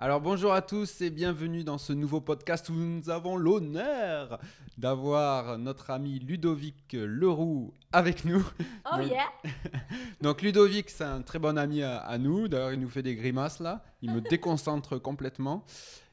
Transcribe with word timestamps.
Alors 0.00 0.20
bonjour 0.20 0.52
à 0.52 0.62
tous 0.62 1.00
et 1.00 1.10
bienvenue 1.10 1.64
dans 1.64 1.76
ce 1.78 1.92
nouveau 1.92 2.20
podcast 2.20 2.68
où 2.68 2.72
nous 2.72 3.10
avons 3.10 3.36
l'honneur 3.36 4.38
d'avoir 4.76 5.58
notre 5.58 5.90
ami 5.90 6.20
Ludovic 6.20 6.92
Leroux 6.92 7.74
avec 7.90 8.24
nous. 8.24 8.44
Oh 8.92 8.96
Donc- 8.98 9.08
yeah 9.10 9.26
Donc 10.20 10.42
Ludovic, 10.42 10.88
c'est 10.90 11.02
un 11.04 11.22
très 11.22 11.40
bon 11.40 11.58
ami 11.58 11.82
à, 11.82 11.98
à 11.98 12.16
nous. 12.16 12.46
D'ailleurs, 12.46 12.72
il 12.72 12.80
nous 12.80 12.88
fait 12.88 13.02
des 13.02 13.16
grimaces 13.16 13.58
là. 13.58 13.82
Il 14.00 14.12
me 14.12 14.20
déconcentre 14.30 14.98
complètement. 15.02 15.64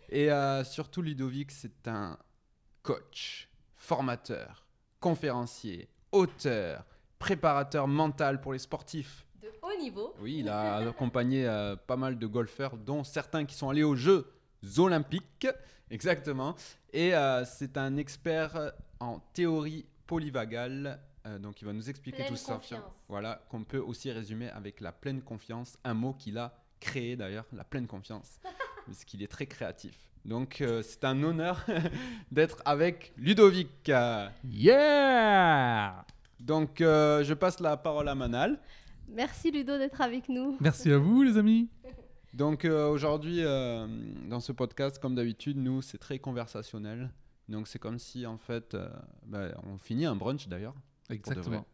Et 0.09 0.31
euh, 0.31 0.63
surtout, 0.63 1.04
Ludovic, 1.04 1.52
c'est 1.52 1.88
un 1.88 2.17
coach, 2.81 3.49
formateur, 3.75 4.65
conférencier, 4.99 5.89
auteur, 6.11 6.86
préparateur 7.20 7.88
mental 7.88 8.41
pour 8.41 8.54
les 8.54 8.59
sportifs. 8.59 9.27
De 9.76 9.80
haut 9.80 9.84
niveau. 9.84 10.14
Oui, 10.20 10.38
il 10.39 10.50
a 10.50 10.76
accompagné 10.89 11.46
euh, 11.48 11.75
pas 11.75 11.96
mal 11.98 12.18
de 12.18 12.28
golfeurs, 12.28 12.78
dont 12.78 13.04
certains 13.04 13.46
qui 13.46 13.55
sont 13.55 13.70
allés 13.70 13.84
aux 13.84 13.96
Jeux 13.96 14.32
olympiques. 14.78 15.48
Exactement. 15.92 16.56
Et 16.93 17.14
euh, 17.16 17.46
c'est 17.46 17.78
un 17.78 17.97
expert 17.97 18.71
en 19.00 19.19
théorie 19.33 19.86
polyvagale. 20.07 21.00
euh, 21.28 21.39
donc, 21.39 21.61
il 21.61 21.66
va 21.66 21.74
nous 21.74 21.89
expliquer 21.89 22.18
Pleine 22.24 22.30
tout 22.30 22.36
ça. 22.36 22.54
confiance. 22.56 22.82
Voilà, 23.07 23.42
qu'on 23.50 23.64
peut 23.64 23.80
aussi 23.80 24.11
résumer 24.11 24.50
avec 24.50 24.82
la 24.82 24.92
pleine 24.92 25.21
confiance. 25.21 25.78
Un 25.83 25.94
mot 25.94 26.14
qu'il 26.14 26.38
a 26.38 26.54
créé 26.80 27.16
d'ailleurs, 27.16 27.46
la 27.54 27.64
pleine 27.64 27.88
confiance. 27.88 28.39
parce 28.86 29.04
qu'il 29.04 29.21
est 29.24 29.28
très 29.28 29.46
créatif. 29.46 29.96
Donc, 30.25 30.61
euh, 30.61 30.82
c'est 30.82 31.04
un 31.04 31.21
honneur 31.21 31.64
d'être 32.31 32.61
avec 32.66 33.14
Ludovic. 33.17 33.89
Euh, 33.89 34.28
Yeah 34.50 36.05
Donc, 36.39 36.81
euh, 36.81 37.23
je 37.23 37.33
passe 37.33 37.59
la 37.59 37.78
parole 37.78 38.08
à 38.09 38.16
Manal. 38.16 38.59
Merci 39.08 39.52
Ludo 39.52 39.77
d'être 39.77 40.02
avec 40.02 40.30
nous. 40.30 40.58
Merci 40.59 40.91
à 40.91 40.97
vous, 40.97 41.23
les 41.23 41.38
amis. 41.38 41.69
Donc 42.33 42.66
euh, 42.66 42.89
aujourd'hui, 42.89 43.38
euh, 43.41 43.88
dans 44.27 44.41
ce 44.41 44.52
podcast, 44.52 45.00
comme 45.00 45.16
d'habitude, 45.16 45.58
nous, 45.58 45.81
c'est 45.81 45.97
très 45.97 46.19
conversationnel. 46.19 47.09
Donc 47.47 47.67
c'est 47.67 47.80
comme 47.80 47.99
si, 47.99 48.25
en 48.25 48.38
fait, 48.38 48.73
euh, 48.73 48.89
bah, 49.25 49.49
on 49.63 49.77
finit 49.77 50.05
un 50.05 50.15
brunch 50.15 50.47
d'ailleurs. 50.47 50.75
Exactement. 51.09 51.65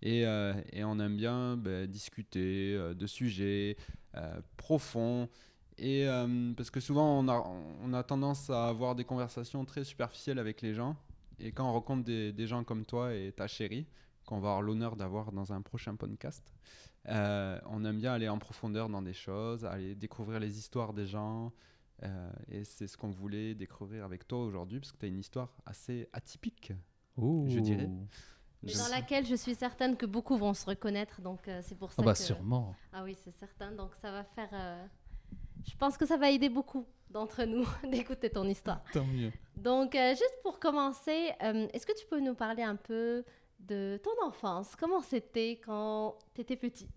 Et, 0.00 0.24
euh, 0.24 0.54
et 0.72 0.84
on 0.84 0.98
aime 1.00 1.16
bien 1.16 1.56
bah, 1.56 1.86
discuter 1.86 2.74
euh, 2.74 2.94
de 2.94 3.06
sujets 3.06 3.76
euh, 4.16 4.40
profonds. 4.56 5.28
Et 5.76 6.08
euh, 6.08 6.52
parce 6.56 6.70
que 6.70 6.80
souvent, 6.80 7.18
on 7.18 7.28
a, 7.28 7.44
on 7.82 7.92
a 7.92 8.02
tendance 8.02 8.48
à 8.50 8.68
avoir 8.68 8.94
des 8.94 9.04
conversations 9.04 9.64
très 9.64 9.84
superficielles 9.84 10.38
avec 10.38 10.62
les 10.62 10.74
gens. 10.74 10.96
Et 11.40 11.52
quand 11.52 11.68
on 11.68 11.72
rencontre 11.72 12.04
des, 12.04 12.32
des 12.32 12.46
gens 12.46 12.64
comme 12.64 12.84
toi 12.84 13.14
et 13.14 13.32
ta 13.32 13.46
chérie, 13.46 13.86
qu'on 14.28 14.40
va 14.40 14.48
avoir 14.50 14.62
l'honneur 14.62 14.94
d'avoir 14.96 15.32
dans 15.32 15.52
un 15.52 15.62
prochain 15.62 15.96
podcast, 15.96 16.52
euh, 17.08 17.58
on 17.66 17.84
aime 17.84 17.98
bien 17.98 18.12
aller 18.12 18.28
en 18.28 18.38
profondeur 18.38 18.88
dans 18.88 19.02
des 19.02 19.14
choses, 19.14 19.64
aller 19.64 19.94
découvrir 19.94 20.38
les 20.40 20.58
histoires 20.58 20.92
des 20.92 21.06
gens. 21.06 21.52
euh, 22.04 22.30
et 22.48 22.62
c'est 22.64 22.86
ce 22.86 22.96
qu'on 22.96 23.10
voulait 23.10 23.54
découvrir 23.54 24.04
avec 24.04 24.28
toi 24.28 24.40
aujourd'hui, 24.44 24.78
parce 24.80 24.92
que 24.92 24.98
tu 24.98 25.06
as 25.06 25.08
une 25.08 25.18
histoire 25.18 25.50
assez 25.66 26.08
atypique. 26.12 26.72
Je 27.16 27.58
dirais. 27.58 27.88
Mais 28.62 28.72
Je- 28.72 28.78
dans 28.78 28.88
laquelle 28.88 29.24
je 29.26 29.34
suis 29.34 29.54
certaine 29.54 29.96
que 29.96 30.06
beaucoup 30.06 30.36
vont 30.36 30.54
se 30.54 30.66
reconnaître. 30.66 31.20
Donc 31.20 31.48
euh, 31.48 31.60
c'est 31.64 31.76
pour 31.76 31.90
ça 31.92 32.02
Ah 32.02 32.04
bah 32.04 32.12
que... 32.12 32.18
sûrement. 32.18 32.74
Ah 32.92 33.02
oui, 33.04 33.16
c'est 33.24 33.32
certain. 33.32 33.72
Donc 33.72 33.94
ça 33.96 34.10
va 34.12 34.22
faire... 34.24 34.48
euh, 34.52 34.84
Je 35.66 35.76
pense 35.76 35.96
que 35.96 36.06
ça 36.06 36.16
va 36.16 36.30
aider 36.30 36.48
beaucoup 36.48 36.86
d'entre 37.10 37.44
nous 37.44 37.66
d'écouter 37.90 38.30
ton 38.30 38.44
histoire. 38.48 38.82
Tant 38.92 39.04
mieux. 39.06 39.32
Donc 39.56 39.94
euh, 39.94 40.10
juste 40.10 40.38
pour 40.42 40.58
commencer, 40.60 41.30
euh, 41.42 41.66
est-ce 41.72 41.86
que 41.86 41.96
tu 41.98 42.06
peux 42.06 42.20
nous 42.20 42.34
parler 42.34 42.62
un 42.62 42.76
peu 42.76 43.24
de 43.60 44.00
ton 44.02 44.26
enfance 44.26 44.74
Comment 44.76 45.00
c'était 45.00 45.60
quand 45.64 46.16
tu 46.34 46.40
étais 46.40 46.56
petit 46.56 46.88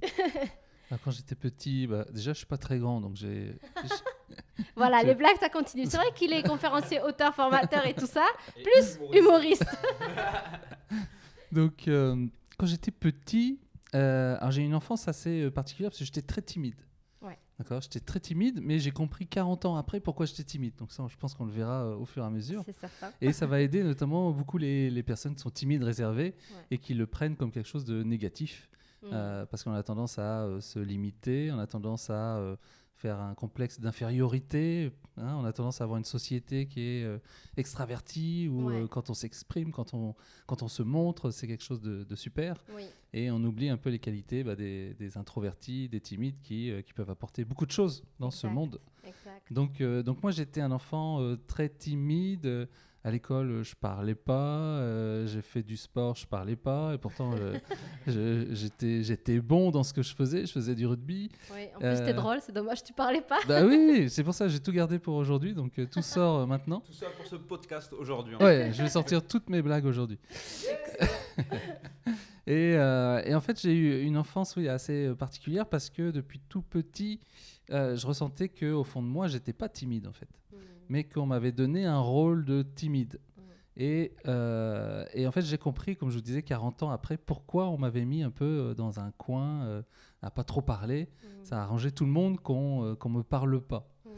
Alors, 0.89 1.01
quand 1.03 1.11
j'étais 1.11 1.35
petit, 1.35 1.87
bah, 1.87 2.05
déjà 2.11 2.33
je 2.33 2.39
suis 2.39 2.47
pas 2.47 2.57
très 2.57 2.79
grand, 2.79 3.01
donc 3.01 3.15
j'ai. 3.15 3.55
Voilà, 4.75 5.03
les 5.03 5.15
blagues, 5.15 5.37
ça 5.39 5.49
continue. 5.49 5.85
C'est 5.85 5.97
vrai 5.97 6.11
qu'il 6.15 6.31
est 6.33 6.47
conférencier, 6.47 7.01
auteur, 7.01 7.33
formateur 7.33 7.85
et 7.85 7.93
tout 7.93 8.05
ça, 8.05 8.25
plus 8.63 8.99
humoriste. 9.13 9.65
donc 11.51 11.87
euh, 11.87 12.27
quand 12.57 12.65
j'étais 12.65 12.91
petit, 12.91 13.59
euh, 13.95 14.37
alors 14.39 14.51
j'ai 14.51 14.61
eu 14.61 14.65
une 14.65 14.75
enfance 14.75 15.07
assez 15.07 15.41
euh, 15.41 15.51
particulière 15.51 15.91
parce 15.91 15.99
que 15.99 16.05
j'étais 16.05 16.21
très 16.21 16.41
timide. 16.41 16.75
D'accord, 17.61 17.81
j'étais 17.81 17.99
très 17.99 18.19
timide, 18.19 18.59
mais 18.63 18.79
j'ai 18.79 18.89
compris 18.89 19.27
40 19.27 19.65
ans 19.65 19.75
après 19.75 19.99
pourquoi 19.99 20.25
j'étais 20.25 20.43
timide. 20.43 20.73
Donc 20.77 20.91
ça, 20.91 21.05
je 21.07 21.15
pense 21.15 21.35
qu'on 21.35 21.45
le 21.45 21.51
verra 21.51 21.83
euh, 21.83 21.95
au 21.95 22.05
fur 22.05 22.23
et 22.23 22.25
à 22.25 22.29
mesure. 22.31 22.65
Certain. 22.79 23.11
Et 23.21 23.33
ça 23.33 23.45
va 23.45 23.61
aider 23.61 23.83
notamment 23.83 24.31
beaucoup 24.31 24.57
les, 24.57 24.89
les 24.89 25.03
personnes 25.03 25.35
qui 25.35 25.41
sont 25.41 25.51
timides, 25.51 25.83
réservées 25.83 26.33
Ouais. 26.55 26.65
et 26.71 26.77
qui 26.79 26.95
le 26.95 27.05
prennent 27.05 27.35
comme 27.35 27.51
quelque 27.51 27.67
chose 27.69 27.85
de 27.85 28.01
négatif. 28.01 28.67
Mm. 29.03 29.09
Euh, 29.13 29.45
parce 29.45 29.63
qu'on 29.63 29.73
a 29.73 29.83
tendance 29.83 30.19
à 30.19 30.43
euh, 30.43 30.61
se 30.61 30.79
limiter, 30.79 31.51
on 31.51 31.59
a 31.59 31.67
tendance 31.67 32.09
à 32.09 32.37
euh, 32.37 32.55
faire 33.01 33.19
un 33.19 33.33
complexe 33.33 33.79
d'infériorité, 33.79 34.91
hein, 35.17 35.35
on 35.39 35.43
a 35.43 35.51
tendance 35.53 35.81
à 35.81 35.85
avoir 35.85 35.97
une 35.97 36.05
société 36.05 36.67
qui 36.67 36.81
est 36.81 37.03
euh, 37.03 37.17
extravertie, 37.57 38.47
où 38.47 38.67
Ouais. 38.69 38.83
euh, 38.83 38.87
quand 38.87 39.09
on 39.09 39.15
s'exprime, 39.15 39.71
quand 39.71 39.93
on, 39.95 40.13
quand 40.45 40.61
on 40.61 40.67
se 40.67 40.83
montre, 40.83 41.31
c'est 41.31 41.47
quelque 41.47 41.63
chose 41.63 41.81
de, 41.81 42.03
de 42.03 42.15
super, 42.15 42.63
Oui. 42.75 42.83
et 43.13 43.31
on 43.31 43.43
oublie 43.43 43.69
un 43.69 43.77
peu 43.77 43.89
les 43.89 43.97
qualités 43.99 44.43
bah, 44.43 44.55
des, 44.55 44.93
des 44.93 45.17
introvertis, 45.17 45.89
des 45.89 45.99
timides 45.99 46.39
qui, 46.41 46.69
euh, 46.69 46.81
qui 46.83 46.93
peuvent 46.93 47.09
apporter 47.09 47.43
beaucoup 47.43 47.65
de 47.65 47.71
choses 47.71 48.03
dans 48.19 48.29
ce 48.31 48.45
monde. 48.47 48.79
Exact. 49.03 49.51
Donc, 49.51 49.81
donc 49.81 50.21
moi 50.21 50.31
j'étais 50.31 50.61
un 50.61 50.71
enfant 50.71 51.35
très 51.47 51.69
timide. 51.69 52.69
À 53.03 53.09
l'école, 53.09 53.49
euh, 53.49 53.63
je 53.63 53.73
parlais 53.75 54.13
pas. 54.13 54.77
euh, 54.77 55.25
j'ai 55.25 55.41
fait 55.41 55.63
du 55.63 55.75
sport, 55.75 56.15
je 56.15 56.27
parlais 56.27 56.55
pas. 56.55 56.93
Et 56.93 56.99
pourtant, 56.99 57.31
euh, 57.33 57.57
j'étais 58.53 59.01
j'étais 59.03 59.39
bon 59.39 59.71
dans 59.71 59.81
ce 59.83 59.91
que 59.91 60.03
je 60.03 60.13
faisais. 60.13 60.45
Je 60.45 60.51
faisais 60.51 60.75
du 60.75 60.85
rugby. 60.85 61.31
Oui, 61.51 61.61
en 61.75 61.79
plus, 61.79 61.95
t'es 61.95 62.09
Euh, 62.09 62.13
drôle, 62.13 62.37
c'est 62.41 62.51
dommage, 62.51 62.83
tu 62.83 62.93
parlais 62.93 63.21
pas. 63.21 63.39
Bah 63.47 63.65
oui, 63.65 64.07
c'est 64.11 64.23
pour 64.23 64.35
ça 64.35 64.45
que 64.45 64.51
j'ai 64.51 64.59
tout 64.59 64.71
gardé 64.71 64.99
pour 64.99 65.15
aujourd'hui. 65.15 65.55
Donc 65.55 65.79
euh, 65.79 65.87
tout 65.91 66.03
sort 66.03 66.41
euh, 66.41 66.45
maintenant. 66.45 66.81
Tout 66.81 66.93
ça 66.93 67.07
pour 67.17 67.25
ce 67.25 67.37
podcast 67.37 67.91
aujourd'hui. 67.93 68.35
hein. 68.39 68.43
Ouais, 68.45 68.69
je 68.71 68.83
vais 68.83 68.89
sortir 68.89 69.25
toutes 69.25 69.49
mes 69.49 69.63
blagues 69.63 69.85
aujourd'hui. 69.85 70.19
et, 72.47 72.73
euh, 72.75 73.21
et 73.25 73.33
en 73.35 73.41
fait, 73.41 73.59
j'ai 73.59 73.73
eu 73.73 74.01
une 74.03 74.17
enfance 74.17 74.55
oui, 74.55 74.67
assez 74.67 75.11
particulière 75.17 75.65
parce 75.67 75.89
que 75.89 76.11
depuis 76.11 76.39
tout 76.49 76.61
petit, 76.61 77.19
euh, 77.71 77.95
je 77.95 78.05
ressentais 78.05 78.49
que 78.49 78.71
au 78.71 78.83
fond 78.83 79.01
de 79.01 79.07
moi, 79.07 79.27
j'étais 79.27 79.53
pas 79.53 79.69
timide 79.69 80.07
en 80.07 80.13
fait. 80.13 80.27
Mm. 80.51 80.55
Mais 80.89 81.03
qu'on 81.03 81.25
m'avait 81.25 81.51
donné 81.51 81.85
un 81.85 81.99
rôle 81.99 82.45
de 82.45 82.63
timide. 82.63 83.19
Et, 83.77 84.13
euh, 84.27 85.05
et 85.13 85.25
en 85.25 85.31
fait, 85.31 85.41
j'ai 85.41 85.57
compris, 85.57 85.95
comme 85.95 86.09
je 86.09 86.15
vous 86.15 86.21
disais, 86.21 86.43
40 86.43 86.83
ans 86.83 86.91
après, 86.91 87.17
pourquoi 87.17 87.69
on 87.69 87.77
m'avait 87.77 88.03
mis 88.05 88.21
un 88.21 88.29
peu 88.29 88.45
euh, 88.45 88.73
dans 88.73 88.99
un 88.99 89.11
coin, 89.11 89.63
euh, 89.63 89.81
à 90.21 90.29
pas 90.29 90.43
trop 90.43 90.61
parler. 90.61 91.03
Mm. 91.23 91.27
Ça 91.43 91.59
a 91.59 91.63
arrangé 91.63 91.91
tout 91.91 92.05
le 92.05 92.11
monde 92.11 92.39
qu'on 92.41 92.83
euh, 92.83 92.95
qu'on 92.95 93.09
me 93.09 93.23
parle 93.23 93.61
pas. 93.61 93.89
Mm. 94.05 94.09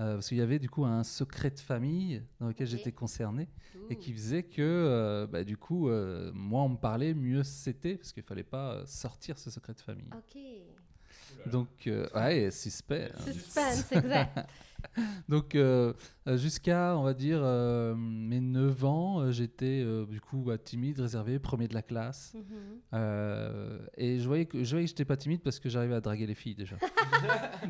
Euh, 0.00 0.14
parce 0.14 0.28
qu'il 0.28 0.38
y 0.38 0.40
avait 0.40 0.58
du 0.58 0.68
coup 0.68 0.84
un 0.84 1.04
secret 1.04 1.50
de 1.50 1.60
famille 1.60 2.22
dans 2.40 2.48
lequel 2.48 2.66
j'étais 2.66 2.90
concerné 2.90 3.48
et 3.88 3.94
Ouh. 3.94 3.98
qui 3.98 4.12
faisait 4.12 4.42
que, 4.42 4.60
euh, 4.60 5.26
bah, 5.28 5.44
du 5.44 5.56
coup, 5.56 5.88
euh, 5.88 6.32
moi, 6.34 6.62
on 6.62 6.70
me 6.70 6.76
parlait, 6.76 7.14
mieux 7.14 7.44
c'était, 7.44 7.96
parce 7.96 8.12
qu'il 8.12 8.24
fallait 8.24 8.42
pas 8.42 8.84
sortir 8.86 9.38
ce 9.38 9.50
secret 9.50 9.74
de 9.74 9.80
famille. 9.80 10.08
Ok. 10.16 10.40
Donc, 11.52 11.86
euh, 11.86 12.08
ouais, 12.14 12.50
suspect. 12.50 13.10
hein. 13.14 13.32
Suspense, 13.32 13.92
exact. 13.92 14.48
Donc 15.28 15.54
euh, 15.54 15.92
euh, 16.26 16.36
jusqu'à, 16.36 16.96
on 16.96 17.02
va 17.02 17.14
dire, 17.14 17.40
euh, 17.42 17.94
mes 17.96 18.40
9 18.40 18.84
ans, 18.84 19.30
j'étais 19.30 19.82
euh, 19.84 20.06
du 20.06 20.20
coup 20.20 20.44
bah, 20.46 20.58
timide, 20.58 21.00
réservé, 21.00 21.38
premier 21.38 21.68
de 21.68 21.74
la 21.74 21.82
classe. 21.82 22.34
Mhm. 22.34 23.78
Et 23.96 24.18
je 24.18 24.26
voyais 24.26 24.46
que 24.46 24.62
je 24.62 24.70
voyais 24.70 24.84
que 24.84 24.90
j'étais 24.90 25.04
pas 25.04 25.16
timide 25.16 25.40
parce 25.42 25.58
que 25.58 25.68
j'arrivais 25.68 25.94
à 25.94 26.00
draguer 26.00 26.26
les 26.26 26.34
filles 26.34 26.54
déjà. 26.54 26.76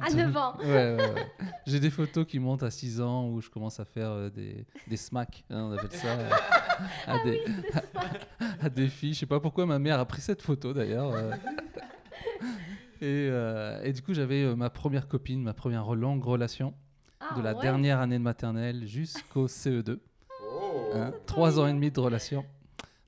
À 0.00 0.12
9 0.12 0.36
ans. 0.36 0.56
Ouais, 0.58 0.66
ouais, 0.66 0.96
ouais. 0.96 1.32
J'ai 1.66 1.78
des 1.78 1.90
photos 1.90 2.26
qui 2.26 2.38
montent 2.38 2.64
à 2.64 2.70
6 2.70 3.00
ans 3.00 3.28
où 3.28 3.40
je 3.40 3.48
commence 3.48 3.78
à 3.78 3.84
faire 3.84 4.30
des, 4.30 4.66
des 4.88 4.96
smacks, 4.96 5.44
hein, 5.50 5.68
on 5.70 5.72
appelle 5.72 5.92
ça, 5.92 6.12
à, 7.06 7.14
Ah 7.14 7.16
des, 7.24 7.40
à 8.60 8.68
des 8.68 8.88
filles. 8.88 9.14
Je 9.14 9.20
sais 9.20 9.26
pas 9.26 9.40
pourquoi 9.40 9.64
ma 9.66 9.78
mère 9.78 10.00
a 10.00 10.04
pris 10.04 10.20
cette 10.20 10.42
photo 10.42 10.72
d'ailleurs. 10.72 11.14
Et, 13.00 13.28
euh, 13.30 13.82
et 13.82 13.92
du 13.92 14.00
coup, 14.02 14.14
j'avais 14.14 14.44
euh, 14.44 14.56
ma 14.56 14.70
première 14.70 15.08
copine, 15.08 15.42
ma 15.42 15.52
première 15.52 15.94
longue 15.94 16.24
relation 16.24 16.74
Ah, 17.30 17.34
de 17.36 17.42
la 17.42 17.54
ouais. 17.54 17.62
dernière 17.62 18.00
année 18.00 18.18
de 18.18 18.22
maternelle 18.22 18.86
jusqu'au 18.86 19.46
CE2. 19.46 19.98
Oh, 20.42 20.90
hein, 20.94 21.12
trois 21.26 21.58
ans 21.58 21.66
et 21.66 21.72
demi 21.72 21.90
de 21.90 22.00
relation 22.00 22.44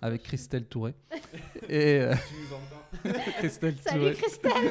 avec 0.00 0.22
Christelle 0.22 0.66
Touré. 0.66 0.94
Et 1.68 2.00
euh, 2.00 2.14
tu 2.28 2.34
nous 2.34 2.54
entends 3.14 3.20
Christelle 3.38 3.76
Salut 3.82 4.00
Touré. 4.00 4.14
Christelle. 4.14 4.70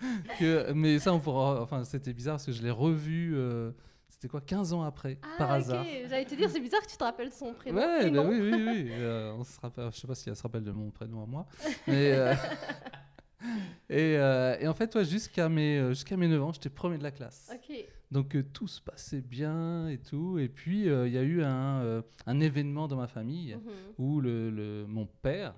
que- 0.38 0.72
mais 0.72 0.98
ça, 0.98 1.12
on 1.12 1.20
pourra. 1.20 1.62
Enfin, 1.62 1.84
c'était 1.84 2.12
bizarre 2.12 2.34
parce 2.34 2.46
que 2.46 2.52
je 2.52 2.62
l'ai 2.62 2.70
revu. 2.70 3.32
euh, 3.36 3.70
c'était 4.08 4.28
quoi 4.28 4.40
15 4.42 4.74
ans 4.74 4.82
après, 4.82 5.16
Ah, 5.22 5.28
par 5.38 5.50
hasard. 5.52 5.82
J'allais 6.08 6.26
te 6.26 6.34
dire, 6.34 6.50
c'est 6.50 6.60
bizarre 6.60 6.82
que 6.82 6.90
tu 6.90 6.96
te 6.96 7.04
rappelles 7.04 7.32
son 7.32 7.54
prénom. 7.54 7.78
Ouais, 7.78 8.10
bah 8.10 8.22
non. 8.22 8.28
oui, 8.28 8.38
oui, 8.40 8.52
oui. 8.52 8.88
euh, 8.90 9.32
on 9.32 9.44
se 9.44 9.58
rappelle, 9.58 9.88
je 9.94 9.98
sais 9.98 10.06
pas 10.06 10.14
si 10.14 10.28
elle 10.28 10.36
se 10.36 10.42
rappelle 10.42 10.62
de 10.64 10.72
mon 10.72 10.90
prénom 10.90 11.22
à 11.22 11.26
moi. 11.26 11.46
Mais, 11.86 12.12
euh, 12.12 12.34
et, 13.88 14.16
euh, 14.18 14.56
et 14.60 14.68
en 14.68 14.74
fait, 14.74 14.94
ouais, 14.94 15.06
jusqu'à 15.06 15.48
mes, 15.48 15.78
euh, 15.78 15.88
jusqu'à 15.90 16.18
mes 16.18 16.28
9 16.28 16.42
ans, 16.42 16.52
j'étais 16.52 16.68
premier 16.68 16.98
de 16.98 17.02
la 17.02 17.10
classe. 17.12 17.50
Ok. 17.50 17.74
Donc 18.10 18.34
euh, 18.34 18.42
tout 18.42 18.66
se 18.68 18.80
passait 18.80 19.20
bien 19.20 19.88
et 19.88 19.98
tout. 19.98 20.38
Et 20.38 20.48
puis 20.48 20.88
euh, 20.88 21.06
il 21.06 21.14
y 21.14 21.18
a 21.18 21.22
eu 21.22 21.42
un, 21.42 21.80
euh, 21.82 22.02
un 22.26 22.40
événement 22.40 22.88
dans 22.88 22.96
ma 22.96 23.06
famille 23.06 23.54
Mhm. 23.54 23.72
où 23.98 24.20
le, 24.20 24.50
le- 24.50 24.86
mon 24.86 25.06
père 25.06 25.54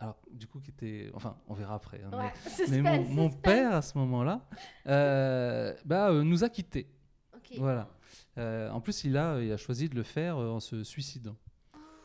alors 0.00 0.16
du 0.30 0.46
coup 0.46 0.60
qui 0.60 0.70
était, 0.70 1.10
enfin 1.14 1.36
on 1.48 1.54
verra 1.54 1.74
après. 1.74 2.00
hein, 2.04 2.10
mais- 2.70 2.80
mon, 2.82 3.30
père 3.30 3.74
à 3.74 3.82
ce 3.82 3.98
moment-là, 3.98 4.46
euh, 4.86 5.74
bah, 5.84 6.12
nous 6.22 6.44
a 6.44 6.48
quittés. 6.48 6.86
Voilà. 7.58 7.88
En 8.36 8.80
plus, 8.80 9.02
il 9.04 9.16
a, 9.16 9.40
il 9.42 9.50
a 9.50 9.56
choisi 9.56 9.88
de 9.88 9.96
le 9.96 10.04
faire 10.04 10.36
en 10.36 10.60
se 10.60 10.84
suicidant. 10.84 11.34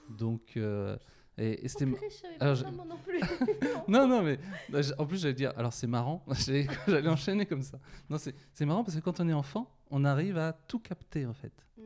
Donc, 0.10 0.58
euh, 0.58 0.98
et, 1.38 1.66
et 1.66 1.68
c'était. 1.68 1.86
Oh, 1.88 1.96
Alors, 2.40 2.64
pas 2.64 2.72
non 2.72 2.98
plus. 3.06 3.20
Non, 3.88 4.08
non, 4.08 4.22
mais 4.24 4.40
bah, 4.70 4.80
en 4.98 5.06
plus, 5.06 5.22
j'allais 5.22 5.34
dire, 5.34 5.52
alors 5.58 5.74
c'est 5.74 5.88
marrant, 5.88 6.24
j'allais 6.88 7.08
enchaîner 7.10 7.46
comme 7.46 7.62
ça. 7.62 7.80
Non, 8.10 8.18
c'est 8.18 8.66
marrant 8.66 8.84
parce 8.84 8.96
que 8.96 9.02
quand 9.02 9.20
on 9.20 9.28
est 9.28 9.34
enfant, 9.34 9.70
on 9.92 10.06
arrive 10.06 10.38
à 10.38 10.54
tout 10.54 10.80
capter 10.80 11.26
en 11.26 11.34
fait. 11.34 11.54
Hmm. 11.78 11.82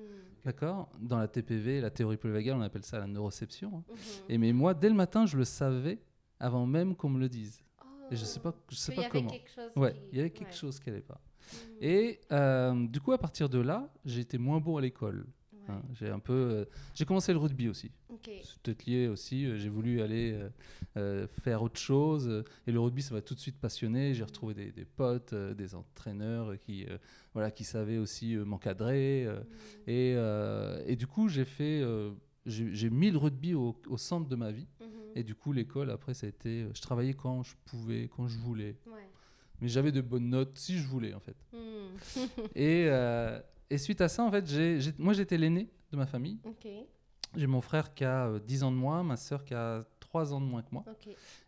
D'accord? 0.46 0.90
Dans 1.00 1.18
la 1.18 1.28
TPV, 1.28 1.82
la 1.82 1.90
théorie 1.90 2.18
polyvagale, 2.18 2.56
on 2.58 2.62
appelle 2.62 2.84
ça 2.84 3.00
la 3.00 3.08
neuroception. 3.08 3.70
hein. 3.78 3.84
Mhm. 3.90 3.96
Et 4.30 4.38
mais 4.38 4.54
moi, 4.54 4.74
dès 4.74 4.90
le 4.90 4.96
matin, 4.96 5.26
je 5.26 5.38
le 5.38 5.44
savais 5.44 6.00
avant 6.40 6.66
même 6.66 6.96
qu'on 6.96 7.10
me 7.10 7.20
le 7.20 7.28
dise. 7.30 7.62
Et 8.12 8.16
je 8.16 8.24
sais 8.24 8.40
Oh. 8.44 8.52
pas, 8.52 8.56
je 8.70 8.76
sais 8.76 8.94
y 8.94 8.96
pas 8.96 9.10
comment. 9.10 9.32
Ouais, 9.76 9.94
il 10.12 10.18
y 10.18 10.22
avait 10.22 10.30
quelque 10.30 10.54
chose 10.56 10.80
qui 10.80 10.90
n'allait 10.90 11.02
pas. 11.02 11.20
Mhm. 11.52 11.60
Et 11.82 12.20
euh, 12.32 12.88
du 12.88 13.02
coup, 13.02 13.12
à 13.12 13.18
partir 13.18 13.50
de 13.50 13.60
là, 13.60 13.90
j'ai 14.06 14.22
été 14.22 14.38
moins 14.38 14.60
bon 14.60 14.78
à 14.78 14.82
l'école. 14.82 15.26
Ouais. 15.68 15.74
hein. 15.76 15.82
J'ai 15.94 16.10
un 16.10 16.20
peu, 16.20 16.34
euh, 16.34 16.66
j'ai 16.94 17.06
commencé 17.06 17.32
le 17.34 17.40
rugby 17.40 17.70
aussi. 17.70 17.92
Ok. 18.10 18.30
C'est 18.44 18.60
peut-être 18.62 18.86
lié 18.86 19.08
aussi. 19.08 19.46
euh, 19.46 19.58
J'ai 19.58 19.70
voulu 19.70 20.02
aller 20.02 20.40
euh, 20.98 21.28
faire 21.44 21.62
autre 21.64 21.80
chose. 21.80 22.44
Et 22.66 22.72
le 22.72 22.80
rugby, 22.80 23.02
ça 23.02 23.14
m'a 23.14 23.22
tout 23.22 23.36
de 23.36 23.40
suite 23.40 23.60
passionné. 23.60 24.14
J'ai 24.14 24.24
retrouvé 24.24 24.54
des, 24.54 24.72
des 24.72 24.86
potes, 24.86 25.34
des 25.34 25.76
entraîneurs 25.76 26.58
qui, 26.60 26.86
voilà, 27.34 27.52
qui 27.52 27.64
savaient 27.64 27.98
aussi 27.98 28.36
m'encadrer. 28.36 29.26
Mhm. 29.28 29.44
et, 29.88 30.12
et 30.92 30.96
du 30.96 31.08
coup, 31.08 31.28
j'ai 31.30 31.46
fait, 31.46 31.84
j'ai 32.46 32.90
mis 32.90 33.12
le 33.12 33.18
rugby 33.18 33.54
au, 33.54 33.76
au 33.88 33.98
centre 33.98 34.28
de 34.28 34.36
ma 34.36 34.52
vie. 34.52 34.68
Mhm. 34.80 34.88
Et 35.16 35.24
du 35.24 35.36
coup, 35.36 35.52
l'école, 35.52 35.90
après, 35.92 36.14
ça 36.14 36.28
a 36.28 36.30
été, 36.30 36.68
je 36.74 36.82
travaillais 36.82 37.14
quand 37.14 37.44
je 37.44 37.56
pouvais, 37.66 38.08
quand 38.16 38.28
je 38.28 38.38
voulais. 38.38 38.76
Ouais. 38.86 39.08
Mais 39.60 39.68
j'avais 39.68 39.92
de 39.92 40.02
bonnes 40.02 40.30
notes 40.30 40.56
si 40.58 40.78
je 40.78 40.86
voulais, 40.88 41.16
en 41.16 41.20
fait. 41.20 41.36
Hmm. 41.52 42.22
Et, 42.54 42.86
euh, 42.90 43.40
et 43.70 43.78
suite 43.78 44.02
à 44.02 44.08
ça, 44.08 44.24
en 44.24 44.32
fait, 44.32 44.46
j'ai- 44.48 44.80
moi, 44.98 45.14
j'étais 45.14 45.38
l'aîné 45.38 45.70
de 45.92 45.98
ma 45.98 46.06
famille. 46.06 46.40
J'ai 47.36 47.48
mon 47.48 47.62
frère 47.62 47.94
qui 47.94 48.04
a 48.06 48.28
euh, 48.28 48.40
10 48.40 48.64
ans 48.64 48.72
de 48.72 48.78
moins, 48.78 49.04
ma 49.04 49.18
sœur 49.18 49.44
qui 49.44 49.54
a 49.54 49.86
3 50.00 50.34
ans 50.34 50.40
de 50.42 50.46
moins 50.46 50.62
que 50.64 50.70
moi. 50.72 50.84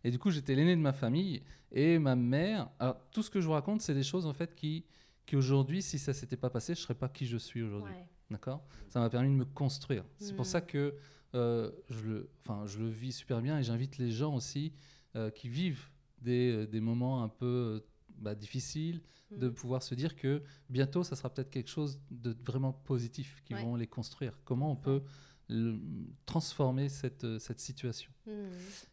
Et 0.03 0.11
du 0.11 0.19
coup, 0.19 0.29
j'étais 0.29 0.53
l'aîné 0.53 0.75
de 0.75 0.81
ma 0.81 0.93
famille. 0.93 1.41
Et 1.71 1.97
ma 1.99 2.15
mère. 2.15 2.69
Alors, 2.79 2.97
tout 3.11 3.23
ce 3.23 3.29
que 3.29 3.39
je 3.39 3.45
vous 3.47 3.53
raconte, 3.53 3.81
c'est 3.81 3.93
des 3.93 4.03
choses, 4.03 4.25
en 4.25 4.33
fait, 4.33 4.53
qui, 4.55 4.85
qui 5.25 5.35
aujourd'hui, 5.35 5.81
si 5.81 5.97
ça 5.97 6.13
s'était 6.13 6.35
pas 6.37 6.49
passé, 6.49 6.75
je 6.75 6.81
serais 6.81 6.95
pas 6.95 7.07
qui 7.09 7.25
je 7.25 7.37
suis 7.37 7.61
aujourd'hui. 7.61 7.93
Ouais. 7.93 8.05
D'accord? 8.29 8.63
Ça 8.89 8.99
m'a 8.99 9.09
permis 9.09 9.29
de 9.29 9.33
me 9.35 9.45
construire. 9.45 10.03
C'est 10.17 10.35
pour 10.35 10.45
Mm. 10.45 10.49
ça 10.49 10.61
que 10.61 10.95
euh, 11.35 11.71
je, 11.89 12.01
le, 12.05 12.29
je 12.65 12.79
le 12.79 12.89
vis 12.89 13.11
super 13.13 13.39
bien 13.41 13.57
et 13.59 13.63
j'invite 13.63 13.97
les 13.99 14.09
gens 14.11 14.33
aussi 14.35 14.73
euh, 15.15 15.29
qui 15.29 15.47
vivent 15.47 15.87
des, 16.21 16.51
euh, 16.51 16.65
des 16.67 16.81
moments 16.81 17.23
un 17.23 17.29
peu 17.29 17.83
bah, 18.19 18.35
difficiles 18.35 19.01
de 19.31 19.47
Hmm. 19.49 19.53
pouvoir 19.53 19.83
se 19.83 19.93
dire 19.95 20.15
que 20.15 20.41
bientôt, 20.69 21.03
ça 21.03 21.15
sera 21.15 21.29
peut-être 21.31 21.49
quelque 21.51 21.69
chose 21.69 21.99
de 22.09 22.35
vraiment 22.43 22.73
positif 22.73 23.41
qui 23.45 23.53
Ouais. 23.53 23.63
vont 23.63 23.75
les 23.75 23.85
construire. 23.87 24.39
Comment 24.43 24.71
on 24.71 24.75
peut 24.75 25.03
le- 25.49 25.79
transformer 26.25 26.89
cette, 26.89 27.23
euh, 27.23 27.39
cette 27.39 27.59
situation? 27.59 28.11
Hmm. 28.25 28.31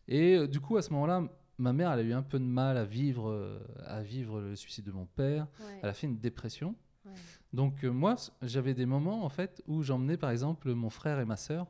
et 0.08 0.36
euh, 0.36 0.46
du 0.46 0.60
coup, 0.60 0.76
à 0.76 0.82
ce 0.82 0.90
moment-là, 0.92 1.26
ma 1.58 1.72
mère, 1.72 1.90
elle 1.92 2.00
a 2.00 2.02
eu 2.02 2.12
un 2.12 2.22
peu 2.22 2.38
de 2.38 2.44
mal 2.44 2.76
à 2.76 2.84
vivre, 2.84 3.30
euh, 3.30 3.58
à 3.86 4.02
vivre 4.02 4.40
le 4.40 4.56
suicide 4.56 4.84
de 4.84 4.92
mon 4.92 5.06
père. 5.06 5.46
Ouais. 5.60 5.80
Elle 5.82 5.88
a 5.88 5.94
fait 5.94 6.06
une 6.06 6.18
dépression. 6.18 6.74
Ouais. 7.06 7.12
Donc 7.52 7.84
euh, 7.84 7.90
moi, 7.90 8.16
j'avais 8.42 8.74
des 8.74 8.84
moments 8.86 9.24
en 9.24 9.28
fait 9.30 9.62
où 9.66 9.82
j'emmenais 9.82 10.16
par 10.18 10.30
exemple 10.30 10.72
mon 10.74 10.90
frère 10.90 11.18
et 11.20 11.24
ma 11.24 11.36
sœur 11.36 11.66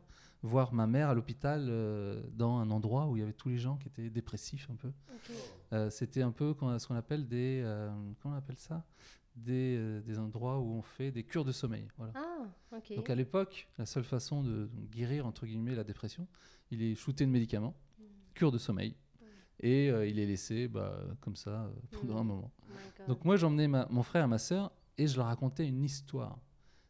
voir 0.46 0.72
ma 0.72 0.86
mère 0.86 1.08
à 1.10 1.14
l'hôpital 1.14 1.66
euh, 1.68 2.22
dans 2.32 2.58
un 2.58 2.70
endroit 2.70 3.06
où 3.08 3.16
il 3.16 3.20
y 3.20 3.22
avait 3.22 3.32
tous 3.32 3.48
les 3.48 3.58
gens 3.58 3.76
qui 3.76 3.88
étaient 3.88 4.10
dépressifs 4.10 4.68
un 4.70 4.76
peu. 4.76 4.92
Euh, 5.72 5.90
C'était 5.90 6.22
un 6.22 6.30
peu 6.32 6.54
ce 6.78 6.86
qu'on 6.86 6.94
appelle 6.94 7.26
des 7.26 7.60
euh, 7.64 7.90
comment 8.20 8.34
on 8.34 8.38
appelle 8.38 8.58
ça? 8.58 8.84
Des, 9.34 10.00
des 10.00 10.18
endroits 10.18 10.58
où 10.58 10.72
on 10.78 10.80
fait 10.82 11.10
des 11.10 11.22
cures 11.22 11.44
de 11.44 11.52
sommeil. 11.52 11.86
Voilà. 11.98 12.14
Ah. 12.16 12.78
Donc 12.96 13.10
à 13.10 13.14
l'époque, 13.14 13.68
la 13.76 13.84
seule 13.84 14.04
façon 14.04 14.42
de 14.42 14.70
guérir 14.90 15.26
entre 15.26 15.44
guillemets 15.44 15.74
la 15.74 15.84
dépression, 15.84 16.26
il 16.70 16.82
est 16.82 16.94
shooté 16.94 17.26
de 17.26 17.30
médicaments, 17.30 17.74
Hmm. 17.98 18.04
cure 18.34 18.50
de 18.52 18.58
sommeil, 18.58 18.94
et 19.60 19.90
euh, 19.90 20.06
il 20.06 20.18
est 20.18 20.26
laissé 20.26 20.68
bah, 20.68 21.02
comme 21.20 21.36
ça 21.36 21.50
euh, 21.64 21.70
pendant 21.90 22.18
un 22.18 22.24
moment. 22.24 22.50
Oh. 22.62 23.08
Donc 23.08 23.24
moi 23.26 23.36
j'emmenais 23.36 23.68
mon 23.68 24.02
frère 24.02 24.24
et 24.24 24.28
ma 24.28 24.38
sœur 24.38 24.70
et 24.98 25.06
je 25.06 25.16
leur 25.16 25.26
racontais 25.26 25.66
une 25.66 25.82
histoire. 25.84 26.38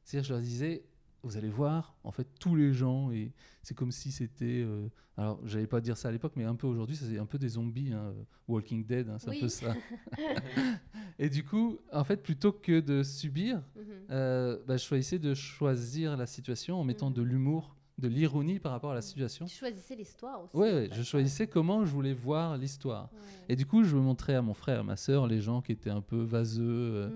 C'est-à-dire 0.05 0.29
je 0.29 0.32
leur 0.35 0.43
disais, 0.43 0.85
vous 1.26 1.37
allez 1.37 1.50
voir, 1.50 1.96
en 2.05 2.12
fait 2.12 2.28
tous 2.38 2.55
les 2.55 2.73
gens, 2.73 3.11
et 3.11 3.32
c'est 3.62 3.75
comme 3.75 3.90
si 3.93 4.12
c'était... 4.12 4.62
euh, 4.64 4.88
alors 5.17 5.40
j'allais 5.44 5.67
pas 5.67 5.81
dire 5.81 5.96
ça 5.96 6.08
à 6.08 6.12
l'époque, 6.12 6.32
mais 6.37 6.44
un 6.44 6.55
peu 6.55 6.67
aujourd'hui, 6.67 6.94
c'est 6.96 7.19
un 7.19 7.26
peu 7.26 7.38
des 7.38 7.49
zombies, 7.50 7.93
hein, 7.93 8.14
Walking 8.49 8.87
Dead, 8.87 9.08
hein, 9.08 9.17
c'est 9.19 9.31
Oui. 9.31 9.37
un 9.38 9.40
peu 9.40 9.49
ça. 9.49 9.75
et 11.19 11.28
du 11.28 11.44
coup, 11.44 11.78
en 11.93 12.05
fait, 12.05 12.23
plutôt 12.23 12.52
que 12.52 12.81
de 12.81 13.02
subir, 13.02 13.62
euh, 14.11 14.58
bah, 14.67 14.76
je 14.76 14.84
choisissais 14.84 15.19
de 15.19 15.34
choisir 15.34 16.17
la 16.17 16.26
situation 16.26 16.78
en 16.81 16.84
mettant 16.84 17.08
Mhm. 17.11 17.14
de 17.17 17.23
l'humour, 17.23 17.75
de 17.98 18.08
l'ironie 18.08 18.58
par 18.58 18.72
rapport 18.72 18.90
à 18.93 18.94
la 18.94 19.00
situation. 19.00 19.46
Tu 19.46 19.56
choisissais 19.56 19.94
l'histoire 19.96 20.43
aussi. 20.44 20.54
Ouais, 20.54 20.88
fait. 20.88 20.94
je 20.94 21.02
choisissais 21.02 21.46
comment 21.46 21.87
je 21.87 21.90
voulais 21.90 22.12
voir 22.12 22.58
l'histoire. 22.58 23.08
Ouais. 23.12 23.19
Et 23.48 23.56
du 23.56 23.64
coup, 23.64 23.84
je 23.84 23.96
montrais 23.96 24.34
à 24.34 24.43
mon 24.43 24.52
frère 24.52 24.81
et 24.81 24.82
ma 24.82 24.96
sœur 24.96 25.26
les 25.26 25.40
gens 25.40 25.62
qui 25.62 25.72
étaient 25.72 25.88
un 25.90 26.02
peu 26.02 26.20
vaseux. 26.22 26.64
euh, 26.66 27.08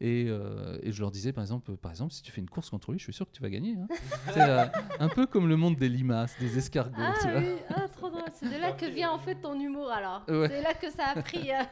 et, 0.00 0.26
euh, 0.28 0.78
et 0.82 0.90
je 0.90 1.00
leur 1.02 1.10
disais, 1.10 1.32
par 1.34 1.42
exemple, 1.44 1.76
par 1.76 1.90
exemple, 1.90 2.12
si 2.12 2.22
tu 2.22 2.32
fais 2.32 2.40
une 2.40 2.48
course 2.48 2.70
contre 2.70 2.92
lui, 2.92 2.98
je 2.98 3.04
suis 3.04 3.12
sûr 3.12 3.26
que 3.26 3.32
tu 3.32 3.42
vas 3.42 3.50
gagner. 3.50 3.76
hein. 3.78 3.86
c'est 4.32 4.40
euh, 4.40 4.64
un 5.00 5.08
peu 5.10 5.26
comme 5.26 5.48
le 5.48 5.56
monde 5.56 5.76
des 5.76 5.90
limaces, 5.90 6.34
des 6.40 6.56
escargots. 6.56 6.94
Ah 6.98 7.14
tu 7.20 7.28
vois. 7.30 7.40
oui, 7.40 7.56
ah, 7.68 7.88
trop 7.88 8.08
drôle. 8.08 8.22
C'est 8.32 8.46
de 8.48 8.58
là 8.58 8.72
que 8.72 8.86
vient 8.86 9.10
en 9.10 9.18
fait 9.18 9.34
ton 9.34 9.58
humour 9.60 9.90
alors. 9.90 10.24
Ouais. 10.28 10.48
C'est 10.48 10.62
là 10.62 10.72
que 10.72 10.90
ça 10.90 11.08
a 11.14 11.22
pris. 11.22 11.50
euh, 11.52 11.62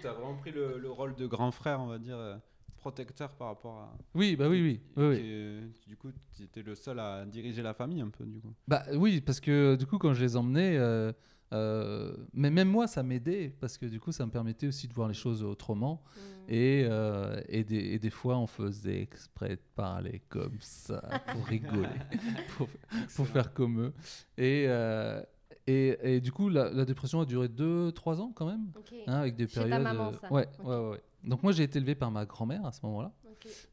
Tu 0.00 0.06
as 0.06 0.12
vraiment 0.12 0.36
pris 0.36 0.52
le, 0.52 0.78
le 0.78 0.90
rôle 0.90 1.16
de 1.16 1.26
grand 1.26 1.50
frère, 1.50 1.80
on 1.80 1.86
va 1.88 1.98
dire, 1.98 2.16
euh, 2.16 2.36
protecteur 2.80 3.34
par 3.34 3.48
rapport 3.48 3.76
à. 3.78 3.96
Oui, 4.14 4.34
bah 4.36 4.48
oui, 4.48 4.60
oui. 4.62 4.80
oui, 4.96 5.04
oui. 5.06 5.16
qui 5.20 5.26
est- 5.30 5.88
du 5.88 5.96
coup, 5.96 6.10
tu 6.36 6.42
étais 6.42 6.62
le 6.62 6.74
seul 6.74 6.98
à 6.98 7.24
diriger 7.24 7.62
la 7.62 7.74
famille 7.74 8.00
un 8.00 8.08
peu, 8.10 8.24
du 8.24 8.40
coup. 8.40 8.52
Bah 8.66 8.82
oui, 8.94 9.20
parce 9.20 9.40
que 9.40 9.76
du 9.76 9.86
coup, 9.86 9.98
quand 9.98 10.12
je 10.14 10.22
les 10.22 10.36
emmenais, 10.36 10.76
euh, 10.76 11.12
euh, 11.52 12.16
mais 12.32 12.50
même 12.50 12.68
moi, 12.68 12.86
ça 12.86 13.02
m'aidait, 13.02 13.54
parce 13.60 13.76
que 13.78 13.86
du 13.86 14.00
coup, 14.00 14.12
ça 14.12 14.24
me 14.26 14.30
permettait 14.30 14.66
aussi 14.66 14.88
de 14.88 14.94
voir 14.94 15.08
les 15.08 15.14
choses 15.14 15.42
autrement. 15.42 16.02
Mhm. 16.16 16.22
Et, 16.52 16.84
euh, 16.88 17.40
et, 17.48 17.62
des, 17.64 17.76
et 17.78 17.98
des 17.98 18.10
fois, 18.10 18.36
on 18.38 18.46
faisait 18.46 19.00
exprès 19.02 19.50
de 19.56 19.62
parler 19.76 20.22
comme 20.28 20.56
ça 20.60 21.00
pour 21.32 21.44
rigoler, 21.46 21.88
pour, 22.56 22.68
pour 23.14 23.26
faire 23.28 23.52
comme 23.52 23.80
eux. 23.80 23.92
Et, 24.36 24.64
euh, 24.66 25.22
et, 25.66 25.96
et 26.16 26.20
du 26.20 26.32
coup, 26.32 26.48
la, 26.48 26.70
la 26.70 26.84
dépression 26.84 27.20
a 27.20 27.24
duré 27.24 27.46
2-3 27.48 28.20
ans 28.20 28.32
quand 28.34 28.46
même, 28.46 28.72
Ok. 28.76 28.92
hein, 29.06 29.14
avec 29.20 29.36
des 29.36 29.46
Chez 29.46 29.54
ta 29.54 29.60
périodes. 29.66 29.82
maman, 29.82 30.08
euh, 30.08 30.12
ça. 30.12 30.32
ouais, 30.32 30.48
ouais, 30.64 30.88
ouais. 30.90 31.00
Donc 31.24 31.42
moi, 31.42 31.52
j'ai 31.52 31.64
été 31.64 31.78
élevé 31.78 31.94
par 31.94 32.10
ma 32.10 32.24
grand-mère 32.26 32.64
à 32.66 32.72
ce 32.72 32.80
moment-là, 32.86 33.12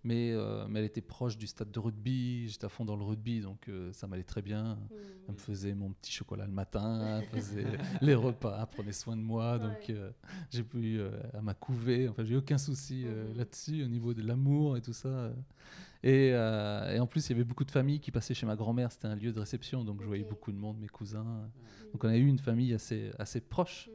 mais, 0.03 0.31
euh, 0.33 0.67
mais 0.69 0.79
elle 0.79 0.85
était 0.85 1.01
proche 1.01 1.37
du 1.37 1.47
stade 1.47 1.71
de 1.71 1.79
rugby, 1.79 2.49
j'étais 2.49 2.65
à 2.65 2.69
fond 2.69 2.85
dans 2.85 2.95
le 2.95 3.03
rugby, 3.03 3.41
donc 3.41 3.69
euh, 3.69 3.91
ça 3.93 4.07
m'allait 4.07 4.23
très 4.23 4.41
bien. 4.41 4.77
Elle 5.27 5.35
me 5.35 5.39
faisait 5.39 5.73
mon 5.75 5.91
petit 5.91 6.11
chocolat 6.11 6.45
le 6.45 6.53
matin, 6.53 7.19
elle 7.19 7.25
faisait 7.25 7.65
les 8.01 8.15
repas, 8.15 8.57
elle 8.61 8.67
prenait 8.67 8.93
soin 8.93 9.17
de 9.17 9.21
moi. 9.21 9.59
Donc 9.59 9.89
euh, 9.89 10.11
j'ai 10.51 10.63
pu, 10.63 10.99
elle 11.33 11.41
m'a 11.41 11.53
couvé. 11.53 12.07
Enfin, 12.09 12.23
j'ai 12.25 12.35
eu 12.35 12.37
aucun 12.37 12.57
souci 12.57 13.05
Mhm. 13.05 13.37
là-dessus 13.37 13.83
au 13.83 13.87
niveau 13.87 14.13
de 14.13 14.21
l'amour 14.23 14.77
et 14.77 14.81
tout 14.81 14.93
ça. 14.93 15.31
Et, 16.03 16.27
et 16.29 16.99
en 16.99 17.07
plus, 17.07 17.27
il 17.29 17.33
y 17.33 17.35
avait 17.35 17.43
beaucoup 17.43 17.65
de 17.65 17.71
familles 17.71 17.99
qui 17.99 18.11
passaient 18.11 18.33
chez 18.33 18.45
ma 18.45 18.55
grand-mère. 18.55 18.91
C'était 18.91 19.07
un 19.07 19.15
lieu 19.15 19.31
de 19.33 19.39
réception, 19.39 19.83
donc 19.83 20.01
je 20.01 20.07
voyais 20.07 20.23
beaucoup 20.23 20.51
de 20.51 20.57
monde, 20.57 20.77
mes 20.79 20.87
cousins. 20.87 21.49
Donc 21.93 22.03
on 22.03 22.09
a 22.09 22.17
eu 22.17 22.27
une 22.27 22.39
famille 22.39 22.73
assez, 22.73 23.11
assez 23.19 23.41
proche. 23.41 23.91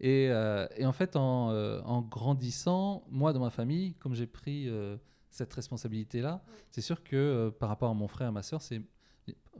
Et, 0.00 0.28
euh, 0.30 0.66
et 0.76 0.86
en 0.86 0.92
fait, 0.92 1.16
en, 1.16 1.50
euh, 1.50 1.80
en 1.84 2.02
grandissant, 2.02 3.04
moi, 3.10 3.32
dans 3.32 3.40
ma 3.40 3.50
famille, 3.50 3.94
comme 3.94 4.14
j'ai 4.14 4.26
pris 4.26 4.68
euh, 4.68 4.96
cette 5.30 5.52
responsabilité-là, 5.54 6.42
c'est 6.70 6.80
sûr 6.80 7.02
que 7.02 7.50
par 7.58 7.68
rapport 7.68 7.90
à 7.90 7.94
mon 7.94 8.08
frère 8.08 8.28
et 8.28 8.32
ma 8.32 8.42
soeur, 8.42 8.62
c'est, 8.62 8.80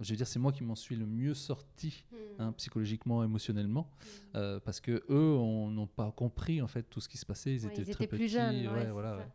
je 0.01 0.11
veux 0.11 0.17
dire, 0.17 0.27
c'est 0.27 0.39
moi 0.39 0.53
qui 0.53 0.63
m'en 0.63 0.75
suis 0.77 0.97
le 0.97 1.07
mieux 1.07 1.35
sorti 1.35 2.05
Mhm. 2.13 2.19
hein, 2.39 2.53
psychologiquement, 2.53 3.25
émotionnellement, 3.25 3.91
euh, 4.37 4.61
parce 4.61 4.81
que 4.81 5.03
eux 5.11 5.35
on- 5.37 5.71
n'ont 5.71 5.87
pas 5.89 6.11
compris 6.13 6.63
en 6.63 6.67
fait 6.69 6.85
tout 6.85 7.01
ce 7.01 7.09
qui 7.09 7.19
se 7.19 7.27
passait. 7.27 7.55
Ils 7.55 7.67
Ouais, 7.67 7.73
étaient 7.73 7.83
ils 7.83 7.95
très 7.95 8.05
étaient 8.05 8.17
petits. 8.17 8.23
plus 8.25 8.29
jeunes. 8.33 8.67
ouais, 8.69 8.73
ouais, 8.85 8.91
voilà. 8.91 9.29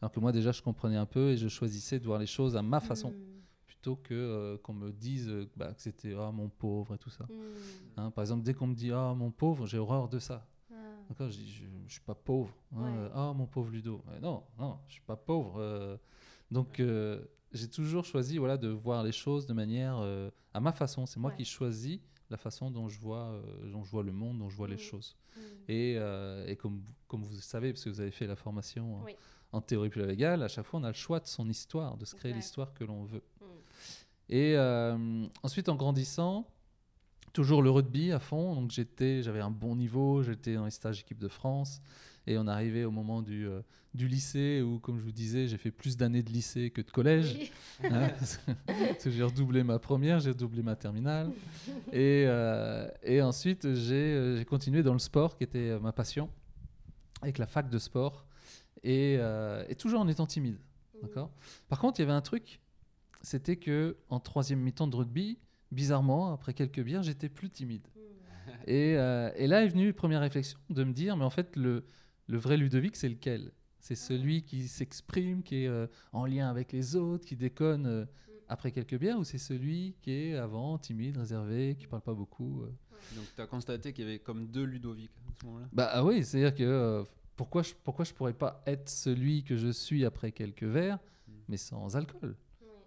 Alors 0.00 0.10
que 0.12 0.20
moi 0.20 0.32
déjà, 0.32 0.52
je 0.52 0.62
comprenais 0.62 0.96
un 0.96 1.06
peu 1.06 1.30
et 1.32 1.36
je 1.36 1.48
choisissais 1.48 1.98
de 1.98 2.04
voir 2.06 2.18
les 2.18 2.26
choses 2.26 2.56
à 2.56 2.62
ma 2.62 2.80
façon, 2.80 3.10
Mhm. 3.10 3.16
Plutôt 3.76 3.96
que 3.96 4.14
euh, 4.14 4.58
qu'on 4.58 4.72
me 4.72 4.90
dise 4.90 5.28
euh, 5.28 5.48
bah, 5.56 5.72
que 5.74 5.80
c'était 5.82 6.14
ah 6.18 6.30
mon 6.32 6.48
pauvre 6.48 6.94
et 6.94 6.98
tout 6.98 7.10
ça. 7.10 7.26
Mhm. 7.28 7.36
Hein, 7.96 8.10
par 8.10 8.22
exemple, 8.22 8.42
dès 8.42 8.54
qu'on 8.54 8.66
me 8.68 8.74
dit 8.74 8.90
ah 8.92 9.14
mon 9.14 9.30
pauvre, 9.30 9.66
j'ai 9.66 9.78
horreur 9.78 10.08
de 10.08 10.18
ça. 10.18 10.46
Ah. 10.72 10.74
D'accord, 11.08 11.30
je 11.30 11.38
je, 11.40 11.64
je 11.86 11.92
suis 11.92 12.00
pas 12.00 12.14
pauvre. 12.14 12.52
hein, 12.74 12.82
Ouais. 12.82 12.98
euh, 12.98 13.08
Ah 13.14 13.32
mon 13.34 13.46
pauvre 13.46 13.70
Ludo. 13.70 14.02
Non, 14.22 14.44
non, 14.58 14.78
je 14.88 14.94
suis 14.94 15.02
pas 15.02 15.16
pauvre. 15.16 15.56
euh. 15.58 15.96
donc 16.50 16.80
j'ai 17.52 17.68
toujours 17.70 18.04
choisi 18.04 18.38
voilà 18.38 18.56
de 18.56 18.68
voir 18.68 19.02
les 19.04 19.12
choses 19.12 19.46
de 19.46 19.52
manière 19.52 19.98
à 20.52 20.60
ma 20.60 20.72
façon. 20.72 21.06
C'est 21.06 21.20
moi 21.20 21.30
Ouais. 21.30 21.36
qui 21.36 21.44
choisis 21.44 22.00
la 22.28 22.36
façon 22.36 22.70
dont 22.70 22.88
je 22.88 22.98
vois 22.98 23.40
dont 23.72 23.84
je 23.84 23.90
vois 23.90 24.02
le 24.02 24.12
monde, 24.12 24.38
dont 24.38 24.48
je 24.48 24.56
vois 24.56 24.68
les 24.68 24.74
Mhm. 24.74 24.80
choses. 24.80 25.16
Mhm. 25.36 25.42
Et, 25.68 25.92
et 26.46 26.56
comme 26.56 26.82
comme 27.08 27.22
vous 27.22 27.34
savez 27.40 27.72
parce 27.72 27.84
que 27.84 27.90
vous 27.90 28.00
avez 28.00 28.10
fait 28.10 28.26
la 28.26 28.36
formation 28.36 29.02
Oui. 29.04 29.14
en 29.52 29.60
théorie 29.60 29.90
polyvagale, 29.90 30.42
à 30.42 30.48
chaque 30.48 30.66
fois 30.66 30.80
on 30.80 30.84
a 30.84 30.88
le 30.88 30.94
choix 30.94 31.20
de 31.20 31.26
son 31.26 31.48
histoire, 31.48 31.96
de 31.96 32.04
se 32.04 32.14
créer 32.16 32.32
l'histoire 32.32 32.74
que 32.74 32.82
l'on 32.84 33.04
veut. 33.04 33.22
Et 34.28 34.54
euh, 34.56 35.26
ensuite, 35.42 35.68
en 35.68 35.76
grandissant, 35.76 36.46
toujours 37.32 37.62
le 37.62 37.70
rugby 37.70 38.12
à 38.12 38.18
fond. 38.18 38.54
Donc 38.54 38.70
j'étais, 38.70 39.22
j'avais 39.22 39.40
un 39.40 39.50
bon 39.50 39.76
niveau, 39.76 40.22
j'étais 40.22 40.54
dans 40.54 40.64
les 40.64 40.70
stages 40.70 41.00
équipe 41.00 41.18
de 41.18 41.28
France. 41.28 41.80
Et 42.26 42.38
on 42.38 42.46
arrivait 42.48 42.84
au 42.84 42.90
moment 42.90 43.22
du, 43.22 43.46
euh, 43.46 43.60
du 43.94 44.08
lycée 44.08 44.60
où, 44.60 44.80
comme 44.80 44.98
je 44.98 45.04
vous 45.04 45.12
disais, 45.12 45.46
j'ai 45.46 45.58
fait 45.58 45.70
plus 45.70 45.96
d'années 45.96 46.24
de 46.24 46.30
lycée 46.32 46.70
que 46.70 46.80
de 46.82 46.90
collège. 46.90 47.36
Oui. 47.38 47.50
hein, 47.92 48.08
parce 48.18 48.38
que- 48.38 49.10
j'ai 49.10 49.22
redoublé 49.22 49.62
ma 49.62 49.78
première, 49.78 50.18
j'ai 50.18 50.30
redoublé 50.30 50.62
ma 50.62 50.74
terminale. 50.74 51.30
Et, 51.92 52.24
euh, 52.26 52.88
et 53.04 53.22
ensuite, 53.22 53.74
j'ai 53.74 54.44
continué 54.48 54.82
dans 54.82 54.92
le 54.92 54.98
sport, 54.98 55.36
qui 55.36 55.44
était 55.44 55.78
ma 55.78 55.92
passion, 55.92 56.28
avec 57.22 57.38
la 57.38 57.46
fac 57.46 57.70
de 57.70 57.78
sport. 57.78 58.26
Et, 58.82 59.18
et 59.68 59.74
toujours 59.76 60.00
en 60.00 60.08
étant 60.08 60.26
timide. 60.26 60.58
D'accord? 61.02 61.30
Par 61.68 61.78
contre, 61.78 62.00
il 62.00 62.02
y 62.02 62.04
avait 62.04 62.12
un 62.12 62.20
truc, 62.22 62.60
c'était 63.26 63.56
que 63.56 63.96
en 64.08 64.20
troisième 64.20 64.60
mi-temps 64.60 64.86
de 64.86 64.94
rugby, 64.94 65.38
bizarrement, 65.72 66.32
après 66.32 66.54
quelques 66.54 66.80
bières, 66.80 67.02
j'étais 67.02 67.28
plus 67.28 67.50
timide. 67.50 67.86
Et, 68.68 68.94
euh, 68.96 69.32
et 69.34 69.48
là 69.48 69.64
est 69.64 69.68
venue 69.68 69.88
une 69.88 69.92
première 69.92 70.20
réflexion 70.20 70.58
de 70.70 70.84
me 70.84 70.92
dire, 70.92 71.16
mais 71.16 71.24
en 71.24 71.30
fait, 71.30 71.56
le, 71.56 71.84
le 72.28 72.38
vrai 72.38 72.56
Ludovic, 72.56 72.94
c'est 72.94 73.08
lequel? 73.08 73.50
C'est 73.80 73.96
celui 73.96 74.42
qui 74.42 74.68
s'exprime, 74.68 75.42
qui 75.42 75.64
est 75.64 75.66
euh, 75.66 75.88
en 76.12 76.24
lien 76.24 76.48
avec 76.48 76.72
les 76.72 76.94
autres, 76.94 77.26
qui 77.26 77.34
déconne 77.36 77.86
euh, 77.86 78.04
après 78.48 78.70
quelques 78.70 78.96
bières, 78.96 79.18
ou 79.18 79.24
c'est 79.24 79.38
celui 79.38 79.96
qui 80.02 80.12
est 80.12 80.36
avant 80.36 80.78
timide, 80.78 81.16
réservé, 81.16 81.74
qui 81.76 81.88
parle 81.88 82.02
pas 82.02 82.14
beaucoup 82.14 82.62
euh? 82.62 82.70
Donc 83.16 83.24
tu 83.34 83.40
as 83.40 83.46
constaté 83.46 83.92
qu'il 83.92 84.04
y 84.04 84.08
avait 84.08 84.18
comme 84.20 84.46
deux 84.46 84.64
Ludovic 84.64 85.10
à 85.28 85.32
ce 85.40 85.46
moment-là? 85.46 85.68
Bah 85.72 85.88
ah 85.92 86.04
oui, 86.04 86.24
c'est-à-dire 86.24 86.54
que 86.54 86.62
euh, 86.64 87.04
pourquoi 87.34 87.62
je, 87.62 87.74
pourquoi 87.82 88.04
je 88.04 88.12
pourrais 88.12 88.34
pas 88.34 88.62
être 88.66 88.88
celui 88.88 89.42
que 89.42 89.56
je 89.56 89.68
suis 89.68 90.04
après 90.04 90.30
quelques 90.30 90.62
verres, 90.64 91.00
Mm. 91.28 91.32
mais 91.48 91.56
sans 91.56 91.96
alcool? 91.96 92.36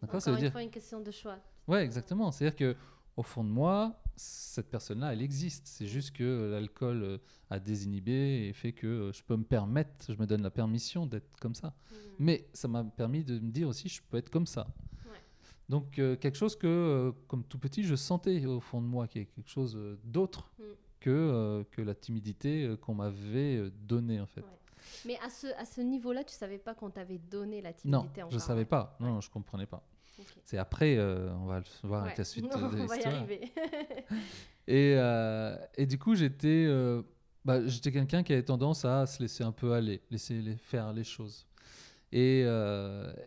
D'accord, 0.02 0.10
Encore 0.10 0.22
ça 0.22 0.32
veut 0.32 0.38
une 0.38 0.44
dire- 0.44 0.52
fois, 0.52 0.64
une 0.64 0.70
question 0.72 1.00
de 1.02 1.12
choix. 1.12 1.38
Ouais, 1.68 1.84
exactement. 1.84 2.32
C'est-à-dire 2.32 2.56
que 2.56 2.76
au 3.18 3.24
fond 3.24 3.44
de 3.44 3.50
moi, 3.50 4.02
cette 4.16 4.70
personne-là, 4.70 5.12
elle 5.14 5.22
existe. 5.22 5.68
C'est 5.68 5.88
juste 5.88 6.12
que 6.16 6.50
l'alcool 6.52 7.04
euh, 7.04 7.18
a 7.50 7.60
désinhibé 7.60 8.48
et 8.48 8.54
fait 8.54 8.72
que 8.72 8.88
euh, 8.88 9.12
je 9.12 9.24
peux 9.24 9.36
me 9.36 9.44
permettre, 9.44 9.92
je 10.12 10.18
me 10.18 10.26
donne 10.26 10.42
la 10.42 10.50
permission 10.52 11.06
d'être 11.06 11.30
comme 11.42 11.56
ça. 11.56 11.68
Mm. 11.70 11.96
Mais 12.20 12.48
ça 12.54 12.68
m'a 12.68 12.84
permis 12.84 13.24
de 13.24 13.40
me 13.40 13.52
dire 13.52 13.68
aussi, 13.68 13.90
je 13.90 14.02
peux 14.10 14.18
être 14.18 14.30
comme 14.30 14.46
ça. 14.48 14.68
Ouais. 15.06 15.18
Donc 15.68 16.00
euh, 16.00 16.16
quelque 16.16 16.38
chose 16.38 16.56
que, 16.56 16.68
euh, 16.68 17.12
comme 17.28 17.44
tout 17.44 17.60
petit, 17.60 17.84
je 17.84 17.96
sentais 17.96 18.46
au 18.46 18.62
fond 18.62 18.82
de 18.82 18.88
moi, 18.88 19.08
qui 19.08 19.20
est 19.20 19.26
quelque 19.26 19.50
chose 19.50 19.78
d'autre 20.06 20.50
Mm. 20.58 20.64
que, 21.02 21.10
euh, 21.10 21.64
que 21.72 21.82
la 21.82 21.96
timidité 21.96 22.74
qu'on 22.82 22.94
m'avait 22.94 23.70
donnée 23.72 24.20
en 24.22 24.26
fait. 24.28 24.42
Ouais. 24.42 24.48
Mais 25.06 25.18
à 25.26 25.30
ce, 25.30 25.48
à 25.58 25.66
ce 25.66 25.82
niveau-là, 25.82 26.24
tu 26.24 26.34
savais 26.34 26.58
pas 26.58 26.74
qu'on 26.74 26.90
t'avait 26.90 27.18
donné 27.20 27.62
la 27.62 27.72
Non, 27.84 28.00
timidité 28.02 28.24
encore. 28.24 28.32
je 28.32 28.40
savais 28.40 28.62
ouais. 28.62 28.66
pas. 28.66 28.96
Non, 29.02 29.08
non, 29.16 29.22
je 29.22 29.30
comprenais 29.30 29.66
pas. 29.66 29.84
C'est 30.46 30.58
après, 30.58 30.96
euh, 30.98 31.30
on 31.42 31.46
va 31.46 31.60
le 31.60 31.66
voir 31.88 32.04
avec 32.06 32.18
la 32.18 32.24
suite 32.24 32.46
Non, 32.52 32.70
de 32.70 32.82
on 32.82 32.86
va 32.86 32.98
y 32.98 33.04
arriver. 33.04 33.52
Et, 34.68 34.94
euh, 34.98 35.56
et 35.78 35.88
du 35.88 35.98
coup, 35.98 36.14
j'étais 36.14 36.66
euh, 36.68 37.02
bah, 37.44 37.66
j'étais 37.66 37.92
quelqu'un 37.92 38.22
qui 38.22 38.34
avait 38.34 38.44
tendance 38.44 38.86
à 38.86 39.08
se 39.08 39.20
laisser 39.22 39.44
un 39.44 39.52
peu 39.52 39.74
aller, 39.74 40.00
laisser 40.12 40.36
les, 40.42 40.58
faire 40.58 40.94
les 40.94 41.04
choses. 41.04 41.48
Et, 42.12 42.42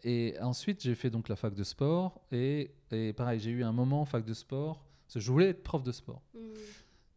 et 0.05 0.35
ensuite, 0.41 0.83
j'ai 0.83 0.95
fait 0.95 1.11
donc 1.11 1.29
la 1.29 1.35
fac 1.37 1.53
de 1.55 1.65
sport. 1.65 2.21
Et, 2.31 2.71
et 2.93 3.13
pareil, 3.13 3.41
j'ai 3.41 3.51
eu 3.51 3.65
un 3.65 3.73
moment 3.73 4.03
en 4.03 4.05
fac 4.05 4.25
de 4.25 4.35
sport, 4.35 4.85
parce 5.07 5.15
que 5.15 5.21
je 5.21 5.33
voulais 5.33 5.49
être 5.49 5.63
prof 5.65 5.83
de 5.83 5.91
sport. 5.93 6.23
Mm. 6.35 6.39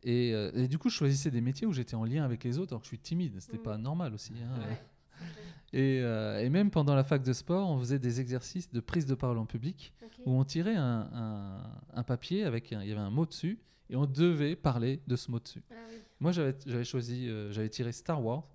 Et, 0.04 0.30
et 0.30 0.68
du 0.68 0.78
coup, 0.80 0.90
je 0.90 0.96
choisissais 0.96 1.30
des 1.32 1.42
métiers 1.42 1.68
où 1.68 1.74
j'étais 1.74 1.96
en 1.96 2.04
lien 2.06 2.24
avec 2.24 2.44
les 2.44 2.58
autres, 2.58 2.72
alors 2.74 2.82
que 2.82 2.86
je 2.86 2.90
suis 2.90 3.00
timide. 3.00 3.40
C'était 3.40 3.58
Mm. 3.58 3.64
pas 3.64 3.78
normal 3.78 4.14
aussi. 4.16 4.34
hein. 4.44 4.60
Ouais. 4.60 4.82
Et, 5.78 6.00
euh, 6.02 6.40
et 6.40 6.50
même 6.50 6.72
pendant 6.72 6.96
la 6.96 7.04
fac 7.04 7.22
de 7.22 7.34
sport, 7.34 7.70
on 7.70 7.78
faisait 7.80 8.00
des 8.00 8.22
exercices 8.22 8.72
de 8.72 8.80
prise 8.80 9.06
de 9.06 9.14
parole 9.14 9.38
en 9.38 9.46
public 9.46 9.94
où 10.26 10.32
on 10.32 10.44
tirait 10.46 10.76
un, 10.78 11.10
un- 11.14 11.72
un 11.94 12.04
papier 12.04 12.46
avec 12.46 12.72
un- 12.72 12.82
il 12.82 12.88
y 12.88 12.92
avait 12.94 13.02
un 13.02 13.10
mot 13.10 13.26
dessus 13.26 13.60
et 13.90 13.96
on 13.98 14.06
devait 14.06 14.56
parler 14.56 15.02
de 15.06 15.16
ce 15.18 15.30
mot 15.30 15.40
dessus. 15.40 15.62
Ah 15.70 15.76
oui. 15.90 15.96
Moi, 16.22 16.32
j'avais 16.32 16.84
choisi, 16.86 17.28
euh, 17.28 17.52
j'avais 17.52 17.68
tiré 17.70 17.92
Star 17.92 18.24
Wars 18.24 18.48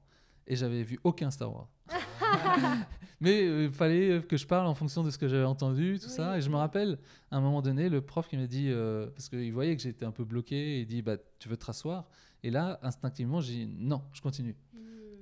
et 0.47 0.57
j'avais 0.57 0.83
vu 0.83 0.99
aucun 1.05 1.31
Star 1.31 1.53
Wars. 1.55 1.69
Mais 3.21 3.43
euh, 3.43 3.65
il 3.65 3.71
fallait 3.73 4.23
que 4.23 4.37
je 4.39 4.47
parle 4.47 4.67
en 4.67 4.75
fonction 4.75 5.03
de 5.05 5.11
ce 5.11 5.19
que 5.19 5.29
j'avais 5.29 5.45
entendu, 5.45 5.99
tout 6.03 6.09
ça. 6.09 6.39
Et 6.39 6.41
je 6.41 6.49
me 6.49 6.57
rappelle, 6.57 6.99
à 7.31 7.37
un 7.37 7.41
moment 7.43 7.61
donné, 7.61 7.91
le 7.91 8.01
prof 8.01 8.29
qui 8.29 8.39
m'a 8.39 8.47
dit, 8.47 8.69
euh, 8.71 9.09
parce 9.11 9.29
qu'il 9.29 9.53
voyait 9.53 9.77
que 9.77 9.83
j'étais 9.83 10.07
un 10.07 10.11
peu 10.11 10.25
bloqué, 10.25 10.81
il 10.81 10.87
dit, 10.87 11.03
bah, 11.03 11.17
tu 11.39 11.49
veux 11.51 11.57
te 11.59 11.67
rasseoir? 11.67 12.09
Et 12.43 12.51
là, 12.51 12.79
instinctivement, 12.83 13.43
j'ai 13.43 13.67
dit, 13.67 13.71
non, 13.79 14.01
je 14.15 14.23
continue. 14.23 14.57
Mm. 14.73 14.79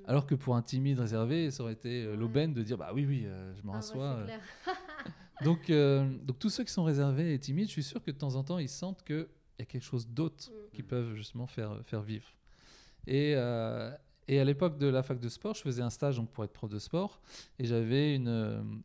Alors 0.08 0.26
que 0.26 0.34
pour 0.34 0.56
un 0.56 0.62
timide 0.62 0.98
réservé, 0.98 1.50
ça 1.52 1.62
aurait 1.62 1.74
été 1.74 2.02
euh, 2.04 2.16
l'aubaine 2.16 2.52
de 2.54 2.62
dire, 2.62 2.76
bah 2.78 2.90
oui, 2.94 3.04
oui, 3.06 3.22
euh, 3.26 3.54
je 3.54 3.62
me 3.62 3.68
Ah 3.70 3.74
rassois. 3.74 4.04
euh. 4.04 4.24
clair. 4.24 4.40
Donc, 5.44 5.70
euh, 5.70 6.08
donc 6.24 6.38
tous 6.40 6.50
ceux 6.50 6.64
qui 6.64 6.72
sont 6.72 6.82
réservés 6.82 7.32
et 7.32 7.38
timides, 7.38 7.66
je 7.68 7.72
suis 7.72 7.82
sûr 7.84 8.02
que 8.02 8.10
de 8.10 8.16
temps 8.16 8.34
en 8.34 8.42
temps, 8.42 8.58
ils 8.58 8.68
sentent 8.68 9.04
qu'il 9.04 9.28
y 9.60 9.62
a 9.62 9.64
quelque 9.66 9.84
chose 9.84 10.08
d'autre 10.08 10.50
Mm. 10.50 10.74
qui 10.74 10.82
peuvent 10.82 11.14
justement 11.14 11.46
faire, 11.46 11.78
faire 11.84 12.02
vivre. 12.02 12.26
Et, 13.06 13.34
euh, 13.36 13.92
et 14.26 14.40
à 14.40 14.44
l'époque 14.44 14.78
de 14.78 14.86
la 14.88 15.02
fac 15.04 15.20
de 15.20 15.28
sport, 15.28 15.54
je 15.54 15.60
faisais 15.62 15.82
un 15.82 15.90
stage 15.90 16.16
donc, 16.16 16.28
pour 16.30 16.42
être 16.42 16.52
prof 16.52 16.68
de 16.70 16.78
sport 16.80 17.20
et 17.60 17.64
j'avais 17.66 18.16
une, 18.16 18.82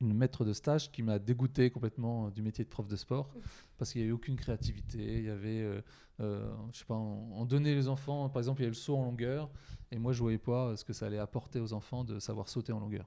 une 0.00 0.12
maître 0.14 0.44
de 0.44 0.52
stage 0.52 0.90
qui 0.92 1.02
m'a 1.02 1.18
dégoûté 1.18 1.70
complètement 1.70 2.28
du 2.30 2.42
métier 2.42 2.64
de 2.64 2.68
prof 2.70 2.86
de 2.86 2.96
sport 2.96 3.30
parce 3.78 3.92
qu'il 3.92 4.00
n'y 4.02 4.06
avait 4.06 4.12
aucune 4.14 4.36
créativité. 4.36 4.98
Il 5.18 5.24
y 5.24 5.30
avait, 5.30 5.60
euh, 5.62 5.80
euh, 6.20 6.50
je 6.72 6.78
sais 6.78 6.84
pas, 6.84 6.94
on, 6.94 7.40
on 7.40 7.44
donnait 7.44 7.74
les 7.74 7.88
enfants, 7.88 8.28
par 8.28 8.40
exemple, 8.40 8.60
il 8.60 8.64
y 8.64 8.66
avait 8.66 8.74
le 8.74 8.80
saut 8.80 8.96
en 8.96 9.04
longueur 9.04 9.50
et 9.92 9.98
moi 9.98 10.12
je 10.12 10.20
voyais 10.20 10.38
pas 10.38 10.76
ce 10.76 10.84
que 10.84 10.92
ça 10.92 11.06
allait 11.06 11.18
apporter 11.18 11.60
aux 11.60 11.72
enfants 11.72 12.02
de 12.04 12.18
savoir 12.18 12.48
sauter 12.48 12.72
en 12.72 12.80
longueur. 12.80 13.06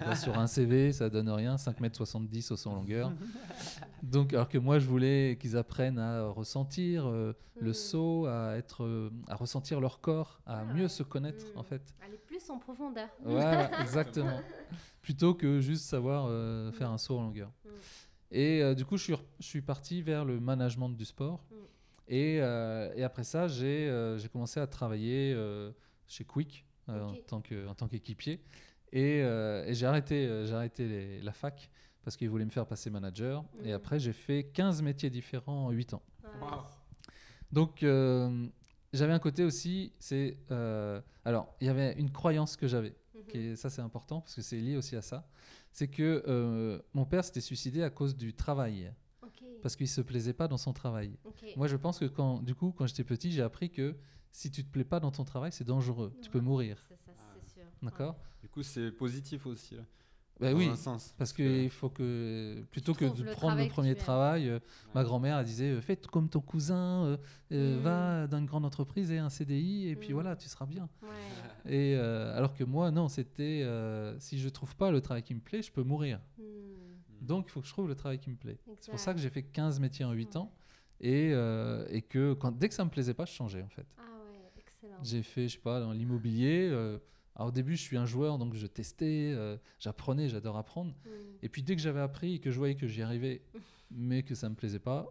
Là, 0.00 0.14
sur 0.14 0.38
un 0.38 0.46
CV, 0.46 0.92
ça 0.92 1.10
donne 1.10 1.28
rien, 1.28 1.58
5 1.58 1.80
mètres 1.80 1.96
70 1.96 2.50
au 2.52 2.56
saut 2.56 2.70
en 2.70 2.74
longueur. 2.76 3.12
Donc, 4.02 4.32
alors 4.32 4.48
que 4.48 4.58
moi, 4.58 4.78
je 4.78 4.86
voulais 4.86 5.36
qu'ils 5.40 5.56
apprennent 5.56 5.98
à 5.98 6.28
ressentir 6.28 7.06
euh, 7.06 7.32
le 7.60 7.70
Mm. 7.70 7.74
saut, 7.74 8.26
à 8.26 8.54
être, 8.56 8.84
euh, 8.84 9.10
à 9.28 9.34
ressentir 9.34 9.80
leur 9.80 10.00
corps, 10.00 10.40
à 10.46 10.60
Ah 10.60 10.64
mieux 10.74 10.88
se 10.88 11.02
connaître 11.02 11.44
Mm. 11.54 11.58
en 11.58 11.62
fait. 11.62 11.82
Aller 12.06 12.16
plus 12.26 12.48
en 12.50 12.58
profondeur. 12.58 13.08
Voilà, 13.22 13.70
exactement. 13.82 14.40
Plutôt 15.10 15.34
que 15.34 15.60
juste 15.60 15.86
savoir 15.86 16.26
euh, 16.28 16.70
faire 16.70 16.88
un 16.88 16.96
saut 16.98 17.18
en 17.18 17.22
longueur. 17.22 17.50
Mm. 17.64 17.68
Et 18.30 18.62
euh, 18.62 18.74
du 18.76 18.84
coup, 18.84 18.96
je 18.96 19.02
suis, 19.02 19.12
re- 19.14 19.24
je 19.40 19.44
suis 19.46 19.60
parti 19.60 20.02
vers 20.02 20.24
le 20.24 20.38
management 20.38 20.90
du 20.90 21.04
sport. 21.04 21.42
Mm. 21.50 21.54
Et, 22.12 22.38
euh, 22.40 22.92
et 22.94 23.02
après 23.02 23.24
ça, 23.24 23.48
j'ai 23.48 23.88
euh, 23.88 24.18
j'ai 24.18 24.28
commencé 24.28 24.60
à 24.60 24.68
travailler 24.68 25.32
euh, 25.34 25.72
chez 26.06 26.24
Quick 26.24 26.64
euh, 26.88 27.02
en 27.02 27.14
tant 27.26 27.40
que- 27.40 27.66
en 27.66 27.74
tant 27.74 27.88
qu'équipier. 27.88 28.40
Et, 28.92 29.20
euh, 29.22 29.64
et 29.66 29.74
j'ai 29.74 29.86
arrêté, 29.86 30.26
euh, 30.28 30.46
j'ai 30.46 30.54
arrêté 30.54 30.86
les- 30.86 31.20
la 31.22 31.32
fac 31.32 31.70
parce 32.04 32.16
qu'ils 32.16 32.30
voulaient 32.30 32.44
me 32.44 32.50
faire 32.50 32.66
passer 32.66 32.88
manager. 32.88 33.44
Et 33.64 33.72
Mm. 33.72 33.74
après, 33.74 33.98
j'ai 33.98 34.12
fait 34.12 34.44
15 34.44 34.80
métiers 34.80 35.10
différents 35.10 35.66
en 35.66 35.70
8 35.72 35.92
ans. 35.92 36.02
Ah 36.22 36.28
Wow. 36.40 36.62
Donc, 37.50 37.82
euh, 37.82 38.46
j'avais 38.92 39.12
un 39.12 39.18
côté 39.18 39.42
aussi, 39.42 39.92
c'est... 39.98 40.36
euh, 40.52 41.00
alors, 41.24 41.52
il 41.60 41.66
y 41.66 41.70
avait 41.70 41.94
une 41.94 42.10
croyance 42.12 42.56
que 42.56 42.68
j'avais, 42.68 42.94
Qui 43.28 43.38
est- 43.38 43.56
ça 43.56 43.70
c'est 43.70 43.82
important 43.82 44.20
parce 44.20 44.34
que 44.34 44.42
c'est 44.42 44.56
lié 44.60 44.76
aussi 44.76 44.96
à 44.96 45.02
ça, 45.02 45.28
c'est 45.72 45.88
que 45.88 46.22
euh, 46.26 46.80
mon 46.94 47.04
père 47.04 47.24
s'était 47.24 47.40
suicidé 47.40 47.82
à 47.82 47.90
cause 47.90 48.16
du 48.16 48.34
travail, 48.34 48.92
parce 49.62 49.76
qu'il 49.76 49.88
se 49.88 50.00
plaisait 50.00 50.32
pas 50.32 50.48
dans 50.48 50.56
son 50.56 50.72
travail. 50.72 51.16
Moi, 51.56 51.66
je 51.68 51.76
pense 51.76 51.98
que 51.98 52.06
quand, 52.06 52.42
du 52.42 52.54
coup, 52.54 52.72
quand 52.72 52.86
j'étais 52.86 53.04
petit, 53.04 53.30
j'ai 53.30 53.42
appris 53.42 53.70
que 53.70 53.96
si 54.32 54.50
tu 54.50 54.64
te 54.64 54.70
plais 54.70 54.84
pas 54.84 55.00
dans 55.00 55.10
ton 55.10 55.24
travail, 55.24 55.52
c'est 55.52 55.64
dangereux, 55.64 56.12
tu 56.20 56.30
peux 56.30 56.40
mourir. 56.40 56.78
C'est 56.88 56.96
ça, 57.04 57.12
c'est 57.44 57.54
sûr. 57.54 57.64
D'accord 57.82 58.16
Du 58.40 58.48
coup, 58.48 58.62
c'est 58.62 58.90
positif 58.92 59.46
aussi. 59.46 59.74
Là, 59.76 59.82
Bah 60.40 60.52
dans 60.52 60.58
oui, 60.58 60.66
un 60.68 60.76
sens. 60.76 61.14
parce 61.18 61.32
qu'il 61.34 61.68
faut 61.70 61.90
que, 61.90 62.62
plutôt 62.70 62.94
que 62.94 63.04
de 63.04 63.22
le 63.22 63.32
prendre 63.32 63.58
le 63.58 63.68
premier 63.68 63.94
travail, 63.94 64.48
euh, 64.48 64.58
ma 64.94 65.04
grand-mère 65.04 65.36
elle 65.38 65.44
disait 65.44 65.70
euh, 65.72 65.80
fais 65.82 65.96
comme 65.96 66.28
ton 66.30 66.40
cousin, 66.40 67.18
euh, 67.52 67.78
Mm. 67.78 67.82
va 67.82 68.26
dans 68.26 68.38
une 68.38 68.46
grande 68.46 68.64
entreprise 68.64 69.10
et 69.12 69.18
un 69.18 69.28
CDI, 69.28 69.88
et 69.88 69.96
puis 69.96 70.10
Mm. 70.10 70.14
voilà, 70.14 70.36
tu 70.36 70.48
seras 70.48 70.66
bien. 70.66 70.88
Ouais. 71.02 71.08
Et 71.72 71.94
euh, 71.96 72.34
alors 72.36 72.54
que 72.54 72.64
moi, 72.64 72.90
non, 72.90 73.08
c'était 73.08 73.62
euh, 73.64 74.18
si 74.18 74.38
je 74.38 74.48
trouve 74.48 74.74
pas 74.76 74.90
le 74.90 75.00
travail 75.02 75.22
qui 75.22 75.34
me 75.34 75.40
plaît, 75.40 75.62
je 75.62 75.70
peux 75.70 75.82
mourir. 75.82 76.20
Mm. 76.38 76.42
Donc 77.26 77.44
il 77.48 77.50
faut 77.50 77.60
que 77.60 77.66
je 77.66 77.72
trouve 77.72 77.88
le 77.88 77.94
travail 77.94 78.18
qui 78.18 78.30
me 78.30 78.36
plaît. 78.36 78.58
C'est 78.80 78.90
pour 78.90 78.98
ça 79.00 79.12
que 79.12 79.20
j'ai 79.20 79.28
fait 79.30 79.42
15 79.42 79.78
métiers 79.78 80.04
en 80.06 80.12
8 80.12 80.30
Ouais. 80.30 80.36
ans. 80.38 80.52
Et, 81.02 81.30
euh, 81.32 81.86
et 81.90 82.02
que 82.02 82.32
quand, 82.34 82.52
dès 82.52 82.68
que 82.68 82.74
ça 82.74 82.84
me 82.84 82.90
plaisait 82.90 83.14
pas, 83.14 83.24
je 83.26 83.32
changeais 83.32 83.62
en 83.62 83.68
fait. 83.68 83.86
Ah 83.98 84.02
ouais, 84.02 84.50
excellent. 84.58 84.96
J'ai 85.02 85.22
fait, 85.22 85.48
je 85.48 85.54
sais 85.54 85.58
pas, 85.62 85.80
dans 85.80 85.92
l'immobilier. 85.92 86.68
Alors 87.36 87.48
au 87.48 87.52
début, 87.52 87.76
je 87.76 87.82
suis 87.82 87.96
un 87.96 88.06
joueur, 88.06 88.38
donc 88.38 88.54
je 88.54 88.66
testais, 88.66 89.32
euh, 89.34 89.56
j'apprenais, 89.78 90.28
j'adore 90.28 90.56
apprendre. 90.56 90.92
Mm. 91.04 91.08
Et 91.42 91.48
puis 91.48 91.62
dès 91.62 91.76
que 91.76 91.82
j'avais 91.82 92.00
appris 92.00 92.34
et 92.34 92.38
que 92.40 92.50
je 92.50 92.58
voyais 92.58 92.74
que 92.74 92.86
j'y 92.86 93.02
arrivais, 93.02 93.42
mais 93.90 94.22
que 94.22 94.34
ça 94.34 94.48
me 94.48 94.54
plaisait 94.54 94.78
pas, 94.78 95.06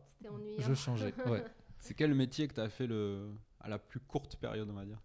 je 0.57 0.73
changeais. 0.73 1.13
Ouais. 1.25 1.43
C'est 1.79 1.93
quel 1.93 2.13
métier 2.13 2.47
que 2.47 2.53
tu 2.55 2.61
as 2.61 2.69
fait 2.69 2.87
le... 2.87 3.29
à 3.61 3.69
la 3.69 3.79
plus 3.79 4.01
courte 4.01 4.35
période, 4.35 4.69
on 4.69 4.73
va 4.73 4.85
dire? 4.85 4.99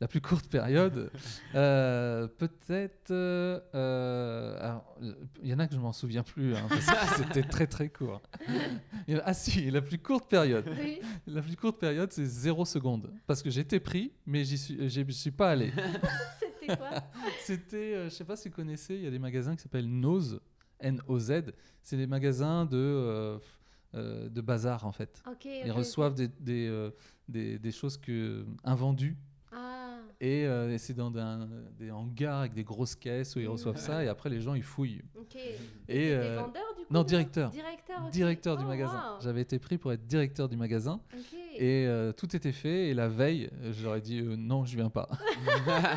La 0.00 0.08
plus 0.08 0.20
courte 0.20 0.48
période, 0.48 1.10
euh, 1.54 2.26
peut-être. 2.26 3.10
euh, 3.10 3.60
euh, 3.74 4.78
il 5.42 5.48
y 5.48 5.54
en 5.54 5.58
a 5.60 5.68
que 5.68 5.74
je 5.74 5.78
m'en 5.78 5.92
souviens 5.92 6.22
plus, 6.24 6.54
hein, 6.54 6.66
parce 6.68 6.86
que 6.86 7.22
c'était 7.22 7.42
très 7.48 7.66
très 7.66 7.88
court. 7.88 8.20
A- 9.08 9.22
ah 9.24 9.34
si, 9.34 9.70
la 9.70 9.80
plus 9.80 9.98
courte 9.98 10.28
période. 10.28 10.68
Oui. 10.78 11.00
La 11.26 11.42
plus 11.42 11.56
courte 11.56 11.78
période, 11.78 12.10
c'est 12.12 12.26
0 12.26 12.64
secondes. 12.64 13.12
Parce 13.26 13.42
que 13.42 13.50
j'étais 13.50 13.80
pris, 13.80 14.12
mais 14.26 14.44
j'y 14.44 14.58
suis, 14.58 14.88
j'y 14.88 15.12
suis 15.12 15.30
pas 15.30 15.50
allé. 15.50 15.72
C'était 16.66 16.76
quoi 16.76 16.90
C'était, 17.40 17.94
euh, 17.94 18.04
je 18.04 18.08
sais 18.14 18.24
pas 18.24 18.36
si 18.36 18.48
vous 18.48 18.54
connaissez, 18.54 18.94
il 18.94 19.02
y 19.02 19.06
a 19.06 19.10
des 19.10 19.18
magasins 19.18 19.54
qui 19.56 19.62
s'appellent 19.62 19.88
Nose, 19.90 20.40
N-O-Z. 20.80 21.42
C'est 21.82 21.96
des 21.96 22.06
magasins 22.06 22.64
de, 22.66 22.76
euh, 22.76 23.38
euh, 23.94 24.28
de 24.28 24.40
bazar 24.40 24.86
en 24.86 24.92
fait. 24.92 25.22
Ils 25.44 25.70
reçoivent 25.72 26.14
des, 26.14 26.28
des, 26.28 26.90
des, 27.28 27.58
des 27.58 27.72
choses 27.72 27.96
que, 27.96 28.44
invendues 28.64 29.16
Ah. 29.52 29.98
et, 30.20 30.42
et 30.42 30.78
c'est 30.78 30.94
dans 30.94 31.10
des 31.10 31.90
hangars 31.90 32.40
avec 32.40 32.54
des 32.54 32.64
grosses 32.64 32.96
caisses 32.96 33.36
où 33.36 33.40
ils 33.40 33.46
Mhm. 33.46 33.52
reçoivent 33.52 33.76
ça 33.78 34.02
et 34.04 34.08
après 34.08 34.30
les 34.30 34.40
gens 34.40 34.54
ils 34.54 34.62
fouillent. 34.62 35.02
Ok. 35.16 35.36
Et, 35.36 35.50
T'étais 35.86 36.12
euh, 36.14 36.40
vendeur 36.40 36.62
du 36.76 36.84
coup 36.84 36.92
non, 36.92 37.02
directeur. 37.04 37.50
Directeur. 38.10 38.56
du 38.56 38.64
Oh, 38.64 38.68
magasin. 38.68 39.12
wow. 39.14 39.20
J'avais 39.20 39.40
été 39.42 39.58
pris 39.58 39.78
pour 39.78 39.92
être 39.92 40.06
directeur 40.06 40.48
du 40.48 40.56
magasin. 40.56 41.00
Et 41.56 41.86
euh, 41.86 42.12
tout 42.12 42.34
était 42.36 42.52
fait 42.52 42.88
et 42.88 42.94
la 42.94 43.08
veille 43.08 43.50
j'aurais 43.70 44.00
dit 44.00 44.20
euh, 44.20 44.36
non 44.36 44.64
je 44.64 44.76
viens 44.76 44.90
pas. 44.90 45.08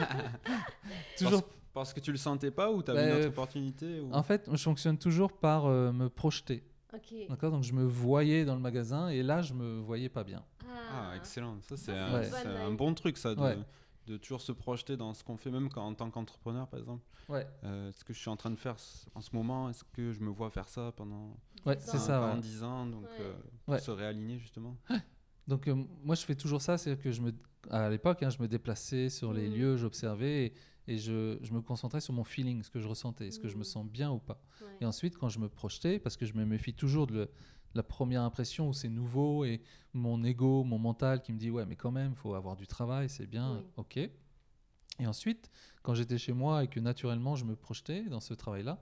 Toujours 1.17 1.41
Parce, 1.43 1.53
parce 1.73 1.93
que 1.93 1.99
tu 1.99 2.11
le 2.11 2.17
sentais 2.17 2.51
pas 2.51 2.71
ou 2.71 2.81
tu 2.83 2.91
avais 2.91 3.01
Bah, 3.01 3.07
une 3.09 3.15
autre 3.15 3.25
euh, 3.25 3.29
opportunité 3.29 3.99
ou... 3.99 4.11
En 4.13 4.23
fait, 4.23 4.49
je 4.51 4.61
fonctionne 4.63 4.97
toujours 4.97 5.33
par 5.33 5.65
euh, 5.65 5.91
me 5.91 6.09
projeter. 6.09 6.63
D'accord? 7.29 7.51
Donc 7.51 7.63
je 7.63 7.73
me 7.73 7.83
voyais 7.83 8.45
dans 8.45 8.55
le 8.55 8.61
magasin 8.61 9.09
et 9.09 9.21
là 9.21 9.41
je 9.41 9.53
me 9.53 9.79
voyais 9.79 10.09
pas 10.09 10.23
bien. 10.23 10.43
Ah, 10.91 11.13
excellent. 11.15 11.57
Ça, 11.61 11.77
c'est 11.77 11.93
c'est 12.23 12.47
un, 12.47 12.71
bon 12.71 12.93
truc, 12.93 13.17
ça, 13.17 13.35
de, 13.35 13.41
Ouais. 13.41 13.57
de 14.07 14.17
toujours 14.17 14.41
se 14.41 14.51
projeter 14.51 14.95
dans 14.97 15.13
ce 15.13 15.23
qu'on 15.23 15.37
fait, 15.37 15.51
même 15.51 15.69
quand, 15.69 15.85
en 15.85 15.93
tant 15.93 16.09
qu'entrepreneur, 16.09 16.67
par 16.67 16.79
exemple. 16.79 17.03
Ouais. 17.29 17.45
Euh, 17.65 17.91
ce 17.91 18.03
que 18.05 18.13
je 18.13 18.19
suis 18.19 18.29
en 18.29 18.37
train 18.37 18.49
de 18.51 18.55
faire 18.55 18.75
en 19.13 19.21
ce 19.21 19.35
moment, 19.35 19.69
est-ce 19.69 19.83
que 19.83 20.13
je 20.13 20.21
me 20.21 20.29
vois 20.29 20.49
faire 20.49 20.69
ça 20.69 20.93
pendant 20.95 21.35
Ouais, 21.65 21.75
c'est 21.79 21.97
ans. 21.97 21.99
ça. 21.99 22.19
pendant 22.21 22.35
ouais. 22.35 22.41
10 22.41 22.63
ans? 22.63 22.85
Donc, 22.85 23.03
Ouais. 23.03 23.09
euh, 23.19 23.33
Ouais. 23.73 23.79
se 23.79 23.91
réaligner, 23.91 24.39
justement. 24.39 24.75
Donc 25.47 25.67
euh, 25.67 25.75
moi 26.03 26.15
je 26.15 26.23
fais 26.25 26.35
toujours 26.35 26.61
ça, 26.61 26.77
c'est 26.77 26.97
que 26.97 27.11
je 27.11 27.21
me, 27.21 27.33
à 27.69 27.89
l'époque, 27.89 28.21
hein, 28.23 28.29
je 28.29 28.41
me 28.41 28.47
déplaçais 28.47 29.09
sur 29.09 29.33
les 29.33 29.47
Mhm. 29.47 29.55
lieux, 29.55 29.77
j'observais 29.77 30.45
et, 30.47 30.53
et 30.93 30.97
je, 30.97 31.37
je 31.41 31.53
me 31.53 31.61
concentrais 31.61 32.01
sur 32.01 32.13
mon 32.13 32.23
feeling, 32.23 32.63
ce 32.63 32.69
que 32.69 32.79
je 32.79 32.87
ressentais, 32.87 33.27
est-ce 33.27 33.39
que 33.39 33.47
je 33.47 33.55
me 33.55 33.59
Mhm. 33.59 33.63
sens 33.65 33.85
bien 33.87 34.11
ou 34.11 34.19
pas. 34.19 34.41
Ouais. 34.61 34.67
Et 34.81 34.85
ensuite, 34.85 35.17
quand 35.17 35.29
je 35.29 35.39
me 35.39 35.47
projetais, 35.49 35.99
parce 35.99 36.17
que 36.17 36.25
je 36.25 36.33
me 36.33 36.45
méfie 36.45 36.73
toujours 36.73 37.07
de, 37.07 37.13
le- 37.13 37.29
la 37.75 37.83
première 37.83 38.23
impression 38.23 38.67
où 38.69 38.73
c'est 38.73 38.89
nouveau 38.89 39.45
et 39.45 39.61
mon 39.93 40.23
ego, 40.23 40.63
mon 40.63 40.79
mental 40.79 41.21
qui 41.21 41.31
me 41.31 41.37
dit 41.37 41.49
ouais 41.51 41.65
mais 41.65 41.75
quand 41.75 41.91
même, 41.91 42.15
faut 42.15 42.33
avoir 42.33 42.55
du 42.55 42.67
travail, 42.67 43.07
c'est 43.09 43.27
bien, 43.27 43.63
ok. 43.77 43.97
Et 44.99 45.05
ensuite, 45.05 45.49
quand 45.83 45.93
j'étais 45.93 46.17
chez 46.17 46.33
moi 46.33 46.63
et 46.63 46.67
que 46.67 46.79
naturellement 46.79 47.35
je 47.35 47.45
me 47.45 47.55
projetais 47.55 48.03
dans 48.03 48.19
ce 48.19 48.33
travail-là, 48.33 48.81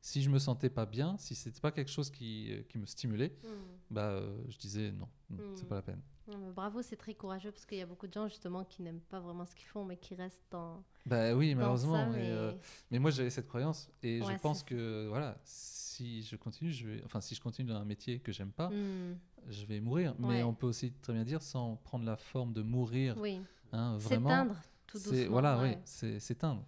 si 0.00 0.22
je 0.22 0.30
me 0.30 0.38
sentais 0.38 0.70
pas 0.70 0.86
bien, 0.86 1.16
si 1.18 1.34
c'était 1.34 1.60
pas 1.60 1.72
quelque 1.72 1.90
chose 1.90 2.10
qui, 2.10 2.52
euh, 2.52 2.62
qui 2.68 2.78
me 2.78 2.86
stimulait, 2.86 3.34
Hmm. 3.42 3.75
Bah 3.90 4.10
euh, 4.10 4.36
je 4.48 4.58
disais 4.58 4.92
non, 4.92 5.08
c'est 5.54 5.62
Mhm. 5.62 5.68
pas 5.68 5.74
la 5.76 5.82
peine. 5.82 6.00
Non, 6.28 6.50
bravo, 6.50 6.82
c'est 6.82 6.96
très 6.96 7.14
courageux 7.14 7.52
parce 7.52 7.64
qu'il 7.66 7.78
y 7.78 7.82
a 7.82 7.86
beaucoup 7.86 8.08
de 8.08 8.12
gens 8.12 8.26
justement 8.26 8.64
qui 8.64 8.82
n'aiment 8.82 9.00
pas 9.00 9.20
vraiment 9.20 9.46
ce 9.46 9.54
qu'ils 9.54 9.68
font, 9.68 9.84
mais 9.84 9.96
qui 9.96 10.14
restent 10.16 10.42
dans, 10.50 10.82
Bah 11.06 11.34
oui, 11.36 11.52
dans 11.54 11.60
malheureusement. 11.60 11.94
ça. 11.94 12.06
mais, 12.06 12.18
mais- 12.18 12.30
euh, 12.30 12.52
mais 12.90 12.98
moi 12.98 13.10
j'avais 13.12 13.30
cette 13.30 13.46
croyance 13.46 13.88
et 14.02 14.20
Ouais, 14.22 14.32
je 14.34 14.38
pense 14.40 14.64
que 14.64 15.06
voilà, 15.08 15.38
si 15.44 16.22
je 16.24 16.34
continue, 16.34 16.72
je 16.72 16.88
vais, 16.88 17.02
enfin 17.04 17.20
si 17.20 17.34
je 17.36 17.40
continue 17.40 17.68
dans 17.68 17.76
un 17.76 17.84
métier 17.84 18.18
que 18.18 18.32
j'aime 18.32 18.50
pas, 18.50 18.70
Hmm. 18.70 19.14
je 19.48 19.64
vais 19.66 19.78
mourir. 19.80 20.16
Ouais. 20.18 20.26
Mais 20.28 20.42
on 20.42 20.52
peut 20.52 20.66
aussi 20.66 20.92
très 20.94 21.12
bien 21.12 21.22
dire 21.24 21.42
sans 21.42 21.76
prendre 21.76 22.04
la 22.04 22.16
forme 22.16 22.52
de 22.52 22.62
mourir, 22.62 23.16
Oui, 23.18 23.40
hein, 23.72 23.96
vraiment. 23.98 24.28
s'éteindre 24.28 24.56
tout 24.88 24.98
doucement. 24.98 25.30
Voilà, 25.30 25.58
ouais. 25.60 25.74
oui, 25.76 25.82
c'est 25.84 26.18
s'éteindre. 26.18 26.64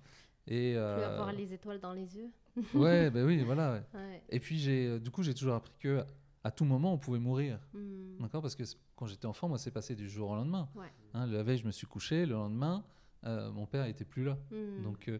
Et 0.46 0.70
Plus 0.72 0.76
euh, 0.78 1.14
avoir 1.14 1.32
les 1.32 1.52
étoiles 1.52 1.80
dans 1.80 1.92
les 1.92 2.16
yeux. 2.16 2.30
ouais, 2.74 3.10
bah 3.10 3.24
oui, 3.24 3.42
voilà. 3.42 3.82
Et 4.30 4.38
puis 4.38 4.56
j'ai, 4.58 4.86
euh, 4.86 4.98
du 5.00 5.10
coup, 5.10 5.22
j'ai 5.24 5.34
toujours 5.34 5.54
appris 5.56 5.72
que 5.80 6.04
à 6.44 6.50
tout 6.50 6.64
moment 6.64 6.92
on 6.92 6.98
pouvait 6.98 7.18
mourir. 7.18 7.58
Hmm. 7.74 8.18
D'accord? 8.20 8.42
Parce 8.42 8.54
que 8.54 8.62
quand 8.96 9.06
j'étais 9.06 9.26
enfant, 9.26 9.48
moi, 9.48 9.58
c'est 9.58 9.70
passé 9.70 9.94
du 9.94 10.08
jour 10.08 10.30
au 10.30 10.34
lendemain. 10.34 10.68
Ouais. 10.74 10.92
Hein, 11.14 11.26
la 11.26 11.42
veille, 11.42 11.58
je 11.58 11.66
me 11.66 11.72
suis 11.72 11.86
couché. 11.86 12.26
Le 12.26 12.34
lendemain, 12.34 12.84
euh, 13.24 13.50
mon 13.52 13.66
père 13.66 13.86
était 13.86 14.04
plus 14.04 14.24
là. 14.24 14.38
Hmm. 14.50 14.82
Donc, 14.82 15.08
euh, 15.08 15.18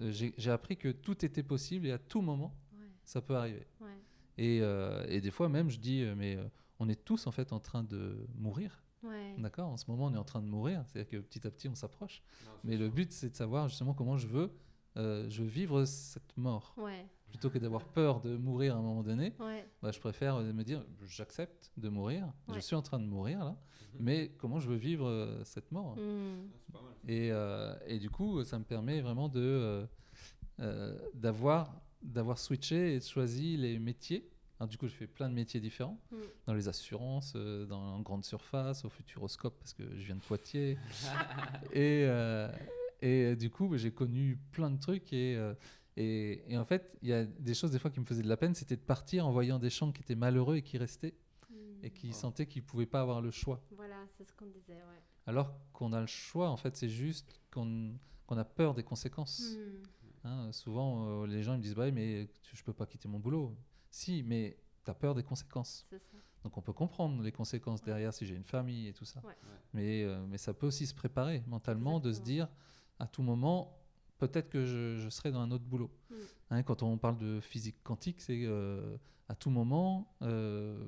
euh, 0.00 0.10
j'ai 0.12 0.50
appris 0.50 0.76
que 0.76 0.88
tout 0.90 1.24
était 1.24 1.42
possible 1.42 1.86
et 1.86 1.92
à 1.92 1.98
tout 1.98 2.20
moment, 2.20 2.54
Ouais, 2.72 2.86
ça 3.04 3.20
peut 3.22 3.36
arriver. 3.36 3.66
ouais. 3.80 3.88
Et, 4.36 4.60
euh, 4.62 5.04
et 5.08 5.20
des 5.20 5.30
fois 5.30 5.48
même, 5.48 5.70
je 5.70 5.78
dis, 5.78 6.04
mais 6.16 6.34
euh, 6.36 6.44
on 6.80 6.88
est 6.88 7.04
tous 7.04 7.28
en 7.28 7.30
fait 7.30 7.52
en 7.52 7.60
train 7.60 7.84
de 7.84 8.26
mourir. 8.36 8.82
Ouais. 9.04 9.34
D'accord? 9.38 9.68
En 9.68 9.76
ce 9.76 9.88
moment, 9.90 10.06
on 10.06 10.14
est 10.14 10.18
en 10.18 10.24
train 10.24 10.40
de 10.42 10.48
mourir. 10.48 10.82
C'est-à-dire 10.86 11.08
que 11.08 11.16
petit 11.24 11.46
à 11.46 11.50
petit, 11.50 11.68
on 11.68 11.74
s'approche. 11.76 12.22
Mais 12.64 12.76
le 12.76 12.88
but, 12.88 13.12
c'est 13.12 13.30
de 13.30 13.36
savoir 13.36 13.68
justement 13.68 13.94
comment 13.94 14.16
je 14.16 14.26
veux, 14.26 14.50
euh, 14.96 15.28
je 15.28 15.42
veux 15.42 15.48
vivre 15.48 15.84
cette 15.84 16.36
mort. 16.36 16.74
Plutôt 17.34 17.50
que 17.50 17.58
d'avoir 17.58 17.84
peur 17.84 18.20
de 18.20 18.36
mourir 18.36 18.76
à 18.76 18.78
un 18.78 18.82
moment 18.82 19.02
donné, 19.02 19.32
ouais, 19.40 19.66
bah, 19.82 19.90
je 19.90 19.98
préfère 19.98 20.36
euh, 20.36 20.52
me 20.52 20.62
dire, 20.62 20.84
j'accepte 21.04 21.72
de 21.76 21.88
mourir. 21.88 22.32
Je 22.54 22.60
suis 22.60 22.76
en 22.76 22.82
train 22.82 23.00
de 23.00 23.06
mourir 23.06 23.40
là. 23.44 23.56
Mais 23.98 24.30
comment 24.38 24.60
je 24.60 24.68
veux 24.68 24.76
vivre 24.76 25.08
euh, 25.08 25.42
cette 25.42 25.72
mort? 25.72 25.96
Hmm. 25.96 26.46
et, 27.08 27.30
euh, 27.32 27.74
et 27.88 27.98
du 27.98 28.08
coup, 28.08 28.44
ça 28.44 28.56
me 28.58 28.64
permet 28.64 29.00
vraiment 29.00 29.28
de 29.28 29.40
euh, 29.40 29.84
euh, 30.60 30.96
d'avoir 31.14 31.80
d'avoir 32.02 32.38
switché 32.38 32.94
et 32.94 33.00
choisi 33.00 33.56
les 33.56 33.80
métiers. 33.80 34.30
Alors, 34.60 34.68
du 34.68 34.78
coup, 34.78 34.86
je 34.86 34.94
fais 34.94 35.08
plein 35.08 35.28
de 35.28 35.34
métiers 35.34 35.58
différents 35.60 35.98
Mm. 36.12 36.16
dans 36.46 36.54
les 36.54 36.68
assurances, 36.68 37.32
euh, 37.34 37.66
dans 37.66 37.96
en 37.96 38.00
grande 38.00 38.24
surface, 38.24 38.84
au 38.84 38.90
Futuroscope 38.90 39.58
parce 39.58 39.72
que 39.72 39.82
je 39.96 40.04
viens 40.04 40.14
de 40.14 40.20
Poitiers. 40.20 40.78
et, 41.72 42.04
euh, 42.06 42.48
et 43.02 43.34
du 43.34 43.50
coup, 43.50 43.66
bah, 43.68 43.76
j'ai 43.76 43.90
connu 43.90 44.38
plein 44.52 44.70
de 44.70 44.78
trucs 44.78 45.12
et 45.12 45.34
euh, 45.36 45.54
et, 45.96 46.52
et 46.52 46.58
en 46.58 46.64
fait, 46.64 46.96
il 47.02 47.08
y 47.08 47.12
a 47.12 47.24
des 47.24 47.54
choses 47.54 47.70
des 47.70 47.78
fois 47.78 47.90
qui 47.90 48.00
me 48.00 48.04
faisaient 48.04 48.22
de 48.22 48.28
la 48.28 48.36
peine, 48.36 48.54
c'était 48.54 48.76
de 48.76 48.80
partir 48.82 49.26
en 49.26 49.30
voyant 49.32 49.58
des 49.58 49.70
gens 49.70 49.92
qui 49.92 50.02
étaient 50.02 50.14
malheureux 50.16 50.56
et 50.56 50.62
qui 50.62 50.78
restaient 50.78 51.14
Hmm. 51.50 51.84
et 51.84 51.90
qui 51.90 52.08
Oh. 52.10 52.12
sentaient 52.14 52.46
qu'ils 52.46 52.64
pouvaient 52.64 52.86
pas 52.86 53.00
avoir 53.02 53.20
le 53.20 53.30
choix. 53.30 53.60
Voilà, 53.76 53.96
c'est 54.16 54.24
ce 54.24 54.32
qu'on 54.32 54.46
disait, 54.46 54.74
ouais. 54.74 55.02
Alors 55.26 55.52
qu'on 55.72 55.92
a 55.92 56.00
le 56.00 56.06
choix, 56.06 56.48
en 56.50 56.56
fait, 56.56 56.74
c'est 56.76 56.88
juste 56.88 57.40
qu'on 57.52 57.96
a 58.30 58.44
peur 58.44 58.74
des 58.74 58.82
conséquences. 58.82 59.54
Hmm. 59.56 59.82
Hein, 60.26 60.52
souvent, 60.52 61.22
euh, 61.22 61.26
les 61.26 61.42
gens 61.42 61.52
ils 61.52 61.58
me 61.58 61.62
disent 61.62 61.74
bah, 61.74 61.84
oui, 61.84 61.92
mais 61.92 62.28
tu- 62.42 62.56
je 62.56 62.64
peux 62.64 62.72
pas 62.72 62.86
quitter 62.86 63.08
mon 63.08 63.18
boulot. 63.18 63.54
Si, 63.90 64.22
mais 64.22 64.56
tu 64.84 64.90
as 64.90 64.94
peur 64.94 65.14
des 65.14 65.22
conséquences. 65.22 65.86
Ça. 65.90 65.96
Donc 66.44 66.56
on 66.56 66.62
peut 66.62 66.72
comprendre 66.72 67.22
les 67.22 67.30
conséquences 67.32 67.82
derrière 67.82 68.12
si 68.12 68.24
j'ai 68.26 68.34
une 68.34 68.44
famille 68.44 68.88
et 68.88 68.92
tout 68.94 69.04
ça. 69.04 69.20
Ouais. 69.24 69.34
Mais, 69.74 70.02
euh, 70.02 70.24
mais 70.26 70.38
ça 70.38 70.54
peut 70.54 70.66
aussi 70.66 70.86
se 70.86 70.94
préparer 70.94 71.42
mentalement 71.46 72.00
de 72.00 72.10
se 72.12 72.20
dire 72.20 72.48
à 72.98 73.06
tout 73.06 73.22
moment, 73.22 73.76
peut-être 74.18 74.48
que 74.50 74.64
je, 74.64 74.96
je 74.98 75.08
serai 75.08 75.30
dans 75.32 75.40
un 75.40 75.50
autre 75.50 75.64
boulot. 75.64 75.90
Mm. 76.10 76.14
Hein, 76.50 76.62
quand 76.62 76.82
on 76.82 76.98
parle 76.98 77.18
de 77.18 77.40
physique 77.40 77.76
quantique, 77.82 78.20
c'est 78.20 78.44
euh, 78.44 78.96
à 79.28 79.34
tout 79.34 79.50
moment, 79.50 80.14
euh, 80.22 80.78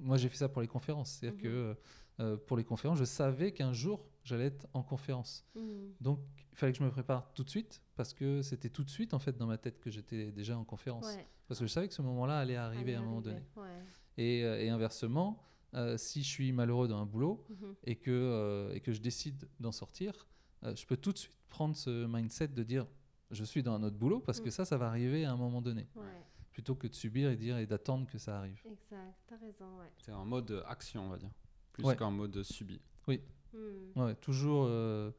moi 0.00 0.16
j'ai 0.16 0.28
fait 0.28 0.36
ça 0.36 0.48
pour 0.48 0.62
les 0.62 0.68
conférences. 0.68 1.12
C'est-à-dire 1.20 1.38
Mhm. 1.38 1.42
que 1.42 1.76
euh, 2.20 2.36
pour 2.36 2.56
les 2.56 2.64
conférences, 2.64 2.98
je 2.98 3.04
savais 3.04 3.52
qu'un 3.52 3.72
jour 3.72 4.06
j'allais 4.24 4.46
être 4.46 4.66
en 4.74 4.82
conférence. 4.82 5.46
Hmm. 5.54 5.92
Donc, 6.00 6.20
il 6.52 6.56
fallait 6.58 6.72
que 6.72 6.78
je 6.78 6.84
me 6.84 6.90
prépare 6.90 7.32
tout 7.32 7.42
de 7.44 7.48
suite 7.48 7.80
parce 7.96 8.12
que 8.12 8.42
c'était 8.42 8.68
tout 8.68 8.84
de 8.84 8.90
suite 8.90 9.14
en 9.14 9.18
fait 9.18 9.36
dans 9.38 9.46
ma 9.46 9.56
tête 9.56 9.80
que 9.80 9.90
j'étais 9.90 10.30
déjà 10.30 10.58
en 10.58 10.64
conférence. 10.64 11.06
Ouais. 11.06 11.26
Parce 11.48 11.58
que 11.60 11.66
je 11.66 11.72
savais 11.72 11.88
que 11.88 11.94
ce 11.94 12.02
moment-là 12.02 12.38
allait 12.38 12.56
arriver 12.56 12.94
à 12.94 12.98
un 13.00 13.02
moment 13.02 13.22
donné. 13.22 13.42
Ouais. 13.56 13.64
Et, 14.18 14.44
euh, 14.44 14.60
et 14.60 14.68
inversement, 14.68 15.42
si 15.96 16.22
je 16.22 16.28
suis 16.28 16.52
malheureux 16.52 16.88
dans 16.88 16.98
un 17.00 17.06
boulot 17.06 17.46
Mhm. 17.48 17.74
et 17.84 17.96
que, 17.96 18.70
et 18.74 18.80
que 18.80 18.92
je 18.92 19.00
décide 19.00 19.48
d'en 19.60 19.72
sortir, 19.72 20.26
je 20.62 20.84
peux 20.84 20.96
tout 20.98 21.12
de 21.12 21.18
suite 21.18 21.34
prendre 21.50 21.76
ce 21.76 22.06
mindset 22.06 22.48
de 22.48 22.62
dire 22.62 22.86
je 23.30 23.44
suis 23.44 23.62
dans 23.62 23.74
un 23.74 23.82
autre 23.82 23.96
boulot 23.96 24.20
parce 24.20 24.40
que 24.40 24.48
Mm. 24.48 24.52
ça, 24.52 24.64
ça 24.64 24.76
va 24.76 24.88
arriver 24.88 25.24
à 25.24 25.32
un 25.32 25.36
moment 25.36 25.60
donné. 25.62 25.86
Ouais, 25.94 26.02
Plutôt 26.50 26.74
que 26.74 26.88
de 26.88 26.94
subir 26.94 27.30
et 27.30 27.36
dire 27.36 27.58
et 27.58 27.66
d'attendre 27.66 28.06
que 28.08 28.18
ça 28.18 28.38
arrive. 28.38 28.60
exact. 28.64 29.14
T'as 29.28 29.36
raison, 29.36 29.78
ouais. 29.78 29.92
C'est 29.98 30.12
en 30.12 30.24
mode 30.24 30.64
action, 30.66 31.04
on 31.06 31.08
va 31.10 31.18
dire. 31.18 31.30
Plus 31.72 31.84
Ouais. 31.84 31.96
qu'en 31.96 32.10
mode 32.10 32.42
subi. 32.42 32.80
Hmm. 33.52 33.98
Ouais, 34.00 34.14
toujours, 34.16 34.64
euh, 34.68 35.10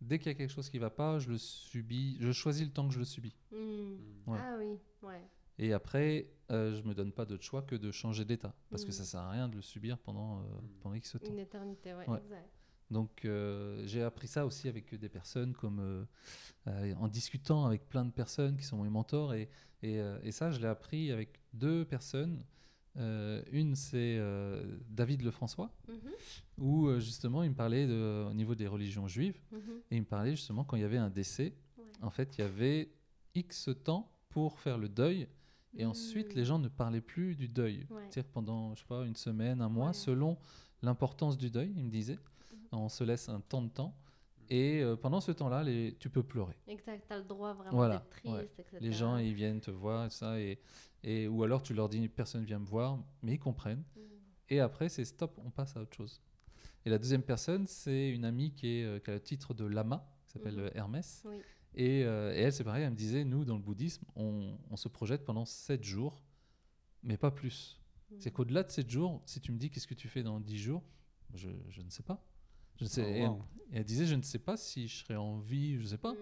dès 0.00 0.18
qu'il 0.18 0.28
y 0.28 0.30
a 0.30 0.34
quelque 0.34 0.50
chose 0.52 0.68
qui 0.70 0.78
va 0.78 0.90
pas, 0.90 1.18
je 1.18 1.28
le 1.30 1.38
subis, 1.38 2.16
je 2.20 2.32
choisis 2.32 2.64
le 2.64 2.70
temps 2.72 2.86
que 2.88 2.94
je 2.94 2.98
le 2.98 3.04
subis. 3.04 3.34
Ouais. 3.52 4.38
Ah 4.40 4.56
oui, 4.58 4.78
ouais. 5.02 5.22
Et 5.58 5.72
après, 5.72 6.28
euh, 6.50 6.74
je 6.74 6.82
me 6.86 6.94
donne 6.94 7.12
pas 7.12 7.24
d'autre 7.24 7.42
choix 7.44 7.62
que 7.62 7.76
de 7.76 7.90
changer 7.90 8.24
d'état. 8.24 8.54
Parce 8.70 8.84
que 8.84 8.90
Mm. 8.90 8.92
ça 8.92 9.04
sert 9.04 9.20
à 9.20 9.30
rien 9.30 9.48
de 9.48 9.56
le 9.56 9.62
subir 9.62 9.98
pendant, 9.98 10.40
euh, 10.40 10.44
pendant 10.80 10.94
X 10.94 11.12
temps. 11.12 11.30
Une 11.30 11.38
éternité, 11.38 11.94
ouais, 11.94 12.08
Ouais. 12.08 12.18
exact. 12.18 12.50
Donc 12.94 13.24
euh, 13.24 13.82
j'ai 13.86 14.02
appris 14.02 14.28
ça 14.28 14.46
aussi 14.46 14.68
avec 14.68 14.94
des 14.94 15.08
personnes 15.08 15.52
comme 15.52 15.80
euh, 15.80 16.04
euh, 16.68 16.94
en 17.04 17.08
discutant 17.08 17.66
avec 17.66 17.88
plein 17.88 18.04
de 18.04 18.12
personnes 18.12 18.56
qui 18.56 18.64
sont 18.64 18.82
mes 18.82 18.88
mentors 18.88 19.34
et, 19.34 19.48
et, 19.82 19.96
et 20.22 20.32
ça 20.32 20.50
je 20.52 20.60
l'ai 20.60 20.68
appris 20.68 21.10
avec 21.10 21.40
deux 21.52 21.84
personnes. 21.84 22.44
Euh, 22.96 23.42
une 23.50 23.74
c'est 23.74 24.16
euh, 24.18 24.78
David 24.88 25.22
Lefrançois 25.22 25.70
Mhm, 25.88 26.12
où 26.58 26.86
euh, 26.86 27.00
justement 27.00 27.42
il 27.42 27.50
me 27.50 27.54
parlait 27.56 27.88
de, 27.88 28.24
au 28.30 28.32
niveau 28.32 28.54
des 28.54 28.68
religions 28.68 29.08
juives 29.08 29.40
mhm. 29.50 29.58
et 29.90 29.96
il 29.96 30.02
me 30.02 30.06
parlait 30.06 30.36
justement 30.36 30.62
quand 30.64 30.76
il 30.76 30.82
y 30.82 30.84
avait 30.84 30.96
un 31.08 31.10
décès, 31.10 31.56
Ouais. 31.76 31.84
en 32.02 32.10
fait 32.10 32.38
il 32.38 32.42
y 32.42 32.44
avait 32.44 32.92
X 33.34 33.70
temps 33.82 34.08
pour 34.28 34.60
faire 34.60 34.78
le 34.78 34.88
deuil 34.88 35.26
et 35.76 35.84
ensuite 35.84 36.30
Hmm. 36.34 36.38
les 36.38 36.44
gens 36.44 36.60
ne 36.60 36.68
parlaient 36.68 37.00
plus 37.14 37.34
du 37.34 37.48
deuil. 37.48 37.78
Ouais. 37.90 38.02
C'est-à-dire 38.10 38.30
pendant 38.32 38.76
je 38.76 38.80
sais 38.82 38.86
pas 38.86 39.04
une 39.04 39.16
semaine, 39.16 39.60
un 39.60 39.68
mois 39.68 39.88
Ouais. 39.88 39.92
selon 40.06 40.38
l'importance 40.82 41.36
du 41.36 41.50
deuil, 41.50 41.72
il 41.76 41.84
me 41.84 41.90
disait 41.90 42.18
on 42.76 42.88
se 42.88 43.04
laisse 43.04 43.28
un 43.28 43.40
temps 43.40 43.62
de 43.62 43.68
temps. 43.68 43.94
Et 44.50 44.82
euh, 44.82 44.94
pendant 44.96 45.20
ce 45.22 45.32
temps-là, 45.32 45.62
les- 45.62 45.96
tu 45.98 46.10
peux 46.10 46.22
pleurer. 46.22 46.54
Exact, 46.66 47.04
t'as 47.08 47.16
le 47.18 47.24
droit 47.24 47.54
vraiment 47.54 47.76
Voilà, 47.76 47.96
d'être 47.98 48.10
triste, 48.10 48.26
ouais. 48.34 48.44
etc. 48.44 48.76
Les 48.80 48.92
gens, 48.92 49.16
ils 49.16 49.32
viennent 49.32 49.60
te 49.60 49.70
voir, 49.70 50.06
et 50.06 50.10
ça, 50.10 50.38
et, 50.38 50.58
et, 51.02 51.26
ou 51.28 51.42
alors 51.44 51.62
tu 51.62 51.72
leur 51.72 51.88
dis 51.88 52.06
personne 52.08 52.44
vient 52.44 52.58
me 52.58 52.66
voir, 52.66 52.98
mais 53.22 53.34
ils 53.34 53.38
comprennent. 53.38 53.82
Hmm. 53.96 54.00
Et 54.50 54.60
après, 54.60 54.90
c'est 54.90 55.04
stop, 55.06 55.40
on 55.44 55.50
passe 55.50 55.76
à 55.76 55.80
autre 55.80 55.96
chose. 55.96 56.20
Et 56.84 56.90
la 56.90 56.98
deuxième 56.98 57.22
personne, 57.22 57.66
c'est 57.66 58.10
une 58.10 58.26
amie 58.26 58.52
qui, 58.52 58.66
est, 58.80 58.84
euh, 58.84 58.98
qui 58.98 59.10
a 59.10 59.14
le 59.14 59.20
titre 59.20 59.54
de 59.54 59.64
lama, 59.64 60.06
qui 60.26 60.32
s'appelle 60.32 60.56
Mhm. 60.56 60.60
euh, 60.64 60.70
Hermès. 60.74 61.22
Oui. 61.24 61.40
Et, 61.76 62.04
euh, 62.04 62.34
et 62.34 62.40
elle, 62.40 62.52
c'est 62.52 62.64
pareil, 62.64 62.84
elle 62.84 62.90
me 62.90 62.96
disait 62.96 63.24
nous, 63.24 63.46
dans 63.46 63.56
le 63.56 63.62
bouddhisme, 63.62 64.04
on, 64.14 64.58
on 64.70 64.76
se 64.76 64.88
projette 64.88 65.24
pendant 65.24 65.46
sept 65.46 65.82
jours, 65.82 66.22
mais 67.02 67.16
pas 67.16 67.30
plus. 67.30 67.80
C'est 68.18 68.30
qu'au-delà 68.30 68.62
de 68.62 68.70
7 68.70 68.88
jours, 68.88 69.22
si 69.24 69.40
tu 69.40 69.50
me 69.50 69.58
dis 69.58 69.70
qu'est-ce 69.70 69.88
que 69.88 69.94
tu 69.94 70.06
fais 70.08 70.22
dans 70.22 70.38
10 70.38 70.58
jours, 70.58 70.84
je, 71.34 71.48
je 71.70 71.80
ne 71.80 71.90
sais 71.90 72.04
pas. 72.04 72.22
Je 72.76 72.84
ne 72.84 72.88
sais, 72.88 73.02
Oh, 73.04 73.08
et, 73.08 73.26
wow. 73.26 73.42
et 73.72 73.76
elle 73.78 73.84
disait, 73.84 74.06
je 74.06 74.14
ne 74.14 74.22
sais 74.22 74.38
pas 74.38 74.56
si 74.56 74.88
je 74.88 75.04
serai 75.04 75.16
en 75.16 75.38
vie, 75.38 75.76
je 75.76 75.82
ne 75.82 75.86
sais 75.86 75.98
pas. 75.98 76.12
Mm. 76.12 76.16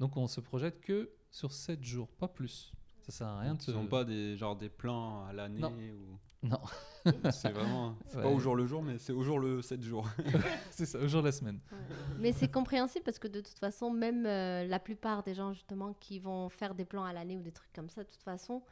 Donc 0.00 0.16
on 0.16 0.26
se 0.26 0.40
projette 0.40 0.80
que 0.80 1.10
sur 1.30 1.52
7 1.52 1.82
jours, 1.82 2.08
pas 2.08 2.28
plus. 2.28 2.72
Ça 3.02 3.12
sert 3.12 3.26
à 3.26 3.40
rien 3.40 3.54
de 3.54 3.60
Ce 3.60 3.66
se... 3.66 3.72
sont 3.72 3.86
pas 3.86 4.04
des, 4.04 4.36
genre 4.36 4.56
des 4.56 4.68
plans 4.70 5.24
à 5.26 5.32
l'année 5.32 5.60
Non. 5.60 5.72
ou... 5.72 6.18
Non, 6.46 6.60
C'est 7.32 7.52
vraiment... 7.52 7.96
C'est 8.06 8.18
pas 8.20 8.26
Ouais. 8.28 8.34
au 8.34 8.38
jour 8.38 8.54
le 8.54 8.66
jour, 8.66 8.82
mais 8.82 8.98
c'est 8.98 9.12
au 9.14 9.22
jour 9.22 9.38
le 9.38 9.62
7 9.62 9.82
jours. 9.82 10.06
c'est 10.70 10.84
ça, 10.84 10.98
au 10.98 11.08
jour 11.08 11.22
de 11.22 11.26
la 11.28 11.32
semaine. 11.32 11.58
Ouais. 11.72 11.78
Mais 12.18 12.32
c'est 12.32 12.48
compréhensible 12.50 13.02
parce 13.04 13.18
que 13.18 13.28
de 13.28 13.40
toute 13.40 13.58
façon, 13.58 13.90
même 13.90 14.26
euh, 14.26 14.66
la 14.66 14.78
plupart 14.78 15.22
des 15.22 15.34
gens 15.34 15.52
justement 15.54 15.94
qui 15.94 16.18
vont 16.18 16.50
faire 16.50 16.74
des 16.74 16.84
plans 16.84 17.04
à 17.04 17.12
l'année 17.14 17.36
ou 17.38 17.42
des 17.42 17.52
trucs 17.52 17.72
comme 17.72 17.88
ça, 17.88 18.04
de 18.04 18.08
toute 18.10 18.22
façon, 18.22 18.62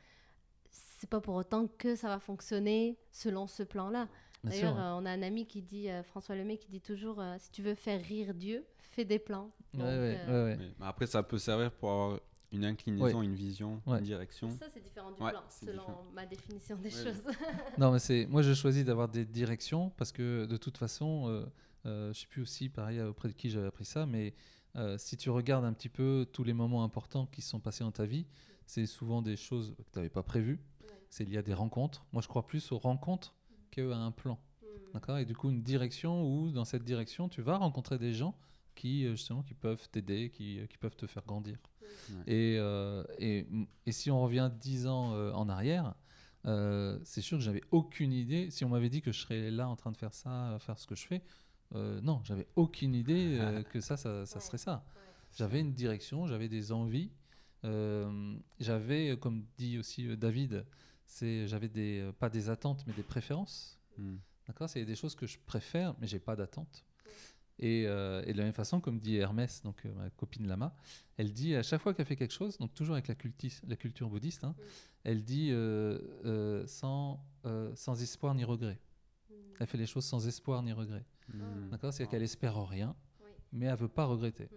c'est 0.71 1.09
pas 1.09 1.21
pour 1.21 1.35
autant 1.35 1.67
que 1.67 1.95
ça 1.97 2.09
va 2.09 2.19
fonctionner 2.19 2.99
selon 3.11 3.47
ce 3.47 3.63
plan-là. 3.63 4.09
D'ailleurs, 4.45 4.79
euh, 4.79 4.99
on 5.01 5.07
a 5.07 5.11
un 5.11 5.23
ami 5.23 5.47
qui 5.47 5.63
dit, 5.63 5.89
euh, 5.89 6.03
François 6.03 6.35
Lemay, 6.35 6.57
qui 6.59 6.69
dit 6.69 6.81
toujours 6.81 7.21
euh, 7.21 7.37
si 7.39 7.51
tu 7.51 7.63
veux 7.63 7.75
faire 7.75 8.03
rire 8.03 8.35
Dieu, 8.35 8.65
fais 8.79 9.05
des 9.05 9.19
plans. 9.21 9.51
Ouais, 9.75 9.79
Donc, 9.81 9.83
ouais, 9.89 10.19
euh, 10.21 10.27
ouais, 10.27 10.51
ouais. 10.53 10.57
Mais- 10.59 10.73
mais 10.81 10.87
après, 10.87 11.07
ça 11.07 11.23
peut 11.23 11.39
servir 11.39 11.71
pour 11.71 11.91
avoir 11.91 12.21
une 12.51 12.65
inclinaison, 12.65 13.23
une 13.23 13.35
vision, 13.35 13.81
Ouais. 13.87 13.99
une 13.99 14.05
direction. 14.05 14.51
Ça, 14.51 14.67
c'est 14.75 14.83
différent 14.83 15.13
du 15.13 15.23
Ouais, 15.23 15.31
plan, 15.31 15.43
selon 15.49 15.73
différent. 15.73 16.05
ma 16.13 16.27
définition 16.27 16.77
des 16.77 16.95
Ouais, 16.95 17.05
choses. 17.05 17.23
Non, 17.79 17.93
mais 17.93 17.99
c'est 17.99 18.27
moi 18.27 18.43
je 18.43 18.53
choisis 18.53 18.85
d'avoir 18.85 19.09
des 19.09 19.25
directions 19.25 19.91
parce 19.97 20.13
que 20.13 20.45
de 20.45 20.57
toute 20.59 20.77
façon, 20.77 21.29
euh, 21.29 21.47
euh, 21.87 22.13
je 22.13 22.21
sais 22.21 22.27
plus 22.27 22.43
aussi 22.43 22.69
pareil 22.69 23.01
auprès 23.01 23.29
de 23.29 23.33
qui 23.35 23.49
j'avais 23.49 23.69
appris 23.69 23.85
ça, 23.87 24.05
mais 24.07 24.35
euh, 24.77 24.99
si 24.99 25.17
tu 25.17 25.31
regardes 25.31 25.65
un 25.65 25.73
petit 25.73 25.89
peu 25.89 26.27
tous 26.31 26.45
les 26.45 26.53
moments 26.53 26.85
importants 26.85 27.27
qui 27.27 27.41
se 27.43 27.49
sont 27.49 27.61
passés 27.61 27.85
dans 27.85 27.93
ta 27.93 28.05
vie, 28.05 28.27
c'est 28.67 28.85
souvent 28.87 29.23
des 29.23 29.37
choses 29.37 29.75
que 29.79 29.83
tu 29.91 29.99
n'avais 29.99 30.11
pas 30.11 30.23
prévues. 30.23 30.59
C'est 31.09 31.25
lié 31.25 31.39
à 31.39 31.43
des 31.43 31.55
rencontres. 31.55 32.05
Moi, 32.13 32.23
je 32.23 32.29
crois 32.29 32.47
plus 32.47 32.73
aux 32.73 32.79
rencontres 32.79 33.35
qu'à 33.73 33.97
un 33.97 34.13
plan. 34.13 34.39
D'accord? 34.95 35.19
Et 35.19 35.25
du 35.25 35.35
coup, 35.35 35.51
une 35.51 35.63
direction 35.63 36.23
où 36.25 36.51
dans 36.53 36.65
cette 36.67 36.85
direction, 36.85 37.29
tu 37.29 37.43
vas 37.43 37.57
rencontrer 37.57 37.99
des 37.99 38.13
gens 38.13 38.37
qui 38.75 39.05
euh, 39.07 39.13
justement 39.17 39.43
qui 39.43 39.55
peuvent 39.55 39.89
t'aider, 39.91 40.31
qui, 40.31 40.61
euh, 40.61 40.67
qui 40.67 40.79
peuvent 40.79 40.95
te 40.97 41.07
faire 41.07 41.25
grandir. 41.27 41.59
Ouais. 41.81 42.33
Et, 42.33 42.57
euh, 42.59 43.03
et, 43.19 43.47
et 43.87 43.93
si 43.93 44.11
on 44.11 44.23
revient 44.23 44.51
dix 44.61 44.87
ans 44.87 45.13
euh, 45.15 45.33
en 45.33 45.49
arrière, 45.49 45.95
euh, 46.47 46.99
c'est 47.05 47.21
sûr 47.23 47.39
que 47.39 47.45
j'avais 47.45 47.63
aucune 47.71 48.13
idée. 48.13 48.51
Si 48.51 48.65
on 48.65 48.69
m'avait 48.69 48.89
dit 48.91 49.01
que 49.03 49.13
je 49.13 49.21
serais 49.21 49.51
là 49.51 49.69
en 49.69 49.77
train 49.77 49.93
de 49.93 49.97
faire 49.97 50.13
ça, 50.15 50.57
faire 50.61 50.79
ce 50.79 50.87
que 50.87 50.95
je 50.95 51.07
fais, 51.07 51.23
euh, 51.75 52.01
non, 52.03 52.21
j'avais 52.25 52.47
aucune 52.57 52.95
idée 52.95 53.39
euh, 53.41 53.63
que 53.73 53.81
ça, 53.81 53.97
ça, 53.97 54.27
ça 54.27 54.37
Ouais. 54.39 54.45
serait 54.45 54.59
ça. 54.59 54.85
J'avais 55.35 55.61
une 55.61 55.73
direction, 55.73 56.27
j'avais 56.27 56.49
des 56.49 56.73
envies. 56.73 57.11
euh, 57.65 58.35
j'avais, 58.61 59.17
comme 59.19 59.45
dit 59.57 59.79
aussi 59.79 60.07
euh, 60.09 60.17
David, 60.17 60.67
c'est 61.13 61.47
j'avais 61.47 61.69
des 61.69 62.01
euh, 62.01 62.13
pas 62.13 62.31
des 62.31 62.49
attentes, 62.49 62.85
mais 62.87 62.95
des 62.95 63.03
préférences. 63.03 63.79
Hmm. 63.99 64.17
D'accord? 64.47 64.69
C'est 64.69 64.85
des 64.85 64.97
choses 64.97 65.15
que 65.15 65.27
je 65.27 65.39
préfère, 65.39 65.95
mais 66.01 66.07
j'ai 66.07 66.19
pas 66.19 66.35
d'attente. 66.37 66.85
Et, 67.59 67.85
euh, 67.87 68.23
et 68.27 68.33
de 68.33 68.39
la 68.39 68.45
même 68.45 68.55
façon, 68.55 68.81
comme 68.81 68.99
dit 68.99 69.17
Hermès, 69.17 69.63
donc 69.63 69.85
euh, 69.85 69.93
ma 69.95 70.09
copine 70.11 70.49
Lama, 70.49 70.75
elle 71.19 71.33
dit 71.33 71.55
à 71.55 71.63
chaque 71.63 71.81
fois 71.83 71.93
qu'elle 71.95 72.07
fait 72.07 72.17
quelque 72.17 72.33
chose, 72.33 72.57
donc 72.59 72.73
toujours 72.75 72.95
avec 72.95 73.09
la, 73.09 73.15
cultis- 73.15 73.61
la 73.69 73.77
culture 73.77 74.09
bouddhiste, 74.09 74.43
hein, 74.45 74.55
elle 75.05 75.23
dit 75.23 75.51
euh, 75.53 75.99
euh, 76.25 76.67
sans, 76.67 77.23
euh, 77.45 77.71
sans 77.77 78.03
espoir 78.03 78.35
ni 78.35 78.45
regret. 78.45 78.81
Elle 79.61 79.67
fait 79.67 79.79
les 79.79 79.87
choses 79.87 80.07
sans 80.07 80.27
espoir 80.27 80.63
ni 80.63 80.73
regret. 80.73 81.05
Hmm. 81.29 81.69
D'accord? 81.71 81.93
C'est-à-dire 81.93 82.11
qu'elle 82.11 82.23
espère 82.23 82.57
rien, 82.67 82.97
Oui. 83.21 83.29
mais 83.53 83.67
elle 83.67 83.77
veut 83.77 83.87
pas 83.87 84.07
regretter. 84.07 84.49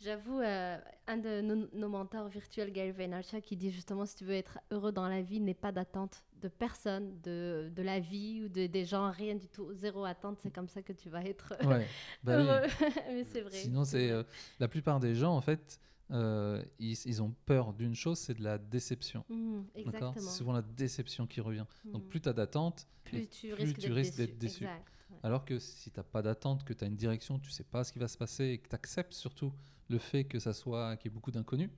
J'avoue, 0.00 0.38
euh, 0.40 0.78
un 1.08 1.16
de 1.16 1.40
nos, 1.40 1.68
nos 1.72 1.88
mentors 1.88 2.28
virtuels, 2.28 2.72
Gaël 2.72 2.92
Vaynerchuk, 2.92 3.42
qui 3.42 3.56
dit 3.56 3.70
justement 3.70 4.06
si 4.06 4.14
tu 4.14 4.24
veux 4.24 4.34
être 4.34 4.58
heureux 4.70 4.92
dans 4.92 5.08
la 5.08 5.22
vie, 5.22 5.40
n'aie 5.40 5.54
pas 5.54 5.72
d'attente 5.72 6.22
de 6.40 6.46
personne, 6.48 7.20
de, 7.22 7.68
de 7.74 7.82
la 7.82 7.98
vie 7.98 8.44
ou 8.44 8.48
de, 8.48 8.66
des 8.68 8.84
gens, 8.84 9.10
rien 9.10 9.34
du 9.34 9.48
tout, 9.48 9.72
zéro 9.72 10.04
attente. 10.04 10.38
C'est 10.40 10.52
comme 10.52 10.68
ça 10.68 10.82
que 10.82 10.92
tu 10.92 11.08
vas 11.08 11.24
être 11.24 11.54
Ouais. 11.66 11.86
Bah 12.22 12.36
oui. 12.40 12.44
heureux. 12.46 12.66
Mais 13.08 13.24
c'est 13.24 13.40
vrai. 13.40 13.50
Sinon, 13.56 13.84
c'est 13.84 14.10
euh, 14.10 14.22
la 14.60 14.68
plupart 14.68 15.00
des 15.00 15.16
gens, 15.16 15.34
en 15.34 15.40
fait, 15.40 15.80
euh, 16.12 16.62
ils, 16.78 16.96
ils 17.06 17.20
ont 17.20 17.34
peur 17.44 17.72
d'une 17.72 17.96
chose, 17.96 18.18
c'est 18.20 18.34
de 18.34 18.42
la 18.44 18.56
déception. 18.56 19.24
Exactement. 19.74 20.14
C'est 20.16 20.20
souvent 20.38 20.52
la 20.52 20.62
déception 20.62 21.26
qui 21.26 21.40
revient. 21.40 21.66
Donc 21.86 22.04
Mhm. 22.04 22.08
plus 22.08 22.20
tu 22.20 22.28
as 22.28 22.32
d'attente, 22.32 22.86
plus 23.02 23.26
tu 23.28 23.48
plus 23.48 23.54
risques 23.54 23.80
d'être 23.80 23.94
déçu. 23.94 24.16
d'être 24.16 24.38
déçu. 24.38 24.64
Exact. 24.64 24.92
ouais. 25.10 25.16
Alors 25.24 25.44
que 25.44 25.58
si 25.58 25.90
tu 25.90 25.98
n'as 25.98 26.04
pas 26.04 26.22
d'attente, 26.22 26.62
que 26.64 26.72
tu 26.72 26.84
as 26.84 26.86
une 26.86 26.96
direction, 26.96 27.38
tu 27.40 27.50
sais 27.50 27.64
pas 27.64 27.82
ce 27.82 27.92
qui 27.92 27.98
va 27.98 28.06
se 28.06 28.16
passer 28.16 28.44
et 28.44 28.58
que 28.58 28.68
tu 28.68 28.74
acceptes 28.76 29.12
surtout 29.12 29.52
le 29.88 29.98
fait 29.98 30.24
que 30.24 30.38
ça 30.38 30.52
soit 30.52 30.96
qu'il 30.96 31.10
y 31.10 31.12
ait 31.12 31.14
beaucoup 31.14 31.30
d'inconnus 31.30 31.70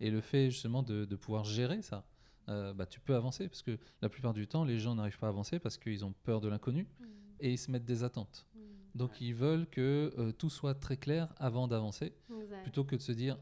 et 0.00 0.10
le 0.10 0.20
fait 0.20 0.50
justement 0.50 0.82
de, 0.82 1.04
de 1.04 1.16
pouvoir 1.16 1.44
gérer 1.44 1.82
ça, 1.82 2.06
euh, 2.48 2.72
bah, 2.72 2.86
tu 2.86 3.00
peux 3.00 3.14
avancer 3.14 3.48
parce 3.48 3.62
que 3.62 3.78
la 4.00 4.08
plupart 4.08 4.32
du 4.32 4.46
temps, 4.46 4.64
les 4.64 4.78
gens 4.78 4.94
n'arrivent 4.94 5.18
pas 5.18 5.26
à 5.26 5.30
avancer 5.30 5.58
parce 5.58 5.76
qu'ils 5.76 6.04
ont 6.04 6.14
peur 6.22 6.40
de 6.40 6.48
l'inconnu 6.48 6.86
Mhm, 7.00 7.06
et 7.40 7.52
ils 7.52 7.58
se 7.58 7.70
mettent 7.70 7.84
des 7.84 8.04
attentes. 8.04 8.46
mhm, 8.54 8.62
Donc 8.94 9.20
ils 9.20 9.34
veulent 9.34 9.68
que 9.68 10.12
euh, 10.18 10.32
tout 10.32 10.50
soit 10.50 10.74
très 10.74 10.96
clair 10.96 11.28
avant 11.38 11.68
d'avancer 11.68 12.14
exact. 12.42 12.62
plutôt 12.62 12.84
que 12.84 12.96
de 12.96 13.00
se 13.02 13.12
dire 13.12 13.38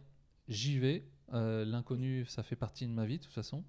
j'y 0.49 0.79
vais, 0.79 1.07
euh, 1.35 1.65
l'inconnu 1.65 2.25
ça 2.27 2.43
fait 2.43 2.57
partie 2.57 2.87
de 2.87 2.93
ma 2.93 3.05
vie 3.05 3.19
de 3.19 3.25
toute 3.25 3.33
façon 3.33 3.65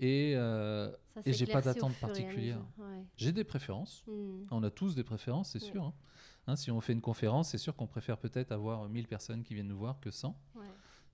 et, 0.00 0.32
euh, 0.36 0.90
et 1.24 1.32
j'ai 1.32 1.46
pas 1.46 1.60
d'attente 1.60 1.94
particulière. 1.96 2.60
ouais. 2.78 3.04
j'ai 3.16 3.32
des 3.32 3.44
préférences. 3.44 4.04
Mhm. 4.06 4.46
On 4.50 4.62
a 4.62 4.70
tous 4.70 4.94
des 4.94 5.04
préférences, 5.04 5.50
c'est 5.50 5.62
Ouais. 5.62 5.70
sûr. 5.70 5.84
hein. 5.84 5.94
Hein, 6.46 6.56
si 6.56 6.70
on 6.70 6.80
fait 6.80 6.92
une 6.92 7.00
conférence, 7.00 7.50
c'est 7.50 7.58
sûr 7.58 7.76
qu'on 7.76 7.86
préfère 7.86 8.18
peut-être 8.18 8.50
avoir 8.52 8.88
1000 8.88 9.06
personnes 9.06 9.44
qui 9.44 9.54
viennent 9.54 9.68
nous 9.68 9.78
voir 9.78 10.00
que 10.00 10.10
100. 10.10 10.36
Ouais. 10.56 10.62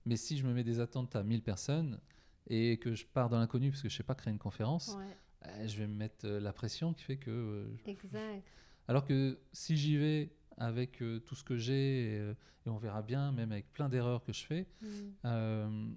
Mais 0.05 0.15
si 0.17 0.37
je 0.37 0.45
me 0.47 0.53
mets 0.53 0.63
des 0.63 0.79
attentes 0.79 1.15
à 1.15 1.23
1000 1.23 1.43
personnes 1.43 1.99
et 2.47 2.77
que 2.77 2.95
je 2.95 3.05
pars 3.05 3.29
dans 3.29 3.37
l'inconnu 3.37 3.69
parce 3.69 3.81
que 3.83 3.89
je 3.89 3.95
sais 3.95 4.03
pas 4.03 4.15
créer 4.15 4.31
une 4.33 4.39
conférence, 4.39 4.95
Ouais, 4.97 5.17
euh, 5.45 5.67
je 5.67 5.77
vais 5.77 5.87
me 5.87 5.93
mettre 5.93 6.25
euh, 6.25 6.39
la 6.39 6.51
pression 6.51 6.93
qui 6.93 7.03
fait 7.03 7.17
que... 7.17 7.29
euh, 7.29 7.77
exact. 7.85 8.43
Alors 8.87 9.05
que 9.05 9.37
si 9.53 9.77
j'y 9.77 9.97
vais 9.97 10.31
avec 10.57 11.01
euh, 11.03 11.19
tout 11.19 11.35
ce 11.35 11.43
que 11.43 11.57
j'ai, 11.57 12.15
et, 12.15 12.33
et 12.65 12.69
on 12.69 12.77
verra 12.77 13.03
bien, 13.03 13.31
même 13.31 13.51
avec 13.51 13.71
plein 13.71 13.87
d'erreurs 13.87 14.23
que 14.23 14.33
je 14.33 14.43
fais, 14.43 14.67
euh, 15.25 15.87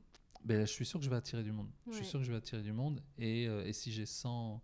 ben, 0.44 0.60
je 0.66 0.72
suis 0.72 0.84
sûr 0.84 0.98
que 0.98 1.04
je 1.04 1.10
vais 1.10 1.16
attirer 1.16 1.42
du 1.42 1.52
monde. 1.52 1.70
Je 1.88 1.94
suis 1.96 2.04
sûr 2.04 2.18
que 2.20 2.26
je 2.26 2.30
vais 2.32 2.36
attirer 2.38 2.62
du 2.62 2.72
monde. 2.72 3.00
Et, 3.18 3.44
et 3.44 3.72
si 3.72 3.92
j'ai 3.92 4.06
100, 4.06 4.60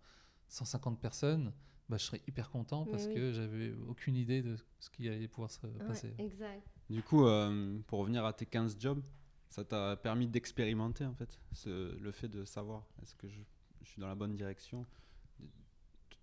150 0.49 0.99
personnes, 0.99 1.51
bah, 1.89 1.97
je 1.97 2.03
serais 2.05 2.21
hyper 2.27 2.49
content 2.49 2.85
parce 2.85 3.07
oui. 3.07 3.13
que 3.15 3.31
j'avais 3.33 3.73
aucune 3.87 4.15
idée 4.15 4.41
de 4.41 4.55
ce 4.79 4.89
qui 4.89 5.07
allait 5.09 5.27
pouvoir 5.27 5.49
se 5.51 5.65
Ouais, 5.65 5.71
passer. 5.87 6.13
exact. 6.19 6.67
Du 6.89 7.03
coup, 7.03 7.25
euh, 7.25 7.77
pour 7.87 7.99
revenir 7.99 8.25
à 8.25 8.33
tes 8.33 8.45
15 8.45 8.77
jobs, 8.79 9.03
ça 9.49 9.63
t'a 9.63 9.95
permis 9.97 10.27
d'expérimenter 10.27 11.05
en 11.05 11.13
fait, 11.13 11.39
ce- 11.51 11.97
le 11.97 12.11
fait 12.11 12.27
de 12.27 12.45
savoir 12.45 12.85
est-ce 13.01 13.15
que 13.15 13.27
je, 13.27 13.41
je 13.81 13.87
suis 13.89 13.99
dans 13.99 14.07
la 14.07 14.15
bonne 14.15 14.35
direction? 14.35 14.85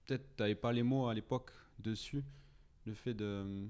Peut-être 0.06 0.36
tu 0.36 0.42
n'avais 0.42 0.54
pas 0.54 0.72
les 0.72 0.82
mots 0.82 1.08
à 1.08 1.14
l'époque 1.14 1.50
dessus, 1.78 2.22
le 2.84 2.94
fait 2.94 3.14
de 3.14 3.68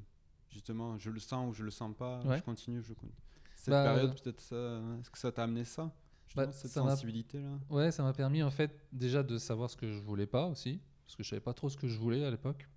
justement 0.50 0.98
je 0.98 1.10
le 1.10 1.18
sens 1.18 1.50
ou 1.50 1.54
je 1.54 1.62
le 1.62 1.70
sens 1.70 1.94
pas, 1.96 2.20
Ouais. 2.24 2.38
je 2.38 2.42
continue, 2.42 2.82
je 2.82 2.92
continue. 2.92 3.12
Cette 3.54 3.70
Bah, 3.72 3.82
période, 3.82 4.20
peut-être 4.22 4.40
ça, 4.40 4.82
est-ce 5.00 5.10
que 5.10 5.18
ça 5.18 5.32
t'a 5.32 5.44
amené 5.44 5.64
ça 5.64 5.90
Bah, 6.34 6.52
Cette 6.52 6.72
sensibilité 6.72 7.40
là 7.40 7.58
Ouais, 7.70 7.90
ça 7.90 8.02
m'a 8.02 8.12
permis 8.12 8.42
en 8.42 8.50
fait 8.50 8.86
déjà 8.92 9.22
de 9.22 9.38
savoir 9.38 9.70
ce 9.70 9.76
que 9.76 9.90
je 9.90 9.98
voulais 10.00 10.26
pas 10.26 10.46
aussi, 10.46 10.78
parce 11.06 11.16
que 11.16 11.22
je 11.22 11.28
savais 11.30 11.40
pas 11.40 11.54
trop 11.54 11.68
ce 11.68 11.76
que 11.76 11.88
je 11.88 11.98
voulais 11.98 12.24
à 12.24 12.30
l'époque. 12.30 12.68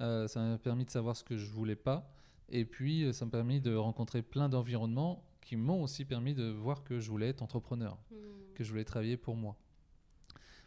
Euh, 0.00 0.26
ça 0.28 0.40
m'a 0.40 0.58
permis 0.58 0.84
de 0.86 0.90
savoir 0.90 1.14
ce 1.16 1.22
que 1.24 1.36
je 1.36 1.46
voulais 1.46 1.76
pas, 1.76 2.10
et 2.48 2.64
puis 2.64 3.04
euh, 3.04 3.12
ça 3.12 3.26
m'a 3.26 3.30
permis 3.30 3.60
de 3.60 3.74
rencontrer 3.74 4.22
plein 4.22 4.48
d'environnements 4.48 5.22
qui 5.42 5.56
m'ont 5.56 5.82
aussi 5.82 6.04
permis 6.04 6.34
de 6.34 6.44
voir 6.48 6.84
que 6.84 7.00
je 7.00 7.10
voulais 7.10 7.28
être 7.28 7.42
entrepreneur, 7.42 7.98
Mhm. 8.10 8.18
que 8.54 8.64
je 8.64 8.70
voulais 8.70 8.84
travailler 8.84 9.16
pour 9.18 9.36
moi. 9.36 9.56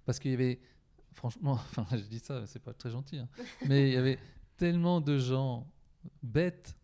Parce 0.06 0.20
qu'il 0.20 0.32
y 0.32 0.34
avait, 0.36 0.60
franchement, 1.14 1.54
enfin 1.78 1.88
je 1.98 2.04
dis 2.04 2.20
ça, 2.20 2.46
c'est 2.46 2.60
pas 2.62 2.74
très 2.74 2.92
gentil, 2.92 3.18
hein, 3.18 3.28
mais 3.68 3.90
il 3.90 3.94
y 3.94 3.98
avait 3.98 4.20
tellement 4.58 5.02
de 5.02 5.18
gens 5.18 5.68
bêtes 6.22 6.76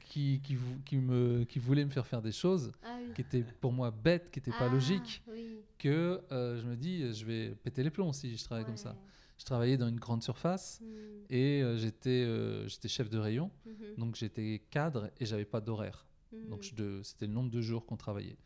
qui, 0.00 0.40
qui, 0.44 0.54
vou- 0.54 0.78
qui, 0.84 0.98
me, 0.98 1.44
qui 1.44 1.58
voulaient 1.58 1.84
me 1.84 1.90
faire 1.90 2.06
faire 2.06 2.22
des 2.22 2.32
choses 2.32 2.72
Ah 2.84 2.96
oui. 3.00 3.12
qui 3.14 3.22
étaient 3.22 3.42
pour 3.60 3.72
moi 3.72 3.90
bêtes, 3.90 4.30
qui 4.30 4.38
n'étaient 4.38 4.50
pas 4.52 4.66
Ah, 4.66 4.72
logiques 4.72 5.22
oui. 5.28 5.58
que 5.78 6.20
euh, 6.30 6.60
je 6.60 6.66
me 6.66 6.76
dis 6.76 7.12
je 7.12 7.24
vais 7.24 7.50
péter 7.56 7.82
les 7.82 7.90
plombs 7.90 8.12
si 8.12 8.36
je 8.36 8.44
travaille 8.44 8.64
comme 8.64 8.76
ça. 8.76 8.96
Je 9.38 9.44
travaillais 9.44 9.76
dans 9.76 9.88
une 9.88 10.00
grande 10.00 10.22
surface 10.22 10.80
Mhm. 10.80 10.88
et 11.30 11.62
euh, 11.62 11.76
j'étais 11.76 12.10
euh, 12.26 12.66
j'étais 12.68 12.88
chef 12.88 13.08
de 13.08 13.18
rayon, 13.18 13.50
Mhm. 13.66 13.74
donc 13.96 14.14
j'étais 14.16 14.62
cadre 14.70 15.10
et 15.18 15.24
j'avais 15.26 15.44
pas 15.44 15.60
d'horaire. 15.60 16.06
Donc 16.48 16.62
je 16.62 16.74
de- 16.74 17.00
c'était 17.02 17.26
le 17.26 17.32
nombre 17.32 17.50
de 17.50 17.60
jours 17.62 17.86
qu'on 17.86 17.96
travaillait. 17.96 18.36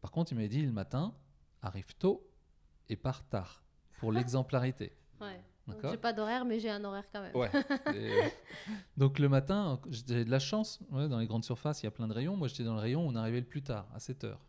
Par 0.00 0.12
contre, 0.12 0.32
il 0.32 0.36
m'avait 0.36 0.48
dit 0.48 0.62
le 0.62 0.70
matin, 0.72 1.14
arrive 1.62 1.96
tôt 1.96 2.24
et 2.88 2.94
pars 2.96 3.26
tard 3.28 3.64
pour 3.98 4.12
l'exemplarité. 4.30 4.92
Ouais. 5.20 5.40
Donc, 5.66 5.78
J'ai 5.90 5.96
pas 5.96 6.12
d'horaire, 6.12 6.44
mais 6.44 6.60
j'ai 6.60 6.70
un 6.70 6.84
horaire 6.84 7.06
quand 7.12 7.20
même. 7.22 7.34
Ouais. 7.34 7.50
Et, 7.96 8.12
euh, 8.12 8.28
donc 8.96 9.18
le 9.18 9.28
matin, 9.28 9.80
j'avais 9.90 10.24
de 10.24 10.30
la 10.30 10.38
chance. 10.38 10.78
ouais, 10.92 11.08
dans 11.08 11.18
les 11.18 11.26
grandes 11.26 11.44
surfaces, 11.44 11.82
il 11.82 11.86
y 11.86 11.88
a 11.88 11.90
plein 11.90 12.06
de 12.06 12.12
rayons. 12.12 12.36
Moi, 12.36 12.46
j'étais 12.46 12.62
dans 12.62 12.74
le 12.74 12.80
rayon 12.80 13.04
où 13.04 13.10
on 13.10 13.16
arrivait 13.16 13.40
le 13.40 13.46
plus 13.46 13.62
tard, 13.64 13.88
à 13.92 13.98
7 13.98 14.22
heures. 14.22 14.40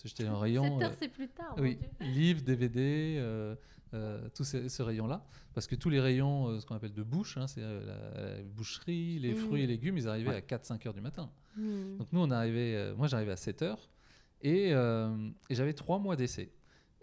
Que 0.00 0.08
j'étais 0.08 0.22
le 0.22 0.32
rayon. 0.32 0.62
7 0.78 0.82
heures, 0.84 0.90
euh, 0.92 0.96
c'est 1.00 1.08
plus 1.08 1.28
tard. 1.28 1.56
Oui, 1.58 1.80
livres, 2.00 2.42
DVD, 2.42 3.16
euh, 3.18 3.56
euh, 3.94 4.28
tout 4.34 4.44
ce, 4.44 4.68
ce 4.68 4.82
rayon-là. 4.82 5.24
Parce 5.54 5.66
que 5.66 5.74
tous 5.74 5.90
les 5.90 6.00
rayons, 6.00 6.48
euh, 6.48 6.60
ce 6.60 6.66
qu'on 6.66 6.74
appelle 6.76 6.92
de 6.94 7.02
bouche, 7.02 7.36
hein, 7.36 7.46
c'est 7.46 7.62
euh, 7.62 7.84
la, 7.84 8.36
la 8.36 8.42
boucherie, 8.42 9.18
les 9.18 9.32
Mm. 9.34 9.36
fruits 9.36 9.62
et 9.62 9.66
légumes, 9.66 9.96
ils 9.98 10.08
arrivaient 10.08 10.30
Ouais. 10.30 10.36
à 10.36 10.40
4-5 10.40 10.86
heures 10.86 10.94
du 10.94 11.00
matin. 11.00 11.30
Mhm. 11.56 11.98
Donc 11.98 12.08
nous, 12.12 12.20
on 12.20 12.30
arrivait, 12.30 12.74
euh, 12.76 12.94
moi 12.96 13.08
j'arrivais 13.08 13.32
à 13.32 13.36
7 13.36 13.62
heures 13.62 13.88
et, 14.42 14.70
et 14.70 15.54
j'avais 15.54 15.72
3 15.74 15.98
mois 15.98 16.16
d'essai. 16.16 16.52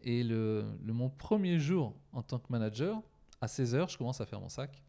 Et 0.04 0.24
le, 0.24 0.64
le- 0.84 0.94
mon 0.94 1.10
premier 1.10 1.60
jour 1.60 1.96
en 2.14 2.22
tant 2.24 2.40
que 2.40 2.48
manager, 2.52 3.02
à 3.42 3.48
16h, 3.48 3.90
je 3.92 3.98
commence 3.98 4.22
à 4.22 4.26
faire 4.26 4.40
mon 4.40 4.50
sac. 4.50 4.84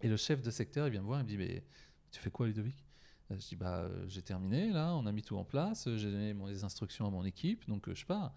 Et 0.00 0.08
le 0.08 0.16
chef 0.16 0.40
de 0.42 0.50
secteur, 0.50 0.86
il 0.86 0.90
vient 0.92 1.02
me 1.02 1.06
voir, 1.06 1.20
il 1.20 1.24
me 1.24 1.28
dit 1.28 1.36
Mais 1.36 1.62
tu 2.10 2.20
fais 2.20 2.30
quoi, 2.30 2.46
Ludovic? 2.46 2.84
Je 3.30 3.36
dis 3.36 3.56
Bah, 3.56 3.88
j'ai 4.08 4.22
terminé, 4.22 4.70
là, 4.72 4.94
on 4.96 5.06
a 5.06 5.12
mis 5.12 5.22
tout 5.22 5.36
en 5.36 5.44
place, 5.44 5.88
j'ai 5.96 6.10
donné 6.10 6.34
les 6.48 6.64
instructions 6.64 7.06
à 7.06 7.10
mon 7.10 7.24
équipe, 7.24 7.68
donc 7.68 7.92
je 7.92 8.04
pars. 8.06 8.34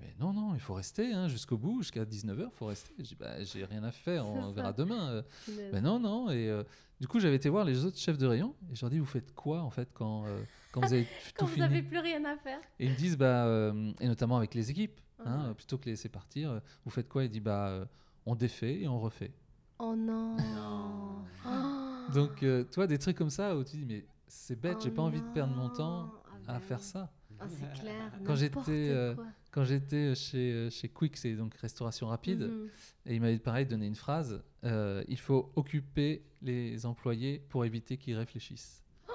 Mais 0.00 0.14
non, 0.20 0.32
non, 0.32 0.54
il 0.54 0.60
faut 0.60 0.74
rester 0.74 1.12
hein, 1.12 1.28
jusqu'au 1.28 1.56
bout, 1.58 1.82
jusqu'à 1.82 2.04
19h, 2.04 2.44
il 2.46 2.56
faut 2.56 2.66
rester. 2.66 2.92
Je 2.98 3.02
dis 3.04 3.16
Bah, 3.18 3.42
j'ai 3.44 3.64
rien 3.64 3.82
à 3.84 3.92
faire, 3.92 4.28
on 4.28 4.50
verra 4.52 4.68
ça. 4.68 4.72
demain. 4.74 5.08
euh. 5.10 5.22
Ben 5.72 5.82
non, 5.82 5.98
non. 6.00 6.30
Et 6.30 6.48
euh, 6.48 6.62
du 7.00 7.08
coup, 7.08 7.20
j'avais 7.20 7.36
été 7.36 7.48
voir 7.48 7.64
les 7.64 7.84
autres 7.84 7.98
chefs 7.98 8.18
de 8.18 8.26
rayon 8.26 8.54
et 8.70 8.74
je 8.76 8.80
leur 8.82 8.90
dis 8.90 8.98
Vous 8.98 9.04
faites 9.06 9.34
quoi, 9.34 9.60
en 9.62 9.70
fait, 9.70 9.88
quand, 9.94 10.24
euh, 10.26 10.42
quand 10.72 10.80
vous 10.80 10.92
avez 10.92 11.04
Quand 11.36 11.44
tout 11.44 11.46
vous 11.46 11.54
fini? 11.54 11.66
n'avez 11.66 11.82
plus 11.82 11.98
rien 11.98 12.24
à 12.24 12.36
faire. 12.36 12.60
et 12.78 12.86
ils 12.86 12.92
me 12.92 12.96
disent, 12.96 13.16
bah, 13.16 13.46
euh, 13.46 13.92
et 14.00 14.06
notamment 14.08 14.36
avec 14.36 14.54
les 14.54 14.70
équipes, 14.70 15.00
hein, 15.24 15.52
plutôt 15.54 15.78
que 15.78 15.86
les 15.86 15.92
laisser 15.92 16.08
partir, 16.08 16.50
euh, 16.50 16.60
vous 16.84 16.90
faites 16.90 17.08
quoi? 17.08 17.24
Il 17.24 17.30
dit, 17.30 17.40
bah, 17.40 17.68
euh, 17.68 17.84
on 18.26 18.34
défait 18.34 18.80
et 18.80 18.88
on 18.88 19.00
refait. 19.00 19.32
Oh 19.78 19.94
non. 19.96 20.36
Non. 20.54 21.24
Oh. 21.46 22.12
Donc, 22.12 22.42
euh, 22.42 22.64
toi, 22.64 22.86
des 22.86 22.98
trucs 22.98 23.16
comme 23.16 23.30
ça 23.30 23.56
où 23.56 23.64
tu 23.64 23.76
dis, 23.76 23.84
mais 23.84 24.04
c'est 24.28 24.58
bête, 24.60 24.78
j'ai 24.82 24.90
Oh 24.90 24.94
pas 24.94 25.02
envie 25.02 25.20
de 25.20 25.32
perdre 25.32 25.54
mon 25.54 25.68
temps. 25.68 26.10
Ah 26.46 26.50
à 26.50 26.52
bah 26.54 26.60
faire 26.60 26.78
oui. 26.78 26.84
ça. 26.84 27.10
Ah, 27.40 27.44
c'est 27.48 27.80
clair. 27.80 28.12
Quand 28.24 28.34
j'étais, 28.36 28.60
euh. 28.90 29.14
Quand 29.52 29.64
j'étais 29.64 30.14
chez, 30.14 30.50
euh, 30.52 30.70
chez 30.70 30.88
Quick, 30.88 31.16
c'est 31.16 31.34
donc 31.34 31.54
restauration 31.56 32.06
rapide, 32.08 32.40
Mhm. 32.42 32.68
et 33.06 33.14
il 33.14 33.20
m'avait 33.20 33.38
pareil 33.38 33.66
donné 33.66 33.86
une 33.86 33.94
phrase 33.94 34.42
euh, 34.64 35.04
il 35.08 35.18
faut 35.18 35.52
occuper 35.56 36.24
les 36.40 36.86
employés 36.86 37.38
pour 37.50 37.64
éviter 37.64 37.96
qu'ils 37.98 38.16
réfléchissent. 38.16 38.82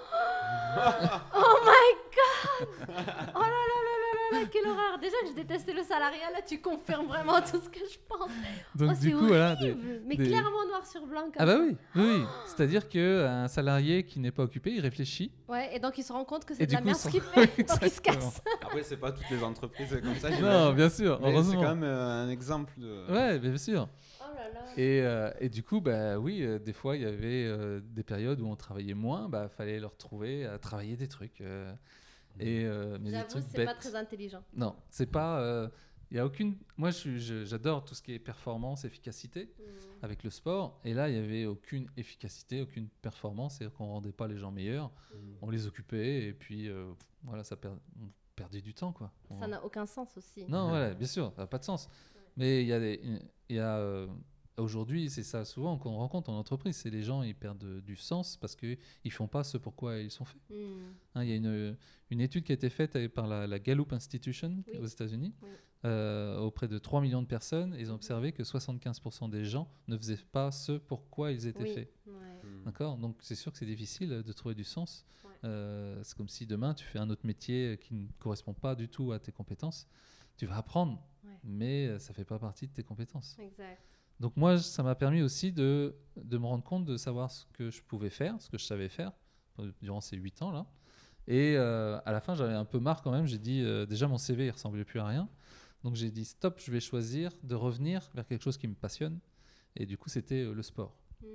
Oh 1.33 1.55
my 1.65 1.89
god 2.15 2.67
Oh 3.35 3.39
là 3.41 3.63
là 3.71 3.77
là 3.87 3.93
là 4.03 4.11
là 4.33 4.39
là, 4.41 4.45
quelle 4.51 4.67
horreur 4.67 4.99
Déjà 4.99 5.15
que 5.23 5.27
je 5.29 5.33
détestais 5.33 5.73
le 5.73 5.83
salariat, 5.83 6.31
là 6.31 6.41
tu 6.45 6.61
confirmes 6.61 7.07
vraiment 7.07 7.39
tout 7.41 7.59
ce 7.59 7.69
que 7.69 7.79
je 7.79 7.97
pense. 8.07 8.29
Donc, 8.75 8.91
oh, 8.95 9.01
du 9.01 9.11
coup, 9.15 9.27
voilà. 9.27 9.55
des- 9.55 9.71
horrible. 9.71 10.01
Mais 10.05 10.15
des- 10.17 10.27
clairement 10.27 10.65
sur 10.91 11.05
blanc 11.05 11.23
comme 11.23 11.33
Ah, 11.37 11.45
bah 11.45 11.57
oui, 11.59 11.75
oui, 11.95 12.03
oui. 12.19 12.23
C'est-à-dire 12.45 12.87
qu'un 12.89 13.47
salarié 13.47 14.03
qui 14.05 14.19
n'est 14.19 14.31
pas 14.31 14.43
occupé, 14.43 14.71
il 14.71 14.79
réfléchit. 14.81 15.31
Ouais, 15.47 15.75
et 15.75 15.79
donc 15.79 15.97
il 15.97 16.03
se 16.03 16.11
rend 16.13 16.23
compte 16.25 16.45
que 16.45 16.53
c'est 16.53 16.65
de 16.65 16.71
la 16.73 16.79
coup, 16.79 16.85
merde 16.85 16.97
ce 16.97 17.09
qu'il 17.09 17.21
fait, 17.21 17.45
donc 17.63 17.77
il 17.81 17.89
se 17.89 18.01
casse. 18.01 18.41
Après, 18.61 18.83
c'est 18.83 18.97
pas 18.97 19.11
toutes 19.11 19.29
les 19.29 19.43
entreprises 19.43 19.97
comme 20.01 20.15
ça. 20.15 20.29
Non, 20.39 20.73
bien 20.73 20.89
sûr, 20.89 21.19
Mais 21.19 21.27
c'est 21.27 21.33
heureusement. 21.33 21.61
quand 21.61 21.75
même 21.75 21.83
euh, 21.83 22.23
un 22.25 22.29
exemple 22.29 22.73
de. 22.77 23.11
Ouais, 23.11 23.39
bien 23.39 23.57
sûr. 23.57 23.87
Oh 24.21 24.23
là 24.35 24.49
là. 24.53 24.61
Et, 24.77 25.01
euh, 25.01 25.31
et 25.39 25.49
du 25.49 25.63
coup, 25.63 25.81
bah 25.81 26.17
oui, 26.19 26.41
euh, 26.43 26.59
des 26.59 26.73
fois, 26.73 26.95
il 26.95 27.03
y 27.03 27.05
avait 27.05 27.45
euh, 27.45 27.79
des 27.83 28.03
périodes 28.03 28.39
où 28.41 28.47
on 28.47 28.55
travaillait 28.55 28.93
moins, 28.93 29.27
bah 29.29 29.47
fallait 29.49 29.79
leur 29.79 29.95
trouver 29.97 30.45
à 30.45 30.57
travailler 30.59 30.95
des 30.95 31.07
trucs. 31.07 31.41
euh, 31.41 31.73
et 32.39 32.65
euh, 32.65 32.97
J'avoue, 33.03 33.43
c'est 33.51 33.65
pas 33.65 33.73
très 33.73 33.95
intelligent. 33.95 34.43
Non, 34.55 34.75
c'est 34.91 35.09
pas. 35.11 35.69
Il 36.11 36.17
y 36.17 36.19
a 36.19 36.25
aucune. 36.25 36.55
Moi, 36.77 36.91
j'adore 36.91 37.83
tout 37.83 37.93
ce 37.95 38.01
qui 38.01 38.13
est 38.13 38.19
performance, 38.19 38.85
efficacité 38.85 39.49
avec 40.01 40.23
le 40.23 40.29
sport. 40.29 40.79
Et 40.85 40.93
là, 40.93 41.09
il 41.09 41.15
y 41.15 41.19
avait 41.19 41.45
aucune 41.45 41.87
efficacité, 41.97 42.61
aucune 42.61 42.87
performance, 43.01 43.59
et 43.61 43.67
qu'on 43.69 43.87
rendait 43.87 44.11
pas 44.13 44.27
les 44.27 44.37
gens 44.37 44.51
meilleurs. 44.51 44.91
On 45.41 45.49
les 45.49 45.67
occupait 45.67 46.27
et 46.27 46.33
puis 46.33 46.69
euh, 46.69 46.91
voilà, 47.23 47.43
ça 47.43 47.55
per- 47.57 47.69
on 48.01 48.09
perdait 48.35 48.61
du 48.61 48.73
temps, 48.73 48.93
quoi. 48.93 49.11
Ça 49.39 49.47
n'a 49.47 49.63
aucun 49.65 49.85
sens 49.85 50.15
aussi. 50.15 50.45
non, 50.47 50.69
voilà, 50.69 50.93
bien 50.93 51.07
sûr, 51.07 51.31
ça 51.35 51.41
n'a 51.41 51.47
pas 51.47 51.57
de 51.59 51.63
sens. 51.65 51.89
Mais 52.37 52.61
il 52.61 52.67
y 52.67 52.73
a, 52.73 52.79
des, 52.79 53.01
y 53.49 53.57
a 53.59 53.77
euh, 53.77 54.07
aujourd'hui, 54.57 55.09
c'est 55.09 55.23
ça 55.23 55.45
souvent 55.45 55.77
qu'on 55.77 55.95
rencontre 55.97 56.29
en 56.29 56.37
entreprise, 56.37 56.75
c'est 56.75 56.89
les 56.89 57.03
gens 57.03 57.23
ils 57.23 57.35
perdent 57.35 57.57
de- 57.59 57.79
du 57.79 57.95
sens 57.95 58.37
parce 58.37 58.55
que 58.55 58.77
ils 59.03 59.11
font 59.11 59.27
pas 59.27 59.43
ce 59.43 59.57
pourquoi 59.57 59.99
ils 59.99 60.11
sont 60.11 60.25
faits. 60.25 60.41
Hmm. 60.49 60.79
Hein, 61.15 61.23
Il 61.23 61.29
y 61.29 61.33
a 61.33 61.35
une, 61.35 61.77
une 62.09 62.21
étude 62.21 62.43
qui 62.43 62.51
a 62.51 62.55
été 62.55 62.69
faite 62.69 62.95
avec- 62.95 63.13
par 63.13 63.27
la, 63.27 63.47
la 63.47 63.59
Gallup 63.59 63.93
Institution 63.93 64.63
Oui. 64.67 64.77
aux 64.79 64.85
États-Unis 64.85 65.33
Oui. 65.41 65.49
euh, 65.85 66.37
auprès 66.39 66.67
de 66.67 66.77
3 66.77 67.01
millions 67.01 67.21
de 67.21 67.27
personnes. 67.27 67.75
Ils 67.79 67.91
ont 67.91 67.95
observé 67.95 68.31
que 68.31 68.43
75% 68.43 69.29
des 69.29 69.45
gens 69.45 69.67
ne 69.87 69.97
faisaient 69.97 70.17
pas 70.31 70.51
ce 70.51 70.73
pourquoi 70.73 71.31
ils 71.31 71.45
étaient 71.47 71.63
Oui. 71.63 71.73
faits. 71.73 71.93
Ouais. 72.07 72.13
Mm. 72.43 72.63
D'accord? 72.65 72.97
Donc 72.97 73.17
c'est 73.21 73.35
sûr 73.35 73.51
que 73.51 73.57
c'est 73.57 73.65
difficile 73.65 74.09
de 74.09 74.31
trouver 74.33 74.55
du 74.55 74.63
sens. 74.63 75.05
Ouais. 75.23 75.31
Euh, 75.45 76.01
c'est 76.03 76.17
comme 76.17 76.29
si 76.29 76.45
demain 76.47 76.73
tu 76.73 76.83
fais 76.85 76.99
un 76.99 77.09
autre 77.09 77.25
métier 77.25 77.77
qui 77.81 77.93
ne 77.93 78.07
correspond 78.19 78.53
pas 78.53 78.75
du 78.75 78.87
tout 78.89 79.11
à 79.11 79.19
tes 79.19 79.31
compétences. 79.31 79.87
Tu 80.37 80.45
vas 80.45 80.57
apprendre, 80.57 81.01
Ouais. 81.23 81.31
mais 81.43 81.87
euh, 81.87 81.99
ça 81.99 82.13
fait 82.13 82.25
pas 82.25 82.37
partie 82.39 82.67
de 82.67 82.71
tes 82.73 82.83
compétences. 82.83 83.35
Exact. 83.39 83.81
Donc 84.19 84.35
moi, 84.35 84.57
ça 84.57 84.81
m'a 84.83 84.95
permis 84.95 85.21
aussi 85.21 85.51
de, 85.51 85.95
de 86.15 86.37
me 86.37 86.45
rendre 86.45 86.63
compte 86.63 86.85
de 86.85 86.97
savoir 86.97 87.29
ce 87.31 87.45
que 87.53 87.69
je 87.69 87.81
pouvais 87.83 88.09
faire, 88.09 88.35
ce 88.41 88.49
que 88.49 88.57
je 88.57 88.65
savais 88.65 88.89
faire 88.89 89.11
euh, 89.59 89.71
durant 89.81 90.01
ces 90.01 90.17
8 90.17 90.41
ans-là. 90.41 90.65
Et 91.27 91.55
euh, 91.57 91.99
à 92.05 92.11
la 92.11 92.21
fin, 92.21 92.33
j'avais 92.35 92.53
un 92.53 92.65
peu 92.65 92.79
marre 92.79 93.01
quand 93.01 93.11
même. 93.11 93.27
J'ai 93.27 93.37
dit, 93.37 93.61
euh, 93.61 93.85
déjà 93.85 94.07
mon 94.07 94.17
CV, 94.17 94.45
il 94.47 94.51
ressemblait 94.51 94.85
plus 94.85 94.99
à 94.99 95.05
rien. 95.05 95.29
Donc 95.83 95.95
j'ai 95.95 96.09
dit, 96.09 96.25
stop, 96.25 96.59
je 96.59 96.71
vais 96.71 96.79
choisir 96.79 97.31
de 97.43 97.53
revenir 97.53 98.09
vers 98.15 98.25
quelque 98.25 98.43
chose 98.43 98.57
qui 98.57 98.67
me 98.67 98.73
passionne. 98.75 99.19
Et 99.75 99.85
du 99.85 99.97
coup, 99.97 100.09
c'était 100.09 100.43
euh, 100.43 100.53
le 100.53 100.63
sport. 100.63 100.97
Hmm. 101.21 101.27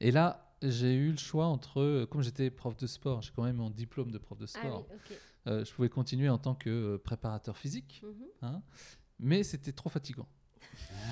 Et 0.00 0.10
là, 0.10 0.54
j'ai 0.62 0.94
eu 0.94 1.10
le 1.12 1.18
choix 1.18 1.46
entre, 1.46 2.06
comme 2.10 2.22
j'étais 2.22 2.50
prof 2.50 2.76
de 2.76 2.86
sport, 2.86 3.22
j'ai 3.22 3.30
quand 3.36 3.44
même 3.44 3.56
mon 3.56 3.70
diplôme 3.70 4.10
de 4.10 4.18
prof 4.18 4.38
de 4.38 4.44
Ah 4.46 4.58
sport, 4.58 4.86
oui, 4.90 5.64
je 5.64 5.72
pouvais 5.72 5.88
continuer 5.90 6.28
en 6.30 6.38
tant 6.38 6.54
que 6.54 6.96
préparateur 6.96 7.56
physique, 7.56 8.02
Mhm. 8.02 8.26
hein, 8.42 8.62
mais 9.20 9.42
c'était 9.42 9.72
trop 9.72 9.88
fatigant. 9.90 10.26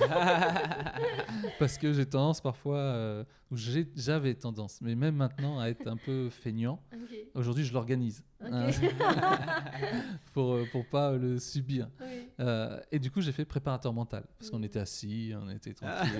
Parce 1.58 1.78
que 1.78 1.92
j'ai 1.92 2.06
tendance 2.06 2.40
parfois, 2.40 2.78
euh, 2.78 3.24
ou 3.50 3.56
j'avais 3.56 4.34
tendance, 4.34 4.80
mais 4.80 4.94
même 4.94 5.14
maintenant, 5.16 5.58
à 5.60 5.68
être 5.68 5.86
un 5.86 5.96
peu 5.96 6.30
feignant. 6.30 6.80
Aujourd'hui, 7.34 7.64
je 7.64 7.72
l'organise 7.72 8.24
hein, 8.40 8.68
pour, 10.32 10.52
euh, 10.54 10.64
pour 10.70 10.86
pas 10.86 11.12
le 11.12 11.38
subir. 11.38 11.88
Oui. 12.00 12.28
Euh, 12.40 12.80
et 12.92 12.98
du 12.98 13.10
coup, 13.10 13.20
j'ai 13.20 13.32
fait 13.32 13.44
préparateur 13.44 13.92
mental 13.92 14.24
parce 14.38 14.50
qu'on 14.50 14.58
Mhm. 14.58 14.64
était 14.64 14.80
assis, 14.80 15.32
on 15.40 15.48
était 15.50 15.74
tranquille. 15.74 16.12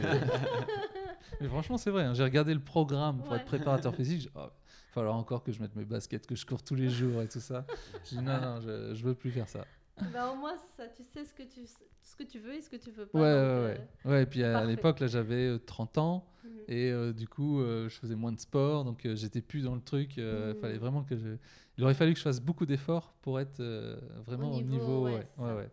Mais 1.41 1.49
franchement, 1.49 1.77
c'est 1.77 1.91
vrai. 1.91 2.05
hein, 2.05 2.15
j'ai 2.15 2.23
regardé 2.25 2.55
le 2.55 2.61
programme 2.61 3.19
pour 3.23 3.33
Ouais. 3.33 3.39
être 3.39 3.45
préparateur 3.47 3.95
physique. 3.95 4.29
oh, 4.35 4.39
il 4.39 4.43
va 4.43 4.53
falloir 4.93 5.17
encore 5.17 5.43
que 5.43 5.51
je 5.51 5.61
mette 5.61 5.75
mes 5.75 5.85
baskets, 5.85 6.27
que 6.27 6.37
je 6.37 6.47
cours 6.47 6.63
tous 6.63 6.77
les 6.77 6.89
jours 6.89 7.23
et 7.23 7.29
tout 7.29 7.41
ça. 7.41 7.67
J'ai 8.09 8.17
dit 8.17 8.23
non, 8.23 8.41
non, 8.41 8.61
je, 8.61 8.95
je 8.95 9.03
veux 9.05 9.15
plus 9.15 9.31
faire 9.33 9.49
ça. 9.49 9.67
Bah, 10.13 10.33
au 10.33 10.37
moins, 10.37 10.57
ça, 10.77 10.89
tu 10.89 11.05
sais 11.05 11.25
ce 11.25 11.33
que 11.33 11.43
tu, 11.43 11.67
ce 11.67 12.17
que 12.17 12.25
tu 12.25 12.39
veux 12.39 12.55
et 12.55 12.61
ce 12.61 12.69
que 12.69 12.77
tu 12.77 12.91
veux 12.91 13.07
pas. 13.07 13.19
Ouais, 13.19 13.25
ouais, 13.25 13.55
donc, 13.55 13.79
ouais. 14.05 14.11
Ouais, 14.11 14.23
et 14.23 14.27
puis 14.27 14.43
à, 14.43 14.65
l'époque, 14.65 15.01
là, 15.01 15.07
j'avais 15.07 15.49
euh, 15.49 15.59
30 15.59 15.99
ans 15.99 16.27
euh, 16.45 16.49
mhm. 16.49 16.65
et 16.69 16.91
euh, 16.91 17.13
du 17.13 17.29
coup, 17.29 17.61
euh, 17.61 17.89
je 17.89 17.99
faisais 17.99 18.17
moins 18.17 18.33
de 18.33 18.41
sport, 18.41 18.85
donc 18.85 19.07
euh, 19.07 19.15
j'étais 19.15 19.41
plus 19.41 19.63
dans 19.63 19.75
le 19.75 19.81
truc. 19.81 20.19
euh, 20.19 20.53
Mhm. 20.55 20.61
fallait 20.61 20.79
vraiment 20.79 21.05
que 21.05 21.17
je. 21.17 21.37
Il 21.79 21.85
aurait 21.85 21.95
fallu 21.95 22.13
que 22.13 22.19
je 22.19 22.25
fasse 22.25 22.41
beaucoup 22.41 22.67
d'efforts 22.67 23.15
pour 23.23 23.39
être 23.41 23.61
euh, 23.61 23.97
vraiment 24.27 24.51
au 24.53 24.63
niveau, 24.63 24.69
niveau. 24.69 25.05
ouais, 25.05 25.27
ouais. 25.39 25.71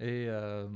Et, 0.00 0.26
euh, 0.28 0.68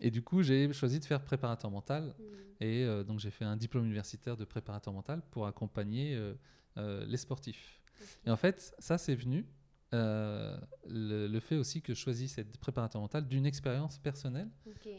et 0.00 0.10
du 0.10 0.22
coup, 0.22 0.42
j'ai 0.42 0.72
choisi 0.72 1.00
de 1.00 1.04
faire 1.04 1.22
préparateur 1.22 1.70
mental. 1.70 2.14
Mhm. 2.18 2.24
Et 2.60 2.84
euh, 2.84 3.02
donc 3.02 3.18
j'ai 3.18 3.30
fait 3.30 3.44
un 3.44 3.56
diplôme 3.56 3.84
universitaire 3.84 4.36
de 4.36 4.44
préparateur 4.44 4.92
mental 4.92 5.20
pour 5.30 5.46
accompagner 5.46 6.14
euh, 6.14 6.34
euh, 6.78 7.04
les 7.06 7.16
sportifs. 7.16 7.80
Et 8.26 8.30
en 8.30 8.36
fait, 8.36 8.74
ça 8.78 8.96
c'est 8.98 9.14
venu 9.14 9.46
euh, 9.94 10.58
le, 10.88 11.26
le 11.28 11.40
fait 11.40 11.56
aussi 11.56 11.80
que 11.82 11.94
je 11.94 11.98
choisisse 11.98 12.36
être 12.38 12.58
préparateur 12.58 13.00
mental 13.00 13.26
d'une 13.26 13.46
expérience 13.46 13.98
personnelle 13.98 14.50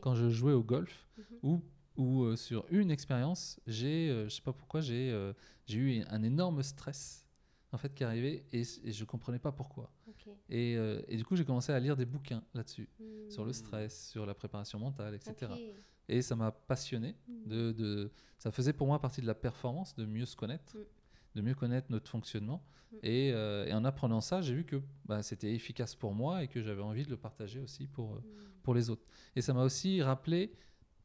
quand 0.01 0.15
je 0.15 0.29
jouais 0.29 0.53
au 0.53 0.63
golf 0.63 1.07
Mhm. 1.17 1.61
où 1.97 2.23
euh, 2.23 2.35
sur 2.35 2.65
une 2.69 2.91
expérience, 2.91 3.59
j'ai, 3.67 4.09
euh, 4.09 4.27
je 4.27 4.35
sais 4.35 4.41
pas 4.41 4.51
pourquoi, 4.53 4.81
j'ai 4.81 5.11
euh, 5.11 5.33
j'ai 5.65 5.77
eu 5.79 6.03
un 6.09 6.23
énorme 6.23 6.61
stress 6.63 7.25
en 7.71 7.77
fait 7.77 7.93
qui 7.93 8.03
arrivait 8.03 8.45
et, 8.51 8.61
et 8.83 8.91
je 8.91 9.05
comprenais 9.05 9.39
pas 9.39 9.51
pourquoi. 9.51 9.91
Et, 10.49 10.73
et 11.07 11.17
du 11.17 11.25
coup, 11.25 11.35
j'ai 11.35 11.43
commencé 11.45 11.71
à 11.71 11.79
lire 11.79 11.95
des 11.97 12.05
bouquins 12.05 12.43
là-dessus, 12.53 12.87
Hmm. 12.99 13.29
sur 13.29 13.43
le 13.45 13.51
stress, 13.53 14.09
sur 14.11 14.25
la 14.25 14.33
préparation 14.33 14.77
mentale, 14.79 15.13
etc. 15.15 15.51
Et 16.07 16.21
ça 16.21 16.35
m'a 16.35 16.51
passionné. 16.51 17.15
Hmm. 17.27 17.47
De, 17.47 17.71
de- 17.71 18.11
ça 18.37 18.51
faisait 18.51 18.73
pour 18.73 18.85
moi 18.87 18.99
partie 18.99 19.21
de 19.21 19.25
la 19.27 19.33
performance, 19.35 19.95
de 19.95 20.05
mieux 20.05 20.25
se 20.25 20.35
connaître, 20.35 20.75
Mm. 20.77 20.79
De 21.35 21.41
mieux 21.41 21.55
connaître 21.55 21.87
notre 21.91 22.09
fonctionnement. 22.09 22.63
Mm. 22.91 22.95
Et, 23.03 23.31
euh, 23.33 23.65
et 23.65 23.73
en 23.73 23.83
apprenant 23.85 24.21
ça, 24.21 24.41
j'ai 24.41 24.53
vu 24.55 24.63
que 24.65 24.81
bah, 25.05 25.21
c'était 25.23 25.53
efficace 25.53 25.95
pour 25.95 26.13
moi 26.13 26.43
et 26.43 26.47
que 26.47 26.61
j'avais 26.61 26.81
envie 26.81 27.03
de 27.03 27.09
le 27.09 27.17
partager 27.17 27.59
aussi 27.59 27.87
pour, 27.87 28.15
euh, 28.15 28.19
Hmm. 28.19 28.61
pour 28.63 28.73
les 28.73 28.89
autres. 28.89 29.05
Et 29.35 29.41
ça 29.41 29.53
m'a 29.53 29.63
aussi 29.63 30.01
rappelé 30.01 30.51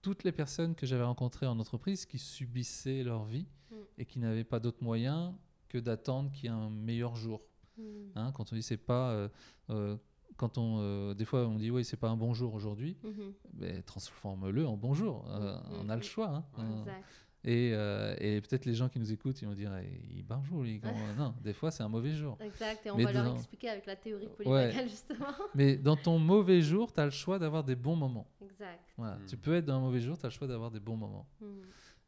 toutes 0.03 0.25
les 0.25 0.33
personnes 0.33 0.75
que 0.75 0.87
j'avais 0.87 1.03
rencontrées 1.05 1.47
en 1.47 1.59
entreprise 1.59 2.07
qui 2.07 2.19
subissaient 2.19 3.03
leur 3.03 3.25
vie 3.25 3.47
Mm. 3.71 3.75
et 3.99 4.05
qui 4.07 4.19
n'avaient 4.19 4.45
pas 4.45 4.61
d'autre 4.61 4.83
moyen 4.83 5.37
que 5.69 5.79
d'attendre 5.79 6.31
qu'il 6.33 6.45
y 6.45 6.49
ait 6.49 6.51
un 6.51 6.71
meilleur 6.71 7.15
jour. 7.17 7.43
Hmm. 7.79 7.83
Hein, 8.15 8.33
quand 8.35 8.53
on 8.53 8.57
dit 8.57 8.63
c'est 8.63 8.77
pas. 8.77 9.11
euh, 9.13 9.29
euh, 9.71 9.97
quand 10.37 10.57
on, 10.57 10.79
euh, 10.81 11.13
des 11.13 11.27
fois, 11.27 11.47
on 11.47 11.57
dit 11.57 11.71
oui, 11.71 11.85
c'est 11.85 11.99
pas 11.99 12.09
un 12.09 12.17
bon 12.17 12.33
jour 12.33 12.55
aujourd'hui, 12.55 12.97
Mhm. 13.05 13.33
mais 13.55 13.83
transforme-le 13.83 14.67
en 14.67 14.77
bonjour. 14.77 15.25
Mm, 15.27 15.61
on 15.81 15.85
mm, 15.85 15.91
a 15.91 15.95
le 15.97 16.01
mm. 16.01 16.03
choix. 16.03 16.29
hein. 16.57 16.79
Exact. 16.79 17.05
Et, 17.43 17.71
euh, 17.73 18.15
et 18.19 18.41
peut-être 18.43 18.67
les 18.67 18.75
gens 18.75 18.89
qui 18.89 18.99
nous 18.99 19.13
écoutent, 19.13 19.41
ils 19.41 19.49
vont 19.49 19.55
dire 19.55 19.73
eh, 19.77 20.01
il 20.11 20.25
un 20.31 20.43
jour, 20.43 20.63
lui. 20.63 20.81
Non, 21.19 21.35
des 21.43 21.53
fois, 21.55 21.71
c'est 21.71 21.83
un 21.83 21.89
mauvais 21.89 22.13
jour. 22.13 22.37
Exact. 22.41 22.85
Et 22.85 22.91
on 22.91 22.97
Mais 22.97 23.05
va 23.05 23.13
leur 23.13 23.25
dans- 23.25 23.37
expliquer 23.37 23.71
avec 23.71 23.87
la 23.87 23.97
théorie 23.97 24.29
polyvagale, 24.29 24.89
justement. 24.89 25.27
Mais 25.55 25.77
dans 25.77 25.97
ton 25.97 26.19
mauvais 26.19 26.61
jour, 26.61 26.93
tu 26.93 27.01
as 27.01 27.07
le 27.07 27.11
choix 27.11 27.39
d'avoir 27.39 27.65
des 27.65 27.77
bons 27.77 27.97
moments. 27.97 28.29
Exact. 28.43 28.83
Voilà. 28.97 29.17
Mm. 29.17 29.27
Tu 29.27 29.37
peux 29.37 29.55
être 29.55 29.65
dans 29.65 29.77
un 29.77 29.81
mauvais 29.81 30.01
jour, 30.01 30.19
tu 30.19 30.27
as 30.27 30.29
le 30.29 30.35
choix 30.35 30.47
d'avoir 30.47 30.71
des 30.71 30.81
bons 30.81 30.97
moments. 30.97 31.27
Hmm. 31.41 31.63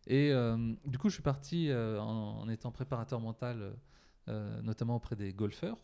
Et 0.06 0.32
euh, 0.32 0.74
du 0.84 0.98
coup, 0.98 1.08
je 1.08 1.14
suis 1.14 1.22
parti 1.22 1.70
euh, 1.70 1.98
en, 2.00 2.40
en 2.40 2.48
étant 2.48 2.70
préparateur 2.72 3.20
mental, 3.20 3.72
euh, 4.28 4.60
notamment 4.62 4.96
auprès 4.96 5.16
des 5.16 5.32
golfeurs. 5.32 5.78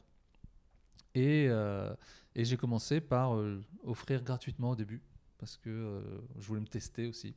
Et, 1.14 1.46
euh, 1.48 1.94
et 2.34 2.44
j'ai 2.44 2.56
commencé 2.56 3.00
par 3.00 3.34
euh, 3.37 3.62
offrir 3.84 4.22
gratuitement 4.22 4.70
au 4.70 4.76
début, 4.76 5.02
parce 5.38 5.56
que 5.56 5.70
euh, 5.70 6.00
je 6.38 6.46
voulais 6.46 6.61
me 6.61 6.66
tester 6.66 7.06
aussi. 7.06 7.34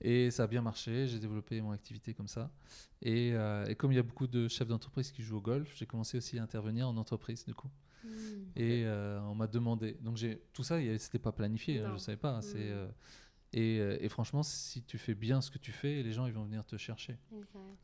Et 0.00 0.30
ça 0.30 0.44
a 0.44 0.46
bien 0.46 0.60
marché, 0.60 1.06
j'ai 1.06 1.18
développé 1.18 1.60
mon 1.62 1.70
activité 1.70 2.12
comme 2.14 2.28
ça. 2.28 2.50
Et, 3.00 3.32
euh, 3.34 3.66
et 3.66 3.74
comme 3.74 3.92
il 3.92 3.94
y 3.96 3.98
a 3.98 4.02
beaucoup 4.02 4.26
de 4.26 4.48
chefs 4.48 4.68
d'entreprise 4.68 5.10
qui 5.12 5.22
jouent 5.22 5.38
au 5.38 5.40
golf, 5.40 5.72
j'ai 5.76 5.86
commencé 5.86 6.18
aussi 6.18 6.38
à 6.38 6.42
intervenir 6.42 6.88
en 6.88 6.96
entreprise 6.96 7.44
du 7.44 7.54
coup. 7.54 7.70
Mm. 8.04 8.08
Et 8.56 8.84
euh, 8.84 9.20
on 9.22 9.34
m'a 9.34 9.46
demandé. 9.46 9.96
Donc 10.02 10.16
j'ai 10.16 10.42
tout 10.52 10.62
ça, 10.62 10.78
c'était 10.98 11.18
pas 11.18 11.32
planifié, 11.32 11.78
hein, 11.80 11.92
je 11.94 11.98
savais 11.98 12.18
pas. 12.18 12.40
C'est 12.42 12.58
Mm. 12.58 12.72
euh, 12.72 12.88
et, 13.56 13.76
et 14.04 14.08
franchement, 14.08 14.42
si 14.42 14.82
tu 14.82 14.98
fais 14.98 15.14
bien 15.14 15.40
ce 15.40 15.48
que 15.50 15.58
tu 15.58 15.70
fais, 15.70 16.02
les 16.02 16.12
gens 16.12 16.26
ils 16.26 16.32
vont 16.32 16.42
venir 16.44 16.64
te 16.66 16.76
chercher. 16.76 17.16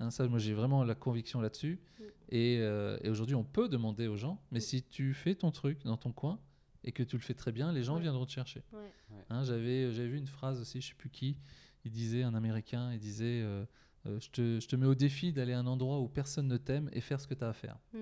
Hein, 0.01 0.11
ça, 0.11 0.27
moi 0.27 0.41
j'ai 0.41 0.53
vraiment 0.53 0.83
la 0.83 0.97
conviction 0.97 1.41
là-dessus. 1.41 1.79
Mm. 1.79 2.03
Et, 2.31 2.59
euh, 2.61 2.99
et 3.03 3.09
aujourd'hui, 3.09 3.37
on 3.37 3.45
peut 3.45 3.69
demander 3.69 4.09
aux 4.09 4.17
gens, 4.17 4.43
mais 4.51 4.59
si 4.61 4.83
tu 4.83 5.15
fais 5.15 5.37
ton 5.37 5.53
truc 5.53 5.85
dans 5.85 5.97
ton 5.97 6.11
coin 6.13 6.41
et 6.83 6.91
que 6.93 7.05
tu 7.05 7.17
le 7.17 7.23
fais 7.23 7.35
très 7.35 7.53
bien, 7.53 7.73
les 7.73 7.85
gens 7.85 7.95
Ouais. 7.97 8.03
viendront 8.03 8.27
te 8.27 8.33
chercher. 8.33 8.63
Ouais. 8.73 8.93
Hein, 9.29 9.45
j'avais, 9.45 9.93
j'avais 9.93 10.09
vu 10.09 10.19
une 10.19 10.27
phrase 10.27 10.61
aussi, 10.61 10.81
je 10.81 10.89
sais 10.89 10.95
plus 10.95 11.11
qui, 11.11 11.37
il 11.85 11.93
disait, 11.93 12.23
un 12.23 12.35
Américain, 12.35 12.93
il 12.93 12.99
disait, 12.99 13.43
euh, 13.43 13.65
euh, 14.07 14.19
je, 14.21 14.31
te, 14.31 14.61
je 14.61 14.69
te 14.69 14.77
mets 14.77 14.87
au 14.87 14.95
défi 14.95 15.33
d'aller 15.33 15.53
à 15.53 15.59
un 15.59 15.67
endroit 15.67 16.01
où 16.01 16.09
personne 16.09 16.49
ne 16.49 16.57
t'aime 16.57 16.91
et 16.93 17.01
faire 17.01 17.21
ce 17.21 17.27
que 17.27 17.35
tu 17.35 17.45
as 17.45 17.49
à 17.49 17.53
faire. 17.53 17.79
Mm. 17.93 17.99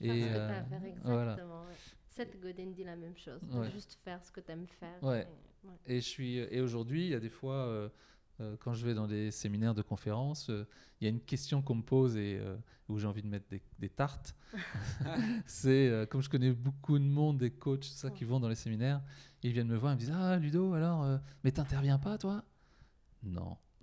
Et, 0.00 0.06
Faire 0.06 0.14
ce 0.14 0.20
que 0.20 0.34
euh, 0.34 0.48
t'as 0.48 0.58
à 0.58 0.64
faire, 0.64 0.84
exactement. 0.84 1.14
voilà. 1.14 1.36
ouais. 1.36 1.74
Seth 2.08 2.40
Godin 2.40 2.70
dit 2.72 2.84
la 2.84 2.96
même 2.96 3.16
chose. 3.16 3.40
Ouais. 3.52 3.70
Juste 3.70 3.98
faire 4.04 4.22
ce 4.24 4.30
que 4.30 4.40
tu 4.40 4.50
aimes 4.52 4.66
faire. 4.66 5.02
Ouais. 5.02 5.26
Et-. 5.86 5.96
Et, 5.96 6.00
je 6.00 6.06
suis, 6.06 6.36
et 6.36 6.60
aujourd'hui, 6.60 7.06
il 7.06 7.10
y 7.10 7.14
a 7.14 7.20
des 7.20 7.30
fois, 7.30 7.90
quand 8.60 8.74
je 8.74 8.84
vais 8.84 8.94
dans 8.94 9.06
des 9.06 9.30
séminaires 9.30 9.74
de 9.74 9.82
conférences, 9.82 10.50
euh, 10.50 10.66
il 11.00 11.04
y 11.04 11.06
a 11.06 11.10
une 11.10 11.20
question 11.20 11.62
qu'on 11.62 11.76
me 11.76 11.82
pose 11.82 12.16
et 12.16 12.38
euh, 12.38 12.56
où 12.88 12.98
j'ai 12.98 13.06
envie 13.06 13.22
de 13.22 13.28
mettre 13.28 13.48
des, 13.48 13.62
des 13.78 13.88
tartes. 13.88 14.34
c'est 15.46 15.88
euh, 15.88 16.06
comme 16.06 16.22
je 16.22 16.30
connais 16.30 16.52
beaucoup 16.52 16.98
de 16.98 17.04
monde, 17.04 17.38
des 17.38 17.50
coachs, 17.50 17.80
tout 17.80 17.88
ça, 17.88 18.10
qui 18.10 18.24
vont 18.24 18.40
dans 18.40 18.48
les 18.48 18.54
séminaires, 18.54 19.02
ils 19.42 19.52
viennent 19.52 19.68
me 19.68 19.76
voir 19.76 19.92
et 19.92 19.94
me 19.96 20.00
disent 20.00 20.12
Ah, 20.14 20.36
Ludo, 20.36 20.74
alors, 20.74 21.20
mais 21.44 21.50
t'interviens 21.52 21.98
pas, 21.98 22.18
toi? 22.18 22.44
Non. 23.22 23.56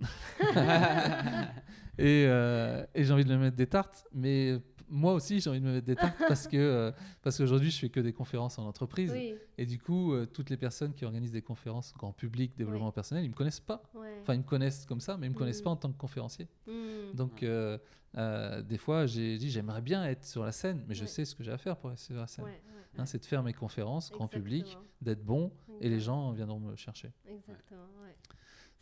et 1.98 2.24
euh, 2.26 2.84
et 2.94 3.04
j'ai 3.04 3.12
envie 3.12 3.24
de 3.24 3.34
me 3.34 3.38
mettre 3.40 3.56
des 3.56 3.66
tartes, 3.66 4.06
mais 4.12 4.58
moi 4.88 5.12
aussi, 5.12 5.40
j'ai 5.40 5.50
envie 5.50 5.60
de 5.60 5.66
me 5.66 5.72
mettre 5.74 5.86
des 5.86 5.96
tartes 5.96 6.16
parce 6.28 6.48
que 6.48 6.56
euh, 6.56 6.92
parce 7.22 7.36
qu'aujourd'hui, 7.38 7.70
je 7.70 7.78
fais 7.78 7.90
que 7.90 8.00
des 8.00 8.12
conférences 8.12 8.58
en 8.58 8.66
entreprise. 8.66 9.12
Oui, 9.12 9.34
Et 9.58 9.66
du 9.66 9.78
coup, 9.78 10.14
euh, 10.14 10.26
toutes 10.26 10.50
les 10.50 10.56
personnes 10.56 10.94
qui 10.94 11.04
organisent 11.04 11.32
des 11.32 11.42
conférences 11.42 11.92
grand 11.94 12.12
public, 12.12 12.56
développement 12.56 12.92
personnel, 12.92 13.24
ils 13.24 13.30
me 13.30 13.34
connaissent 13.34 13.60
pas. 13.60 13.82
ouais. 13.94 14.18
Enfin, 14.22 14.34
ils 14.34 14.38
me 14.40 14.44
connaissent 14.44 14.86
comme 14.86 15.00
ça, 15.00 15.16
mais 15.16 15.26
ils 15.26 15.30
me 15.30 15.36
connaissent 15.36 15.58
Mhm. 15.60 15.64
pas 15.64 15.70
en 15.70 15.76
tant 15.76 15.92
que 15.92 15.98
conférencier. 15.98 16.48
Mm. 16.66 17.14
Donc, 17.14 17.32
Ouais. 17.42 17.48
euh, 17.48 17.78
euh, 18.16 18.62
des 18.62 18.78
fois, 18.78 19.06
j'ai 19.06 19.38
dit 19.38 19.50
j'aimerais 19.50 19.82
bien 19.82 20.04
être 20.06 20.24
sur 20.24 20.44
la 20.44 20.52
scène, 20.52 20.82
mais 20.88 20.94
je 20.94 21.02
Ouais. 21.02 21.06
sais 21.06 21.24
ce 21.24 21.34
que 21.34 21.44
j'ai 21.44 21.52
à 21.52 21.58
faire 21.58 21.76
pour 21.76 21.92
être 21.92 21.98
sur 21.98 22.16
la 22.16 22.26
scène. 22.26 22.44
Ouais, 22.46 22.50
ouais, 22.52 22.58
Hein, 22.98 23.06
c'est 23.06 23.18
de 23.20 23.24
faire 23.26 23.42
mes 23.44 23.52
conférences 23.52 24.10
grand 24.10 24.26
public, 24.26 24.76
d'être 25.00 25.24
bon, 25.24 25.52
et 25.80 25.88
les 25.88 26.00
gens 26.00 26.32
viendront 26.32 26.58
me 26.58 26.74
chercher. 26.74 27.12
Exactement, 27.24 27.86
ouais. 28.02 28.16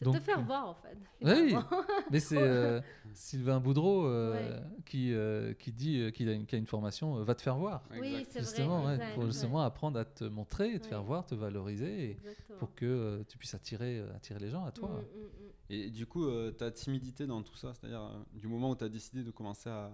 C'est 0.00 0.04
de 0.12 0.12
te 0.18 0.20
faire 0.22 0.38
euh, 0.38 0.42
voir, 0.42 0.68
en 0.68 0.74
fait. 0.74 0.96
Oui, 1.22 1.54
mais 2.10 2.20
c'est 2.20 2.38
euh, 2.40 2.80
Sylvain 3.14 3.58
Boudreau 3.58 4.06
euh, 4.06 4.32
Ouais. 4.34 4.62
qui, 4.86 5.12
euh, 5.12 5.54
qui 5.54 5.72
dit 5.72 6.12
qu'il 6.12 6.28
a, 6.28 6.32
une, 6.34 6.46
qui 6.46 6.54
a 6.54 6.58
une 6.58 6.66
formation, 6.66 7.18
euh, 7.18 7.24
va 7.24 7.34
te 7.34 7.42
faire 7.42 7.56
voir. 7.56 7.82
Oui, 7.90 8.24
c'est 8.28 8.38
Justement, 8.40 8.82
vrai. 8.82 8.86
ouais, 8.90 8.94
exact, 8.94 9.14
pour 9.14 9.24
ouais. 9.24 9.30
justement 9.30 9.60
apprendre 9.62 9.98
à 9.98 10.04
te 10.04 10.24
montrer, 10.24 10.78
te 10.78 10.86
faire 10.86 11.02
voir, 11.02 11.26
te 11.26 11.34
valoriser, 11.34 12.10
et 12.10 12.18
pour 12.60 12.74
que 12.76 12.86
euh, 12.86 13.24
tu 13.26 13.38
puisses 13.38 13.54
attirer, 13.54 14.00
attirer 14.14 14.38
les 14.38 14.50
gens 14.50 14.64
à 14.64 14.70
toi. 14.70 14.88
Mm, 14.88 14.92
mm, 15.18 15.24
mm. 15.24 15.50
Et 15.70 15.90
du 15.90 16.06
coup, 16.06 16.26
euh, 16.26 16.52
ta 16.52 16.70
timidité 16.70 17.26
dans 17.26 17.42
tout 17.42 17.56
ça, 17.56 17.74
c'est-à-dire 17.74 18.02
euh, 18.02 18.18
du 18.34 18.46
moment 18.46 18.70
où 18.70 18.76
tu 18.76 18.84
as 18.84 18.88
décidé 18.88 19.24
de 19.24 19.30
commencer 19.32 19.68
à, 19.68 19.90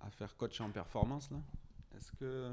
à 0.00 0.10
faire 0.10 0.34
coach 0.36 0.60
en 0.62 0.70
performance, 0.70 1.30
là, 1.30 1.36
est-ce 1.96 2.10
que, 2.12 2.50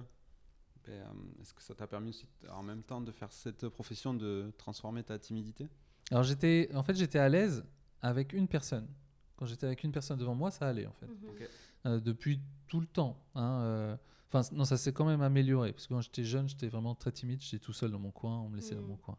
ben, 0.86 1.08
est-ce 1.42 1.54
que 1.54 1.62
ça 1.64 1.74
t'a 1.76 1.88
permis 1.88 2.10
aussi 2.10 2.28
en 2.52 2.62
même 2.62 2.84
temps 2.84 3.00
de 3.02 3.12
faire 3.12 3.32
cette 3.32 3.70
profession 3.70 4.14
de 4.14 4.52
transformer 4.58 5.02
ta 5.04 5.18
timidité? 5.18 5.70
Alors 6.12 6.24
j'étais, 6.24 6.70
en 6.74 6.84
fait, 6.84 6.96
j'étais 6.96 7.20
à 7.20 7.30
l'aise 7.30 7.64
avec 8.02 8.34
une 8.34 8.48
personne. 8.48 8.88
Quand 9.36 9.46
j'étais 9.46 9.66
avec 9.66 9.84
une 9.84 9.92
personne 9.92 10.18
devant 10.20 10.36
moi, 10.36 10.52
ça 10.52 10.68
allait 10.68 10.86
en 10.86 10.94
fait. 10.94 11.08
Mhm. 11.08 11.48
Euh, 11.86 12.00
depuis 12.00 12.40
tout 12.68 12.80
le 12.80 12.86
temps. 12.88 13.18
hein, 13.36 13.60
euh, 13.62 13.96
Enfin, 14.32 14.50
non, 14.56 14.66
ça 14.66 14.78
s'est 14.78 14.94
quand 14.94 15.06
même 15.06 15.22
amélioré. 15.22 15.74
Parce 15.74 15.86
que 15.86 15.94
quand 15.94 16.02
j'étais 16.02 16.24
jeune, 16.24 16.50
j'étais 16.50 16.68
vraiment 16.68 16.96
très 16.96 17.12
timide. 17.12 17.40
J'étais 17.42 17.60
tout 17.64 17.74
seul 17.74 17.92
dans 17.92 18.00
mon 18.00 18.10
coin. 18.10 18.40
On 18.40 18.50
me 18.50 18.56
laissait 18.56 18.74
dans 18.74 18.82
mon 18.82 18.96
coin. 18.96 19.16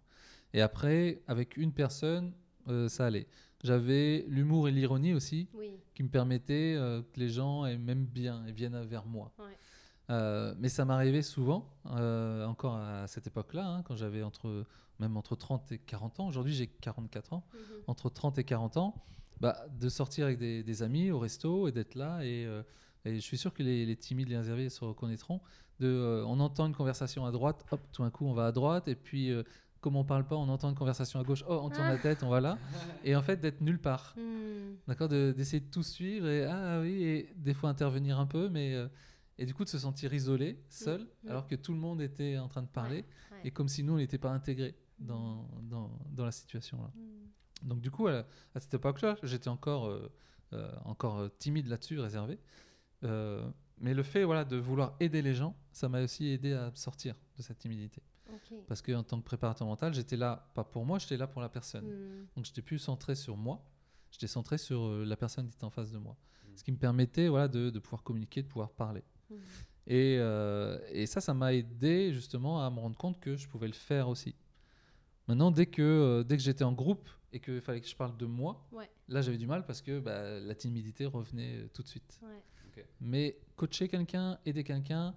Et 0.53 0.61
après, 0.61 1.23
avec 1.29 1.57
une 1.57 1.73
personne, 1.73 2.33
euh, 2.66 2.88
ça 2.88 3.07
allait. 3.07 3.29
J'avais 3.62 4.25
l'humour 4.29 4.66
et 4.68 4.73
l'ironie 4.73 5.14
aussi, 5.14 5.49
Oui, 5.55 5.70
qui 5.94 6.03
me 6.03 6.09
permettaient 6.09 6.75
euh, 6.77 7.01
que 7.12 7.20
les 7.20 7.29
gens 7.29 7.62
m'aiment 7.79 8.07
bien 8.07 8.44
et 8.47 8.53
viennent 8.53 8.83
vers 8.83 9.07
moi. 9.07 9.33
Ouais. 9.38 9.57
Euh, 10.11 10.53
mais 10.59 10.68
ça 10.68 10.85
m'arrivait 10.85 11.23
souvent, 11.23 11.73
euh, 11.87 12.44
encore 12.47 12.75
à 12.77 13.07
cette 13.07 13.27
époque-là, 13.29 13.66
hein, 13.66 13.83
quand 13.85 13.94
j'avais 13.97 14.23
entre, 14.23 14.66
même 15.00 15.16
entre 15.16 15.37
30 15.37 15.72
et 15.72 15.78
40 15.78 16.20
ans. 16.20 16.26
Aujourd'hui, 16.28 16.52
j'ai 16.54 16.66
44 16.66 17.33
ans. 17.33 17.44
Mhm. 17.52 17.61
Entre 17.88 18.09
30 18.11 18.38
et 18.38 18.44
40 18.44 18.76
ans, 18.76 18.94
bah, 19.40 19.57
de 19.78 19.88
sortir 19.88 20.26
avec 20.26 20.38
des, 20.38 20.62
des 20.62 20.83
amis 20.83 21.11
au 21.11 21.18
resto 21.18 21.66
et 21.68 21.72
d'être 21.72 21.94
là. 21.94 22.20
Et, 22.24 22.44
euh, 22.46 22.62
et 23.04 23.16
je 23.16 23.20
suis 23.20 23.37
sûr 23.38 23.52
que 23.52 23.62
les, 23.62 23.85
les 23.87 23.96
timides, 23.96 24.28
les 24.28 24.37
réservés 24.37 24.68
se 24.68 24.85
reconnaîtront. 24.85 25.40
De, 25.80 25.87
euh, 25.88 26.24
on 26.26 26.38
entend 26.40 26.66
une 26.66 26.74
conversation 26.74 27.26
à 27.26 27.33
droite, 27.33 27.64
hop, 27.70 27.80
tout 27.92 28.02
d'un 28.02 28.11
coup, 28.11 28.26
on 28.26 28.33
va 28.35 28.46
à 28.46 28.52
droite. 28.52 28.87
Et 28.88 28.94
puis, 28.94 29.30
euh, 29.30 29.42
comme 29.80 29.96
on 29.96 30.04
parle 30.04 30.24
pas, 30.26 30.37
on 30.37 30.48
entend 30.48 30.70
une 30.70 30.76
conversation 30.76 31.18
à 31.20 31.24
gauche, 31.24 31.44
oh, 31.48 31.61
on 31.62 31.68
tourne 31.68 31.88
la 31.88 31.98
tête, 31.98 32.22
on 32.22 32.28
va 32.28 32.40
là. 32.40 32.57
Et 33.04 33.14
en 33.16 33.22
fait, 33.22 33.38
d'être 33.40 33.61
nulle 33.61 33.80
part. 33.80 34.14
Mm. 34.16 34.76
D'accord 34.87 35.09
De- 35.09 35.35
D'essayer 35.37 35.61
de 35.61 35.70
tout 35.70 35.83
suivre 35.83 36.26
et, 36.28 36.44
ah 36.44 36.80
oui, 36.80 37.02
et 37.02 37.28
des 37.37 37.52
fois 37.54 37.68
intervenir 37.70 38.18
un 38.20 38.26
peu, 38.26 38.48
mais. 38.48 38.74
et 39.38 39.44
du 39.46 39.52
coup, 39.52 39.64
de 39.64 39.68
se 39.68 39.78
sentir 39.78 40.14
isolé, 40.14 40.59
seul, 40.70 41.07
Mm. 41.24 41.28
alors 41.30 41.46
que 41.48 41.54
tout 41.57 41.72
le 41.72 41.78
monde 41.78 42.00
était 42.00 42.38
en 42.38 42.48
train 42.48 42.62
de 42.62 42.68
parler, 42.68 43.04
Ouais. 43.33 43.40
et 43.44 43.50
comme 43.50 43.68
si 43.68 43.83
nous, 43.83 43.94
on 43.94 43.96
n'était 43.98 44.16
pas 44.18 44.30
intégrés. 44.30 44.74
Dans, 45.05 45.49
dans, 45.62 45.99
dans 46.11 46.25
la 46.25 46.33
situation 46.33 46.83
là. 46.83 46.90
Mm. 46.95 47.69
Donc 47.69 47.81
du 47.81 47.90
coup, 47.90 48.09
à, 48.09 48.25
cette 48.57 48.75
époque-là, 48.75 49.17
j'étais 49.23 49.49
encore, 49.49 49.87
euh, 49.87 50.12
euh, 50.53 50.71
encore 50.85 51.19
euh, 51.19 51.29
timide 51.38 51.67
là-dessus, 51.67 51.99
réservé. 51.99 52.38
Euh, 53.05 53.49
mais 53.79 53.95
le 53.95 54.03
fait 54.03 54.25
voilà, 54.25 54.45
de 54.45 54.57
vouloir 54.57 54.97
aider 55.01 55.23
les 55.23 55.35
gens, 55.35 55.57
ça 55.73 55.88
m'a 55.88 56.03
aussi 56.03 56.29
aidé 56.29 56.53
à 56.53 56.71
sortir 56.75 57.14
de 57.37 57.43
cette 57.43 57.59
timidité. 57.59 58.03
Parce 58.67 58.83
qu'en 58.83 59.03
tant 59.05 59.21
que 59.21 59.25
préparateur 59.25 59.67
mental, 59.67 59.95
j'étais 59.95 60.17
là, 60.17 60.51
pas 60.55 60.64
pour 60.64 60.85
moi, 60.85 60.99
j'étais 60.99 61.17
là 61.17 61.27
pour 61.27 61.40
la 61.40 61.49
personne. 61.49 61.87
Mm. 61.87 62.27
Donc 62.37 62.45
j'étais 62.45 62.62
plus 62.62 62.79
centré 62.79 63.14
sur 63.14 63.37
moi, 63.37 63.64
j'étais 64.11 64.27
centré 64.27 64.59
sur 64.59 64.88
la 64.90 65.17
personne 65.17 65.49
qui 65.49 65.55
était 65.55 65.64
en 65.64 65.71
face 65.71 65.93
de 65.93 65.99
moi. 65.99 66.17
Mm. 66.45 66.57
Ce 66.57 66.64
qui 66.64 66.73
me 66.73 66.79
permettait 66.79 67.29
voilà, 67.29 67.49
de, 67.49 67.71
de 67.71 67.79
pouvoir 67.79 68.03
communiquer, 68.03 68.43
de 68.43 68.49
pouvoir 68.49 68.71
parler. 68.71 69.05
Mm. 69.31 69.35
Et, 69.87 70.17
euh, 70.19 70.79
et 70.90 71.07
ça, 71.07 71.21
ça 71.21 71.35
m'a 71.35 71.53
aidé 71.53 72.12
justement 72.12 72.64
à 72.64 72.71
me 72.71 72.79
rendre 72.81 72.97
compte 72.97 73.21
que 73.21 73.37
je 73.37 73.49
pouvais 73.49 73.67
le 73.67 73.75
faire 73.75 74.09
aussi. 74.09 74.35
Maintenant, 75.29 75.51
dès 75.51 75.67
que, 75.67 75.83
euh, 75.83 76.23
dès 76.25 76.37
que 76.37 76.43
j'étais 76.43 76.65
en 76.65 76.73
groupe 76.73 77.09
et 77.33 77.41
qu'il 77.41 77.61
fallait 77.61 77.81
que 77.81 77.89
je 77.89 77.97
parle 77.97 78.17
de 78.17 78.27
moi, 78.27 78.67
Ouais. 78.73 78.89
là 79.09 79.23
j'avais 79.23 79.39
du 79.39 79.47
mal 79.47 79.65
parce 79.65 79.81
que 79.81 79.99
bah, 80.01 80.39
la 80.41 80.55
timidité 80.55 81.07
revenait 81.07 81.57
euh, 81.63 81.69
tout 81.73 81.83
de 81.83 81.89
suite. 81.89 82.21
Ouais. 82.23 82.85
Mais 83.01 83.39
coacher 83.57 83.89
quelqu'un, 83.89 84.39
aider 84.45 84.65
quelqu'un, 84.65 85.15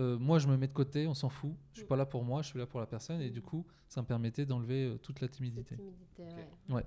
euh, 0.00 0.18
moi 0.18 0.38
je 0.38 0.48
me 0.48 0.56
mets 0.56 0.66
de 0.66 0.72
côté, 0.72 1.06
on 1.06 1.14
s'en 1.14 1.28
fout. 1.28 1.52
Je 1.72 1.78
suis 1.78 1.84
Mm. 1.84 1.88
pas 1.88 1.96
là 1.96 2.06
pour 2.06 2.24
moi, 2.24 2.42
je 2.42 2.48
suis 2.48 2.58
là 2.58 2.66
pour 2.66 2.80
la 2.80 2.86
personne. 2.86 3.20
Et 3.20 3.28
Mm. 3.30 3.32
du 3.32 3.42
coup, 3.42 3.64
ça 3.88 4.02
me 4.02 4.06
permettait 4.06 4.44
d'enlever 4.44 4.86
euh, 4.86 4.98
toute 4.98 5.20
la 5.20 5.28
timidité. 5.28 5.76
timidité, 5.76 6.22
Ok. 6.68 6.74
ouais. 6.74 6.84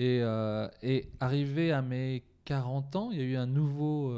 Et, 0.00 0.20
euh, 0.22 0.68
et 0.82 1.08
arrivé 1.20 1.70
à 1.72 1.80
mes 1.80 2.24
40 2.44 2.96
ans, 2.96 3.10
il 3.12 3.18
y 3.18 3.20
a 3.20 3.24
eu 3.24 3.36
un 3.36 3.46
nouveau 3.46 4.12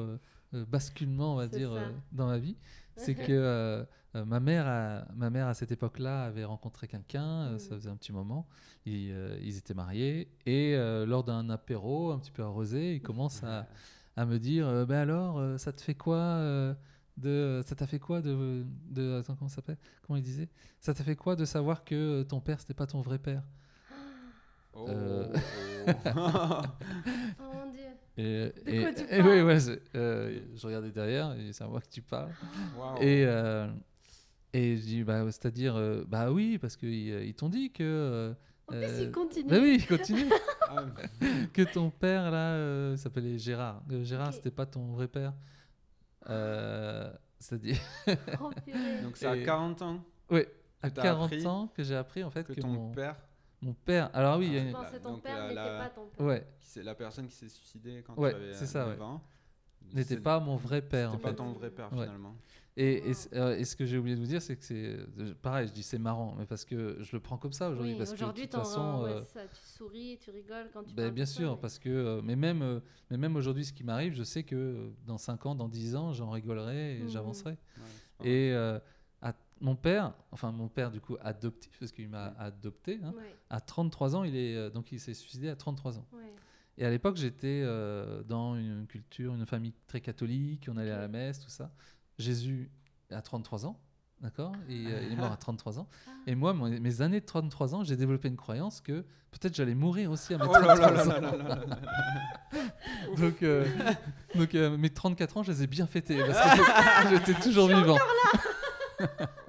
basculement, 0.52 1.34
on 1.34 1.36
va 1.36 1.46
dire, 1.48 1.72
euh, 1.72 1.90
dans 2.12 2.26
ma 2.26 2.38
vie. 2.38 2.56
C'est 2.96 3.14
que 3.14 3.30
euh, 3.32 3.84
euh, 4.14 4.24
ma, 4.24 4.40
mère 4.40 4.66
a- 4.66 5.04
ma 5.14 5.28
mère, 5.30 5.46
à 5.48 5.54
cette 5.54 5.70
époque-là, 5.72 6.24
avait 6.24 6.44
rencontré 6.44 6.88
quelqu'un, 6.88 7.24
euh, 7.48 7.58
ça 7.58 7.74
Mhm. 7.74 7.80
faisait 7.80 7.90
un 7.90 7.96
petit 7.96 8.12
moment. 8.12 8.46
Ils, 8.86 9.10
euh, 9.12 9.38
ils 9.42 9.56
étaient 9.58 9.74
mariés. 9.74 10.30
Et 10.46 10.74
euh, 10.76 11.04
lors 11.06 11.22
d'un 11.24 11.50
apéro, 11.50 12.12
un 12.12 12.18
petit 12.18 12.30
peu 12.30 12.42
arrosé, 12.42 12.94
il 12.96 13.02
commence 13.02 13.42
à, 13.44 13.66
à 14.16 14.24
me 14.24 14.38
dire 14.38 14.86
Ben 14.86 14.98
alors, 15.00 15.58
ça 15.60 15.72
te 15.72 15.82
fait 15.82 15.94
quoi 15.94 16.40
de, 17.18 17.62
Ça 17.66 17.74
t'a 17.74 17.86
fait 17.86 17.98
quoi 17.98 18.20
de. 18.22 18.64
de 18.90 19.18
attends, 19.20 19.36
comment 19.36 19.48
ça 19.48 19.56
s'appelle 19.56 19.78
Comment 20.06 20.16
il 20.18 20.22
disait? 20.22 20.48
Ça 20.80 20.94
t'a 20.94 21.02
fait 21.04 21.16
quoi 21.16 21.36
de 21.36 21.44
savoir 21.44 21.84
que 21.84 22.22
ton 22.22 22.40
père, 22.40 22.60
c'était 22.60 22.74
pas 22.74 22.86
ton 22.86 23.00
vrai 23.02 23.18
père? 23.18 23.42
Oh, 24.74 24.86
Euh. 24.88 25.32
oh. 25.34 25.36
Et, 28.18 28.22
De 28.22 28.52
et- 28.66 28.80
quoi 28.82 28.92
tu 28.92 29.02
et 29.02 29.18
parles 29.18 29.28
oui, 29.28 29.42
ouais, 29.42 29.58
euh, 29.94 30.40
je 30.54 30.66
regardais 30.66 30.90
derrière 30.90 31.32
et 31.38 31.52
c'est 31.52 31.64
à 31.64 31.68
moi 31.68 31.80
que 31.80 31.88
tu 31.88 32.00
parles. 32.02 32.30
Et, 33.00 33.24
euh, 33.26 33.66
et 34.52 34.76
je 34.76 34.82
dis, 34.82 35.04
bah, 35.04 35.22
c'est-à-dire, 35.26 35.76
euh, 35.76 36.04
bah 36.08 36.30
oui, 36.32 36.56
parce 36.58 36.76
qu'ils 36.76 37.08
ils 37.24 37.34
t'ont 37.34 37.50
dit 37.50 37.70
que. 37.72 37.82
euh, 37.84 38.34
En 38.68 38.72
plus, 38.72 38.84
euh, 38.84 39.02
il 39.02 39.12
continue. 39.12 39.50
bah 39.50 39.58
oui, 39.60 39.84
continue. 39.86 40.24
Ah, 40.68 40.84
que 41.52 41.62
ton 41.62 41.90
père, 41.90 42.28
là, 42.32 42.54
euh, 42.54 42.94
il 42.96 42.98
s'appelait 42.98 43.38
Gérard. 43.38 43.82
Euh, 43.92 44.02
Gérard, 44.02 44.28
Ok. 44.28 44.34
c'était 44.34 44.50
pas 44.50 44.66
ton 44.66 44.86
vrai 44.92 45.06
père. 45.06 45.32
Euh, 46.28 47.08
c'est-à-dire, 47.38 47.78
Oh, 48.40 48.50
donc 49.04 49.16
c'est 49.16 49.26
à 49.26 49.36
Et- 49.36 49.42
40 49.44 49.82
ans 49.82 50.02
oui, 50.30 50.40
à 50.82 50.90
t'as 50.90 51.02
40 51.02 51.24
appris 51.32 51.46
ans 51.46 51.68
que 51.76 51.84
j'ai 51.84 51.94
appris 51.94 52.24
en 52.24 52.30
fait 52.30 52.42
que 52.44 52.52
que, 52.54 52.60
ton 52.60 52.66
mon, 52.68 52.90
père, 52.90 53.14
mon 53.66 53.74
père. 53.74 54.10
Alors 54.14 54.38
oui, 54.38 54.46
il 54.46 54.52
y 54.54 54.56
a 54.56 54.60
Ah, 54.60 54.62
une- 54.64 54.68
Je 54.70 54.72
pensais 54.76 55.00
ton 55.00 55.12
donc 55.12 55.22
père 55.22 55.38
la- 55.38 55.48
n'était 55.48 55.78
pas 55.84 55.90
ton 55.90 56.06
père. 56.06 56.26
ouais, 56.26 56.46
c'est 56.60 56.82
la 56.82 56.94
personne 56.94 57.26
qui 57.26 57.34
s'est 57.34 57.48
suicidée 57.48 58.02
quand 58.06 58.16
Ouais, 58.16 58.30
tu 58.30 58.36
avais 58.36 58.54
c'est 58.54 58.66
ça, 58.66 58.86
9 58.86 58.98
ouais. 58.98 59.04
ans, 59.04 59.22
n'était 59.92 60.14
c'est- 60.14 60.20
pas 60.20 60.38
mon 60.40 60.56
vrai 60.56 60.82
père 60.82 61.10
en 61.10 61.12
c'était 61.12 61.22
pas 61.24 61.28
fait. 61.30 61.36
ton 61.36 61.52
vrai 61.52 61.70
père 61.70 61.92
Ouais. 61.92 62.04
finalement. 62.04 62.36
Et, 62.78 63.08
et 63.10 63.12
euh, 63.32 63.56
et 63.56 63.64
ce 63.64 63.74
que 63.74 63.86
j'ai 63.86 63.96
oublié 63.96 64.16
de 64.16 64.20
vous 64.20 64.26
dire, 64.26 64.42
c'est 64.42 64.54
que 64.54 64.62
c'est 64.62 64.98
euh, 65.18 65.34
pareil, 65.40 65.66
je 65.66 65.72
dis 65.72 65.82
c'est 65.82 65.98
marrant, 65.98 66.34
mais 66.38 66.44
parce 66.44 66.66
que 66.66 66.98
je 67.00 67.16
le 67.16 67.20
prends 67.20 67.38
comme 67.38 67.54
ça 67.54 67.70
aujourd'hui. 67.70 67.92
Oui, 67.92 67.98
parce 67.98 68.10
que 68.12 68.16
de 68.18 68.22
aujourd'hui, 68.22 68.48
toute 68.48 68.60
façon, 68.60 69.02
ouais, 69.02 69.10
euh, 69.12 69.24
ça, 69.24 69.40
tu 69.48 69.62
souris, 69.64 70.18
tu 70.22 70.30
rigoles 70.30 70.68
quand 70.74 70.82
tu 70.84 70.94
ben, 70.94 71.10
bien 71.10 71.24
ça, 71.24 71.32
sûr, 71.36 71.52
mais- 71.54 71.60
parce 71.62 71.78
que, 71.78 71.88
euh, 71.88 72.20
mais 72.22 72.36
même, 72.36 72.60
euh, 72.60 72.80
mais 73.10 73.16
même 73.16 73.34
aujourd'hui, 73.34 73.64
ce 73.64 73.72
qui 73.72 73.82
m'arrive, 73.82 74.12
je 74.14 74.22
sais 74.24 74.42
que 74.42 74.54
euh, 74.56 74.90
dans 75.06 75.16
5 75.16 75.46
ans, 75.46 75.54
dans 75.54 75.68
10 75.68 75.96
ans, 75.96 76.12
j'en 76.12 76.28
rigolerai 76.30 76.98
et 76.98 77.02
Mhm. 77.04 77.08
j'avancerai. 77.08 77.52
Ouais, 77.52 77.58
c'est 78.20 78.28
Et 78.28 78.52
euh, 78.52 78.78
mon 79.60 79.74
père, 79.76 80.12
enfin 80.32 80.52
mon 80.52 80.68
père 80.68 80.90
du 80.90 81.00
coup 81.00 81.16
adoptif, 81.22 81.78
parce 81.78 81.92
qu'il 81.92 82.08
m'a 82.08 82.34
adopté, 82.38 83.00
hein, 83.02 83.12
Ouais, 83.16 83.34
à 83.50 83.60
33 83.60 84.16
ans, 84.16 84.24
il 84.24 84.36
est 84.36 84.54
euh, 84.56 84.70
donc 84.70 84.92
il 84.92 85.00
s'est 85.00 85.14
suicidé 85.14 85.48
à 85.48 85.56
33 85.56 85.98
ans. 85.98 86.06
ouais. 86.12 86.32
Et 86.78 86.84
à 86.84 86.90
l'époque, 86.90 87.16
j'étais 87.16 87.62
euh, 87.64 88.22
dans 88.24 88.54
une 88.54 88.86
culture, 88.86 89.34
une 89.34 89.46
famille 89.46 89.72
très 89.86 90.02
catholique, 90.02 90.68
on 90.70 90.76
allait 90.76 90.90
à 90.90 90.98
la 90.98 91.08
messe, 91.08 91.40
tout 91.40 91.48
ça. 91.48 91.70
Jésus 92.18 92.70
à 93.10 93.22
33 93.22 93.64
ans, 93.64 93.80
d'accord? 94.20 94.52
Et 94.68 94.84
euh, 94.86 95.00
il 95.06 95.12
est 95.14 95.16
mort 95.16 95.32
à 95.32 95.38
33 95.38 95.78
ans. 95.78 95.88
Ah. 96.06 96.10
Et 96.26 96.34
moi, 96.34 96.52
mon- 96.52 96.68
mes 96.68 97.00
années 97.00 97.20
de 97.20 97.24
33 97.24 97.74
ans, 97.74 97.82
j'ai 97.82 97.96
développé 97.96 98.28
une 98.28 98.36
croyance 98.36 98.82
que 98.82 99.06
peut-être 99.30 99.54
j'allais 99.54 99.74
mourir 99.74 100.10
aussi 100.10 100.34
à 100.34 100.38
mes 100.38 100.44
Oh 100.46 100.52
là 100.52 100.74
là 100.74 100.76
33 100.76 101.20
là 101.20 101.54
ans. 101.54 103.16
Donc, 103.16 103.42
euh, 103.42 103.64
donc 104.34 104.52
mes 104.52 104.90
34 104.90 105.38
ans, 105.38 105.42
je 105.42 105.52
les 105.52 105.62
ai 105.62 105.66
bien 105.66 105.86
fêtés 105.86 106.18
parce 106.26 106.58
que 106.58 107.08
j'étais 107.16 107.40
toujours 107.40 107.68
vivant. 107.68 107.96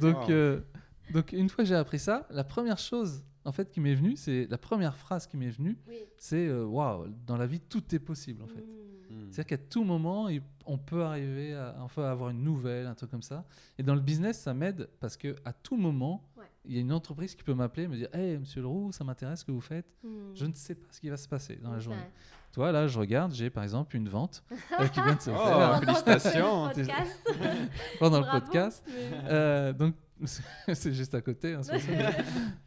Donc, 0.00 0.16
Wow. 0.22 0.30
euh, 0.30 0.60
donc 1.12 1.32
une 1.32 1.48
fois 1.48 1.64
que 1.64 1.68
j'ai 1.68 1.74
appris 1.74 1.98
ça, 1.98 2.26
la 2.30 2.44
première 2.44 2.78
chose 2.78 3.24
en 3.44 3.52
fait 3.52 3.70
qui 3.70 3.80
m'est 3.80 3.94
venue, 3.94 4.16
c'est 4.16 4.46
la 4.50 4.58
première 4.58 4.96
phrase 4.96 5.26
qui 5.26 5.36
m'est 5.36 5.50
venue, 5.50 5.78
Oui. 5.88 5.96
c'est 6.18 6.48
euh, 6.48 6.64
waouh, 6.64 7.06
dans 7.26 7.36
la 7.36 7.46
vie 7.46 7.60
tout 7.60 7.94
est 7.94 7.98
possible 7.98 8.42
en 8.42 8.46
fait. 8.46 8.60
Mm. 8.60 8.74
Hmm. 9.10 9.26
C'est-à-dire 9.30 9.46
qu'à 9.46 9.64
tout 9.64 9.84
moment, 9.84 10.28
on 10.66 10.76
peut 10.76 11.02
arriver 11.02 11.54
à 11.54 11.76
enfin, 11.80 12.04
avoir 12.10 12.28
une 12.28 12.42
nouvelle, 12.42 12.86
un 12.86 12.94
truc 12.94 13.10
comme 13.10 13.22
ça. 13.22 13.46
Et 13.78 13.82
dans 13.82 13.94
le 13.94 14.02
business, 14.02 14.38
ça 14.38 14.52
m'aide 14.52 14.90
parce 15.00 15.16
que 15.16 15.34
à 15.46 15.54
tout 15.54 15.78
moment, 15.78 16.28
Ouais. 16.36 16.44
il 16.66 16.74
y 16.74 16.76
a 16.76 16.80
une 16.82 16.92
entreprise 16.92 17.34
qui 17.34 17.42
peut 17.42 17.54
m'appeler, 17.54 17.88
me 17.88 17.96
dire 17.96 18.14
Hey, 18.14 18.36
monsieur 18.36 18.60
Leroux, 18.60 18.92
ça 18.92 19.02
m'intéresse 19.04 19.40
ce 19.40 19.44
que 19.46 19.52
vous 19.52 19.62
faites? 19.62 19.86
Mm. 20.04 20.08
Je 20.34 20.44
ne 20.44 20.52
sais 20.52 20.74
pas 20.74 20.86
ce 20.90 21.00
qui 21.00 21.08
va 21.08 21.16
se 21.16 21.26
passer 21.26 21.56
dans 21.56 21.70
la 21.70 21.76
Ouais. 21.76 21.80
journée. 21.80 22.02
Toi, 22.52 22.72
là, 22.72 22.86
je 22.88 22.98
regarde, 22.98 23.32
j'ai 23.34 23.50
par 23.50 23.62
exemple 23.62 23.94
une 23.96 24.08
vente 24.08 24.42
euh, 24.80 24.86
qui 24.88 25.00
vient 25.00 25.14
de 25.14 25.20
se 25.20 25.30
Oh, 25.30 25.34
faire 25.36 25.78
félicitations. 25.80 26.68
Podcast. 26.68 27.28
pendant 27.98 28.20
le 28.20 28.26
podcast. 28.30 28.84
Mais- 28.88 29.10
Euh, 29.30 29.72
donc, 29.72 29.94
c'est 30.74 30.92
juste 30.92 31.14
à 31.14 31.20
côté. 31.20 31.54
hein. 31.54 31.60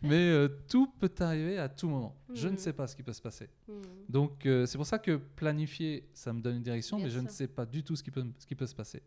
Mais 0.02 0.30
euh, 0.30 0.48
tout 0.70 0.88
peut 1.00 1.12
arriver 1.20 1.58
à 1.58 1.68
tout 1.68 1.90
moment. 1.90 2.16
Je 2.34 2.48
ne 2.48 2.54
Mhm. 2.54 2.58
sais 2.60 2.74
pas 2.74 2.88
ce 2.88 2.96
qui 2.96 3.04
peut 3.04 3.12
se 3.12 3.22
passer. 3.22 3.50
Mm. 3.68 3.74
Donc, 4.08 4.46
euh, 4.46 4.66
c'est 4.66 4.78
pour 4.78 4.88
ça 4.88 5.00
que 5.00 5.18
planifier, 5.18 6.08
ça 6.14 6.32
me 6.32 6.40
donne 6.42 6.58
une 6.58 6.64
direction, 6.64 6.96
Bien 6.98 7.08
mais 7.08 7.12
je 7.12 7.20
ne 7.20 7.28
sais 7.28 7.48
pas 7.48 7.66
du 7.66 7.84
tout 7.84 7.96
ce 7.98 8.04
qui 8.04 8.12
peut, 8.12 8.24
ce 8.40 8.46
qui 8.46 8.56
peut 8.56 8.68
se 8.68 8.76
passer. 8.76 9.02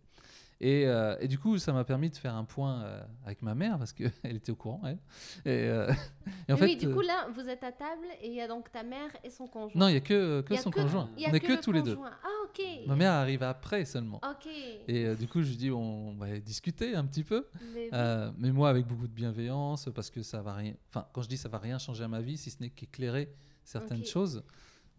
Et, 0.65 0.87
euh, 0.87 1.15
et 1.21 1.29
du 1.29 1.39
coup, 1.39 1.59
ça 1.59 1.75
m'a 1.75 1.85
permis 1.85 2.09
de 2.09 2.17
faire 2.17 2.35
un 2.35 2.45
point 2.45 2.83
euh, 2.85 3.03
avec 3.27 3.43
ma 3.43 3.55
mère, 3.55 3.77
parce 3.77 3.93
qu'elle 3.93 4.11
était 4.25 4.51
au 4.51 4.57
courant, 4.57 4.81
elle. 4.87 4.99
Et, 5.45 5.69
euh, 5.69 5.93
et 6.49 6.55
en 6.55 6.57
fait, 6.57 6.65
oui, 6.65 6.77
du 6.79 6.91
coup, 6.91 7.03
là, 7.03 7.29
vous 7.35 7.47
êtes 7.51 7.63
à 7.63 7.71
table 7.71 8.07
et 8.23 8.29
il 8.29 8.33
y 8.35 8.41
a 8.41 8.49
donc 8.49 8.73
ta 8.73 8.83
mère 8.83 9.11
et 9.23 9.29
son 9.29 9.47
conjoint. 9.47 9.79
non, 9.79 9.89
il 9.89 9.91
n'y 9.91 9.99
a 9.99 10.01
que, 10.01 10.41
que 10.41 10.55
Il 10.55 10.57
y 10.57 10.59
a 10.59 10.63
son 10.63 10.71
que- 10.71 10.81
conjoint. 10.81 11.11
il 11.19 11.23
y 11.23 11.27
a 11.27 11.29
On 11.29 11.33
n'est 11.33 11.41
que 11.41 11.49
que, 11.49 11.61
tous 11.63 11.71
les 11.71 11.83
deux. 11.83 11.99
Ah, 12.03 12.29
ok. 12.45 12.65
Ma 12.87 12.97
mère 12.97 13.13
arrive 13.13 13.43
après 13.43 13.85
seulement. 13.85 14.23
Ok. 14.27 14.51
Et 14.89 15.15
du 15.17 15.29
coup, 15.29 15.43
je 15.43 15.51
lui 15.51 15.57
dis, 15.59 15.71
on 15.71 16.15
va 16.15 16.39
discuter 16.39 16.95
un 16.95 17.05
petit 17.05 17.25
peu. 17.25 17.47
Mais 17.75 17.91
oui. 17.93 18.33
Mais 18.39 18.51
moi, 18.51 18.71
avec 18.71 18.87
beaucoup 18.87 19.07
de 19.07 19.13
bienveillance, 19.13 19.91
parce 19.95 20.09
que 20.09 20.23
ça 20.23 20.41
va 20.41 20.55
rien. 20.55 20.73
Enfin, 20.89 21.07
quand 21.13 21.21
je 21.21 21.29
dis 21.29 21.37
ça 21.37 21.51
va 21.51 21.59
rien 21.59 21.77
changer 21.79 22.05
à 22.05 22.09
ma 22.09 22.23
vie, 22.23 22.39
si 22.39 22.51
ce 22.51 22.63
n'est 22.63 22.71
qu'éclairer 22.71 23.31
certaines 23.65 24.07
choses. 24.07 24.43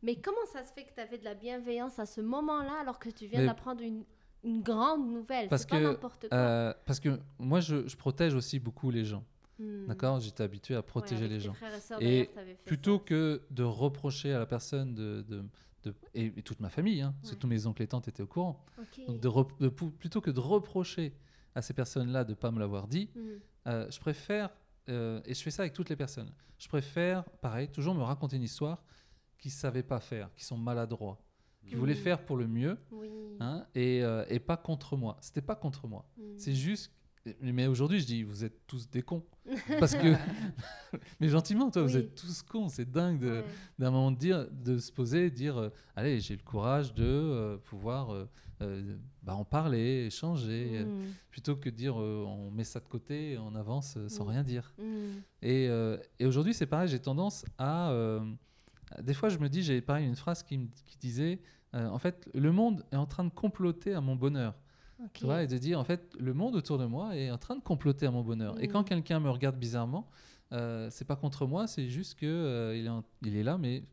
Mais 0.04 0.18
comment 0.18 0.46
ça 0.54 0.62
se 0.62 0.72
fait 0.74 0.84
que 0.84 0.94
tu 0.94 1.02
avais 1.02 1.18
de 1.18 1.24
la 1.24 1.34
bienveillance 1.34 1.98
à 1.98 2.06
ce 2.06 2.22
moment-là 2.22 2.74
alors 2.82 3.00
que 3.00 3.10
tu 3.10 3.26
viens 3.26 3.44
d'apprendre 3.44 3.82
une, 3.82 4.04
une 4.44 4.62
grande 4.62 5.10
nouvelle 5.12 5.48
Parce 5.50 5.64
C'est 5.64 5.70
pas 5.70 5.80
que, 5.80 5.84
n'importe 5.84 6.28
quoi. 6.30 6.38
Euh, 6.38 6.74
parce 6.86 7.00
que 7.00 7.20
moi, 7.40 7.60
je, 7.62 7.88
je 7.88 7.96
protège 7.96 8.34
aussi 8.36 8.60
beaucoup 8.60 8.92
les 8.92 9.06
gens. 9.06 9.24
Hmm. 9.60 9.86
D'accord? 9.88 10.20
J'étais 10.20 10.44
habitué 10.44 10.76
à 10.76 10.80
Ouais, 10.80 10.84
protéger 10.84 11.28
les 11.28 11.40
gens. 11.40 11.56
et 12.02 12.30
Plutôt 12.66 12.98
ça. 12.98 13.04
que 13.06 13.42
de 13.52 13.64
reprocher 13.64 14.34
à 14.34 14.40
la 14.40 14.46
personne 14.46 14.94
de. 14.94 15.24
de- 15.28 15.46
de- 15.84 15.94
et, 16.16 16.26
et 16.38 16.42
toute 16.42 16.60
ma 16.62 16.70
famille, 16.70 17.02
hein, 17.02 17.14
parce 17.22 17.30
que 17.30 17.36
Ouais. 17.36 17.40
tous 17.42 17.48
mes 17.48 17.68
oncles 17.68 17.84
et 17.84 17.88
tantes 17.88 18.08
étaient 18.08 18.24
au 18.24 18.28
courant. 18.28 18.66
Donc 19.08 19.20
de 19.22 19.28
rep- 19.28 19.60
de 19.60 19.70
pou- 19.70 19.92
plutôt 19.92 20.20
que 20.20 20.32
de 20.32 20.40
reprocher 20.40 21.14
à 21.54 21.62
ces 21.62 21.74
personnes-là 21.76 22.24
de 22.24 22.32
ne 22.32 22.36
pas 22.36 22.50
me 22.52 22.60
l'avoir 22.60 22.88
dit, 22.88 23.10
Hmm. 23.16 23.20
euh, 23.68 23.88
je 23.92 24.00
préfère, 24.00 24.50
euh, 24.90 25.22
et 25.26 25.34
je 25.36 25.42
fais 25.44 25.52
ça 25.52 25.62
avec 25.62 25.74
toutes 25.74 25.90
les 25.90 25.96
personnes, 25.96 26.32
je 26.58 26.68
préfère, 26.68 27.24
pareil, 27.40 27.70
toujours 27.70 27.94
me 27.94 28.02
raconter 28.02 28.36
une 28.36 28.42
histoire 28.44 28.84
qu'ils 29.38 29.50
ne 29.52 29.56
savaient 29.58 29.84
pas 29.84 30.00
faire, 30.00 30.34
qui 30.36 30.44
sont 30.44 30.58
maladroits, 30.58 31.20
qui 31.68 31.76
voulaient 31.76 31.94
Mhm. 31.96 32.00
faire 32.00 32.26
pour 32.26 32.38
le 32.38 32.48
mieux, 32.48 32.78
Oui. 32.92 33.10
hein, 33.40 33.66
et, 33.76 34.04
euh, 34.04 34.24
et 34.30 34.40
pas 34.40 34.58
contre 34.58 34.96
moi. 34.98 35.18
C'était 35.22 35.42
pas 35.42 35.56
contre 35.56 35.88
moi. 35.88 36.06
Hmm. 36.18 36.34
C'est 36.38 36.54
juste. 36.54 36.92
Mais 37.42 37.66
aujourd'hui, 37.66 38.00
je 38.00 38.06
dis, 38.06 38.22
vous 38.22 38.44
êtes 38.46 38.68
tous 38.68 38.88
des 38.88 39.02
cons. 39.02 39.24
Parce 39.80 39.96
que. 39.96 40.14
mais 41.20 41.28
gentiment, 41.28 41.72
toi, 41.72 41.82
vous 41.82 41.98
êtes 41.98 42.14
tous 42.14 42.44
cons. 42.44 42.70
C'est 42.70 42.90
dingue 42.90 43.24
Ouais. 43.24 43.44
d'un 43.80 43.90
moment 43.90 44.12
de, 44.12 44.18
dire, 44.18 44.48
de 44.52 44.78
se 44.78 44.92
poser, 44.92 45.32
dire 45.32 45.58
euh, 45.58 45.70
Allez, 45.96 46.20
j'ai 46.20 46.36
le 46.36 46.44
courage 46.44 46.94
de 46.94 47.04
euh, 47.04 47.58
pouvoir 47.58 48.28
bah, 49.24 49.36
en 49.36 49.44
parler, 49.44 50.06
échanger, 50.08 50.84
Hmm. 50.86 51.02
plutôt 51.32 51.56
que 51.56 51.70
de 51.70 51.76
dire 51.76 51.96
on 51.98 52.52
met 52.52 52.64
ça 52.64 52.80
de 52.80 52.88
côté 52.88 53.38
on 53.40 53.54
avance 53.56 53.98
sans 54.08 54.24
Mm. 54.26 54.30
rien 54.30 54.44
dire. 54.44 54.74
Et, 55.42 55.66
et 56.20 56.26
aujourd'hui, 56.26 56.54
c'est 56.54 56.66
pareil, 56.68 56.88
j'ai 56.88 57.00
tendance 57.02 57.44
à. 57.58 57.92
Des 59.02 59.14
fois, 59.14 59.30
je 59.30 59.38
me 59.40 59.50
dis, 59.50 59.64
j'ai 59.64 59.82
pareil 59.82 60.06
une 60.08 60.16
phrase 60.16 60.44
qui, 60.44 60.58
me- 60.58 60.68
qui 60.86 60.98
disait 60.98 61.40
euh, 61.74 61.88
En 61.90 61.98
fait, 62.00 62.30
le 62.34 62.52
monde 62.52 62.84
est 62.92 62.96
en 62.96 63.06
train 63.06 63.24
de 63.24 63.30
comploter 63.30 63.94
à 63.94 64.02
mon 64.02 64.16
bonheur. 64.16 64.54
Tu 65.14 65.26
vois, 65.26 65.44
et 65.44 65.48
de 65.48 65.58
dire, 65.58 65.78
en 65.78 65.84
fait, 65.84 66.16
le 66.20 66.34
monde 66.34 66.56
autour 66.56 66.78
de 66.78 66.86
moi 66.86 67.16
est 67.18 67.30
en 67.30 67.38
train 67.38 67.56
de 67.58 67.62
comploter 67.62 68.06
à 68.06 68.12
mon 68.12 68.22
bonheur. 68.24 68.56
Et 68.64 68.70
quand 68.70 68.82
Mm. 68.84 68.86
quelqu'un 68.86 69.20
me 69.20 69.30
regarde 69.30 69.58
bizarrement, 69.58 70.08
euh, 70.54 70.88
c'est 70.90 71.04
pas 71.06 71.18
contre 71.18 71.46
moi, 71.46 71.68
c'est 71.68 71.90
juste 71.90 72.16
que 72.18 72.26
euh, 72.26 72.78
il, 72.78 72.86
est 72.86 72.90
en- 72.90 73.04
il 73.24 73.36
est 73.36 73.44
là, 73.44 73.58
mais 73.58 73.84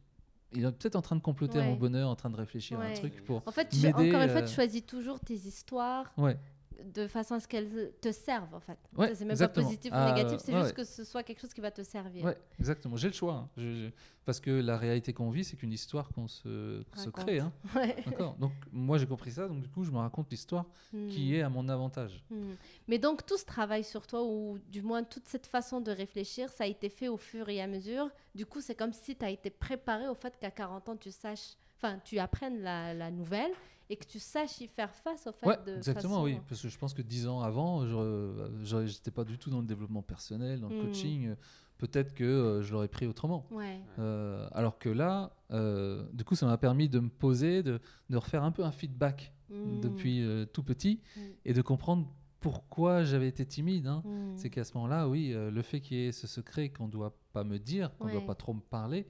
il 0.52 0.64
est 0.64 0.70
peut-être 0.70 0.94
en 0.94 1.02
train 1.02 1.16
de 1.16 1.20
comploter 1.20 1.58
à 1.58 1.64
mon 1.64 1.74
bonheur, 1.74 2.08
en 2.08 2.14
train 2.14 2.30
de 2.30 2.36
réfléchir 2.36 2.78
à 2.78 2.84
un 2.84 2.92
truc 2.92 3.24
pour. 3.24 3.42
En 3.46 3.50
fait, 3.50 3.68
tu- 3.70 3.86
encore 3.88 4.22
une 4.22 4.28
fois, 4.28 4.42
euh, 4.42 4.46
tu 4.46 4.54
choisis 4.54 4.86
toujours 4.86 5.18
tes 5.18 5.34
histoires 5.34 6.12
Ouais, 6.16 6.38
de 6.82 7.06
façon 7.06 7.34
à 7.34 7.40
ce 7.40 7.48
qu'elles 7.48 7.92
te 8.00 8.10
servent, 8.12 8.54
en 8.54 8.60
fait. 8.60 8.78
Ouais, 8.96 9.14
c'est 9.14 9.24
même 9.24 9.32
exactement. 9.32 9.64
pas 9.64 9.70
positif 9.70 9.90
Ah, 9.94 10.10
ou 10.10 10.14
négatif, 10.14 10.38
c'est 10.44 10.52
ouais, 10.52 10.58
juste 10.60 10.70
ouais. 10.70 10.74
que 10.76 10.84
ce 10.84 11.04
soit 11.04 11.22
quelque 11.22 11.40
chose 11.40 11.52
qui 11.54 11.60
va 11.60 11.70
te 11.70 11.82
servir. 11.82 12.24
ouais, 12.24 12.36
exactement. 12.58 12.96
J'ai 12.96 13.08
le 13.08 13.14
choix. 13.14 13.34
hein. 13.34 13.48
Je- 13.56 13.72
je- 13.86 13.90
Parce 14.24 14.38
que 14.38 14.50
la 14.50 14.78
réalité 14.78 15.12
qu'on 15.12 15.30
vit, 15.30 15.42
c'est 15.42 15.56
qu'une 15.56 15.72
histoire 15.72 16.08
qu'on 16.10 16.28
se, 16.28 16.82
crée. 17.12 17.40
hein. 17.40 17.52
D'accord 18.06 18.36
Donc, 18.38 18.52
moi, 18.70 18.96
j'ai 18.98 19.06
compris 19.06 19.32
ça, 19.32 19.48
donc 19.48 19.62
du 19.62 19.68
coup, 19.68 19.82
je 19.82 19.90
me 19.90 19.98
raconte 19.98 20.30
l'histoire 20.30 20.66
qui 20.90 21.30
Hmm. 21.30 21.34
est 21.34 21.42
à 21.42 21.48
mon 21.48 21.68
avantage. 21.68 22.22
Hmm. 22.30 22.52
Mais 22.86 22.98
donc 22.98 23.26
tout 23.26 23.36
ce 23.36 23.44
travail 23.44 23.82
sur 23.82 24.06
toi, 24.06 24.22
ou 24.22 24.58
du 24.70 24.80
moins 24.82 25.02
toute 25.02 25.26
cette 25.26 25.46
façon 25.46 25.80
de 25.80 25.90
réfléchir, 25.90 26.50
ça 26.50 26.64
a 26.64 26.66
été 26.68 26.88
fait 26.88 27.08
au 27.08 27.16
fur 27.16 27.48
et 27.48 27.60
à 27.60 27.66
mesure. 27.66 28.10
Du 28.34 28.46
coup, 28.46 28.60
c'est 28.60 28.76
comme 28.76 28.92
si 28.92 29.16
tu 29.16 29.24
as 29.24 29.30
été 29.30 29.50
préparé 29.50 30.06
au 30.08 30.14
fait 30.14 30.38
qu'à 30.38 30.52
40 30.52 30.88
ans, 30.88 30.96
tu 30.96 31.10
saches, 31.10 31.56
enfin, 31.76 31.98
tu 32.04 32.18
apprennes 32.20 32.60
la, 32.62 32.94
la 32.94 33.10
nouvelle 33.10 33.50
et 33.90 33.96
que 33.96 34.06
tu 34.06 34.18
saches 34.18 34.60
y 34.60 34.66
faire 34.68 34.94
face 34.94 35.26
au 35.26 35.32
fait 35.32 35.46
Ouais, 35.46 35.58
de 35.66 35.76
exactement, 35.76 36.14
façon- 36.14 36.24
oui. 36.24 36.38
Parce 36.48 36.62
que 36.62 36.68
je 36.68 36.78
pense 36.78 36.94
que 36.94 37.02
dix 37.02 37.26
ans 37.28 37.40
avant, 37.40 37.86
je 37.86 38.82
n'étais 38.82 39.10
pas 39.10 39.24
du 39.24 39.38
tout 39.38 39.50
dans 39.50 39.60
le 39.60 39.66
développement 39.66 40.02
personnel, 40.02 40.60
dans 40.60 40.68
le 40.68 40.76
Mm. 40.82 40.86
coaching. 40.86 41.26
Euh, 41.28 41.34
Peut-être 41.78 42.14
que 42.14 42.22
euh, 42.22 42.62
je 42.62 42.72
l'aurais 42.72 42.86
pris 42.86 43.06
autrement. 43.08 43.44
Ouais. 43.50 43.80
Euh, 43.98 44.46
alors 44.52 44.78
que 44.78 44.88
là, 44.88 45.32
euh, 45.50 46.06
du 46.12 46.22
coup, 46.22 46.36
ça 46.36 46.46
m'a 46.46 46.56
permis 46.56 46.88
de 46.88 47.00
me 47.00 47.08
poser, 47.08 47.64
de, 47.64 47.80
de 48.08 48.16
refaire 48.16 48.44
un 48.44 48.52
peu 48.52 48.62
un 48.64 48.70
feedback 48.70 49.34
Hmm. 49.50 49.80
depuis 49.80 50.22
euh, 50.22 50.44
tout 50.46 50.62
petit 50.62 51.00
Mm. 51.16 51.20
et 51.46 51.52
de 51.54 51.60
comprendre 51.60 52.06
pourquoi 52.38 53.02
j'avais 53.02 53.26
été 53.26 53.44
timide. 53.44 53.88
hein. 53.88 54.04
C'est 54.36 54.48
qu'à 54.48 54.62
ce 54.62 54.74
moment-là, 54.74 55.08
oui, 55.08 55.32
euh, 55.32 55.50
le 55.50 55.62
fait 55.62 55.80
qu'il 55.80 55.96
y 55.96 56.06
ait 56.06 56.12
ce 56.12 56.28
secret 56.28 56.68
qu'on 56.68 56.86
ne 56.86 56.92
doit 56.92 57.16
pas 57.32 57.42
me 57.42 57.58
dire, 57.58 57.90
qu'on 57.98 58.04
ne 58.04 58.10
Ouais. 58.10 58.16
doit 58.18 58.26
pas 58.26 58.34
trop 58.36 58.54
me 58.54 58.60
parler, 58.60 59.06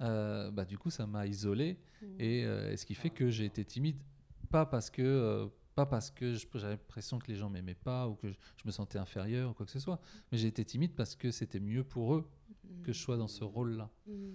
euh, 0.00 0.50
bah, 0.52 0.64
du 0.64 0.78
coup, 0.78 0.90
ça 0.90 1.06
m'a 1.08 1.26
isolé. 1.26 1.76
Et, 2.20 2.44
euh, 2.44 2.70
et 2.72 2.76
ce 2.76 2.86
qui 2.86 2.94
fait 2.94 3.10
que 3.10 3.30
j'ai 3.30 3.44
été 3.46 3.64
timide, 3.64 3.96
pas 4.52 4.66
parce 4.66 4.90
que, 4.90 5.02
euh, 5.02 5.46
pas 5.74 5.86
parce 5.86 6.10
que 6.10 6.34
j'avais 6.34 6.74
l'impression 6.74 7.18
que 7.18 7.26
les 7.28 7.36
gens 7.36 7.48
m'aimaient 7.50 7.74
pas 7.74 8.06
ou 8.08 8.14
que 8.14 8.28
je, 8.28 8.34
je 8.58 8.62
me 8.66 8.70
sentais 8.70 8.98
inférieur 8.98 9.50
ou 9.50 9.54
quoi 9.54 9.66
que 9.66 9.72
ce 9.72 9.78
soit, 9.80 10.00
mais 10.30 10.38
j'ai 10.38 10.48
été 10.48 10.64
timide 10.64 10.94
parce 10.94 11.14
que 11.16 11.30
c'était 11.30 11.60
mieux 11.60 11.82
pour 11.84 12.14
eux 12.14 12.28
que 12.84 12.92
je 12.92 12.98
sois 12.98 13.16
dans 13.16 13.28
ce 13.28 13.42
rôle-là. 13.44 13.90
Hmm. 14.06 14.30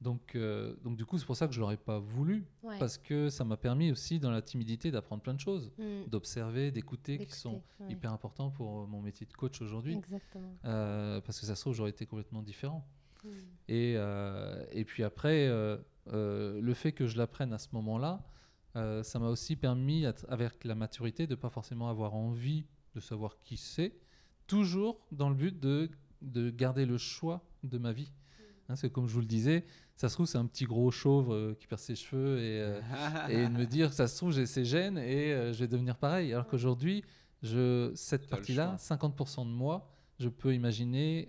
Donc, 0.00 0.36
euh, 0.36 0.76
donc 0.84 0.96
du 0.96 1.04
coup, 1.04 1.18
c'est 1.18 1.26
pour 1.26 1.36
ça 1.36 1.48
que 1.48 1.52
je 1.54 1.60
l'aurais 1.60 1.76
pas 1.76 1.98
voulu, 1.98 2.46
Ouais. 2.62 2.78
parce 2.78 2.98
que 2.98 3.28
ça 3.30 3.44
m'a 3.44 3.56
permis 3.56 3.90
aussi 3.90 4.20
dans 4.20 4.30
la 4.30 4.40
timidité 4.42 4.90
d'apprendre 4.92 5.22
plein 5.22 5.34
de 5.34 5.40
choses, 5.40 5.72
Hmm. 5.76 6.04
d'observer, 6.08 6.70
d'écouter, 6.70 7.18
qui 7.18 7.32
sont 7.36 7.62
ouais. 7.80 7.90
hyper 7.92 8.12
importants 8.12 8.50
pour 8.50 8.82
euh, 8.82 8.86
mon 8.86 9.02
métier 9.02 9.26
de 9.26 9.32
coach 9.32 9.60
aujourd'hui. 9.60 10.00
Euh, 10.64 11.20
parce 11.20 11.40
que 11.40 11.46
ça 11.46 11.54
se 11.56 11.60
trouve 11.62 11.74
j'aurais 11.74 11.90
été 11.90 12.06
complètement 12.06 12.42
différent. 12.42 12.86
Et, 13.68 13.94
euh, 13.96 14.64
et 14.70 14.84
puis 14.84 15.02
après, 15.02 15.48
le 16.06 16.72
fait 16.74 16.92
que 16.92 17.06
je 17.06 17.18
l'apprenne 17.18 17.52
à 17.52 17.58
ce 17.58 17.68
moment-là, 17.72 18.24
euh, 18.76 19.02
ça 19.02 19.18
m'a 19.18 19.28
aussi 19.28 19.56
permis, 19.56 20.06
avec 20.28 20.64
la 20.64 20.74
maturité, 20.74 21.26
de 21.26 21.34
pas 21.34 21.50
forcément 21.50 21.88
avoir 21.88 22.14
envie 22.14 22.64
de 22.94 23.00
savoir 23.00 23.38
qui 23.42 23.56
c'est, 23.56 23.94
toujours 24.46 25.00
dans 25.12 25.28
le 25.28 25.34
but 25.34 25.58
de, 25.58 25.90
de 26.22 26.50
garder 26.50 26.86
le 26.86 26.98
choix 26.98 27.44
de 27.62 27.78
ma 27.78 27.92
vie. 27.92 28.12
Hein, 28.68 28.76
c'est 28.76 28.90
comme 28.90 29.06
je 29.06 29.14
vous 29.14 29.20
le 29.20 29.26
disais, 29.26 29.64
ça 29.96 30.08
se 30.08 30.14
trouve, 30.14 30.26
c'est 30.26 30.38
un 30.38 30.46
petit 30.46 30.64
gros 30.64 30.90
chauve 30.90 31.32
euh, 31.32 31.54
qui 31.54 31.66
perd 31.66 31.80
ses 31.80 31.96
cheveux 31.96 32.38
et, 32.38 32.60
euh, 32.60 32.80
et 33.28 33.48
de 33.48 33.52
me 33.52 33.66
dire, 33.66 33.92
ça 33.92 34.06
se 34.06 34.16
trouve, 34.16 34.32
j'ai 34.32 34.46
ces 34.46 34.64
gènes 34.64 34.98
et 34.98 35.32
euh, 35.32 35.52
je 35.52 35.58
vais 35.58 35.68
devenir 35.68 35.96
pareil. 35.96 36.32
Alors 36.32 36.46
qu'aujourd'hui, 36.46 37.02
cette 37.42 38.28
partie-là, 38.28 38.76
choix. 38.78 38.96
50% 38.96 39.44
de 39.44 39.50
moi, 39.50 39.90
je 40.18 40.28
peux 40.28 40.54
imaginer 40.54 41.28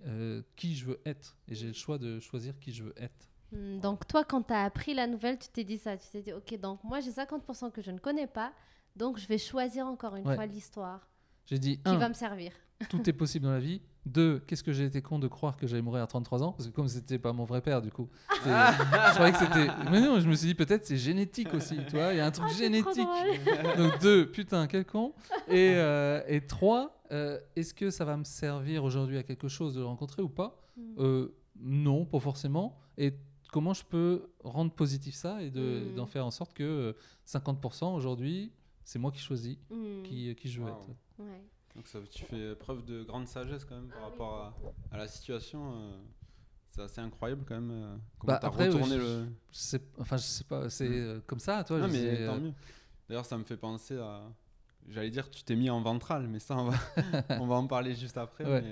qui 0.55 0.75
je 0.75 0.85
veux 0.85 0.99
être. 1.05 1.37
Et 1.47 1.53
j'ai 1.53 1.67
le 1.67 1.73
choix 1.73 1.99
de 1.99 2.19
choisir 2.19 2.57
qui 2.59 2.71
je 2.71 2.83
veux 2.83 2.93
être. 2.97 3.29
Hmm, 3.51 3.79
Donc 3.79 4.07
toi, 4.07 4.23
quand 4.23 4.43
tu 4.43 4.53
as 4.53 4.63
appris 4.63 4.93
la 4.93 5.07
nouvelle, 5.07 5.37
tu 5.39 5.47
t'es 5.49 5.63
dit 5.63 5.77
ça. 5.77 5.97
Tu 5.97 6.07
t'es 6.09 6.21
dit, 6.21 6.33
ok, 6.33 6.59
donc 6.59 6.83
moi 6.83 6.99
j'ai 6.99 7.11
50% 7.11 7.71
que 7.71 7.81
je 7.81 7.91
ne 7.91 7.97
connais 7.99 8.27
pas, 8.27 8.51
donc 8.95 9.17
je 9.17 9.27
vais 9.27 9.37
choisir 9.37 9.87
encore 9.87 10.15
une 10.15 10.27
Ouais. 10.27 10.35
fois 10.35 10.45
l'histoire 10.45 11.07
J'ai 11.45 11.57
dit, 11.59 11.77
qui 11.77 11.89
un, 11.89 11.97
va 11.97 12.09
me 12.09 12.13
servir. 12.13 12.51
tout 12.89 13.09
est 13.09 13.13
possible 13.13 13.45
dans 13.45 13.51
la 13.51 13.59
vie. 13.59 13.81
Deux, 14.05 14.39
qu'est-ce 14.47 14.63
que 14.63 14.71
j'ai 14.71 14.85
été 14.85 15.01
con 15.01 15.19
de 15.19 15.27
croire 15.27 15.57
que 15.57 15.67
j'allais 15.67 15.81
mourir 15.81 16.01
à 16.03 16.07
33 16.07 16.41
ans? 16.43 16.53
Parce 16.53 16.67
que 16.69 16.73
comme 16.73 16.87
c'était 16.87 17.19
pas 17.19 17.33
mon 17.33 17.43
vrai 17.43 17.61
père, 17.61 17.81
du 17.81 17.91
coup, 17.91 18.07
je 18.45 19.13
croyais 19.13 19.33
que 19.33 19.37
c'était. 19.39 19.67
Mais 19.91 19.99
non, 19.99 20.19
je 20.19 20.27
me 20.29 20.33
suis 20.35 20.47
dit 20.47 20.55
peut-être 20.55 20.85
c'est 20.85 20.95
génétique 20.97 21.53
aussi, 21.53 21.75
tu 21.89 21.95
vois, 21.97 22.13
il 22.13 22.17
y 22.17 22.19
a 22.21 22.25
un 22.25 22.31
truc 22.31 22.45
Ah, 22.47 22.53
c'est 22.53 22.63
génétique. 22.63 23.07
Donc 23.77 23.99
deux, 23.99 24.31
putain, 24.31 24.67
quel 24.67 24.85
con. 24.85 25.13
Et, 25.49 25.73
euh, 25.75 26.21
et 26.27 26.45
trois, 26.47 27.03
euh, 27.11 27.39
est-ce 27.55 27.73
que 27.73 27.89
ça 27.89 28.05
va 28.05 28.15
me 28.15 28.23
servir 28.23 28.83
aujourd'hui 28.83 29.17
à 29.17 29.23
quelque 29.23 29.47
chose 29.49 29.73
de 29.75 29.79
le 29.81 29.85
rencontrer 29.85 30.21
ou 30.21 30.29
pas? 30.29 30.57
Hmm. 30.77 30.81
Euh, 30.99 31.35
Non, 31.59 32.05
pas 32.05 32.19
forcément. 32.21 32.79
Et 32.97 33.13
comment 33.51 33.73
je 33.73 33.83
peux 33.83 34.29
rendre 34.43 34.71
positif 34.73 35.15
ça 35.15 35.41
et 35.41 35.49
de- 35.51 35.89
Mm. 35.91 35.95
d'en 35.95 36.05
faire 36.05 36.25
en 36.25 36.31
sorte 36.31 36.53
que 36.53 36.63
euh, 36.63 36.93
50% 37.25 37.93
aujourd'hui, 37.95 38.51
c'est 38.83 38.99
moi 38.99 39.11
qui 39.11 39.19
choisis 39.19 39.57
Hmm, 39.69 40.03
qui, 40.03 40.35
qui 40.35 40.49
je 40.49 40.61
veux 40.61 40.67
Wow. 40.69 40.77
être. 40.77 40.87
ouais. 41.19 41.43
Donc 41.75 41.87
ça, 41.87 41.99
tu 42.11 42.23
fais 42.25 42.55
preuve 42.55 42.83
de 42.85 43.03
grande 43.03 43.27
sagesse 43.27 43.63
quand 43.65 43.75
même 43.75 43.87
par 43.89 43.97
Ah 44.01 44.05
oui, 44.05 44.11
rapport 44.11 44.53
à, 44.91 44.97
la 44.97 45.07
situation. 45.07 45.71
euh, 45.75 45.97
c'est 46.67 46.81
assez 46.81 46.99
incroyable 47.01 47.43
quand 47.47 47.55
même. 47.55 47.71
euh, 47.71 47.95
comment 48.17 48.33
Bah, 48.33 48.39
t'as 48.41 48.47
après, 48.47 48.67
retourné 48.67 48.93
ouais, 48.95 48.97
le. 48.97 49.25
Je 49.51 49.57
sais, 49.57 49.81
enfin, 49.99 50.17
je 50.17 50.23
sais 50.23 50.43
pas, 50.43 50.69
c'est 50.69 50.89
Mm. 50.89 50.93
euh, 50.93 51.19
comme 51.27 51.39
ça, 51.39 51.63
toi. 51.63 51.79
Non 51.79 51.87
je 51.87 51.91
mais 51.93 52.17
sais, 52.17 52.25
tant 52.25 52.35
euh, 52.35 52.39
mieux. 52.39 52.53
D'ailleurs, 53.07 53.25
ça 53.25 53.37
me 53.37 53.43
fait 53.43 53.57
penser 53.57 53.97
à. 53.97 54.23
J'allais 54.87 55.11
dire, 55.11 55.29
tu 55.29 55.43
t'es 55.43 55.55
mis 55.55 55.69
en 55.69 55.81
ventral, 55.81 56.27
mais 56.27 56.39
ça, 56.39 56.57
on 56.57 56.69
va, 56.69 56.77
on 57.43 57.45
va 57.47 57.55
en 57.55 57.67
parler 57.67 57.93
juste 57.93 58.17
après. 58.17 58.43
Ouais. 58.45 58.61
Mais 58.61 58.67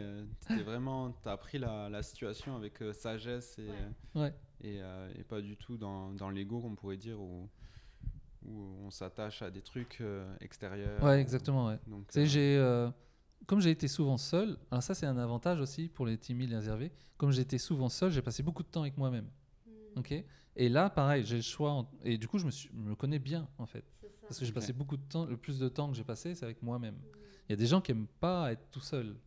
euh, 0.57 0.63
vraiment, 0.63 1.11
t'as 1.21 1.33
appris 1.33 1.59
la, 1.59 1.89
la 1.89 2.01
situation 2.01 2.55
avec 2.55 2.81
euh, 2.81 2.93
sagesse 2.93 3.59
et, 3.59 3.69
Ouais. 4.17 4.33
Euh, 4.63 4.67
et, 4.67 4.81
euh, 4.81 5.13
et 5.19 5.23
pas 5.23 5.41
du 5.41 5.57
tout 5.57 5.77
dans, 5.77 6.11
dans 6.13 6.29
l'ego, 6.29 6.59
qu'on 6.61 6.75
pourrait 6.75 6.97
dire, 6.97 7.19
où, 7.21 7.49
où 8.45 8.61
on 8.85 8.89
s'attache 8.91 9.41
à 9.41 9.49
des 9.51 9.61
trucs 9.61 9.97
euh, 10.01 10.33
extérieurs. 10.41 11.03
Ouais, 11.03 11.19
exactement, 11.21 11.67
ouais. 11.67 11.79
Donc, 11.87 12.05
euh, 12.15 12.25
j'ai, 12.25 12.57
euh, 12.57 12.89
comme 13.45 13.61
j'ai 13.61 13.71
été 13.71 13.87
souvent 13.87 14.17
seul, 14.17 14.57
alors 14.71 14.83
ça 14.83 14.93
c'est 14.95 15.05
un 15.05 15.17
avantage 15.17 15.59
aussi 15.59 15.89
pour 15.89 16.05
les 16.05 16.17
timides, 16.17 16.49
les 16.49 16.55
réservés. 16.57 16.91
Comme 17.17 17.31
j'ai 17.31 17.41
été 17.41 17.57
souvent 17.57 17.89
seul, 17.89 18.11
j'ai 18.11 18.21
passé 18.21 18.43
beaucoup 18.43 18.63
de 18.63 18.67
temps 18.67 18.81
avec 18.81 18.97
moi-même. 18.97 19.27
Hmm, 19.65 19.99
Ok? 19.99 20.13
Et 20.59 20.69
là, 20.69 20.89
pareil, 20.89 21.23
j'ai 21.25 21.35
le 21.37 21.41
choix. 21.43 21.71
en- 21.71 21.89
Et 22.03 22.17
du 22.17 22.27
coup, 22.27 22.37
je 22.39 22.45
me, 22.45 22.51
suis- 22.51 22.69
je 22.73 22.75
me 22.89 22.95
connais 22.95 23.19
bien 23.19 23.47
en 23.57 23.65
fait, 23.65 23.83
parce 24.27 24.39
que 24.39 24.45
j'ai 24.45 24.51
passé 24.51 24.73
beaucoup 24.73 24.97
de 24.97 25.03
temps. 25.03 25.25
Le 25.25 25.37
plus 25.37 25.59
de 25.59 25.67
temps 25.69 25.89
que 25.89 25.95
j'ai 25.95 26.03
passé, 26.03 26.33
c'est 26.35 26.45
avec 26.45 26.61
moi-même. 26.63 26.95
Il 27.47 27.51
y 27.51 27.53
a 27.53 27.55
des 27.57 27.67
gens 27.67 27.79
qui 27.79 27.91
aiment 27.91 28.07
pas 28.19 28.51
être 28.51 28.69
tout 28.71 28.79
seul, 28.81 29.07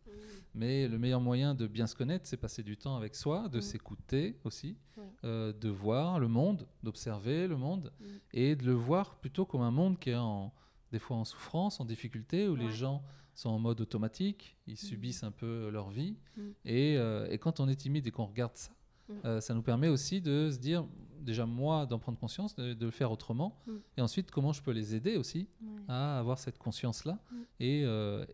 mais 0.53 0.87
le 0.87 0.97
meilleur 0.99 1.21
moyen 1.21 1.55
de 1.55 1.67
bien 1.67 1.87
se 1.87 1.95
connaître, 1.95 2.25
c'est 2.27 2.37
passer 2.37 2.63
du 2.63 2.77
temps 2.77 2.95
avec 2.97 3.15
soi, 3.15 3.47
de 3.49 3.59
Mm. 3.59 3.61
s'écouter 3.61 4.37
aussi, 4.43 4.77
Oui. 4.97 5.03
euh, 5.23 5.53
de 5.53 5.69
voir 5.69 6.19
le 6.19 6.27
monde, 6.27 6.67
d'observer 6.83 7.47
le 7.47 7.57
monde, 7.57 7.91
Mm. 7.99 8.05
et 8.33 8.55
de 8.55 8.65
le 8.65 8.73
voir 8.73 9.15
plutôt 9.15 9.45
comme 9.45 9.61
un 9.61 9.71
monde 9.71 9.97
qui 9.99 10.09
est 10.11 10.15
en, 10.15 10.53
des 10.91 10.99
fois 10.99 11.17
en 11.17 11.25
souffrance, 11.25 11.79
en 11.79 11.85
difficulté, 11.85 12.47
où 12.47 12.55
les 12.55 12.71
gens 12.71 13.01
sont 13.33 13.49
en 13.49 13.59
mode 13.59 13.79
automatique, 13.79 14.57
ils 14.67 14.77
subissent 14.77 15.23
un 15.23 15.31
peu 15.31 15.69
leur 15.69 15.89
vie. 15.89 16.17
Mm. 16.35 16.41
Et, 16.65 16.97
euh, 16.97 17.27
et 17.29 17.37
quand 17.37 17.59
on 17.61 17.69
est 17.69 17.75
timide 17.77 18.05
et 18.07 18.11
qu'on 18.11 18.25
regarde 18.25 18.55
ça, 18.57 18.71
Mm. 19.07 19.13
euh, 19.25 19.41
ça 19.41 19.53
nous 19.53 19.61
permet 19.63 19.87
aussi 19.87 20.19
de 20.21 20.49
se 20.51 20.57
dire, 20.59 20.85
déjà 21.21 21.45
moi, 21.45 21.85
d'en 21.85 21.97
prendre 21.99 22.17
conscience, 22.19 22.55
de, 22.55 22.73
de 22.73 22.85
le 22.85 22.91
faire 22.91 23.09
autrement, 23.11 23.57
Mm. 23.67 23.71
et 23.97 24.01
ensuite 24.01 24.31
comment 24.31 24.51
je 24.51 24.61
peux 24.61 24.71
les 24.71 24.95
aider 24.95 25.15
aussi 25.15 25.47
Ouais. 25.61 25.67
à 25.87 26.19
avoir 26.19 26.39
cette 26.39 26.57
conscience-là 26.57 27.19
Mm. 27.31 27.35
et, 27.61 27.81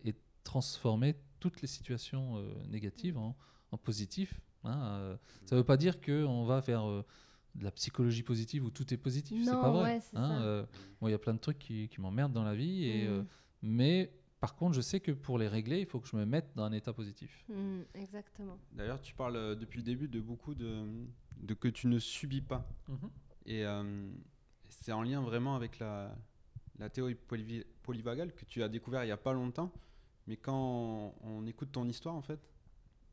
et 0.06 0.16
transformer 0.44 1.16
toutes 1.40 1.62
les 1.62 1.68
situations 1.68 2.38
euh, 2.38 2.52
négatives 2.70 3.18
en, 3.18 3.36
en 3.72 3.78
positif. 3.78 4.40
hein, 4.64 4.80
euh. 5.00 5.18
ça 5.46 5.56
ne 5.56 5.62
veut 5.62 5.66
pas 5.66 5.78
dire 5.78 6.00
qu'on 6.02 6.46
va 6.46 6.60
vers 6.60 6.88
euh, 6.88 7.04
de 7.56 7.64
la 7.64 7.72
psychologie 7.72 8.24
positive 8.24 8.64
où 8.66 8.70
tout 8.72 8.94
est 8.94 8.98
positif. 8.98 9.44
C'est 9.44 9.52
Non, 9.52 9.62
pas 9.62 9.72
vrai. 9.72 9.84
ouais, 9.96 10.00
c'est 10.02 10.18
hein, 10.18 10.28
ça. 10.28 10.42
euh, 10.42 10.66
moi, 11.02 11.10
il 11.10 11.14
y 11.14 11.16
a 11.16 11.20
plein 11.20 11.34
de 11.34 11.40
trucs 11.40 11.58
qui, 11.60 11.88
qui 11.90 12.00
m'emmerdent 12.02 12.34
dans 12.34 12.44
la 12.44 12.56
vie. 12.56 12.86
Et, 12.86 13.08
euh, 13.08 13.22
Hmm, 13.22 13.26
mais 13.64 14.12
par 14.40 14.56
contre, 14.56 14.76
je 14.76 14.82
sais 14.82 15.00
que 15.00 15.12
pour 15.12 15.40
les 15.40 15.48
régler, 15.48 15.80
il 15.80 15.88
faut 15.88 16.00
que 16.00 16.08
je 16.08 16.16
me 16.16 16.26
mette 16.26 16.52
dans 16.56 16.64
un 16.64 16.72
état 16.72 16.94
positif. 16.94 17.44
hmm, 17.50 17.82
exactement. 17.96 18.60
D'ailleurs, 18.72 19.02
tu 19.02 19.16
parles 19.16 19.36
euh, 19.36 19.56
depuis 19.56 19.78
le 19.78 19.84
début 19.84 20.08
de 20.08 20.20
beaucoup 20.22 20.54
de, 20.54 20.84
de 21.38 21.54
que 21.56 21.68
tu 21.68 21.88
ne 21.88 21.98
subis 21.98 22.42
pas. 22.42 22.68
Et 23.48 23.66
euh, 23.66 24.12
c'est 24.70 24.92
en 24.92 25.02
lien 25.02 25.22
vraiment 25.22 25.56
avec 25.56 25.80
la, 25.80 26.16
la 26.78 26.90
théorie 26.90 27.16
polyvagale 27.84 28.34
que 28.36 28.46
tu 28.46 28.62
as 28.62 28.70
découvert 28.70 29.04
il 29.04 29.08
n'y 29.08 29.12
a 29.12 29.18
pas 29.18 29.34
longtemps. 29.34 29.72
Mais 30.28 30.36
quand 30.38 30.56
on, 30.56 31.14
on 31.24 31.48
écoute 31.48 31.72
ton 31.72 31.88
histoire, 31.88 32.16
en 32.16 32.22
fait, 32.22 32.40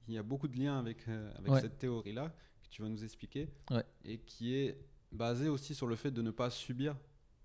il 0.08 0.14
y 0.14 0.18
a 0.18 0.22
beaucoup 0.22 0.48
de 0.48 0.58
liens 0.58 0.78
avec, 0.78 1.06
euh, 1.08 1.32
avec 1.38 1.52
Ouais. 1.52 1.60
cette 1.60 1.78
théorie-là 1.78 2.28
que 2.62 2.68
tu 2.70 2.82
vas 2.82 2.88
nous 2.88 3.04
expliquer. 3.04 3.48
Ouais. 3.70 3.84
Et 4.04 4.18
qui 4.18 4.54
est 4.54 4.76
basée 5.12 5.48
aussi 5.48 5.74
sur 5.74 5.86
le 5.86 5.96
fait 5.96 6.10
de 6.10 6.22
ne 6.22 6.30
pas 6.30 6.50
subir, 6.50 6.96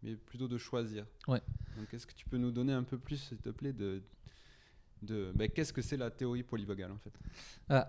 mais 0.02 0.16
plutôt 0.16 0.48
de 0.48 0.58
choisir. 0.58 1.06
Ouais. 1.28 1.42
Donc, 1.78 1.94
est-ce 1.94 2.08
que 2.08 2.14
tu 2.14 2.26
peux 2.26 2.38
nous 2.38 2.52
donner 2.52 2.74
un 2.74 2.84
peu 2.84 2.98
plus, 2.98 3.18
s'il 3.18 3.38
te 3.38 3.50
plaît, 3.50 3.74
de, 3.74 4.02
de 5.04 5.32
ben, 5.36 5.50
qu'est-ce 5.50 5.72
que 5.72 5.82
c'est 5.82 5.98
la 5.98 6.10
théorie 6.10 6.44
polyvagale, 6.44 6.92
en 6.92 6.98
fait? 6.98 7.14
Ah, 7.70 7.88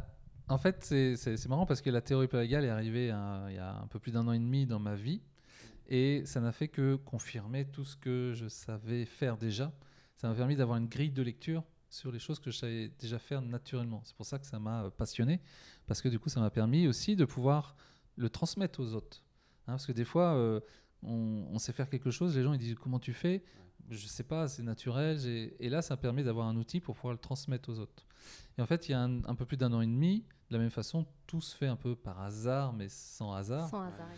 en 0.49 0.59
fait, 0.59 0.85
c'est- 0.85 1.49
marrant 1.49 1.65
parce 1.67 1.81
que 1.81 1.91
la 1.91 2.01
théorie 2.03 2.29
polyvagale 2.29 2.65
est 2.67 2.71
arrivée 2.71 3.05
il 3.07 3.55
y 3.55 3.59
a 3.59 3.81
un 3.81 3.87
peu 3.87 3.99
plus 3.99 4.13
d'un 4.13 4.27
an 4.29 4.33
et 4.33 4.39
demi 4.39 4.67
dans 4.67 4.79
ma 4.81 4.95
vie. 4.97 5.23
Et 5.89 6.25
ça 6.27 6.41
n'a 6.41 6.53
fait 6.53 6.69
que 6.69 6.95
confirmer 6.97 7.65
tout 7.65 7.85
ce 7.85 7.97
que 7.97 8.33
je 8.35 8.47
savais 8.47 9.05
faire 9.07 9.37
déjà. 9.37 9.73
Ça 10.21 10.29
m'a 10.29 10.35
permis 10.35 10.55
d'avoir 10.55 10.77
une 10.77 10.87
grille 10.87 11.13
de 11.13 11.23
lecture 11.23 11.65
sur 11.89 12.13
les 12.13 12.19
choses 12.19 12.39
que 12.39 12.51
je 12.51 12.59
savais 12.59 12.93
déjà 12.99 13.19
faire 13.19 13.41
naturellement. 13.41 14.03
C'est 14.05 14.15
pour 14.15 14.27
ça 14.27 14.39
que 14.39 14.45
ça 14.45 14.59
m'a 14.59 14.85
euh, 14.85 14.91
passionné. 14.91 15.41
Parce 15.87 16.03
que 16.03 16.11
du 16.11 16.19
coup, 16.19 16.29
ça 16.29 16.41
m'a 16.41 16.51
permis 16.51 16.87
aussi 16.87 17.17
de 17.17 17.25
pouvoir 17.25 17.75
le 18.17 18.29
transmettre 18.29 18.81
aux 18.81 18.93
autres. 18.93 19.25
Hein, 19.67 19.73
parce 19.73 19.87
que 19.87 19.93
des 19.93 20.05
fois, 20.05 20.35
euh, 20.35 20.61
on, 21.03 21.47
on 21.51 21.59
sait 21.59 21.73
faire 21.73 21.89
quelque 21.89 22.11
chose, 22.11 22.37
les 22.37 22.43
gens 22.43 22.53
ils 22.53 22.59
disent 22.59 22.75
comment 22.79 22.99
tu 22.99 23.15
fais? 23.15 23.43
Je 23.89 24.07
sais 24.07 24.23
pas, 24.23 24.47
c'est 24.47 24.63
naturel. 24.63 25.19
Et 25.59 25.71
là, 25.71 25.81
ça 25.81 25.97
permet 25.97 26.23
d'avoir 26.23 26.49
un 26.49 26.57
outil 26.57 26.81
pour 26.81 26.97
pouvoir 26.97 27.15
le 27.15 27.19
transmettre 27.19 27.71
aux 27.71 27.79
autres. 27.79 28.07
Et 28.59 28.61
en 28.61 28.67
fait, 28.67 28.91
il 28.91 28.93
y 28.93 28.95
a 28.95 29.01
un, 29.01 29.25
un 29.25 29.35
peu 29.35 29.47
plus 29.47 29.57
d'un 29.57 29.73
an 29.73 29.81
et 29.81 29.87
demi, 29.87 30.27
de 30.51 30.57
la 30.57 30.59
même 30.59 30.71
façon, 30.71 31.07
tout 31.27 31.41
se 31.41 31.57
fait 31.57 31.67
un 31.67 31.77
peu 31.77 31.97
par 31.97 32.21
hasard, 32.21 32.75
mais 32.75 32.91
sans 32.91 33.33
hasard. 33.33 33.71
Sans 33.71 33.81
hasard. 33.81 34.11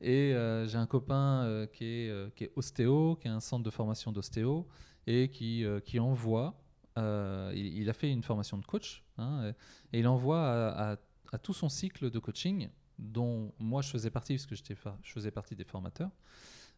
Et 0.00 0.34
euh, 0.34 0.66
j'ai 0.66 0.78
un 0.78 0.86
copain 0.86 1.42
euh, 1.42 1.66
qui, 1.66 1.84
est, 1.84 2.34
qui 2.34 2.44
est 2.44 2.52
ostéo, 2.56 3.16
qui 3.16 3.28
a 3.28 3.34
un 3.34 3.40
centre 3.40 3.62
de 3.62 3.70
formation 3.70 4.10
d'ostéo, 4.10 4.66
et 5.06 5.28
qui, 5.28 5.64
euh, 5.64 5.80
qui 5.80 5.98
envoie, 5.98 6.60
euh, 6.98 7.52
il, 7.54 7.88
a 7.88 7.92
fait 7.92 8.10
une 8.10 8.22
formation 8.22 8.58
de 8.58 8.64
coach, 8.64 9.04
hein, 9.18 9.52
et, 9.92 10.00
il 10.00 10.08
envoie 10.08 10.96
à, 11.32 11.38
tout 11.38 11.54
son 11.54 11.68
cycle 11.68 12.10
de 12.10 12.18
coaching, 12.18 12.68
dont 12.98 13.52
moi 13.58 13.82
je 13.82 13.90
faisais 13.90 14.10
partie, 14.10 14.34
parce 14.34 14.46
que 14.46 14.54
j'étais 14.54 14.76
je 15.02 15.12
faisais 15.12 15.30
partie 15.30 15.54
des 15.54 15.64
formateurs, 15.64 16.10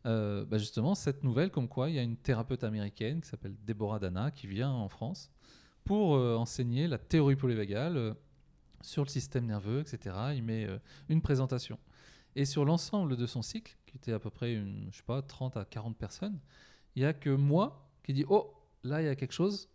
euh, 0.05 0.45
bah, 0.45 0.59
justement 0.59 0.95
cette 0.95 1.23
nouvelle 1.23 1.51
comme 1.51 1.69
quoi 1.69 1.89
il 1.89 1.95
y 1.95 1.99
a 1.99 2.03
une 2.03 2.17
thérapeute 2.17 2.65
américaine 2.65 3.21
qui 3.21 3.29
s'appelle 3.29 3.55
Deborah 3.65 3.99
Dana, 3.99 4.31
qui 4.31 4.47
vient 4.47 4.71
en 4.71 4.89
France 4.89 5.31
pour 5.85 6.13
enseigner 6.13 6.87
la 6.87 6.99
théorie 6.99 7.35
polyvagale 7.35 8.15
sur 8.83 9.03
le 9.03 9.09
système 9.09 9.47
nerveux, 9.47 9.81
etc. 9.81 10.15
Il 10.37 10.45
met 10.45 10.69
une 11.09 11.21
présentation. 11.21 11.77
Et 12.37 12.45
sur 12.45 12.65
l'ensemble 12.65 13.17
de 13.17 13.27
son 13.27 13.43
cycle, 13.43 13.77
qui 13.87 13.97
était 13.97 14.13
à 14.13 14.19
peu 14.19 14.31
près 14.31 14.55
une, 14.55 14.89
je 14.91 14.99
sais 14.99 15.03
pas, 15.03 15.23
30 15.23 15.57
à 15.57 15.65
40 15.65 15.97
personnes, 15.97 16.39
il 16.95 17.03
n'y 17.03 17.07
a 17.07 17.13
que 17.13 17.31
moi 17.31 17.92
qui 18.03 18.13
dis 18.13 18.25
Oh, 18.29 18.53
là, 18.85 19.01
il 19.03 19.07
y 19.07 19.09
a 19.09 19.15
quelque 19.17 19.33
chose, 19.33 19.69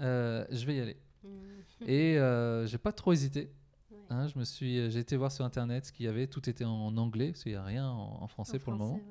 euh, 0.00 0.44
je 0.50 0.64
vais 0.66 0.76
y 0.76 0.80
aller. 0.80 0.96
Hmm, 1.24 1.28
Et 1.86 2.18
euh, 2.18 2.66
j'ai 2.66 2.78
pas 2.78 2.92
trop 2.92 3.12
hésité. 3.12 3.50
ouais. 3.90 3.98
hein, 4.10 4.26
je 4.28 4.38
me 4.38 4.44
suis, 4.44 4.90
j'ai 4.90 5.00
été 5.00 5.16
voir 5.16 5.32
sur 5.32 5.44
internet 5.44 5.86
ce 5.86 5.92
qu'il 5.92 6.06
y 6.06 6.08
avait, 6.08 6.26
tout 6.26 6.48
était 6.48 6.64
en 6.64 6.96
anglais, 6.96 7.28
parce 7.32 7.42
qu'il 7.42 7.52
n'y 7.52 7.58
a 7.58 7.64
rien 7.64 7.88
en, 7.88 8.22
en 8.22 8.26
français 8.28 8.56
En 8.56 8.60
pour 8.60 8.72
le 8.72 8.78
moment. 8.78 8.94
ouais. 8.94 9.02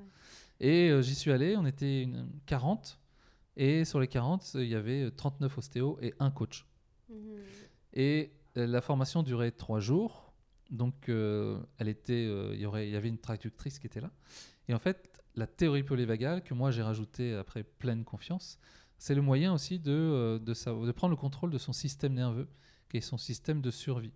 Et 0.59 0.89
euh, 0.89 1.01
j'y 1.01 1.13
suis 1.15 1.31
allé, 1.31 1.55
on 1.55 1.65
était 1.65 2.03
une, 2.03 2.27
40, 2.47 2.99
et 3.57 3.85
sur 3.85 3.99
les 3.99 4.07
40, 4.07 4.51
il 4.55 4.67
y 4.67 4.75
avait 4.75 5.09
39 5.11 5.57
ostéos 5.57 5.97
et 6.01 6.13
un 6.19 6.31
coach. 6.31 6.65
Mhm. 7.09 7.17
Et 7.93 8.31
euh, 8.57 8.67
la 8.67 8.81
formation 8.81 9.23
durait 9.23 9.51
trois 9.51 9.79
jours. 9.79 10.33
Donc, 10.69 11.09
euh, 11.09 11.59
elle 11.77 11.87
était, 11.87 12.25
euh, 12.27 12.51
il 12.53 12.59
y 12.59 12.65
aurait, 12.65 12.87
il 12.87 12.91
y 12.91 12.95
avait 12.97 13.07
une 13.07 13.17
traductrice 13.19 13.79
qui 13.79 13.87
était 13.87 14.01
là. 14.01 14.11
Et 14.67 14.73
en 14.73 14.79
fait, 14.79 15.16
la 15.37 15.47
théorie 15.47 15.83
polyvagale 15.83 16.43
que 16.43 16.53
moi 16.53 16.71
j'ai 16.71 16.81
rajoutée 16.81 17.33
après 17.35 17.63
pleine 17.63 18.03
confiance, 18.03 18.59
c'est 18.97 19.15
le 19.15 19.21
moyen 19.21 19.53
aussi 19.53 19.79
de, 19.79 19.91
euh, 19.91 20.39
de, 20.39 20.53
savoir- 20.53 20.85
de 20.85 20.91
prendre 20.91 21.11
le 21.11 21.17
contrôle 21.17 21.51
de 21.51 21.57
son 21.57 21.71
système 21.73 22.13
nerveux, 22.13 22.47
qui 22.89 22.97
est 22.97 23.01
son 23.01 23.17
système 23.17 23.61
de 23.61 23.71
survie. 23.71 24.13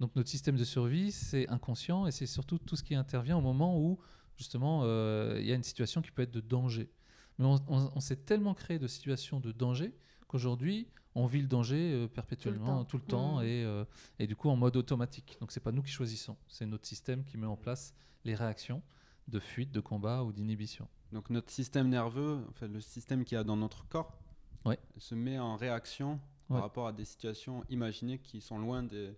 Donc, 0.00 0.14
notre 0.16 0.28
système 0.30 0.56
de 0.56 0.64
survie, 0.64 1.12
c'est 1.12 1.48
inconscient 1.48 2.06
et 2.06 2.10
c'est 2.12 2.26
surtout 2.26 2.58
tout 2.58 2.76
ce 2.76 2.82
qui 2.82 2.94
intervient 2.94 3.36
au 3.36 3.40
moment 3.42 3.78
où, 3.78 3.98
justement, 4.36 4.82
euh, 4.84 5.36
il 5.40 5.46
y 5.46 5.52
a 5.52 5.54
une 5.54 5.62
situation 5.62 6.00
qui 6.02 6.10
peut 6.10 6.22
être 6.22 6.30
de 6.30 6.40
danger. 6.40 6.90
Mais 7.38 7.44
on, 7.46 7.56
on- 7.68 7.90
on 7.94 8.00
s'est 8.00 8.16
tellement 8.16 8.54
créé 8.54 8.78
de 8.78 8.86
situations 8.86 9.40
de 9.40 9.52
danger 9.52 9.94
qu'aujourd'hui, 10.26 10.86
on 11.14 11.26
vit 11.26 11.40
le 11.42 11.48
danger 11.48 11.92
euh, 11.92 12.06
perpétuellement, 12.08 12.84
tout 12.84 12.96
le 12.98 13.02
temps, 13.02 13.38
Mmh. 13.40 13.44
et, 13.44 13.64
euh, 13.64 13.84
et 14.18 14.26
du 14.26 14.36
coup 14.36 14.48
en 14.48 14.56
mode 14.56 14.76
automatique. 14.76 15.36
Donc 15.40 15.50
c'est 15.52 15.60
pas 15.60 15.72
nous 15.72 15.82
qui 15.82 15.90
choisissons, 15.90 16.36
c'est 16.48 16.66
notre 16.66 16.86
système 16.86 17.24
qui 17.24 17.36
met 17.36 17.46
en 17.46 17.56
place 17.56 17.94
les 18.24 18.34
réactions 18.34 18.82
de 19.30 19.40
fuite, 19.40 19.72
de 19.72 19.80
combat 19.80 20.22
ou 20.24 20.32
d'inhibition. 20.32 20.86
Donc 21.12 21.30
notre 21.30 21.50
système 21.50 21.88
nerveux, 21.88 22.44
enfin, 22.50 22.68
le 22.68 22.80
système 22.80 23.24
qu'il 23.24 23.36
y 23.36 23.38
a 23.38 23.44
dans 23.44 23.56
notre 23.56 23.86
corps, 23.88 24.16
Ouais. 24.64 24.78
se 24.98 25.14
met 25.14 25.38
en 25.38 25.56
réaction 25.56 26.12
Ouais. 26.12 26.56
par 26.56 26.62
rapport 26.62 26.86
à 26.88 26.92
des 26.92 27.04
situations 27.04 27.64
imaginées 27.70 28.18
qui 28.18 28.40
sont 28.40 28.58
loin 28.58 28.82
des- 28.82 29.14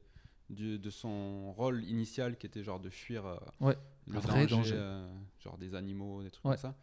du- 0.51 0.79
de 0.79 0.91
son 0.91 1.53
rôle 1.55 1.83
initial 1.85 2.37
qui 2.37 2.47
était 2.47 2.63
genre 2.63 2.79
de 2.81 2.91
fuir 2.91 3.25
euh, 3.27 3.37
Ouais, 3.61 3.77
le 4.07 4.21
danger. 4.21 4.75
euh, 4.75 5.09
genre 5.41 5.57
des 5.59 5.75
animaux, 5.75 6.23
des 6.23 6.31
trucs 6.31 6.43
comme 6.43 6.57
ça. 6.57 6.75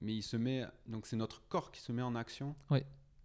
Mais 0.00 0.14
il 0.14 0.22
se 0.22 0.36
met, 0.36 0.64
donc 0.86 1.06
c'est 1.06 1.16
notre 1.16 1.42
corps 1.48 1.70
qui 1.72 1.80
se 1.80 1.90
met 1.92 2.02
en 2.02 2.14
action 2.14 2.54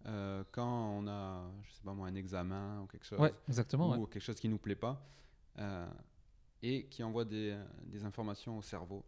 euh, 0.08 0.44
quand 0.52 0.98
on 0.98 1.08
a, 1.08 1.44
je 1.64 1.72
sais 1.74 1.82
pas 1.84 1.94
moi, 1.94 2.08
un 2.08 2.16
examen 2.16 2.82
ou 2.82 2.88
quelque 2.88 3.06
chose, 3.06 3.20
exactement. 3.48 3.96
ou 3.98 4.08
quelque 4.08 4.24
chose 4.24 4.40
qui 4.40 4.50
nous 4.50 4.58
plaît 4.58 4.76
pas, 4.76 5.06
euh, 5.60 5.86
et 6.64 6.86
qui 6.88 7.04
envoie 7.04 7.26
des, 7.26 7.56
des 7.86 8.04
informations 8.06 8.58
au 8.58 8.62
cerveau. 8.64 9.04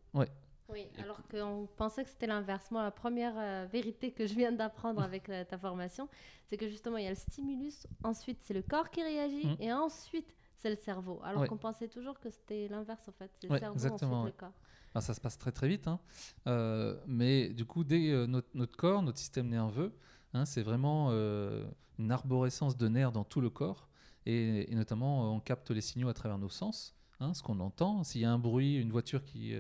Oui, 0.70 0.88
alors 0.98 1.22
qu'on 1.30 1.68
pensait 1.76 2.04
que 2.04 2.10
c'était 2.10 2.28
l'inverse. 2.28 2.72
Moi, 2.72 2.84
la 2.84 2.92
première 2.92 3.34
euh, 3.38 3.68
vérité 3.72 4.12
que 4.12 4.26
je 4.26 4.34
viens 4.34 4.52
d'apprendre 4.52 5.02
avec 5.04 5.30
euh, 5.30 5.44
ta 5.44 5.58
formation, 5.58 6.08
c'est 6.48 6.58
que 6.58 6.68
justement, 6.70 6.98
il 6.98 7.04
y 7.04 7.08
a 7.08 7.12
le 7.12 7.16
stimulus, 7.16 7.86
ensuite 8.04 8.40
c'est 8.42 8.54
le 8.54 8.62
corps 8.62 8.90
qui 8.90 9.04
réagit, 9.04 9.46
Mm. 9.46 9.56
et 9.60 9.74
ensuite 9.74 10.34
c'est 10.56 10.70
le 10.70 10.76
cerveau. 10.78 11.20
Alors 11.24 11.42
Ouais. 11.42 11.48
qu'on 11.48 11.58
pensait 11.58 11.90
toujours 11.90 12.20
que 12.20 12.30
c'était 12.30 12.68
l'inverse 12.70 13.06
en 13.08 13.12
fait. 13.12 13.30
C'est 13.42 13.48
Ouais, 13.50 13.56
le 13.56 13.60
cerveau, 13.60 13.74
exactement, 13.76 14.22
ensuite 14.22 14.36
ouais. 14.36 14.46
le 14.46 14.48
corps. 14.52 14.60
Alors, 14.96 15.04
ça 15.04 15.14
se 15.16 15.20
passe 15.22 15.38
très 15.40 15.52
très 15.52 15.68
vite, 15.68 15.88
hein. 15.88 16.00
Euh, 16.48 16.96
mais 17.08 17.50
du 17.50 17.66
coup, 17.66 17.84
dès 17.84 18.28
notre, 18.28 18.48
notre 18.54 18.78
corps, 18.78 19.02
notre 19.02 19.18
système 19.18 19.50
nerveux, 19.50 19.92
hein, 20.34 20.46
c'est 20.46 20.62
vraiment 20.62 21.10
une 21.12 22.12
arborescence 22.12 22.78
de 22.78 22.88
nerfs 22.88 23.12
dans 23.12 23.24
tout 23.24 23.42
le 23.42 23.50
corps, 23.50 23.90
et, 24.26 24.72
et 24.72 24.76
notamment 24.76 25.34
on 25.36 25.40
capte 25.40 25.72
les 25.72 25.82
signaux 25.82 26.10
à 26.10 26.14
travers 26.14 26.38
nos 26.38 26.48
sens, 26.50 26.96
hein, 27.20 27.34
ce 27.34 27.42
qu'on 27.44 27.60
entend. 27.60 28.04
S'il 28.04 28.22
y 28.22 28.26
a 28.26 28.32
un 28.32 28.38
bruit, 28.40 28.76
une 28.78 28.92
voiture 28.92 29.24
qui, 29.26 29.56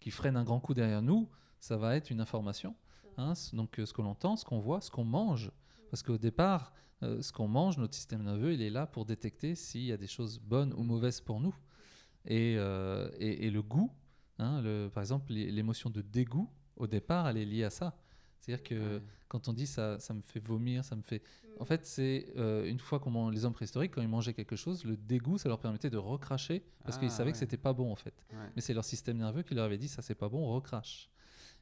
qui 0.00 0.10
freine 0.10 0.36
un 0.36 0.44
grand 0.44 0.60
coup 0.60 0.74
derrière 0.74 1.02
nous, 1.02 1.28
ça 1.60 1.76
va 1.76 1.94
être 1.96 2.10
une 2.10 2.20
information. 2.20 2.74
hein. 3.18 3.34
C- 3.34 3.54
donc 3.56 3.78
euh, 3.78 3.86
ce 3.86 3.92
qu'on 3.92 4.06
entend, 4.06 4.36
ce 4.36 4.44
qu'on 4.44 4.58
voit, 4.58 4.80
ce 4.80 4.90
qu'on 4.90 5.04
mange, 5.04 5.50
parce 5.90 6.02
qu'au 6.02 6.18
départ, 6.18 6.72
euh, 7.02 7.20
ce 7.22 7.32
qu'on 7.32 7.48
mange, 7.48 7.78
notre 7.78 7.94
système 7.94 8.22
nerveux, 8.22 8.52
il 8.54 8.62
est 8.62 8.70
là 8.70 8.86
pour 8.86 9.04
détecter 9.04 9.54
s'il 9.54 9.84
y 9.84 9.92
a 9.92 9.96
des 9.96 10.06
choses 10.06 10.38
bonnes 10.38 10.72
ou 10.74 10.82
mauvaises 10.82 11.20
pour 11.20 11.40
nous. 11.40 11.54
Et, 12.26 12.56
euh, 12.58 13.10
et- 13.18 13.46
et 13.46 13.50
le 13.50 13.62
goût, 13.62 13.90
hein, 14.38 14.60
le- 14.62 14.90
par 14.92 15.02
exemple, 15.02 15.32
l'é- 15.32 15.50
l'émotion 15.50 15.88
de 15.90 16.02
dégoût, 16.02 16.48
au 16.76 16.86
départ, 16.86 17.28
elle 17.28 17.36
est 17.38 17.44
liée 17.46 17.64
à 17.64 17.70
ça. 17.70 17.94
C'est-à-dire 18.40 18.62
que 18.64 18.96
Ouais. 18.96 19.02
quand 19.28 19.48
on 19.48 19.52
dit 19.52 19.66
ça, 19.66 19.98
ça 20.00 20.14
me 20.14 20.22
fait 20.22 20.40
vomir, 20.40 20.84
ça 20.84 20.96
me 20.96 21.02
fait. 21.02 21.22
En 21.58 21.64
fait, 21.66 21.84
c'est 21.84 22.26
euh, 22.36 22.64
une 22.64 22.78
fois 22.78 22.98
qu'on 23.00 23.10
man- 23.10 23.30
les 23.30 23.44
hommes 23.44 23.52
préhistoriques, 23.52 23.92
quand 23.92 24.00
ils 24.02 24.08
mangeaient 24.08 24.32
quelque 24.32 24.56
chose, 24.56 24.84
le 24.84 24.96
dégoût, 24.96 25.36
ça 25.36 25.48
leur 25.50 25.58
permettait 25.60 25.90
de 25.90 25.98
recracher 25.98 26.62
parce 26.84 26.96
qu'ils 26.96 27.08
Ah, 27.08 27.10
savaient 27.10 27.32
que 27.32 27.36
ouais. 27.36 27.40
c'était 27.40 27.56
pas 27.58 27.72
bon 27.74 27.92
en 27.92 27.96
fait. 27.96 28.14
Ouais. 28.32 28.38
Mais 28.56 28.62
c'est 28.62 28.72
leur 28.72 28.84
système 28.84 29.18
nerveux 29.18 29.42
qui 29.42 29.54
leur 29.54 29.64
avait 29.66 29.76
dit 29.78 29.88
ça 29.88 30.00
c'est 30.02 30.14
pas 30.14 30.28
bon, 30.30 30.38
on 30.48 30.52
recrache. 30.54 31.10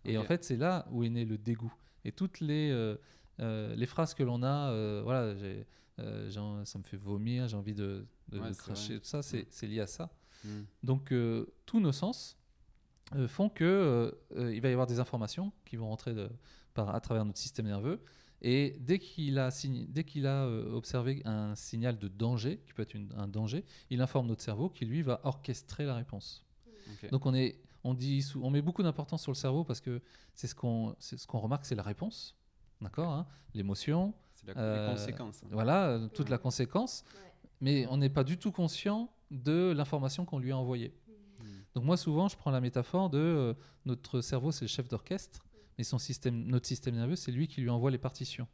Et 0.05 0.17
en 0.17 0.23
fait, 0.25 0.45
c'est 0.45 0.57
là 0.57 0.87
où 0.93 1.03
est 1.03 1.09
né 1.11 1.25
le 1.25 1.37
dégoût. 1.37 1.75
Et 2.05 2.13
toutes 2.13 2.39
les, 2.41 2.71
euh, 2.71 2.97
euh, 3.41 3.75
les 3.75 3.87
phrases 3.87 4.15
que 4.15 4.23
l'on 4.23 4.43
a, 4.45 4.71
euh, 4.71 5.01
voilà, 5.03 5.35
euh, 5.99 6.65
ça 6.65 6.79
me 6.79 6.85
fait 6.85 6.97
vomir, 6.97 7.49
j'ai 7.49 7.57
envie 7.57 7.75
de, 7.75 8.07
de- 8.29 8.39
Ouais, 8.39 8.49
de 8.49 8.53
c'est 8.53 8.59
cracher, 8.61 8.93
vrai. 8.95 9.01
tout 9.01 9.07
ça, 9.09 9.23
c'est 9.23 9.43
Mm. 9.43 9.47
c'est 9.51 9.67
lié 9.67 9.81
à 9.81 9.87
ça. 9.89 10.11
Mm. 10.45 10.49
Donc 10.85 11.11
euh, 11.13 11.47
tous 11.67 11.81
nos 11.81 11.91
sens 11.93 12.37
euh, 13.17 13.27
font 13.27 13.49
que 13.49 13.65
euh, 13.65 14.11
euh, 14.37 14.55
il 14.55 14.61
va 14.61 14.69
y 14.69 14.73
avoir 14.73 14.87
des 14.87 15.01
informations 15.01 15.51
qui 15.65 15.77
vont 15.77 15.89
rentrer 15.89 16.15
de- 16.15 16.31
par, 16.79 16.95
à 16.95 17.01
travers 17.01 17.25
notre 17.25 17.39
système 17.39 17.67
nerveux. 17.67 18.01
Et 18.41 18.77
dès 18.81 18.99
qu'il 19.01 19.37
a, 19.39 19.49
dès 19.89 20.05
qu'il 20.05 20.27
a 20.27 20.45
euh, 20.45 20.73
observé 20.73 21.23
un 21.25 21.55
signal 21.57 21.99
de 21.99 22.07
danger, 22.07 22.61
qui 22.67 22.73
peut 22.73 22.83
être 22.83 22.95
une- 22.95 23.13
un 23.17 23.27
danger, 23.27 23.65
il 23.91 24.01
informe 24.01 24.29
notre 24.29 24.43
cerveau 24.43 24.69
qui 24.71 24.85
lui 24.87 25.03
va 25.03 25.21
orchestrer 25.25 25.85
la 25.85 25.95
réponse. 25.97 26.45
Donc 27.11 27.27
on, 27.27 27.35
est, 27.35 27.59
on, 27.85 27.95
dit 27.95 28.25
on 28.41 28.51
met 28.51 28.63
beaucoup 28.63 28.83
d'importance 28.85 29.23
sur 29.23 29.33
le 29.33 29.37
cerveau 29.37 29.65
parce 29.65 29.81
que 29.81 30.01
c'est 30.35 30.47
ce 30.47 30.55
qu'on 30.55 30.95
c'est 31.01 31.19
ce 31.19 31.27
qu'on 31.27 31.41
remarque, 31.41 31.67
c'est 31.67 31.75
la 31.75 31.83
réponse. 31.83 32.37
D'accord 32.81 33.11
hein? 33.13 33.27
L'émotion, 33.55 34.15
C'est 34.33 34.47
la- 34.47 34.57
euh, 34.63 34.87
les 34.87 34.95
conséquences. 34.95 35.43
hein. 35.43 35.49
voilà, 35.51 35.89
euh, 35.89 36.09
toute 36.09 36.29
la 36.31 36.39
conséquence. 36.39 37.05
Ouais. 37.15 37.33
Mais 37.61 37.87
on 37.89 37.97
n'est 37.97 38.09
pas 38.19 38.23
du 38.25 38.39
tout 38.39 38.53
conscient 38.53 39.11
de 39.33 39.73
l'information 39.77 40.25
qu'on 40.25 40.39
lui 40.39 40.53
a 40.53 40.57
envoyée. 40.57 40.95
Mm. 41.41 41.45
Donc 41.75 41.85
moi 41.85 41.97
souvent 41.97 42.29
je 42.29 42.37
prends 42.37 42.53
la 42.53 42.61
métaphore 42.61 43.11
de 43.11 43.19
euh, 43.19 43.55
notre 43.85 44.21
cerveau 44.21 44.53
c'est 44.53 44.65
le 44.65 44.69
chef 44.77 44.87
d'orchestre, 44.89 45.45
mais 45.79 45.85
son 45.85 45.99
système, 45.99 46.45
notre 46.47 46.67
système 46.67 46.97
nerveux 46.97 47.17
c'est 47.17 47.33
lui 47.33 47.49
qui 47.49 47.61
lui 47.61 47.71
envoie 47.71 47.91
les 47.91 47.99
partitions. 47.99 48.49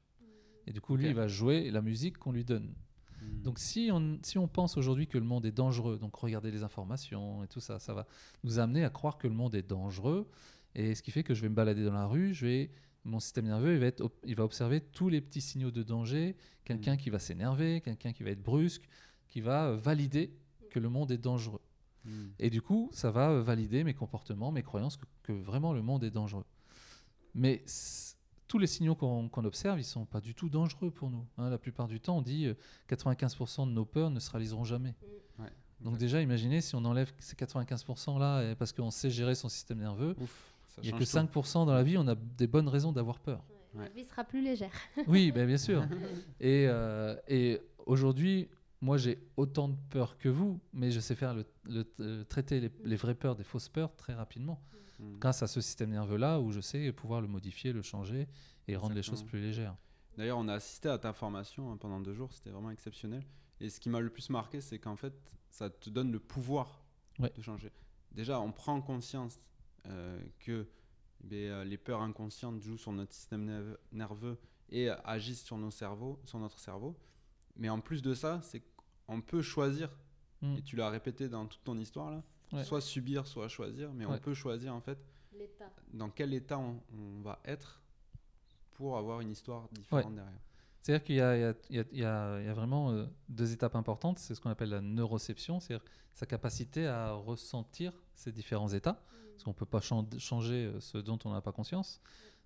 Et 0.66 0.72
du 0.72 0.80
coup 0.80 0.96
lui 0.96 1.06
il 1.06 1.14
va 1.14 1.26
jouer 1.26 1.70
la 1.70 1.82
musique 1.82 2.18
qu'on 2.18 2.32
lui 2.32 2.44
donne. 2.44 2.74
Mm. 3.20 3.42
Donc 3.42 3.58
si 3.58 3.90
on, 3.92 4.18
si 4.22 4.38
on 4.38 4.48
pense 4.48 4.76
aujourd'hui 4.76 5.06
que 5.06 5.18
le 5.18 5.24
monde 5.24 5.46
est 5.46 5.52
dangereux, 5.52 5.98
donc 5.98 6.14
regarder 6.16 6.50
les 6.50 6.62
informations 6.62 7.42
et 7.42 7.48
tout 7.48 7.60
ça, 7.60 7.78
ça 7.78 7.94
va 7.94 8.06
nous 8.44 8.58
amener 8.58 8.84
à 8.84 8.90
croire 8.90 9.18
que 9.18 9.26
le 9.26 9.34
monde 9.34 9.54
est 9.54 9.66
dangereux. 9.66 10.28
Et 10.74 10.94
ce 10.94 11.02
qui 11.02 11.10
fait 11.10 11.22
que 11.22 11.34
je 11.34 11.42
vais 11.42 11.48
me 11.48 11.54
balader 11.54 11.84
dans 11.84 11.92
la 11.92 12.06
rue, 12.06 12.34
je 12.34 12.46
vais, 12.46 12.70
mon 13.04 13.20
système 13.20 13.46
nerveux 13.46 13.74
il 13.74 13.80
va, 13.80 13.86
être, 13.86 14.10
il 14.24 14.34
va 14.34 14.44
observer 14.44 14.80
tous 14.80 15.08
les 15.08 15.20
petits 15.20 15.40
signaux 15.40 15.70
de 15.70 15.82
danger, 15.82 16.36
quelqu'un 16.64 16.96
qui 16.96 17.10
va 17.10 17.18
s'énerver, 17.18 17.80
quelqu'un 17.80 18.12
qui 18.12 18.22
va 18.22 18.30
être 18.30 18.42
brusque, 18.42 18.88
qui 19.28 19.40
va 19.40 19.68
euh, 19.68 19.76
valider 19.76 20.34
que 20.70 20.80
le 20.80 20.88
monde 20.88 21.12
est 21.12 21.18
dangereux. 21.18 21.60
Mm. 22.04 22.26
Et 22.38 22.50
du 22.50 22.60
coup, 22.60 22.90
ça 22.92 23.10
va 23.10 23.40
valider 23.40 23.84
mes 23.84 23.94
comportements, 23.94 24.50
mes 24.50 24.62
croyances, 24.62 24.96
que, 24.96 25.06
que 25.22 25.32
vraiment 25.32 25.72
le 25.72 25.82
monde 25.82 26.02
est 26.02 26.10
dangereux. 26.10 26.46
Mais 27.34 27.64
tous 28.48 28.58
les 28.58 28.66
signaux 28.66 28.94
qu'on 28.94 29.28
observe, 29.44 29.80
ils 29.80 29.84
sont 29.84 30.04
pas 30.04 30.20
du 30.20 30.34
tout 30.34 30.48
dangereux 30.48 30.90
pour 30.90 31.10
nous. 31.10 31.24
hein. 31.38 31.50
la 31.50 31.58
plupart 31.58 31.88
du 31.88 32.00
temps, 32.00 32.18
on 32.18 32.22
dit 32.22 32.46
euh, 32.46 32.54
95% 32.88 33.66
de 33.66 33.72
nos 33.72 33.84
peurs 33.84 34.10
ne 34.10 34.20
se 34.20 34.30
réaliseront 34.30 34.64
jamais. 34.64 34.94
Ouais, 35.38 35.48
Donc 35.80 35.98
déjà, 35.98 36.20
imaginez 36.22 36.60
si 36.60 36.74
on 36.76 36.84
enlève 36.84 37.12
ces 37.18 37.34
95% 37.34 38.18
là, 38.18 38.42
et 38.50 38.54
parce 38.54 38.72
qu'on 38.72 38.90
sait 38.90 39.10
gérer 39.10 39.34
son 39.34 39.48
système 39.48 39.78
nerveux, 39.78 40.14
il 40.78 40.82
n'y 40.84 40.88
a 40.90 40.92
que 40.92 41.04
tout. 41.04 41.04
5% 41.40 41.66
dans 41.66 41.74
la 41.74 41.82
vie, 41.82 41.98
on 41.98 42.06
a 42.06 42.14
des 42.14 42.46
bonnes 42.46 42.68
raisons 42.68 42.92
d'avoir 42.92 43.18
peur. 43.18 43.38
Ouais, 43.38 43.80
Ouais. 43.80 43.84
La 43.88 43.90
vie 43.90 44.04
sera 44.04 44.22
plus 44.22 44.40
légère. 44.40 44.70
Oui, 45.08 45.32
ben, 45.32 45.46
bien 45.48 45.56
sûr. 45.58 45.84
Et, 46.40 46.66
euh, 46.68 47.16
et 47.26 47.60
aujourd'hui, 47.86 48.48
moi 48.80 48.98
j'ai 48.98 49.18
autant 49.36 49.68
de 49.68 49.74
peur 49.90 50.16
que 50.16 50.28
vous, 50.28 50.60
mais 50.72 50.92
je 50.92 51.00
sais 51.00 51.16
faire 51.16 51.34
le, 51.34 51.44
le- 51.64 51.84
euh, 51.98 52.22
traiter 52.24 52.60
les, 52.60 52.70
les 52.84 52.94
vraies 52.94 53.16
peurs 53.16 53.34
des 53.34 53.42
fausses 53.42 53.68
peurs 53.68 53.92
très 53.96 54.14
rapidement, 54.14 54.60
Mm. 55.04 55.18
grâce 55.18 55.42
à 55.42 55.46
ce 55.46 55.60
système 55.60 55.90
nerveux-là 55.90 56.40
où 56.40 56.50
je 56.52 56.60
sais 56.60 56.92
pouvoir 56.92 57.20
le 57.20 57.28
modifier, 57.28 57.72
le 57.72 57.82
changer 57.82 58.26
et 58.68 58.76
rendre 58.76 58.94
les 58.94 59.02
choses 59.02 59.22
plus 59.22 59.40
légères. 59.40 59.76
D'ailleurs, 60.16 60.38
on 60.38 60.48
a 60.48 60.54
assisté 60.54 60.88
à 60.88 60.98
ta 60.98 61.12
formation 61.12 61.72
hein, 61.72 61.76
pendant 61.76 62.00
deux 62.00 62.14
jours, 62.14 62.32
c'était 62.32 62.50
vraiment 62.50 62.70
exceptionnel. 62.70 63.24
Et 63.60 63.68
ce 63.70 63.80
qui 63.80 63.88
m'a 63.88 64.00
le 64.00 64.10
plus 64.10 64.30
marqué, 64.30 64.60
c'est 64.60 64.78
qu'en 64.78 64.96
fait, 64.96 65.14
ça 65.50 65.70
te 65.70 65.90
donne 65.90 66.10
le 66.12 66.18
pouvoir 66.20 66.84
Ouais. 67.20 67.32
de 67.36 67.42
changer. 67.42 67.70
Déjà, 68.12 68.40
on 68.40 68.50
prend 68.52 68.80
conscience 68.80 69.36
euh, 69.86 70.20
que 70.40 70.66
eh 71.22 71.26
bien, 71.26 71.38
euh, 71.38 71.64
les 71.64 71.76
peurs 71.78 72.00
inconscientes 72.02 72.60
jouent 72.60 72.78
sur 72.78 72.92
notre 72.92 73.12
système 73.12 73.44
nerve- 73.44 73.78
nerveux 73.92 74.38
et 74.70 74.88
agissent 75.04 75.44
sur, 75.44 75.58
nos 75.58 75.70
cerveaux, 75.70 76.20
sur 76.24 76.38
notre 76.38 76.58
cerveau. 76.58 76.96
Mais 77.56 77.68
en 77.68 77.80
plus 77.80 78.02
de 78.02 78.14
ça, 78.14 78.40
c'est 78.42 78.62
qu'on 79.06 79.20
peut 79.20 79.42
choisir, 79.42 79.90
Mm. 80.42 80.56
et 80.56 80.62
tu 80.62 80.74
l'as 80.76 80.90
répété 80.90 81.28
dans 81.28 81.46
toute 81.46 81.62
ton 81.64 81.78
histoire 81.78 82.10
là, 82.10 82.22
Ouais. 82.52 82.64
soit 82.64 82.80
subir, 82.80 83.26
soit 83.26 83.48
choisir, 83.48 83.92
mais 83.92 84.04
on 84.06 84.18
peut 84.18 84.34
choisir 84.34 84.74
en 84.74 84.80
fait 84.80 84.98
dans 85.92 86.08
quel 86.10 86.32
état 86.34 86.58
on, 86.58 86.80
on 86.92 87.20
va 87.22 87.40
être 87.44 87.80
pour 88.74 88.96
avoir 88.96 89.20
une 89.20 89.30
histoire 89.30 89.68
différente 89.72 90.14
derrière. 90.14 90.40
C'est-à-dire 90.82 91.04
qu'il 91.04 91.14
y 91.14 91.18
y 91.18 91.22
a- 91.22 91.36
il 91.36 91.40
y 91.40 91.44
a- 91.44 91.54
il 91.70 91.76
y 91.98 92.04
a- 92.04 92.40
il 92.40 92.46
y 92.46 92.48
a 92.48 92.52
vraiment 92.54 92.90
euh, 92.90 93.06
deux 93.28 93.52
étapes 93.52 93.74
importantes. 93.74 94.18
C'est 94.18 94.34
ce 94.34 94.40
qu'on 94.40 94.50
appelle 94.50 94.68
la 94.68 94.80
neuroception, 94.82 95.58
c'est-à-dire 95.58 95.84
sa 96.12 96.26
capacité 96.26 96.86
à 96.86 97.12
ressentir 97.12 97.92
ces 98.14 98.30
différents 98.32 98.68
états, 98.68 99.00
parce 99.32 99.42
qu'on 99.44 99.50
ne 99.50 99.54
peut 99.56 99.64
pas 99.66 99.80
chan- 99.80 100.06
changer 100.18 100.66
euh, 100.66 100.80
ce 100.80 100.98
dont 100.98 101.18
on 101.24 101.32
n'a 101.32 101.40
pas 101.40 101.52
conscience. 101.52 102.00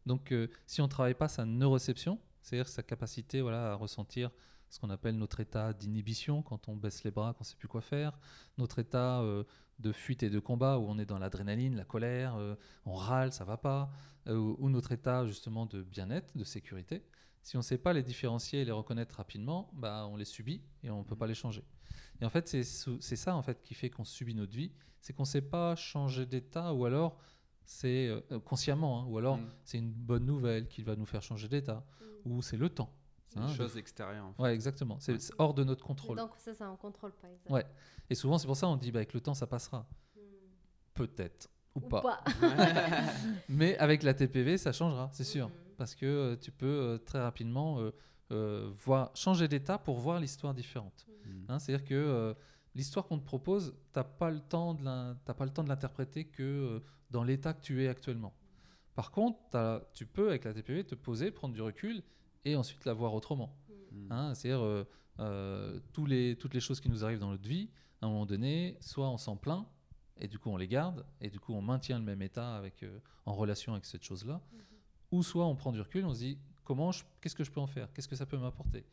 Donc, 0.07 0.31
euh, 0.33 0.49
si 0.67 0.81
on 0.81 0.85
ne 0.85 0.91
travaille 0.91 1.15
pas 1.15 1.29
sa 1.29 1.45
neuroception, 1.45 2.19
c'est-à-dire 2.41 2.69
sa 2.69 2.83
capacité 2.83 3.41
voilà, 3.43 3.73
à 3.73 3.75
ressentir 3.75 4.31
ce 4.71 4.79
qu'on 4.79 4.91
appelle 4.91 5.17
notre 5.19 5.41
état 5.41 5.73
d'inhibition, 5.73 6.43
quand 6.43 6.69
on 6.69 6.77
baisse 6.77 7.03
les 7.05 7.11
bras, 7.11 7.33
qu'on 7.35 7.41
ne 7.43 7.47
sait 7.47 7.57
plus 7.57 7.69
quoi 7.69 7.81
faire, 7.81 8.19
notre 8.57 8.79
état 8.79 9.21
euh, 9.21 9.43
de 9.79 9.93
fuite 9.93 10.23
et 10.23 10.31
de 10.31 10.39
combat, 10.41 10.79
où 10.79 10.87
on 10.89 10.99
est 10.99 11.07
dans 11.07 11.19
l'adrénaline, 11.19 11.77
la 11.77 11.85
colère, 11.85 12.35
euh, 12.37 12.55
on 12.85 12.95
râle, 12.95 13.33
ça 13.33 13.45
va 13.45 13.57
pas, 13.57 13.91
euh, 14.27 14.37
ou 14.59 14.69
notre 14.71 14.93
état 14.93 15.25
justement 15.27 15.67
de 15.67 15.83
bien-être, 15.83 16.37
de 16.37 16.45
sécurité. 16.45 17.03
Si 17.43 17.57
on 17.57 17.61
ne 17.61 17.65
sait 17.65 17.79
pas 17.79 17.93
les 17.93 18.03
différencier 18.03 18.63
et 18.63 18.65
les 18.65 18.73
reconnaître 18.73 19.17
rapidement, 19.17 19.71
bah, 19.73 20.07
on 20.11 20.17
les 20.17 20.25
subit 20.25 20.61
et 20.83 20.91
on 20.91 20.99
ne 20.99 21.05
peut 21.05 21.15
Mhm. 21.15 21.19
pas 21.19 21.27
les 21.29 21.35
changer. 21.35 21.65
Et 22.21 22.25
en 22.25 22.31
fait, 22.31 22.49
c'est 22.49 22.65
ça 23.17 23.35
en 23.37 23.43
fait 23.43 23.63
qui 23.63 23.75
fait 23.75 23.89
qu'on 23.91 24.05
subit 24.05 24.35
notre 24.35 24.53
vie, 24.57 24.73
c'est 25.01 25.13
qu'on 25.13 25.23
ne 25.23 25.27
sait 25.29 25.41
pas 25.43 25.77
changer 25.77 26.27
d'état 26.27 26.75
ou 26.75 26.85
alors 26.85 27.17
c'est 27.65 28.09
euh, 28.09 28.21
consciemment, 28.45 29.01
hein, 29.03 29.07
ou 29.07 29.19
alors 29.19 29.37
Mm. 29.39 29.47
c'est 29.65 29.79
une 29.79 29.93
bonne 29.93 30.25
nouvelle 30.27 30.67
qui 30.69 30.83
va 30.83 30.97
nous 30.97 31.07
faire 31.07 31.23
changer 31.23 31.49
d'état, 31.49 31.85
ou 32.25 32.43
c'est 32.43 32.57
le 32.57 32.69
temps. 32.69 32.93
C'est 33.29 33.39
Hein, 33.39 33.47
des 33.47 33.53
des 33.53 33.57
choses 33.57 33.77
extérieures. 33.77 34.25
En 34.27 34.33
fait. 34.33 34.43
Ouais, 34.43 34.55
exactement. 34.55 34.97
C'est 35.01 35.13
Ouais. 35.13 35.35
hors 35.39 35.55
de 35.55 35.65
notre 35.65 35.85
contrôle. 35.85 36.17
Donc 36.17 36.31
c'est 36.39 36.55
ça, 36.55 36.71
on 36.71 36.77
contrôle 36.77 37.13
pas. 37.13 37.29
exact. 37.29 37.51
Ouais. 37.51 37.67
Et 38.11 38.15
souvent, 38.15 38.39
c'est 38.39 38.47
pour 38.47 38.57
ça 38.57 38.67
qu'on 38.67 38.77
dit 38.77 38.91
bah, 38.91 38.99
avec 39.01 39.13
le 39.15 39.21
temps, 39.21 39.35
ça 39.35 39.47
passera. 39.47 39.87
Mm. 40.17 40.21
Peut-être. 40.95 41.51
Ou, 41.75 41.81
Ou 41.81 41.89
pas. 41.89 42.01
pas. 42.01 42.25
Mais 43.49 43.77
avec 43.79 44.03
la 44.03 44.15
TPV, 44.15 44.59
ça 44.59 44.73
changera, 44.73 45.11
c'est 45.13 45.25
sûr. 45.25 45.49
Mm. 45.49 45.53
Parce 45.77 45.95
que 45.95 46.07
euh, 46.07 46.37
tu 46.37 46.51
peux 46.51 46.67
euh, 46.67 46.99
très 46.99 47.21
rapidement 47.21 47.79
euh, 47.81 47.91
euh, 48.33 48.71
voir, 48.79 49.11
changer 49.15 49.47
d'état 49.49 49.79
pour 49.79 49.99
voir 49.99 50.19
l'histoire 50.21 50.55
différente. 50.55 51.07
Mm. 51.25 51.31
Hein, 51.49 51.59
C'est-à-dire 51.59 51.87
que 51.87 51.95
euh, 51.95 52.35
l'histoire 52.75 53.07
qu'on 53.07 53.19
te 53.19 53.25
propose, 53.25 53.75
tu 53.93 53.99
n'as 53.99 54.05
pas 54.05 54.31
le 54.31 54.41
temps 54.41 54.75
de 54.75 55.15
t'as 55.25 55.35
pas 55.35 55.45
le 55.45 55.53
temps 55.53 55.63
de 55.65 55.69
l'interpréter 55.69 56.25
que 56.25 56.43
euh, 56.43 56.81
dans 57.11 57.23
l'état 57.25 57.53
que 57.53 57.61
tu 57.61 57.85
es 57.85 57.89
actuellement. 57.89 58.35
Par 58.95 59.11
contre, 59.13 59.39
t'as- 59.51 59.83
tu 59.93 60.07
peux, 60.07 60.29
avec 60.31 60.45
la 60.45 60.53
TPV, 60.53 60.83
te 60.85 60.95
poser, 60.97 61.31
prendre 61.31 61.55
du 61.55 61.63
recul 61.63 62.03
et 62.45 62.57
ensuite 62.57 62.85
la 62.85 62.93
voir 62.93 63.15
autrement. 63.15 63.57
Mm. 63.93 64.13
Hein, 64.13 64.35
C'est-à-dire 64.35 64.63
euh, 64.65 64.85
euh, 65.21 65.81
tous 65.93 66.07
les, 66.07 66.37
toutes 66.37 66.55
les 66.55 66.61
choses 66.61 66.81
qui 66.81 66.89
nous 66.89 67.05
arrivent 67.05 67.19
dans 67.21 67.31
notre 67.31 67.49
vie, 67.49 67.69
à 68.01 68.07
un 68.07 68.09
moment 68.09 68.27
donné, 68.27 68.77
soit 68.81 69.09
on 69.11 69.19
s'en 69.19 69.37
plaint, 69.37 69.67
et 70.21 70.29
du 70.29 70.39
coup 70.39 70.51
on 70.51 70.57
les 70.57 70.69
garde, 70.69 71.05
et 71.21 71.31
du 71.31 71.41
coup 71.41 71.53
on 71.55 71.63
maintient 71.63 71.99
le 71.99 72.05
même 72.05 72.23
état 72.23 72.57
avec, 72.57 72.83
euh, 72.83 72.99
en 73.27 73.35
relation 73.35 73.73
avec 73.73 73.85
cette 73.85 74.03
chose-là, 74.05 74.41
ou 75.11 75.23
soit 75.23 75.47
on 75.47 75.57
prend 75.57 75.73
du 75.73 75.81
recul, 75.81 76.05
on 76.05 76.13
se 76.15 76.19
dit 76.21 76.39
comment, 76.65 76.91
qu'est-ce 77.21 77.35
que 77.35 77.45
je 77.45 77.51
peux 77.51 77.61
en 77.61 77.67
faire, 77.67 77.93
qu'est-ce 77.93 78.09
que 78.09 78.17
ça 78.17 78.27
peut 78.27 78.39
m'apporter, 78.39 78.85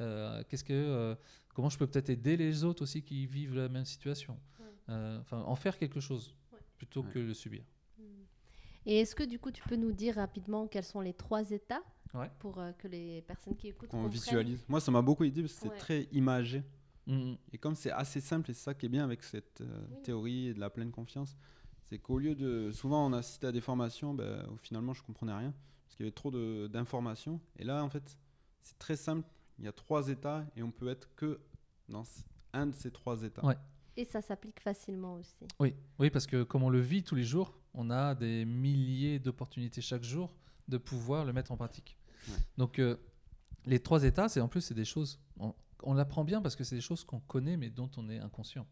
Euh, 0.00 0.42
qu'est-ce 0.48 0.64
que, 0.64 0.72
euh, 0.72 1.14
comment 1.54 1.68
je 1.68 1.78
peux 1.78 1.86
peut-être 1.86 2.10
aider 2.10 2.36
les 2.36 2.64
autres 2.64 2.82
aussi 2.82 3.02
qui 3.02 3.26
vivent 3.26 3.54
la 3.54 3.68
même 3.68 3.84
situation, 3.84 4.34
Ouais. 4.58 4.66
Euh, 4.88 5.20
enfin 5.20 5.40
en 5.42 5.54
faire 5.54 5.78
quelque 5.78 6.00
chose 6.00 6.34
Ouais. 6.52 6.58
plutôt 6.76 7.02
Ouais. 7.02 7.12
que 7.12 7.18
le 7.20 7.32
subir. 7.34 7.62
Et 8.86 9.00
est-ce 9.00 9.14
que 9.14 9.22
du 9.22 9.38
coup 9.38 9.50
tu 9.52 9.62
peux 9.68 9.76
nous 9.76 9.92
dire 9.92 10.16
rapidement 10.16 10.66
quels 10.66 10.84
sont 10.84 11.00
les 11.00 11.14
trois 11.14 11.50
états 11.52 11.82
Ouais. 12.14 12.30
pour 12.38 12.58
euh, 12.58 12.72
que 12.72 12.86
les 12.88 13.22
personnes 13.22 13.56
qui 13.56 13.68
écoutent 13.68 13.90
Qu'on 13.90 14.06
visualise. 14.06 14.64
Moi, 14.68 14.80
ça 14.80 14.90
m'a 14.92 15.02
beaucoup 15.02 15.24
aidé 15.24 15.42
parce 15.42 15.54
que 15.54 15.60
c'est 15.60 15.68
Ouais. 15.70 15.76
très 15.78 16.02
imagé. 16.12 16.62
Mhm. 17.06 17.36
Et 17.52 17.58
comme 17.58 17.74
c'est 17.74 17.90
assez 17.90 18.20
simple, 18.20 18.50
et 18.50 18.54
c'est 18.54 18.62
ça 18.62 18.74
qui 18.74 18.86
est 18.86 18.88
bien 18.88 19.04
avec 19.04 19.22
cette 19.22 19.60
euh, 19.60 19.86
Oui. 19.90 20.02
théorie 20.02 20.46
et 20.48 20.54
de 20.54 20.60
la 20.60 20.70
pleine 20.70 20.90
confiance, 20.90 21.36
c'est 21.84 21.98
qu'au 21.98 22.18
lieu 22.18 22.34
de. 22.34 22.70
Souvent, 22.72 23.06
on 23.06 23.12
assistait 23.12 23.48
à 23.48 23.52
des 23.52 23.60
formations, 23.60 24.14
ben, 24.14 24.46
où 24.50 24.56
finalement, 24.56 24.94
je 24.94 25.02
comprenais 25.02 25.34
rien, 25.34 25.52
parce 25.84 25.96
qu'il 25.96 26.04
y 26.04 26.08
avait 26.08 26.14
trop 26.14 26.30
de- 26.30 26.66
d'informations. 26.68 27.40
Et 27.58 27.64
là, 27.64 27.82
en 27.84 27.90
fait, 27.90 28.16
c'est 28.62 28.78
très 28.78 28.96
simple. 28.96 29.28
Il 29.58 29.64
y 29.66 29.68
a 29.68 29.72
trois 29.72 30.08
états, 30.08 30.46
et 30.56 30.62
on 30.62 30.70
peut 30.70 30.88
être 30.88 31.14
que 31.14 31.40
dans 31.88 32.04
un 32.54 32.66
de 32.68 32.74
ces 32.74 32.90
trois 32.90 33.22
états. 33.22 33.44
Ouais. 33.44 33.56
Et 33.96 34.04
ça 34.04 34.20
s'applique 34.22 34.60
facilement 34.60 35.14
aussi. 35.16 35.46
Oui, 35.60 35.74
oui, 35.98 36.10
parce 36.10 36.26
que 36.26 36.42
comme 36.42 36.62
on 36.62 36.70
le 36.70 36.80
vit 36.80 37.02
tous 37.04 37.14
les 37.14 37.22
jours, 37.22 37.56
on 37.74 37.90
a 37.90 38.14
des 38.14 38.44
milliers 38.44 39.18
d'opportunités 39.18 39.80
chaque 39.82 40.02
jour 40.02 40.34
de 40.66 40.78
pouvoir 40.78 41.24
le 41.24 41.32
mettre 41.32 41.52
en 41.52 41.56
pratique. 41.56 41.96
Ouais. 42.28 42.36
Donc 42.56 42.78
euh, 42.78 42.96
les 43.66 43.80
trois 43.80 44.04
états, 44.04 44.28
c'est 44.28 44.40
en 44.40 44.48
plus 44.48 44.60
c'est 44.60 44.74
des 44.74 44.84
choses, 44.84 45.18
on, 45.38 45.54
on 45.82 45.94
l'apprend 45.94 46.24
bien 46.24 46.40
parce 46.40 46.56
que 46.56 46.64
c'est 46.64 46.76
des 46.76 46.80
choses 46.80 47.04
qu'on 47.04 47.20
connaît 47.20 47.56
mais 47.56 47.70
dont 47.70 47.90
on 47.96 48.08
est 48.08 48.18
inconscient. 48.18 48.66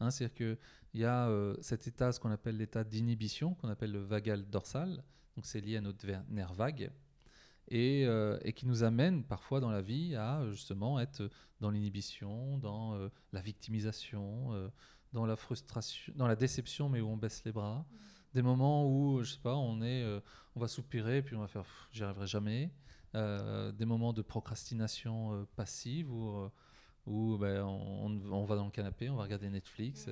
Hein, 0.00 0.10
C'est-à-dire 0.10 0.34
qu'il 0.34 1.00
y 1.00 1.04
a 1.04 1.28
euh, 1.28 1.56
cet 1.60 1.86
état, 1.86 2.12
ce 2.12 2.20
qu'on 2.20 2.30
appelle 2.30 2.56
l'état 2.56 2.84
d'inhibition, 2.84 3.54
qu'on 3.54 3.68
appelle 3.68 3.92
le 3.92 4.00
vagal 4.00 4.48
dorsal, 4.48 5.02
donc 5.36 5.46
c'est 5.46 5.60
lié 5.60 5.76
à 5.76 5.80
notre 5.80 6.06
nerf 6.28 6.52
vague, 6.54 6.90
et, 7.70 8.06
euh, 8.06 8.38
et 8.42 8.52
qui 8.52 8.66
nous 8.66 8.82
amène 8.82 9.24
parfois 9.24 9.60
dans 9.60 9.70
la 9.70 9.82
vie 9.82 10.14
à 10.16 10.42
justement 10.50 10.98
être 11.00 11.28
dans 11.60 11.70
l'inhibition, 11.70 12.58
dans 12.58 12.94
euh, 12.94 13.08
la 13.32 13.40
victimisation, 13.40 14.52
euh, 14.52 14.68
dans 15.12 15.26
la 15.26 15.36
frustration, 15.36 16.12
dans 16.16 16.26
la 16.26 16.36
déception, 16.36 16.88
mais 16.88 17.00
où 17.00 17.08
on 17.08 17.16
baisse 17.16 17.44
les 17.44 17.52
bras. 17.52 17.86
Des 18.34 18.42
moments 18.42 18.86
où, 18.86 19.22
je 19.22 19.32
sais 19.32 19.40
pas, 19.40 19.56
on 19.56 19.80
est, 19.80 20.04
on 20.54 20.60
va 20.60 20.68
soupirer, 20.68 21.22
puis 21.22 21.34
on 21.34 21.40
va 21.40 21.48
faire, 21.48 21.64
j'y 21.92 22.04
arriverai 22.04 22.26
jamais. 22.26 22.70
Euh, 23.14 23.72
des 23.72 23.86
moments 23.86 24.12
de 24.12 24.20
procrastination 24.20 25.32
euh, 25.32 25.46
passive 25.56 26.12
où, 26.12 26.28
euh, 26.36 26.50
où 27.06 27.38
ben, 27.38 27.62
on, 27.62 28.20
on 28.30 28.44
va 28.44 28.56
dans 28.56 28.66
le 28.66 28.70
canapé, 28.70 29.08
on 29.08 29.16
va 29.16 29.22
regarder 29.22 29.48
Netflix. 29.48 30.10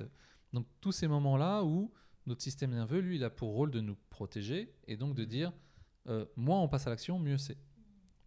Donc 0.51 0.65
tous 0.81 0.91
ces 0.91 1.07
moments-là 1.07 1.63
où 1.63 1.91
notre 2.25 2.41
système 2.41 2.71
nerveux, 2.71 2.99
lui, 2.99 3.17
il 3.17 3.23
a 3.23 3.29
pour 3.29 3.53
rôle 3.53 3.69
de 3.69 3.81
nous 3.81 3.95
protéger 4.09 4.73
et 4.87 4.97
donc 4.97 5.13
de 5.13 5.25
dire, 5.25 5.53
euh, 6.07 6.25
moins 6.35 6.59
on 6.59 6.67
passe 6.67 6.87
à 6.87 6.89
l'action, 6.89 7.19
mieux 7.19 7.37
c'est. 7.37 7.57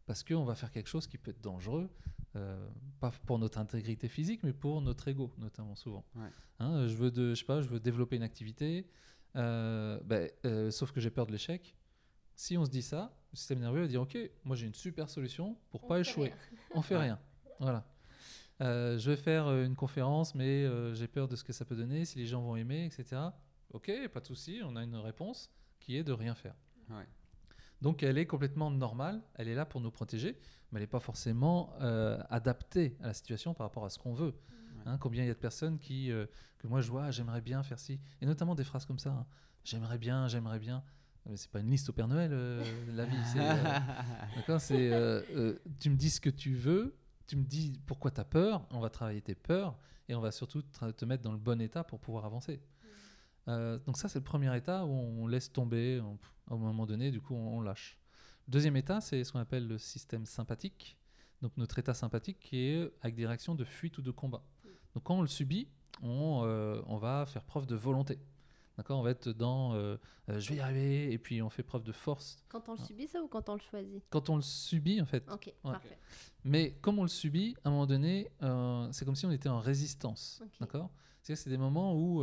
Parce 0.06 0.22
qu'on 0.22 0.44
va 0.44 0.54
faire 0.54 0.70
quelque 0.70 0.88
chose 0.88 1.08
qui 1.08 1.18
peut 1.18 1.32
être 1.32 1.40
dangereux, 1.40 1.90
euh, 2.36 2.68
pas 3.00 3.10
pour 3.26 3.38
notre 3.40 3.58
intégrité 3.58 4.08
physique, 4.08 4.42
mais 4.44 4.52
pour 4.52 4.80
notre 4.82 5.08
ego, 5.08 5.32
notamment 5.36 5.74
souvent. 5.74 6.04
Ouais. 6.14 6.30
Hein, 6.60 6.86
je 6.86 6.94
veux, 6.94 7.10
de, 7.10 7.34
je 7.34 7.40
sais 7.40 7.44
pas, 7.44 7.60
je 7.60 7.68
veux 7.68 7.80
développer 7.80 8.16
une 8.16 8.22
activité, 8.22 8.86
euh, 9.34 10.00
ben, 10.04 10.30
sauf 10.70 10.92
que 10.92 11.00
j'ai 11.00 11.10
peur 11.10 11.26
de 11.26 11.32
l'échec. 11.32 11.76
Si 12.36 12.56
on 12.56 12.64
se 12.64 12.70
dit 12.70 12.82
ça, 12.82 13.19
le 13.32 13.36
système 13.36 13.60
nerveux 13.60 13.82
va 13.82 13.86
dire 13.86 14.02
Ok, 14.02 14.18
moi 14.44 14.56
j'ai 14.56 14.66
une 14.66 14.74
super 14.74 15.08
solution 15.08 15.56
pour 15.70 15.84
On 15.84 15.86
pas 15.88 16.00
échouer. 16.00 16.28
rien. 16.28 16.36
On 16.74 16.82
fait 16.82 16.96
rien. 16.96 17.18
Voilà. 17.58 17.84
Euh, 18.60 18.98
je 18.98 19.10
vais 19.10 19.16
faire 19.16 19.46
euh, 19.46 19.64
une 19.64 19.74
conférence, 19.76 20.34
mais 20.34 20.64
euh, 20.64 20.94
j'ai 20.94 21.08
peur 21.08 21.28
de 21.28 21.36
ce 21.36 21.44
que 21.44 21.52
ça 21.52 21.64
peut 21.64 21.76
donner, 21.76 22.04
si 22.04 22.18
les 22.18 22.26
gens 22.26 22.42
vont 22.42 22.56
aimer, 22.56 22.84
etc. 22.84 23.20
Ok, 23.72 23.90
pas 24.12 24.20
de 24.20 24.26
souci, 24.26 24.60
on 24.64 24.76
a 24.76 24.82
une 24.82 24.96
réponse 24.96 25.50
qui 25.78 25.96
est 25.96 26.04
de 26.04 26.12
rien 26.12 26.34
faire. 26.34 26.54
Ouais. 26.90 27.06
Donc 27.80 28.02
elle 28.02 28.18
est 28.18 28.26
complètement 28.26 28.70
normale, 28.70 29.22
elle 29.36 29.48
est 29.48 29.54
là 29.54 29.64
pour 29.64 29.80
nous 29.80 29.90
protéger, 29.90 30.36
mais 30.70 30.78
elle 30.78 30.82
n'est 30.82 30.86
pas 30.86 31.00
forcément 31.00 31.72
euh, 31.80 32.18
adaptée 32.28 32.96
à 33.00 33.06
la 33.06 33.14
situation 33.14 33.54
par 33.54 33.66
rapport 33.66 33.84
à 33.86 33.90
ce 33.90 33.98
qu'on 33.98 34.12
veut. 34.12 34.34
Hein, 34.86 34.98
combien 34.98 35.22
il 35.24 35.26
y 35.26 35.30
a 35.30 35.34
de 35.34 35.38
personnes 35.38 35.78
qui, 35.78 36.10
euh, 36.10 36.26
que 36.58 36.66
moi 36.66 36.80
je 36.80 36.90
vois, 36.90 37.04
Ah, 37.06 37.10
j'aimerais 37.10 37.40
bien 37.42 37.62
faire 37.62 37.78
ci, 37.78 38.00
et 38.20 38.26
notamment 38.26 38.54
des 38.54 38.64
phrases 38.64 38.84
comme 38.86 38.98
ça, 38.98 39.10
hein. 39.10 39.26
j'aimerais 39.64 39.98
bien, 39.98 40.26
j'aimerais 40.28 40.58
bien. 40.58 40.82
Mais 41.26 41.36
c'est 41.36 41.50
pas 41.50 41.60
une 41.60 41.70
liste 41.70 41.88
au 41.88 41.92
Père 41.92 42.08
Noël, 42.08 42.30
euh, 42.32 42.64
la 42.94 43.04
vie. 43.04 43.16
c'est, 43.32 43.38
euh, 43.40 43.78
D'accord 44.36 44.60
C'est 44.60 44.90
euh, 44.92 45.22
euh, 45.36 45.58
tu 45.78 45.90
me 45.90 45.96
dis 45.96 46.10
ce 46.10 46.20
que 46.20 46.30
tu 46.30 46.54
veux, 46.54 46.96
tu 47.26 47.36
me 47.36 47.44
dis 47.44 47.78
pourquoi 47.86 48.10
tu 48.10 48.20
as 48.20 48.24
peur, 48.24 48.66
on 48.70 48.80
va 48.80 48.90
travailler 48.90 49.20
tes 49.20 49.34
peurs 49.34 49.76
et 50.08 50.14
on 50.14 50.20
va 50.20 50.32
surtout 50.32 50.62
te 50.62 51.04
mettre 51.04 51.22
dans 51.22 51.32
le 51.32 51.38
bon 51.38 51.60
état 51.60 51.84
pour 51.84 52.00
pouvoir 52.00 52.24
avancer. 52.24 52.60
Euh, 53.48 53.78
donc 53.86 53.96
ça 53.96 54.08
c'est 54.08 54.18
le 54.18 54.24
premier 54.24 54.54
état 54.56 54.84
où 54.84 54.90
on 54.90 55.26
laisse 55.26 55.52
tomber, 55.52 56.00
on- 56.00 56.18
à 56.50 56.54
un 56.54 56.58
moment 56.58 56.86
donné, 56.86 57.10
du 57.10 57.20
coup 57.20 57.34
on, 57.34 57.58
on 57.58 57.60
lâche. 57.60 57.96
Deuxième 58.48 58.76
état 58.76 59.00
c'est 59.00 59.22
ce 59.22 59.32
qu'on 59.32 59.38
appelle 59.38 59.68
le 59.68 59.78
système 59.78 60.26
sympathique, 60.26 60.96
donc 61.42 61.52
notre 61.56 61.78
état 61.78 61.94
sympathique 61.94 62.38
qui 62.40 62.56
est 62.58 62.90
avec 63.02 63.14
des 63.14 63.26
réactions 63.26 63.54
de 63.54 63.64
fuite 63.64 63.96
ou 63.98 64.02
de 64.02 64.10
combat. 64.10 64.42
Donc 64.94 65.04
quand 65.04 65.16
on 65.16 65.22
le 65.22 65.28
subit, 65.28 65.68
on, 66.02 66.42
on 66.86 66.96
va 66.98 67.24
faire 67.26 67.44
preuve 67.44 67.66
de 67.66 67.76
volonté. 67.76 68.18
D'accord 68.76 68.98
On 68.98 69.02
va 69.02 69.10
être 69.10 69.28
dans 69.30 69.74
euh, 69.74 69.96
euh, 70.28 70.38
je 70.40 70.48
vais 70.50 70.56
y 70.56 70.60
arriver 70.60 71.12
et 71.12 71.18
puis 71.18 71.42
on 71.42 71.50
fait 71.50 71.62
preuve 71.62 71.82
de 71.82 71.92
force. 71.92 72.42
Quand 72.48 72.68
on 72.68 72.72
le 72.72 72.78
subit 72.78 73.06
ça 73.06 73.22
ou 73.22 73.28
quand 73.28 73.48
on 73.48 73.54
le 73.54 73.60
choisit? 73.60 74.02
Quand 74.10 74.30
on 74.30 74.36
le 74.36 74.42
subit 74.42 75.00
en 75.00 75.06
fait, 75.06 75.28
Ok, 75.30 75.46
Ouais. 75.64 75.72
parfait. 75.72 75.98
mais 76.44 76.72
comme 76.80 76.98
on 76.98 77.02
le 77.02 77.08
subit, 77.08 77.56
à 77.64 77.68
un 77.68 77.72
moment 77.72 77.86
donné, 77.86 78.30
euh, 78.42 78.88
c'est 78.92 79.04
comme 79.04 79.16
si 79.16 79.26
on 79.26 79.32
était 79.32 79.48
en 79.48 79.60
résistance. 79.60 80.42
D'accord? 80.60 80.90
C'est 81.22 81.36
c'est 81.36 81.50
des 81.50 81.58
moments 81.58 81.94
où 81.94 82.22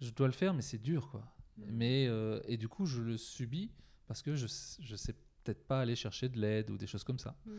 je 0.00 0.10
dois 0.10 0.26
le 0.26 0.32
faire, 0.32 0.54
mais 0.54 0.62
c'est 0.62 0.78
dur, 0.78 1.10
quoi. 1.10 1.20
Mm. 1.58 1.62
Mais, 1.68 2.04
et 2.48 2.56
du 2.56 2.68
coup, 2.68 2.86
je 2.86 3.02
le 3.02 3.16
subis 3.16 3.70
parce 4.06 4.22
que 4.22 4.34
je, 4.34 4.46
je 4.80 4.96
sais 4.96 5.14
peut-être 5.44 5.66
pas 5.66 5.80
aller 5.80 5.94
chercher 5.96 6.28
de 6.30 6.38
l'aide 6.40 6.70
ou 6.70 6.78
des 6.78 6.86
choses 6.86 7.04
comme 7.04 7.18
ça. 7.18 7.36
Hmm, 7.44 7.52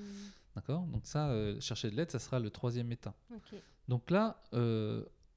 D'accord? 0.55 0.82
Donc 0.88 1.05
ça, 1.05 1.32
chercher 1.59 1.91
de 1.91 1.95
l'aide, 1.95 2.09
ça 2.09 2.18
sera 2.20 2.39
le 2.39 2.49
troisième 2.49 2.91
état. 2.91 3.13
Donc 3.88 4.09
là, 4.09 4.41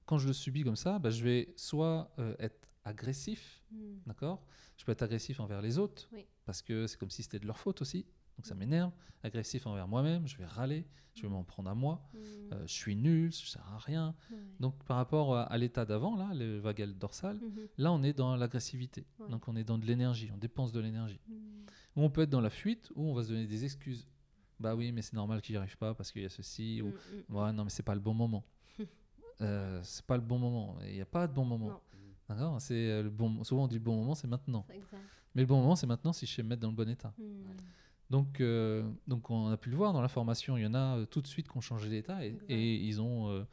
quand 0.07 0.17
je 0.17 0.27
le 0.27 0.33
subis 0.33 0.65
comme 0.65 0.77
ça, 0.77 0.99
bah, 0.99 1.11
je 1.11 1.23
vais 1.23 1.53
soit 1.57 2.11
euh, 2.19 2.35
être 2.39 2.58
agressif, 2.89 3.63
Hmm, 3.71 3.99
d'accord? 4.07 4.43
Je 4.79 4.85
peux 4.85 4.93
être 4.93 5.03
agressif 5.03 5.41
envers 5.41 5.61
les 5.63 5.79
autres, 5.79 6.09
Oui. 6.13 6.27
parce 6.47 6.63
que 6.63 6.87
c'est 6.87 6.97
comme 6.99 7.11
si 7.11 7.23
c'était 7.23 7.39
de 7.39 7.47
leur 7.47 7.59
faute 7.59 7.83
aussi. 7.83 8.07
Donc 8.37 8.47
ça 8.47 8.55
m'énerve. 8.55 8.93
Agressif 9.23 9.67
envers 9.67 9.87
moi-même, 9.89 10.27
je 10.29 10.37
vais 10.39 10.47
râler, 10.47 10.87
je 11.15 11.23
vais 11.23 11.29
m'en 11.29 11.43
prendre 11.45 11.69
à 11.71 11.75
moi. 11.75 12.09
hmm, 12.15 12.19
Euh, 12.53 12.67
je 12.67 12.73
suis 12.73 12.97
nul, 12.97 13.31
je 13.33 13.47
sers 13.47 13.67
à 13.73 13.79
rien. 13.79 14.15
ouais. 14.31 14.39
Donc 14.61 14.83
par 14.85 14.97
rapport 14.97 15.37
à, 15.37 15.43
à 15.43 15.59
l'état 15.59 15.85
d'avant, 15.85 16.17
là, 16.17 16.33
le 16.35 16.59
vagal 16.59 16.95
dorsal, 16.97 17.37
Mhm, 17.39 17.69
là 17.79 17.93
on 17.93 18.03
est 18.03 18.13
dans 18.15 18.37
l'agressivité. 18.37 19.05
Ouais. 19.19 19.29
Donc 19.29 19.49
on 19.49 19.57
est 19.57 19.65
dans 19.65 19.77
de 19.79 19.85
l'énergie, 19.85 20.31
on 20.33 20.39
dépense 20.39 20.73
de 20.73 20.81
l'énergie. 20.81 21.21
hmm. 21.29 21.35
Ou 21.97 22.03
on 22.05 22.11
peut 22.11 22.23
être 22.23 22.31
dans 22.31 22.41
la 22.41 22.51
fuite, 22.51 22.91
où 22.95 23.03
on 23.11 23.13
va 23.15 23.25
se 23.25 23.29
donner 23.29 23.47
des 23.47 23.65
excuses. 23.65 24.07
Bah 24.61 24.75
oui, 24.75 24.93
mais 24.93 25.03
c'est 25.03 25.15
normal 25.15 25.41
qu'il 25.43 25.55
n'y 25.55 25.59
arrive 25.59 25.77
pas 25.77 25.95
parce 25.95 26.11
qu'il 26.13 26.23
y 26.23 26.25
a 26.25 26.29
ceci. 26.31 26.81
Ou 26.81 26.89
Hmm, 26.89 26.93
hmm. 27.29 27.37
ouais, 27.37 27.53
non, 27.53 27.65
mais 27.65 27.71
c'est 27.71 27.83
pas 27.83 27.95
le 27.95 28.01
bon 28.01 28.15
moment. 28.15 28.45
Euh, 29.41 29.81
c'est 29.85 30.05
pas 30.05 30.17
le 30.17 30.23
bon 30.23 30.37
moment. 30.39 30.77
Il 30.85 30.95
n'y 30.95 31.01
a 31.01 31.07
pas 31.07 31.29
de 31.29 31.33
bon 31.33 31.45
moment. 31.45 31.69
Non. 31.69 31.81
D'accord 32.29 32.61
C'est 32.61 32.75
euh, 32.91 33.03
le 33.03 33.11
bon. 33.11 33.43
Souvent 33.45 33.65
on 33.65 33.69
dit 33.69 33.77
le 33.77 33.81
bon 33.81 33.97
moment, 33.97 34.15
c'est 34.15 34.29
maintenant. 34.29 34.67
Exact. 34.71 34.99
Mais 35.35 35.43
le 35.43 35.47
bon 35.47 35.61
moment, 35.61 35.77
c'est 35.77 35.87
maintenant 35.87 36.13
si 36.13 36.27
je 36.27 36.35
sais 36.35 36.43
me 36.43 36.49
mettre 36.49 36.63
dans 36.63 36.69
le 36.71 36.75
bon 36.75 36.89
état. 36.89 37.13
Hmm, 37.19 37.53
Donc, 38.11 38.41
euh, 38.41 38.89
donc 39.07 39.31
on 39.31 39.49
a 39.49 39.57
pu 39.57 39.71
le 39.71 39.77
voir 39.77 39.93
dans 39.93 40.01
la 40.03 40.09
formation, 40.09 40.57
il 40.57 40.63
y 40.63 40.67
en 40.67 40.75
a 40.75 40.99
euh, 40.99 41.07
tout 41.07 41.21
de 41.21 41.27
suite 41.27 41.49
qui 41.49 41.57
ont 41.57 41.61
changé 41.61 41.89
d'état 41.89 42.19
et, 42.25 42.75
ils 42.77 43.01
ont, 43.01 43.29
euh, 43.31 43.45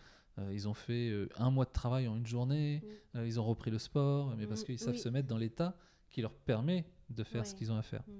ils 0.52 0.68
ont 0.68 0.74
fait 0.74 1.14
un 1.38 1.52
mois 1.52 1.66
de 1.66 1.72
travail 1.72 2.08
en 2.08 2.16
une 2.16 2.26
journée, 2.26 2.82
ils 3.14 3.40
ont 3.40 3.44
repris 3.46 3.72
le 3.72 3.78
sport, 3.80 4.34
mais 4.38 4.48
parce 4.48 4.62
Mm, 4.64 4.66
qu'ils 4.66 4.80
savent 4.80 4.94
oui. 4.96 5.00
se 5.00 5.10
mettre 5.10 5.28
dans 5.28 5.38
l'état 5.38 5.76
qui 6.10 6.22
leur 6.22 6.34
permet 6.34 6.86
de 7.10 7.24
faire 7.24 7.46
ce 7.46 7.54
qu'ils 7.54 7.72
ont 7.72 7.78
à 7.78 7.82
faire. 7.82 8.04
hmm. 8.08 8.14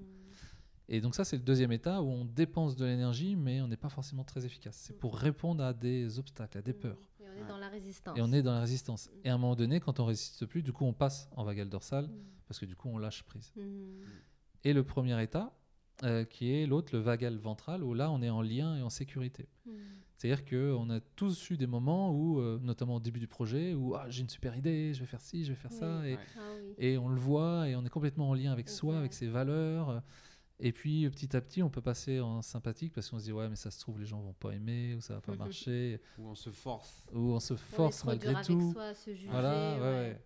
Et 0.88 1.02
donc 1.02 1.16
ça, 1.16 1.24
c'est 1.26 1.38
le 1.38 1.42
deuxième 1.44 1.72
état 1.72 2.02
où 2.04 2.08
on 2.08 2.26
dépense 2.26 2.76
de 2.76 2.86
l'énergie, 2.86 3.36
mais 3.36 3.60
on 3.62 3.68
n'est 3.68 3.76
pas 3.78 3.90
forcément 3.90 4.24
très 4.24 4.46
efficace. 4.46 4.76
C'est 4.76 4.94
pour 5.00 5.18
répondre 5.18 5.64
à 5.64 5.74
des 5.74 6.20
obstacles, 6.20 6.58
à 6.58 6.62
des 6.62 6.74
Hmm. 6.74 6.80
peurs. 6.80 6.98
Et 7.36 7.42
on 7.42 7.42
est 7.42 7.42
Ouais. 7.44 7.48
dans 7.50 7.58
la 7.58 7.70
résistance. 7.70 8.18
Et 8.18 8.22
on 8.22 8.32
est 8.32 8.42
dans 8.42 8.54
la 8.54 8.62
résistance. 8.62 9.08
Mm. 9.10 9.12
Et 9.26 9.30
à 9.30 9.34
un 9.34 9.38
moment 9.38 9.56
donné, 9.56 9.80
quand 9.80 10.00
on 10.00 10.06
résiste 10.06 10.46
plus, 10.46 10.64
du 10.64 10.72
coup, 10.74 10.86
on 10.86 10.94
passe 10.94 11.30
en 11.36 11.44
vagal 11.44 11.70
dorsal, 11.70 12.06
Hmm, 12.06 12.12
parce 12.48 12.60
que 12.60 12.66
du 12.66 12.76
coup, 12.76 12.90
on 12.90 12.98
lâche 12.98 13.24
prise. 13.24 13.52
hmm. 13.56 13.62
Et 14.64 14.74
le 14.74 14.84
premier 14.84 15.22
état, 15.22 15.54
euh, 16.04 16.26
qui 16.26 16.52
est 16.52 16.66
l'autre, 16.68 16.90
le 16.94 17.00
vagal 17.00 17.38
ventral, 17.38 17.84
où 17.84 17.94
là, 17.94 18.10
on 18.12 18.22
est 18.22 18.30
en 18.30 18.42
lien 18.42 18.78
et 18.78 18.82
en 18.82 18.90
sécurité. 18.90 19.48
Hmm. 19.66 19.72
C'est-à-dire 20.18 20.46
qu'on 20.46 20.90
a 20.90 21.00
tous 21.02 21.50
eu 21.50 21.58
des 21.58 21.68
moments 21.68 22.12
où, 22.12 22.40
euh, 22.40 22.58
notamment 22.64 22.96
au 22.96 23.00
début 23.00 23.20
du 23.20 23.28
projet, 23.28 23.74
où 23.74 23.96
ah, 23.96 24.06
j'ai 24.10 24.22
une 24.22 24.30
super 24.30 24.56
idée, 24.56 24.94
je 24.94 25.02
vais 25.02 25.06
faire 25.06 25.20
ci, 25.22 25.44
je 25.44 25.50
vais 25.52 25.56
faire 25.58 25.74
ça, 25.74 26.00
Oui. 26.02 26.10
et, 26.10 26.14
Ouais. 26.16 26.20
Ah 26.38 26.42
oui. 26.64 26.74
et 26.78 26.98
on 26.98 27.10
le 27.10 27.20
voit, 27.20 27.68
et 27.70 27.76
on 27.76 27.86
est 27.86 27.90
complètement 27.90 28.30
en 28.30 28.34
lien 28.34 28.52
avec 28.52 28.70
soi, 28.70 28.98
avec 28.98 29.14
ses 29.14 29.28
valeurs. 29.28 30.02
Et 30.60 30.72
puis 30.72 31.10
petit 31.10 31.36
à 31.36 31.42
petit, 31.42 31.62
on 31.64 31.70
peut 31.70 31.82
passer 31.82 32.22
en 32.22 32.42
sympathique 32.42 32.94
parce 32.94 33.10
qu'on 33.10 33.20
se 33.20 33.26
dit 33.26 33.34
ouais, 33.34 33.50
mais 33.50 33.58
ça 33.58 33.72
se 33.72 33.80
trouve 33.80 34.00
les 34.00 34.06
gens 34.06 34.22
vont 34.22 34.34
pas 34.34 34.52
aimer 34.52 34.96
ou 34.96 35.02
ça 35.02 35.16
va 35.16 35.22
pas 35.22 35.36
marcher 35.36 36.00
Ou 36.18 36.28
on 36.30 36.36
se 36.36 36.50
force. 36.50 37.06
ou 37.14 37.34
on 37.34 37.40
se 37.42 37.56
force 37.56 38.06
malgré 38.06 38.34
avec 38.34 38.46
tout. 38.46 38.72
soi, 38.72 38.94
se 38.94 39.14
juger, 39.14 39.28
Voilà, 39.30 39.76
ouais, 39.76 39.82
ouais. 39.82 39.90
ouais. 39.90 40.22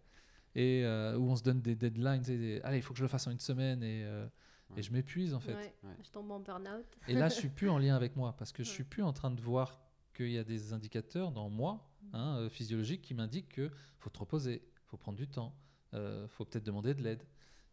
Et 0.56 0.84
euh, 0.86 1.18
où 1.18 1.24
on 1.30 1.36
se 1.36 1.42
donne 1.44 1.62
des 1.62 1.76
deadlines, 1.76 2.22
des- 2.22 2.62
allez, 2.64 2.78
il 2.78 2.82
faut 2.84 2.94
que 2.94 3.00
je 3.00 3.04
le 3.04 3.08
fasse 3.10 3.26
en 3.28 3.32
une 3.32 3.40
semaine 3.40 3.82
et, 3.84 4.04
euh, 4.04 4.28
Ouais. 4.72 4.80
et 4.80 4.82
je 4.84 4.92
m'épuise 4.94 5.34
en 5.34 5.40
fait. 5.40 5.56
Ouais, 5.56 5.76
Ouais. 5.84 5.96
Je 6.04 6.12
tombe 6.12 6.30
en 6.30 6.40
burn-out. 6.40 6.86
Et 7.08 7.14
là, 7.14 7.28
je 7.30 7.34
suis 7.36 7.50
plus 7.50 7.70
en 7.70 7.80
lien 7.80 7.96
avec 7.96 8.16
moi 8.16 8.36
parce 8.38 8.52
que 8.52 8.64
je 8.64 8.70
suis 8.70 8.84
plus 8.84 9.02
en 9.02 9.14
train 9.14 9.32
de 9.32 9.42
voir 9.42 9.80
qu'il 10.14 10.30
y 10.30 10.38
a 10.38 10.44
des 10.44 10.74
indicateurs 10.74 11.32
dans 11.32 11.50
moi, 11.50 11.90
hein, 12.14 12.36
euh, 12.38 12.50
physiologiques, 12.50 13.02
qui 13.02 13.16
m'indiquent 13.16 13.50
que 13.50 13.72
faut 13.98 14.12
te 14.12 14.20
reposer, 14.20 14.62
faut 14.86 14.98
prendre 14.98 15.18
du 15.18 15.28
temps, 15.28 15.56
euh, 15.96 16.28
faut 16.28 16.46
peut-être 16.46 16.66
demander 16.66 16.94
de 16.94 17.02
l'aide. 17.02 17.24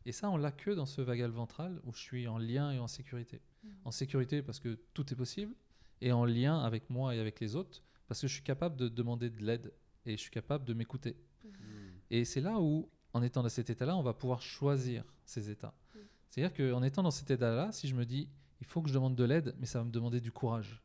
Et 0.07 0.12
ça, 0.12 0.30
on 0.30 0.36
l'a 0.36 0.52
que 0.52 0.70
dans 0.70 0.86
ce 0.86 1.02
vagal 1.02 1.30
ventral 1.30 1.80
où 1.84 1.92
je 1.92 2.00
suis 2.00 2.28
en 2.28 2.38
lien 2.38 2.72
et 2.72 2.78
en 2.78 2.86
sécurité. 2.86 3.42
Mhm. 3.62 3.70
En 3.84 3.90
sécurité 3.90 4.42
parce 4.42 4.61
que 4.61 4.78
tout 4.94 5.12
est 5.12 5.16
possible 5.16 5.54
et 6.00 6.12
en 6.12 6.24
lien 6.24 6.61
avec 6.61 6.88
moi 6.90 7.14
et 7.14 7.20
avec 7.20 7.40
les 7.40 7.57
autres 7.57 7.82
parce 8.07 8.20
que 8.20 8.28
je 8.28 8.34
suis 8.34 8.42
capable 8.42 8.76
de 8.76 8.88
demander 8.88 9.30
de 9.30 9.44
l'aide 9.44 9.72
et 10.04 10.12
je 10.12 10.22
suis 10.22 10.30
capable 10.30 10.64
de 10.64 10.74
m'écouter. 10.74 11.16
Mm. 11.44 11.48
Et 12.11 12.24
c'est 12.24 12.40
là 12.40 12.61
où, 12.61 12.88
en 13.12 13.22
étant 13.22 13.42
dans 13.42 13.48
cet 13.48 13.70
état-là, 13.70 13.96
on 13.96 14.02
va 14.02 14.14
pouvoir 14.14 14.40
choisir 14.40 15.04
ces 15.24 15.50
états. 15.50 15.74
Mm. 15.94 15.98
C'est-à-dire 16.30 16.72
qu'en 16.72 16.82
étant 16.82 17.02
dans 17.02 17.11
cet 17.11 17.30
état-là, 17.30 17.72
si 17.72 17.88
je 17.88 17.94
me 17.94 18.04
dis, 18.04 18.28
il 18.61 18.66
faut 18.66 18.80
que 18.82 18.88
je 18.88 18.94
demande 18.94 19.16
de 19.16 19.24
l'aide, 19.24 19.54
mais 19.59 19.66
ça 19.66 19.80
va 19.80 19.84
me 19.84 19.90
demander 19.90 20.20
du 20.20 20.32
courage, 20.32 20.82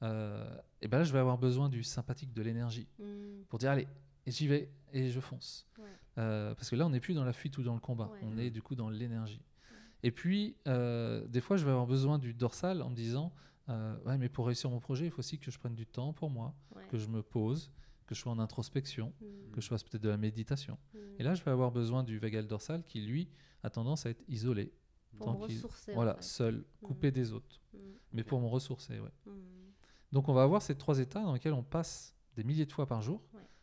et 0.00 0.86
ben 0.86 0.98
là, 0.98 1.02
je 1.02 1.12
vais 1.12 1.18
avoir 1.18 1.38
besoin 1.38 1.68
du 1.68 1.82
sympathique, 1.82 2.32
de 2.32 2.42
l'énergie, 2.42 2.86
Mm. 3.00 3.44
pour 3.48 3.58
dire, 3.58 3.70
allez, 3.70 3.88
j'y 4.26 4.46
vais, 4.46 4.70
et 4.92 5.10
je 5.10 5.18
fonce. 5.18 5.66
Ouais. 5.78 5.84
Euh, 6.18 6.54
parce 6.54 6.68
que 6.70 6.76
là, 6.76 6.84
on 6.86 6.90
n'est 6.90 7.00
plus 7.00 7.14
dans 7.14 7.24
la 7.24 7.32
fuite 7.32 7.56
ou 7.58 7.62
dans 7.62 7.74
le 7.74 7.80
combat, 7.80 8.08
Ouais. 8.12 8.20
on 8.22 8.36
est 8.38 8.50
du 8.50 8.60
coup 8.62 8.74
dans 8.74 8.90
l'énergie. 8.90 9.40
Et 10.02 10.10
puis, 10.10 10.56
euh, 10.66 11.26
des 11.28 11.40
fois, 11.40 11.56
je 11.56 11.64
vais 11.64 11.70
avoir 11.70 11.86
besoin 11.86 12.18
du 12.18 12.34
dorsal 12.34 12.82
en 12.82 12.90
me 12.90 12.94
disant, 12.96 13.32
euh, 13.68 13.96
ouais, 14.04 14.18
mais 14.18 14.28
pour 14.28 14.46
réussir 14.46 14.70
mon 14.70 14.80
projet, 14.80 15.04
il 15.06 15.10
faut 15.10 15.20
aussi 15.20 15.38
que 15.38 15.50
je 15.50 15.58
prenne 15.58 15.74
du 15.74 15.86
temps 15.86 16.12
pour 16.12 16.30
moi, 16.30 16.54
Ouais. 16.74 16.86
que 16.90 16.98
je 16.98 17.08
me 17.08 17.22
pose, 17.22 17.70
que 18.06 18.14
je 18.14 18.20
sois 18.20 18.32
en 18.32 18.38
introspection, 18.38 19.12
Mm. 19.20 19.50
que 19.52 19.60
je 19.60 19.68
fasse 19.68 19.82
peut-être 19.82 20.02
de 20.02 20.08
la 20.08 20.16
méditation. 20.16 20.78
Mm. 20.94 20.98
Et 21.18 21.22
là, 21.22 21.34
je 21.34 21.42
vais 21.44 21.50
avoir 21.50 21.70
besoin 21.70 22.02
du 22.04 22.18
vagal 22.18 22.46
dorsal 22.46 22.82
qui, 22.84 23.00
lui, 23.00 23.28
a 23.62 23.70
tendance 23.70 24.06
à 24.06 24.10
être 24.10 24.22
isolé, 24.28 24.72
pour 25.18 25.32
me 25.32 25.38
ressourcer. 25.38 25.92
en 25.92 25.94
voilà, 25.96 26.14
fait. 26.14 26.22
seul, 26.22 26.64
coupé 26.80 27.10
des 27.10 27.32
autres, 27.32 27.60
mais 28.12 28.22
pour 28.24 28.40
me 28.40 28.46
ressourcer. 28.46 28.98
Ouais. 29.00 29.10
Donc, 30.12 30.28
on 30.28 30.32
va 30.32 30.42
avoir 30.44 30.62
ces 30.62 30.74
trois 30.76 30.98
états 31.00 31.22
dans 31.22 31.32
lesquels 31.34 31.52
on 31.52 31.62
passe 31.64 32.14
des 32.36 32.44
milliers 32.44 32.66
de 32.66 32.72
fois 32.72 32.86
par 32.86 33.02
jour. 33.02 33.20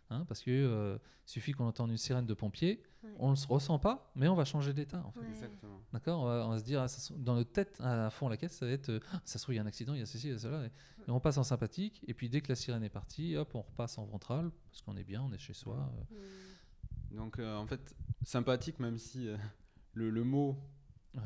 Hein, 0.10 0.26
parce 0.28 0.42
que 0.42 0.52
euh, 0.52 0.98
suffit 1.26 1.52
qu'on 1.54 1.66
entende 1.66 1.92
une 1.92 1.98
sirène 1.98 2.26
de 2.26 2.34
pompier, 2.34 2.82
Ouais. 3.04 3.12
on 3.20 3.30
ne 3.30 3.36
se 3.36 3.46
ressent 3.48 3.78
pas, 3.78 4.12
mais 4.16 4.28
on 4.28 4.34
va 4.34 4.46
changer 4.46 4.74
d'état. 4.74 5.04
En 5.06 5.12
fait. 5.12 5.20
Ouais. 5.20 5.30
Exactement. 5.30 5.80
D'accord 5.94 6.22
on 6.22 6.26
va, 6.26 6.48
on 6.48 6.50
va 6.50 6.58
se 6.58 6.64
dire, 6.64 6.82
ah, 6.82 6.88
ça 6.88 7.14
dans 7.16 7.36
notre 7.36 7.52
tête, 7.52 7.80
à 7.80 8.10
fond 8.10 8.30
la 8.30 8.36
caisse, 8.38 8.54
ça 8.58 8.66
va 8.66 8.72
être, 8.72 8.90
euh, 8.90 9.00
Ah, 9.14 9.22
ça 9.26 9.38
se 9.38 9.44
trouve, 9.44 9.54
il 9.54 9.58
y 9.58 9.60
a 9.60 9.64
un 9.64 9.68
accident, 9.68 9.94
il 9.94 10.00
y 10.00 10.02
a 10.02 10.08
ceci, 10.08 10.28
il 10.30 10.32
y 10.32 10.36
a 10.36 10.40
cela. 10.40 10.64
Et, 10.66 10.72
et 11.08 11.12
on 11.12 11.20
passe 11.20 11.38
en 11.38 11.44
sympathique, 11.44 12.04
et 12.08 12.16
puis 12.16 12.30
dès 12.30 12.42
que 12.42 12.50
la 12.50 12.56
sirène 12.56 12.84
est 12.84 12.90
partie, 12.90 13.36
hop, 13.36 13.54
on 13.54 13.62
repasse 13.62 14.00
en 14.00 14.06
ventral, 14.06 14.50
parce 14.72 14.82
qu'on 14.82 14.98
est 14.98 15.04
bien, 15.04 15.22
on 15.22 15.32
est 15.34 15.38
chez 15.38 15.54
soi. 15.54 15.88
euh. 16.16 16.18
Donc 17.12 17.38
euh, 17.38 17.56
en 17.56 17.68
fait, 17.68 17.96
sympathique, 18.24 18.80
même 18.80 18.98
si 18.98 19.28
euh, 19.28 19.38
le, 19.94 20.10
le 20.10 20.24
mot 20.24 20.58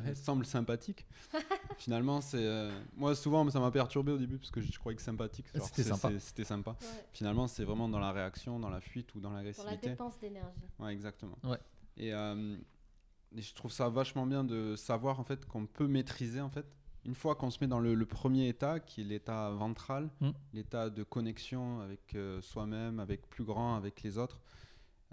ouais. 0.06 0.16
semble 0.16 0.46
sympathique, 0.46 1.06
finalement, 1.78 2.22
c'est. 2.22 2.38
euh, 2.46 2.72
moi, 2.96 3.16
souvent, 3.16 3.50
ça 3.50 3.60
m'a 3.60 3.72
perturbé 3.72 4.12
au 4.12 4.18
début 4.18 4.38
parce 4.38 4.52
que 4.52 4.62
je 4.62 4.78
croyais 4.80 4.96
que 4.96 5.02
sympathique, 5.02 5.46
C'était 5.62 5.84
sympa. 5.84 6.12
C'était 6.20 6.44
sympa. 6.44 6.72
Ouais. 6.72 7.06
Finalement, 7.14 7.48
c'est 7.48 7.64
vraiment 7.64 7.90
dans 7.90 8.00
la 8.00 8.12
réaction, 8.12 8.60
dans 8.60 8.70
la 8.70 8.82
fuite 8.82 9.14
ou 9.16 9.20
dans 9.20 9.30
Pour 9.30 9.38
la 9.38 9.44
l'agressivité. 9.44 9.90
dépense 9.90 10.20
d'énergie. 10.20 10.68
Ouais, 10.80 10.94
exactement. 10.94 11.38
Ouais. 11.44 11.60
Et, 11.98 12.14
euh, 12.14 12.56
et 13.36 13.42
je 13.42 13.54
trouve 13.54 13.72
ça 13.72 13.90
vachement 13.90 14.26
bien 14.26 14.44
de 14.44 14.76
savoir 14.76 15.20
en 15.20 15.24
fait 15.24 15.46
qu'on 15.46 15.66
peut 15.66 15.88
maîtriser 15.88 16.42
en 16.42 16.50
fait. 16.50 16.66
Une 17.06 17.16
fois 17.16 17.36
qu'on 17.36 17.50
se 17.50 17.60
met 17.62 17.68
dans 17.68 17.80
le, 17.80 17.96
le 17.96 18.06
premier 18.06 18.50
état, 18.50 18.80
qui 18.82 19.02
est 19.02 19.04
l'état 19.06 19.50
ventral, 19.52 20.10
Mm. 20.20 20.30
l'état 20.54 20.90
de 20.90 21.04
connexion 21.04 21.80
avec 21.82 22.14
euh, 22.16 22.42
soi-même, 22.42 23.00
avec 23.00 23.30
plus 23.30 23.46
grand, 23.46 23.76
avec 23.76 24.02
les 24.04 24.18
autres, 24.18 24.42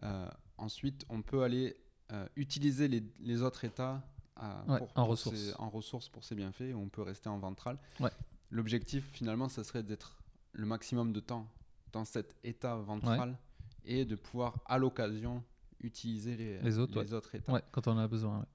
euh, 0.03 0.29
ensuite 0.59 1.05
on 1.09 1.22
peut 1.22 1.43
aller 1.43 1.77
euh, 2.12 2.27
utiliser 2.37 2.89
les, 2.89 3.03
les 3.20 3.43
autres 3.43 3.64
états 3.64 4.03
à- 4.37 4.64
Ouais, 4.68 4.78
pour, 4.78 4.89
en 4.89 4.93
pour 4.93 5.07
ressources. 5.09 5.37
ses- 5.37 5.55
en 5.55 5.68
ressources 5.70 6.09
pour 6.09 6.24
ses 6.24 6.34
bienfaits, 6.34 6.74
on 6.74 6.89
peut 6.89 7.03
rester 7.03 7.28
en 7.28 7.39
ventral. 7.39 7.78
Ouais. 8.01 8.11
L'objectif 8.51 9.09
finalement, 9.12 9.49
ça 9.49 9.64
serait 9.64 9.82
d'être 9.82 10.18
le 10.53 10.66
maximum 10.66 11.12
de 11.12 11.20
temps 11.20 11.47
dans 11.93 12.05
cet 12.05 12.37
état 12.45 12.76
ventral 12.76 13.37
et 13.84 14.05
de 14.05 14.14
pouvoir 14.16 14.59
à 14.66 14.78
l'occasion 14.78 15.43
utiliser 15.80 16.37
les, 16.37 16.59
Les 16.61 16.78
autres, 16.78 17.03
états 17.34 17.61
quand 17.72 17.87
on 17.89 17.93
en 17.93 17.99
a 17.99 18.09
besoin. 18.09 18.47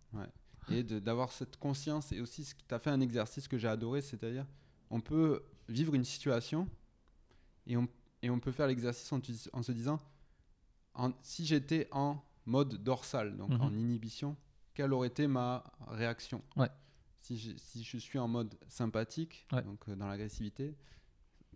et 0.70 0.84
d'avoir 0.84 1.32
cette 1.32 1.58
conscience 1.58 2.12
et 2.12 2.22
aussi 2.22 2.44
qui 2.44 2.64
t'a 2.66 2.80
fait 2.80 2.90
un 2.92 3.02
exercice 3.02 3.48
que 3.48 3.58
j'ai 3.58 3.68
adoré 3.68 4.02
c'est-à-dire 4.02 4.46
on 4.90 5.00
peut 5.02 5.44
vivre 5.70 5.94
une 5.96 6.04
situation 6.04 6.68
et 7.66 7.78
on, 7.78 7.88
et 8.22 8.30
on 8.30 8.40
peut 8.40 8.52
faire 8.52 8.68
l'exercice 8.68 9.12
en, 9.12 9.20
tu- 9.20 9.34
en 9.54 9.64
se 9.64 9.72
disant 9.72 10.00
en- 10.94 11.14
si 11.22 11.46
j'étais 11.46 11.88
en 11.92 12.22
mode 12.46 12.76
dorsal 12.84 13.38
donc 13.38 13.50
Mhm. 13.50 13.62
en 13.62 13.74
inhibition 13.74 14.36
quelle 14.74 14.94
aurait 14.94 15.08
été 15.10 15.28
ma 15.28 15.64
réaction 15.88 16.42
Ouais. 16.56 16.70
si, 17.20 17.38
je, 17.38 17.52
si 17.58 17.84
je 17.84 17.98
suis 17.98 18.20
en 18.20 18.28
mode 18.28 18.58
sympathique 18.68 19.48
Ouais. 19.52 19.64
donc 19.64 19.88
euh, 19.90 19.96
dans 19.96 20.08
l'agressivité 20.08 20.76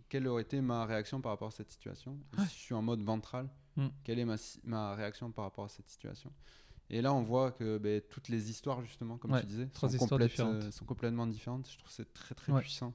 quelle 0.08 0.28
aurait 0.28 0.42
été 0.42 0.60
ma 0.60 0.86
réaction 0.86 1.20
par 1.20 1.32
rapport 1.32 1.48
à 1.48 1.50
cette 1.50 1.70
situation 1.70 2.18
Et 2.34 2.40
si 2.42 2.56
je 2.58 2.62
suis 2.62 2.74
en 2.74 2.82
mode 2.82 3.02
ventral 3.02 3.48
Mm. 3.76 3.88
quelle 4.04 4.18
est 4.18 4.26
ma, 4.64 4.94
réaction 4.94 5.30
par 5.30 5.44
rapport 5.44 5.66
à 5.66 5.68
cette 5.68 5.88
situation 5.88 6.32
et 6.88 7.02
là, 7.02 7.12
on 7.12 7.22
voit 7.22 7.50
que 7.50 7.78
ben, 7.78 8.00
toutes 8.08 8.28
les 8.28 8.48
histoires, 8.48 8.80
justement, 8.84 9.18
comme 9.18 9.36
tu 9.40 9.46
disais, 9.46 9.68
sont, 9.74 9.88
euh, 10.20 10.70
sont 10.70 10.84
complètement 10.84 11.26
différentes. 11.26 11.68
Je 11.68 11.78
trouve 11.78 11.88
que 11.88 11.94
c'est 11.94 12.12
très, 12.12 12.32
très 12.36 12.52
puissant, 12.60 12.94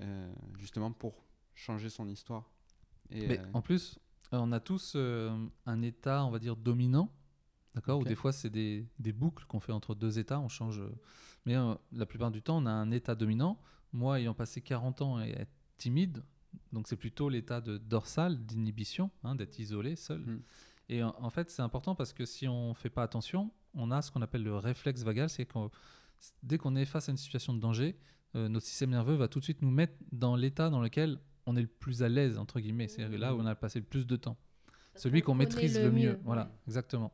euh, 0.00 0.32
justement, 0.58 0.92
pour 0.92 1.22
changer 1.54 1.90
son 1.90 2.08
histoire. 2.08 2.50
Et, 3.10 3.26
Mais 3.26 3.40
en 3.52 3.60
plus, 3.60 3.98
on 4.32 4.50
a 4.50 4.60
tous 4.60 4.96
un 4.96 5.82
état, 5.82 6.24
on 6.24 6.30
va 6.30 6.38
dire, 6.38 6.56
dominant. 6.56 7.10
D'accord. 7.74 8.00
Ou 8.00 8.04
des 8.04 8.14
fois, 8.14 8.32
c'est 8.32 8.50
des, 8.50 8.86
des 8.98 9.12
boucles 9.12 9.44
qu'on 9.46 9.60
fait 9.60 9.72
entre 9.72 9.94
deux 9.94 10.18
états, 10.18 10.38
on 10.40 10.48
change. 10.48 10.80
euh, 10.80 10.90
Mais 11.46 11.56
euh, 11.56 11.74
la 11.92 12.06
plupart 12.06 12.30
du 12.30 12.42
temps, 12.42 12.58
on 12.62 12.66
a 12.66 12.70
un 12.70 12.90
état 12.90 13.14
dominant. 13.14 13.58
Moi, 13.92 14.20
ayant 14.20 14.34
passé 14.34 14.60
40 14.60 15.02
ans 15.02 15.20
et 15.20 15.30
être 15.30 15.52
timide, 15.78 16.22
donc 16.72 16.86
c'est 16.86 16.96
plutôt 16.96 17.28
l'état 17.28 17.60
de 17.60 17.78
dorsal, 17.78 18.44
d'inhibition, 18.44 19.10
hein, 19.24 19.34
d'être 19.34 19.58
isolé, 19.58 19.96
seul. 19.96 20.20
Mm. 20.20 20.42
Et 20.90 21.02
en, 21.02 21.14
en 21.18 21.30
fait, 21.30 21.50
c'est 21.50 21.62
important 21.62 21.94
parce 21.94 22.12
que 22.12 22.24
si 22.26 22.46
on 22.46 22.70
ne 22.70 22.74
fait 22.74 22.90
pas 22.90 23.02
attention, 23.02 23.50
on 23.74 23.90
a 23.90 24.02
ce 24.02 24.10
qu'on 24.10 24.20
appelle 24.22 24.42
le 24.42 24.56
réflexe 24.56 25.02
vagal, 25.02 25.30
c'est 25.30 25.46
que 25.46 25.58
dès 26.42 26.58
qu'on 26.58 26.76
est 26.76 26.84
face 26.84 27.08
à 27.08 27.12
une 27.12 27.18
situation 27.18 27.54
de 27.54 27.60
danger, 27.60 27.96
euh, 28.34 28.48
notre 28.48 28.66
système 28.66 28.90
nerveux 28.90 29.14
va 29.14 29.28
tout 29.28 29.38
de 29.38 29.44
suite 29.44 29.62
nous 29.62 29.70
mettre 29.70 29.94
dans 30.10 30.36
l'état 30.36 30.70
dans 30.70 30.80
lequel 30.80 31.18
on 31.46 31.56
est 31.56 31.62
le 31.62 31.66
plus 31.68 32.02
à 32.02 32.08
l'aise, 32.08 32.38
entre 32.38 32.60
guillemets, 32.60 32.88
c'est-à-dire 32.88 33.18
là 33.18 33.34
où 33.34 33.40
on 33.40 33.46
a 33.46 33.54
passé 33.54 33.78
le 33.80 33.84
plus 33.84 34.06
de 34.06 34.16
temps. 34.16 34.36
Parce 34.92 35.04
Celui 35.04 35.22
qu'on 35.22 35.34
maîtrise 35.34 35.78
le 35.78 35.90
mieux. 35.90 36.20
Voilà, 36.24 36.52
exactement. 36.66 37.12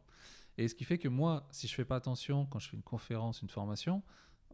Et 0.58 0.68
ce 0.68 0.74
qui 0.74 0.84
fait 0.84 0.98
que 0.98 1.08
moi, 1.08 1.46
si 1.50 1.66
je 1.68 1.74
fais 1.74 1.84
pas 1.84 1.96
attention 1.96 2.44
quand 2.46 2.58
je 2.58 2.68
fais 2.68 2.76
une 2.76 2.82
conférence, 2.82 3.40
une 3.42 3.48
formation, 3.48 4.02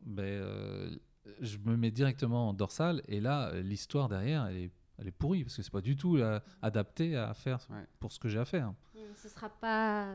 ben, 0.02 0.22
euh, 0.22 0.96
je 1.40 1.57
me 1.59 1.76
mets 1.76 1.90
directement 1.90 2.50
en 2.50 2.52
dorsal 2.52 3.02
et 3.09 3.20
là, 3.20 3.52
l'histoire 3.62 4.09
derrière, 4.09 4.46
elle 4.46 4.57
est, 4.59 4.70
elle 4.98 5.09
est 5.09 5.12
pourrie 5.12 5.42
parce 5.44 5.57
que 5.57 5.62
c'est 5.62 5.72
pas 5.72 5.80
du 5.80 5.96
tout 5.96 6.16
euh, 6.18 6.38
adapté 6.62 7.16
à 7.16 7.32
faire 7.34 7.66
Ouais. 7.70 7.86
pour 7.98 8.12
ce 8.12 8.18
que 8.20 8.28
j'ai 8.28 8.38
à 8.38 8.44
faire. 8.44 8.72
Ce 9.16 9.28
sera 9.28 9.48
pas 9.48 10.14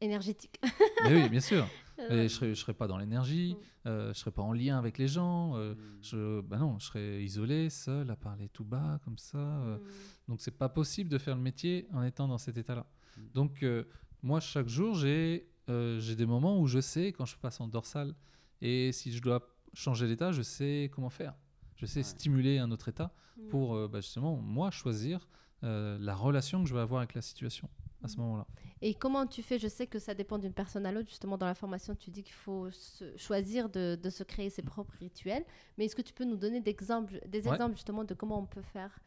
énergétique. 0.00 0.58
Mais 1.04 1.22
oui, 1.22 1.28
bien 1.28 1.40
sûr. 1.40 1.66
Euh, 2.10 2.22
Et 2.22 2.28
je 2.30 2.34
serai, 2.34 2.54
je 2.54 2.58
serai 2.58 2.72
pas 2.72 2.86
dans 2.86 2.96
l'énergie, 2.96 3.58
euh, 3.84 4.14
je 4.14 4.18
serai 4.18 4.30
pas 4.30 4.40
en 4.40 4.54
lien 4.54 4.78
avec 4.78 4.96
les 4.96 5.06
gens. 5.06 5.54
euh, 5.58 5.74
mm, 5.74 5.98
je, 6.00 6.40
ben 6.40 6.56
non, 6.56 6.78
je 6.78 6.86
serai 6.86 7.22
isolé, 7.22 7.68
seul, 7.68 8.10
à 8.10 8.16
parler 8.16 8.48
tout 8.48 8.64
bas 8.64 8.98
comme 9.04 9.18
ça. 9.18 9.36
euh, 9.36 9.76
mm, 9.76 9.82
Donc 10.28 10.40
c'est 10.40 10.56
pas 10.56 10.70
possible 10.70 11.10
de 11.10 11.18
faire 11.18 11.36
le 11.36 11.42
métier 11.42 11.86
en 11.92 12.02
étant 12.02 12.26
dans 12.26 12.38
cet 12.38 12.56
état-là. 12.56 12.86
Mm. 13.18 13.20
Donc 13.34 13.62
euh, 13.62 13.84
moi 14.22 14.40
chaque 14.40 14.68
jour 14.68 14.94
j'ai 14.94 15.48
euh, 15.68 15.98
j'ai 16.00 16.16
des 16.16 16.26
moments 16.26 16.60
où 16.60 16.66
je 16.66 16.80
sais 16.80 17.12
quand 17.12 17.26
je 17.26 17.36
passe 17.36 17.60
en 17.60 17.68
dorsal 17.68 18.14
et 18.60 18.92
si 18.92 19.12
je 19.12 19.22
dois 19.22 19.40
changer 19.72 20.08
d'état, 20.08 20.32
je 20.32 20.42
sais 20.42 20.90
comment 20.92 21.10
faire. 21.10 21.34
Je 21.76 21.86
sais 21.86 22.00
Ouais. 22.00 22.04
stimuler 22.04 22.58
un 22.58 22.70
autre 22.72 22.88
état 22.88 23.12
mm. 23.38 23.48
pour 23.48 23.74
euh, 23.74 23.88
bah, 23.88 24.00
justement 24.00 24.36
moi 24.36 24.70
choisir 24.70 25.28
euh, 25.62 25.96
la 26.00 26.14
relation 26.14 26.62
que 26.62 26.68
je 26.68 26.74
vais 26.74 26.80
avoir 26.80 27.00
avec 27.00 27.14
la 27.14 27.22
situation 27.22 27.68
à 28.02 28.08
ce 28.08 28.16
Mm. 28.16 28.20
moment-là. 28.22 28.46
Et 28.82 28.94
comment 28.94 29.26
tu 29.26 29.42
fais? 29.42 29.58
Je 29.58 29.68
sais 29.68 29.86
que 29.86 29.98
ça 29.98 30.14
dépend 30.14 30.38
d'une 30.38 30.52
personne 30.54 30.86
à 30.86 30.92
l'autre. 30.92 31.08
Justement, 31.08 31.36
dans 31.38 31.46
la 31.46 31.54
formation, 31.54 31.94
tu 31.94 32.10
dis 32.10 32.22
qu'il 32.22 32.34
faut 32.34 32.70
se- 32.70 33.14
choisir 33.18 33.68
de, 33.68 33.98
de 34.02 34.10
se 34.10 34.24
créer 34.24 34.48
ses 34.50 34.62
propres 34.62 34.94
rituels. 34.98 35.44
Mais 35.76 35.84
est-ce 35.84 35.94
que 35.94 36.00
tu 36.02 36.14
peux 36.14 36.24
nous 36.24 36.36
donner 36.38 36.60
d'exemples, 36.62 37.20
des 37.28 37.46
Ouais. 37.46 37.52
exemples 37.52 37.74
justement 37.76 38.04
de 38.04 38.14
comment 38.14 38.38
on 38.40 38.46
peut 38.46 38.62
faire? 38.62 38.98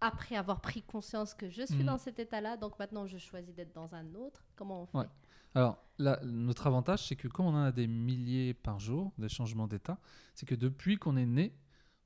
Après 0.00 0.36
avoir 0.36 0.60
pris 0.60 0.82
conscience 0.82 1.34
que 1.34 1.48
je 1.50 1.62
suis 1.66 1.78
Mhm. 1.78 1.86
dans 1.86 1.98
cet 1.98 2.18
état-là, 2.18 2.56
donc 2.56 2.78
maintenant 2.78 3.06
je 3.06 3.18
choisis 3.18 3.54
d'être 3.54 3.74
dans 3.74 3.94
un 3.94 4.14
autre 4.14 4.44
Comment 4.56 4.82
on 4.82 4.86
fait 4.86 4.98
Ouais. 4.98 5.06
Alors, 5.54 5.78
là, 5.98 6.20
notre 6.24 6.66
avantage, 6.66 7.06
c'est 7.08 7.16
que 7.16 7.26
comme 7.26 7.46
on 7.46 7.56
a 7.56 7.72
des 7.72 7.86
milliers 7.86 8.52
par 8.54 8.78
jour, 8.78 9.12
des 9.18 9.28
changements 9.28 9.66
d'état, 9.66 9.98
c'est 10.34 10.46
que 10.46 10.54
depuis 10.54 10.98
qu'on 10.98 11.16
est 11.16 11.26
né, 11.26 11.54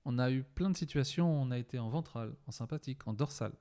on 0.04 0.18
a 0.18 0.30
eu 0.30 0.42
plein 0.44 0.70
de 0.70 0.76
situations 0.76 1.26
où 1.28 1.42
on 1.42 1.50
a 1.50 1.58
été 1.58 1.78
en 1.78 1.88
ventral, 1.88 2.34
en 2.46 2.50
sympathique, 2.52 3.06
en 3.06 3.12
dorsal. 3.12 3.52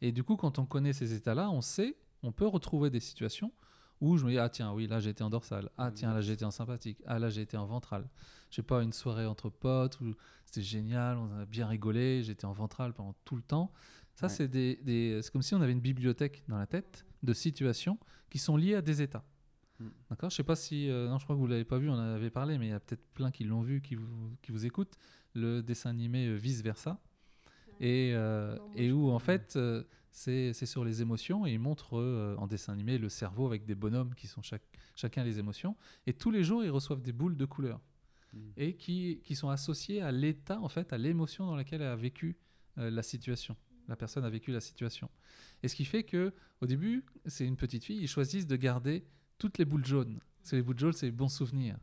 Et 0.00 0.10
du 0.12 0.24
coup, 0.24 0.36
quand 0.36 0.58
on 0.58 0.66
connaît 0.66 0.92
ces 0.92 1.12
états-là, 1.14 1.50
on 1.50 1.60
sait, 1.60 1.96
on 2.22 2.32
peut 2.32 2.46
retrouver 2.46 2.90
des 2.90 3.00
situations 3.00 3.52
où 4.00 4.16
je 4.16 4.24
me 4.24 4.30
dis, 4.30 4.38
ah 4.38 4.48
tiens, 4.48 4.72
oui, 4.72 4.86
là 4.86 4.98
été 5.00 5.22
en 5.24 5.30
dorsale, 5.30 5.70
ah 5.78 5.90
tiens, 5.90 6.12
là 6.12 6.20
j'ai 6.20 6.32
été 6.32 6.44
en 6.44 6.50
sympathique, 6.50 7.02
ah 7.06 7.18
là 7.18 7.28
j'ai 7.30 7.42
été 7.42 7.56
en 7.56 7.66
ventrale. 7.66 8.08
Je 8.50 8.56
sais 8.56 8.62
pas, 8.62 8.82
une 8.82 8.92
soirée 8.92 9.26
entre 9.26 9.48
potes 9.50 10.00
où 10.00 10.14
c'était 10.44 10.62
génial, 10.62 11.16
on 11.16 11.30
a 11.40 11.46
bien 11.46 11.66
rigolé, 11.66 12.22
j'étais 12.22 12.44
en 12.44 12.52
ventrale 12.52 12.92
pendant 12.92 13.14
tout 13.24 13.36
le 13.36 13.42
temps. 13.42 13.72
Ça, 14.14 14.26
Ouais. 14.26 14.32
c'est 14.32 14.48
des, 14.48 14.76
des- 14.82 15.20
c'est 15.22 15.30
comme 15.32 15.42
si 15.42 15.54
on 15.54 15.60
avait 15.60 15.72
une 15.72 15.80
bibliothèque 15.80 16.42
dans 16.48 16.56
la 16.58 16.66
tête 16.66 17.04
de 17.22 17.32
situations 17.32 17.98
qui 18.30 18.38
sont 18.38 18.56
liées 18.56 18.74
à 18.76 18.82
des 18.82 19.02
états. 19.02 19.24
Mm. 19.80 19.88
D'accord? 20.10 20.30
Je 20.30 20.36
sais 20.36 20.42
pas 20.42 20.56
si. 20.56 20.88
euh, 20.88 21.08
non, 21.08 21.18
je 21.18 21.24
crois 21.24 21.36
que 21.36 21.40
vous 21.40 21.46
l'avez 21.46 21.64
pas 21.64 21.78
vu, 21.78 21.90
on 21.90 21.94
en 21.94 21.98
avait 22.14 22.30
parlé, 22.30 22.56
mais 22.56 22.66
il 22.66 22.70
y 22.70 22.72
a 22.72 22.80
peut-être 22.80 23.04
plein 23.12 23.30
qui 23.30 23.44
l'ont 23.44 23.60
vu, 23.62 23.82
qui 23.82 23.94
vous, 23.94 24.06
qui 24.42 24.52
vous 24.52 24.64
écoutent. 24.64 24.96
Le 25.34 25.60
dessin 25.62 25.90
animé 25.90 26.26
euh, 26.28 26.34
Vice 26.34 26.62
Versa. 26.62 26.98
Et, 27.80 28.12
euh, 28.14 28.56
Non, 28.56 28.70
et 28.74 28.90
où, 28.92 29.10
en 29.10 29.18
fait, 29.18 29.54
euh, 29.56 29.82
c'est 30.16 30.66
sur 30.66 30.84
les 30.84 31.02
émotions 31.02 31.46
et 31.46 31.52
il 31.52 31.58
montre 31.58 31.98
euh, 31.98 32.34
en 32.38 32.46
dessin 32.46 32.72
animé 32.72 32.98
le 32.98 33.08
cerveau 33.08 33.46
avec 33.46 33.66
des 33.66 33.74
bonhommes 33.74 34.14
qui 34.14 34.26
sont 34.26 34.42
chaque, 34.42 34.66
chacun 34.94 35.24
les 35.24 35.38
émotions. 35.38 35.76
Et 36.06 36.14
tous 36.14 36.30
les 36.30 36.42
jours, 36.42 36.64
ils 36.64 36.70
reçoivent 36.70 37.02
des 37.02 37.12
boules 37.12 37.36
de 37.36 37.44
couleur 37.44 37.80
Mm. 38.36 38.38
et 38.56 38.74
qui, 38.74 39.20
qui 39.24 39.34
sont 39.34 39.48
associées 39.48 40.02
à 40.02 40.12
l'état, 40.12 40.60
en 40.60 40.68
fait, 40.68 40.92
à 40.92 40.98
l'émotion 40.98 41.46
dans 41.46 41.56
laquelle 41.56 41.82
elle 41.82 41.88
a 41.88 41.96
vécu 41.96 42.36
euh, 42.78 42.90
la 42.90 43.02
situation. 43.02 43.56
La 43.88 43.96
personne 43.96 44.24
a 44.24 44.30
vécu 44.30 44.52
la 44.52 44.60
situation. 44.60 45.08
Et 45.62 45.68
ce 45.68 45.76
qui 45.76 45.84
fait 45.84 46.02
que, 46.02 46.34
au 46.60 46.66
début, 46.66 47.04
c'est 47.26 47.46
une 47.46 47.56
petite 47.56 47.84
fille, 47.84 47.98
ils 47.98 48.08
choisissent 48.08 48.46
de 48.46 48.56
garder 48.56 49.06
toutes 49.38 49.58
les 49.58 49.64
boules 49.64 49.84
jaunes. 49.84 50.20
Parce 50.40 50.50
que 50.50 50.56
les 50.56 50.62
boules 50.62 50.78
jaunes, 50.78 50.92
c'est 50.92 51.06
les 51.06 51.12
bons 51.12 51.28
souvenirs. 51.28 51.78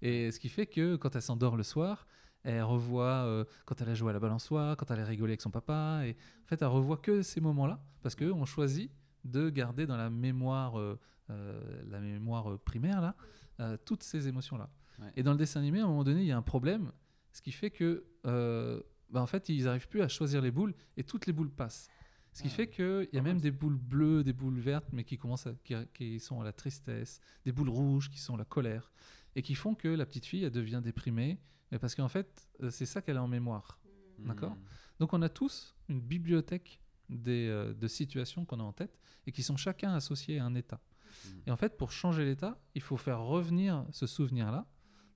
Et 0.00 0.30
ce 0.30 0.38
qui 0.38 0.48
fait 0.48 0.66
que 0.66 0.96
quand 0.96 1.16
elle 1.16 1.22
s'endort 1.22 1.56
le 1.56 1.64
soir, 1.64 2.06
elle 2.44 2.62
revoit 2.62 3.24
euh, 3.26 3.44
quand 3.66 3.80
elle 3.80 3.88
a 3.90 3.94
joué 3.94 4.10
à 4.10 4.12
la 4.12 4.20
balançoire, 4.20 4.76
quand 4.76 4.90
elle 4.90 5.00
a 5.00 5.04
rigolé 5.04 5.32
avec 5.32 5.42
son 5.42 5.50
papa. 5.50 6.02
Et 6.04 6.12
en 6.44 6.46
fait, 6.46 6.60
elle 6.62 6.68
revoit 6.68 6.96
que 6.98 7.22
ces 7.22 7.40
moments-là, 7.40 7.82
parce 8.02 8.14
qu'on 8.14 8.44
choisit 8.44 8.90
de 9.24 9.50
garder 9.50 9.86
dans 9.86 9.96
la 9.96 10.08
mémoire, 10.10 10.78
euh, 10.78 10.98
euh, 11.30 11.82
la 11.90 12.00
mémoire 12.00 12.58
primaire, 12.60 13.00
là, 13.00 13.76
toutes 13.84 14.02
ces 14.04 14.28
émotions-là. 14.28 14.70
Ouais. 15.00 15.12
Et 15.16 15.22
dans 15.22 15.32
le 15.32 15.38
dessin 15.38 15.60
animé, 15.60 15.80
à 15.80 15.84
un 15.84 15.88
moment 15.88 16.04
donné, 16.04 16.20
il 16.22 16.26
y 16.26 16.32
a 16.32 16.36
un 16.36 16.42
problème, 16.42 16.92
ce 17.32 17.42
qui 17.42 17.52
fait 17.52 17.70
que, 17.70 18.04
bah, 18.24 19.20
en 19.20 19.26
fait, 19.26 19.48
ils 19.48 19.64
n'arrivent 19.64 19.88
plus 19.88 20.02
à 20.02 20.08
choisir 20.08 20.40
les 20.40 20.50
boules 20.50 20.74
et 20.96 21.02
toutes 21.04 21.26
les 21.26 21.32
boules 21.32 21.50
passent. 21.50 21.88
Ce 22.32 22.42
qui 22.42 22.48
Ah, 22.48 22.54
fait 22.54 22.68
qu'il 22.68 23.08
y 23.12 23.18
a 23.18 23.22
même 23.22 23.40
des 23.40 23.50
boules 23.50 23.76
bleues, 23.78 24.22
des 24.22 24.32
boules 24.32 24.60
vertes, 24.60 24.86
mais 24.92 25.02
qui, 25.02 25.18
commencent 25.18 25.46
à- 25.48 25.54
qui, 25.64 25.74
qui 25.92 26.20
sont 26.20 26.40
à 26.40 26.44
la 26.44 26.52
tristesse, 26.52 27.20
des 27.44 27.50
boules 27.52 27.70
rouges 27.70 28.10
qui 28.10 28.20
sont 28.20 28.36
la 28.36 28.44
colère, 28.44 28.92
et 29.34 29.42
qui 29.42 29.54
font 29.56 29.74
que 29.74 29.88
la 29.88 30.06
petite 30.06 30.26
fille, 30.26 30.44
elle 30.44 30.52
devient 30.52 30.80
déprimée, 30.84 31.40
mais 31.70 31.78
parce 31.78 31.94
qu'en 31.94 32.08
fait, 32.08 32.48
euh, 32.62 32.70
c'est 32.70 32.86
ça 32.86 33.02
qu'elle 33.02 33.16
a 33.16 33.22
en 33.22 33.28
mémoire. 33.28 33.80
D'accord? 34.18 34.52
Mm. 34.52 34.64
Donc 35.00 35.12
on 35.12 35.22
a 35.22 35.28
tous 35.28 35.76
une 35.88 36.00
bibliothèque 36.00 36.80
des, 37.08 37.48
euh, 37.48 37.72
de 37.74 37.88
situations 37.88 38.44
qu'on 38.44 38.60
a 38.60 38.62
en 38.62 38.72
tête, 38.72 38.98
et 39.26 39.32
qui 39.32 39.42
sont 39.42 39.56
chacun 39.56 39.92
associés 39.94 40.38
à 40.38 40.44
un 40.44 40.54
état. 40.54 40.80
Mm. 40.80 41.28
Et 41.46 41.50
en 41.50 41.56
fait, 41.56 41.76
pour 41.76 41.92
changer 41.92 42.24
l'état, 42.24 42.60
il 42.74 42.82
faut 42.82 42.96
faire 42.96 43.20
revenir 43.20 43.86
ce 43.92 44.06
souvenir-là, 44.06 44.66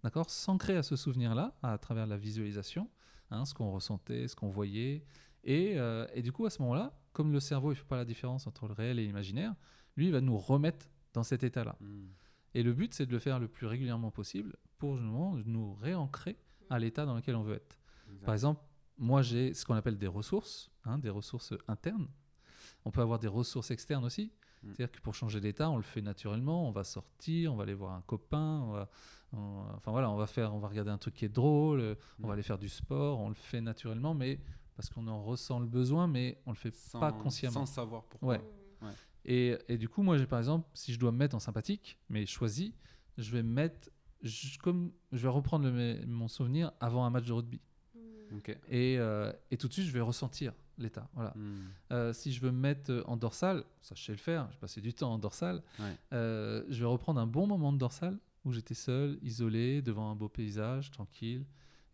d'accord? 0.03 0.31
S'ancrer 0.31 0.77
à 0.77 0.83
ce 0.83 0.97
souvenir-là 0.97 1.55
à 1.63 1.79
travers 1.79 2.07
la 2.07 2.17
visualisation, 2.17 2.91
hein, 3.31 3.45
ce 3.45 3.55
qu'on 3.55 3.71
ressentait, 3.71 4.29
ce 4.29 4.37
qu'on 4.37 4.51
voyait. 4.51 5.05
Et, 5.45 5.79
euh, 5.79 6.07
et 6.15 6.23
du 6.23 6.33
coup, 6.33 6.47
à 6.47 6.51
ce 6.51 6.63
moment-là, 6.63 6.97
comme 7.13 7.33
le 7.33 7.41
cerveau 7.41 7.71
ne 7.71 7.75
fait 7.75 7.85
pas 7.85 7.97
la 7.97 8.05
différence 8.05 8.47
entre 8.47 8.67
le 8.69 8.75
réel 8.75 8.99
et 8.99 9.07
l'imaginaire, 9.07 9.55
lui, 9.97 10.07
il 10.07 10.13
va 10.13 10.21
nous 10.21 10.39
remettre 10.39 10.87
dans 11.13 11.23
cet 11.23 11.43
état-là. 11.43 11.77
Mm. 11.81 12.07
Et 12.55 12.63
le 12.63 12.73
but, 12.73 12.93
c'est 12.95 13.07
de 13.07 13.13
le 13.13 13.19
faire 13.19 13.39
le 13.39 13.49
plus 13.49 13.67
régulièrement 13.67 14.11
possible 14.11 14.57
pour 14.79 14.97
justement 14.97 15.37
nous 15.47 15.75
réancrer 15.75 16.37
à 16.71 16.79
l'état 16.79 17.07
dans 17.07 17.15
lequel 17.15 17.37
on 17.37 17.43
veut 17.43 17.55
être. 17.57 17.79
Exact. 18.09 18.25
Par 18.27 18.35
exemple, 18.35 18.63
moi, 18.99 19.23
j'ai 19.23 19.55
ce 19.55 19.65
qu'on 19.65 19.75
appelle 19.75 19.99
des 19.99 20.07
ressources, 20.07 20.71
hein, 20.85 20.99
des 20.99 21.11
ressources 21.11 21.55
internes. 21.69 22.09
On 22.85 22.91
peut 22.91 23.01
avoir 23.01 23.19
des 23.19 23.29
ressources 23.29 23.71
externes 23.71 24.05
aussi. 24.05 24.33
Mm. 24.63 24.67
C'est-à-dire 24.75 24.93
que 24.93 25.01
pour 25.01 25.15
changer 25.15 25.41
d'état, 25.41 25.71
on 25.71 25.77
le 25.77 25.83
fait 25.83 26.03
naturellement. 26.03 26.69
On 26.69 26.73
va 26.73 26.85
sortir, 26.85 27.53
on 27.53 27.57
va 27.57 27.63
aller 27.65 27.75
voir 27.75 27.93
un 27.95 28.03
copain. 28.03 28.61
On 28.67 28.73
va, 28.73 28.91
on- 29.33 29.65
enfin 29.77 29.91
voilà, 29.91 30.11
on 30.11 30.17
va 30.17 30.27
faire, 30.27 30.55
on 30.55 30.59
va 30.59 30.69
regarder 30.69 30.91
un 30.91 30.99
truc 30.99 31.15
qui 31.15 31.25
est 31.25 31.29
drôle. 31.31 31.81
euh, 31.81 31.95
On 32.19 32.25
Mm. 32.25 32.27
va 32.27 32.33
aller 32.35 32.43
faire 32.43 32.59
du 32.59 32.69
sport. 32.69 33.19
On 33.19 33.29
le 33.29 33.35
fait 33.35 33.61
naturellement, 33.61 34.15
mais 34.15 34.41
parce 34.77 34.89
qu'on 34.91 35.07
en 35.09 35.23
ressent 35.23 35.59
le 35.59 35.67
besoin, 35.67 36.07
mais 36.07 36.41
on 36.47 36.51
le 36.51 36.57
fait 36.57 36.75
sans, 36.75 37.01
pas 37.01 37.13
consciemment. 37.13 37.67
Sans 37.67 37.67
savoir 37.67 38.05
pourquoi. 38.05 38.29
Ouais. 38.29 38.41
Et, 39.25 39.57
et 39.69 39.79
du 39.79 39.89
coup, 39.89 40.03
moi, 40.03 40.19
j'ai 40.19 40.27
par 40.27 40.39
exemple, 40.39 40.69
si 40.75 40.93
je 40.93 40.99
dois 40.99 41.13
me 41.13 41.19
mettre 41.19 41.35
en 41.37 41.41
sympathique, 41.41 41.99
mais 42.09 42.27
choisi, 42.27 42.75
je 43.19 43.31
vais 43.31 43.43
me 43.43 43.53
mettre, 43.53 43.89
je- 44.23 44.59
comme 44.59 44.93
je 45.13 45.19
vais 45.19 45.29
reprendre 45.29 45.69
le- 45.69 46.05
mon 46.07 46.29
souvenir 46.29 46.73
avant 46.81 47.05
un 47.05 47.11
match 47.11 47.25
de 47.27 47.33
rugby. 47.33 47.61
Et, 48.69 48.99
euh, 48.99 49.31
et 49.51 49.57
tout 49.59 49.69
de 49.69 49.73
suite, 49.73 49.87
je 49.87 49.93
vais 49.93 50.01
ressentir 50.01 50.55
l'état. 50.79 51.09
Voilà. 51.15 51.35
Mm. 51.37 51.55
Euh, 51.93 52.13
si 52.15 52.33
je 52.33 52.41
veux 52.41 52.51
me 52.51 52.59
mettre 52.59 52.91
euh, 52.91 53.03
en 53.07 53.17
dorsale, 53.19 53.63
ça 53.83 53.95
je 53.95 54.03
sais 54.03 54.13
le 54.13 54.19
faire, 54.19 54.49
j'ai 54.51 54.59
passé 54.59 54.81
du 54.81 54.95
temps 54.95 55.13
en 55.13 55.19
dorsale, 55.19 55.63
Ouais. 55.79 55.97
euh, 56.15 56.65
je 56.71 56.81
vais 56.81 56.87
reprendre 56.87 57.21
un 57.21 57.27
bon 57.27 57.47
moment 57.47 57.73
de 57.75 57.79
dorsale 57.79 58.19
où 58.45 58.53
j'étais 58.53 58.75
seul, 58.75 59.19
isolé, 59.23 59.83
devant 59.83 60.11
un 60.11 60.17
beau 60.17 60.29
paysage, 60.31 60.91
tranquille, 60.91 61.45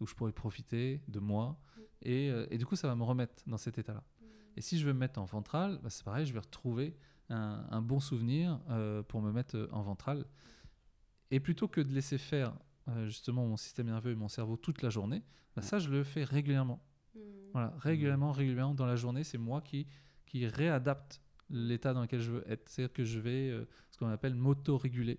où 0.00 0.06
je 0.06 0.14
pourrais 0.14 0.32
profiter 0.32 1.02
de 1.08 1.18
moi. 1.18 1.58
Et, 2.02 2.30
euh, 2.30 2.46
et 2.50 2.56
du 2.56 2.64
coup, 2.64 2.76
ça 2.76 2.86
va 2.86 2.94
me 2.94 3.02
remettre 3.02 3.42
dans 3.48 3.58
cet 3.58 3.76
état-là. 3.78 4.04
Et 4.56 4.60
si 4.60 4.78
je 4.78 4.86
veux 4.86 4.92
me 4.92 4.98
mettre 5.00 5.20
en 5.20 5.24
ventrale, 5.24 5.80
bah, 5.82 5.90
c'est 5.90 6.04
pareil, 6.04 6.24
je 6.24 6.32
vais 6.32 6.38
retrouver 6.38 6.96
un, 7.30 7.66
un 7.70 7.82
bon 7.82 8.00
souvenir 8.00 8.60
euh, 8.70 9.02
pour 9.02 9.20
me 9.22 9.32
mettre 9.32 9.56
euh, 9.56 9.68
en 9.72 9.82
ventrale. 9.82 10.24
Et 11.30 11.40
plutôt 11.40 11.68
que 11.68 11.80
de 11.80 11.92
laisser 11.92 12.18
faire 12.18 12.54
euh, 12.88 13.06
justement 13.06 13.46
mon 13.46 13.56
système 13.56 13.86
nerveux 13.86 14.12
et 14.12 14.16
mon 14.16 14.28
cerveau 14.28 14.56
toute 14.56 14.82
la 14.82 14.90
journée, 14.90 15.22
bah, 15.54 15.62
ça, 15.62 15.78
je 15.78 15.90
le 15.90 16.04
fais 16.04 16.24
régulièrement. 16.24 16.82
Voilà, 17.52 17.74
régulièrement, 17.78 18.32
régulièrement 18.32 18.74
dans 18.74 18.86
la 18.86 18.96
journée, 18.96 19.24
c'est 19.24 19.38
moi 19.38 19.60
qui, 19.62 19.86
qui 20.26 20.46
réadapte 20.46 21.20
l'état 21.50 21.94
dans 21.94 22.02
lequel 22.02 22.20
je 22.20 22.30
veux 22.32 22.50
être. 22.50 22.68
C'est-à-dire 22.68 22.92
que 22.92 23.04
je 23.04 23.18
vais, 23.18 23.50
euh, 23.50 23.66
ce 23.90 23.98
qu'on 23.98 24.08
appelle, 24.08 24.34
m'auto-réguler 24.34 25.18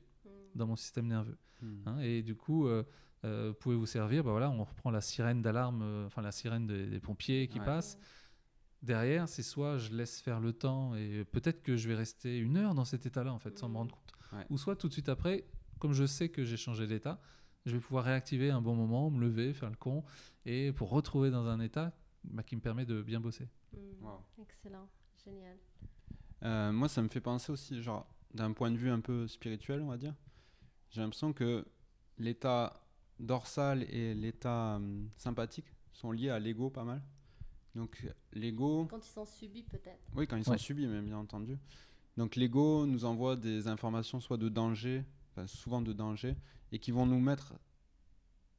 dans 0.55 0.68
mon 0.68 0.76
système 0.76 1.07
nerveux. 1.07 1.38
Mm. 1.62 1.68
hein. 1.88 1.99
et 1.99 2.22
du 2.22 2.36
coup, 2.36 2.68
euh, 2.68 2.84
euh, 3.26 3.51
pouvez 3.53 3.76
vous 3.76 3.86
servir, 3.86 4.24
bah 4.24 4.32
voilà, 4.32 4.49
on 4.49 4.64
reprend 4.64 4.91
la 4.91 5.01
sirène 5.01 5.41
d'alarme, 5.41 5.82
euh, 5.82 6.05
enfin 6.05 6.22
la 6.22 6.32
sirène 6.32 6.68
des, 6.68 6.86
des 6.86 6.99
pompiers 6.99 7.47
qui 7.47 7.60
Ouais. 7.60 7.66
passe. 7.66 7.97
Derrière, 8.82 9.27
c'est 9.27 9.43
soit 9.43 9.77
je 9.77 9.93
laisse 9.93 10.21
faire 10.21 10.39
le 10.39 10.53
temps 10.53 10.95
et 10.95 11.25
peut-être 11.25 11.61
que 11.63 11.75
je 11.75 11.89
vais 11.89 11.95
rester 11.95 12.38
une 12.38 12.57
heure 12.57 12.73
dans 12.73 12.86
cet 12.86 13.05
état-là, 13.05 13.34
en 13.34 13.39
fait, 13.39 13.57
sans 13.59 13.67
me 13.67 13.77
rendre 13.77 13.93
compte. 13.93 14.13
Ouais. 14.32 14.45
Ou 14.49 14.57
soit 14.57 14.75
tout 14.75 14.88
de 14.88 14.93
suite 14.93 15.09
après, 15.09 15.45
comme 15.80 15.93
je 15.93 16.05
sais 16.05 16.30
que 16.30 16.45
j'ai 16.45 16.57
changé 16.57 16.88
d'état, 16.88 17.19
je 17.65 17.75
vais 17.75 17.82
pouvoir 17.82 18.05
réactiver 18.05 18.51
un 18.51 18.61
bon 18.61 18.75
moment, 18.75 19.09
me 19.09 19.19
lever, 19.19 19.53
faire 19.53 19.69
le 19.69 19.75
con, 19.75 20.03
et 20.45 20.71
pour 20.71 20.89
retrouver 20.89 21.30
dans 21.30 21.47
un 21.47 21.59
état 21.59 21.93
bah, 22.23 22.43
qui 22.43 22.55
me 22.55 22.61
permet 22.61 22.86
de 22.86 23.01
bien 23.01 23.19
bosser. 23.19 23.49
Wow. 24.01 24.23
Excellent, 24.41 24.88
génial. 25.25 25.57
Euh, 26.43 26.71
moi, 26.71 26.88
ça 26.88 27.01
me 27.01 27.09
fait 27.09 27.21
penser 27.21 27.51
aussi, 27.51 27.82
genre, 27.82 28.07
d'un 28.34 28.53
point 28.53 28.71
de 28.71 28.77
vue 28.77 28.89
un 28.89 29.01
peu 29.01 29.27
spirituel, 29.27 29.82
on 29.82 29.88
va 29.88 29.97
dire. 29.97 30.15
J'ai 30.91 31.01
l'impression 31.01 31.34
que 31.34 31.65
l'état 32.17 32.82
dorsal 33.19 33.84
et 33.84 34.13
l'état 34.13 34.75
hum, 34.77 35.09
sympathique 35.17 35.67
sont 35.91 36.11
liés 36.11 36.30
à 36.30 36.39
l'ego 36.39 36.69
pas 36.69 36.84
mal. 36.84 37.01
Donc, 37.76 38.05
l'ego, 38.34 38.88
Quand 38.89 38.97
ils 39.05 39.09
sont 39.11 39.26
subis, 39.26 39.63
peut-être. 39.63 39.99
oui, 40.15 40.28
quand 40.28 40.38
ils 40.38 40.43
sont 40.43 40.51
Ouais. 40.51 40.57
subis, 40.57 40.88
même 40.88 41.05
bien 41.05 41.17
entendu. 41.17 41.57
Donc, 42.17 42.36
l'ego 42.36 42.86
nous 42.86 43.05
envoie 43.05 43.36
des 43.36 43.67
informations 43.67 44.20
soit 44.20 44.38
de 44.38 44.49
danger, 44.49 45.03
enfin, 45.32 45.47
souvent 45.47 45.82
de 45.82 45.93
danger, 45.93 46.36
et 46.72 46.80
qui 46.80 46.91
vont 46.91 47.05
nous 47.05 47.20
mettre. 47.20 47.53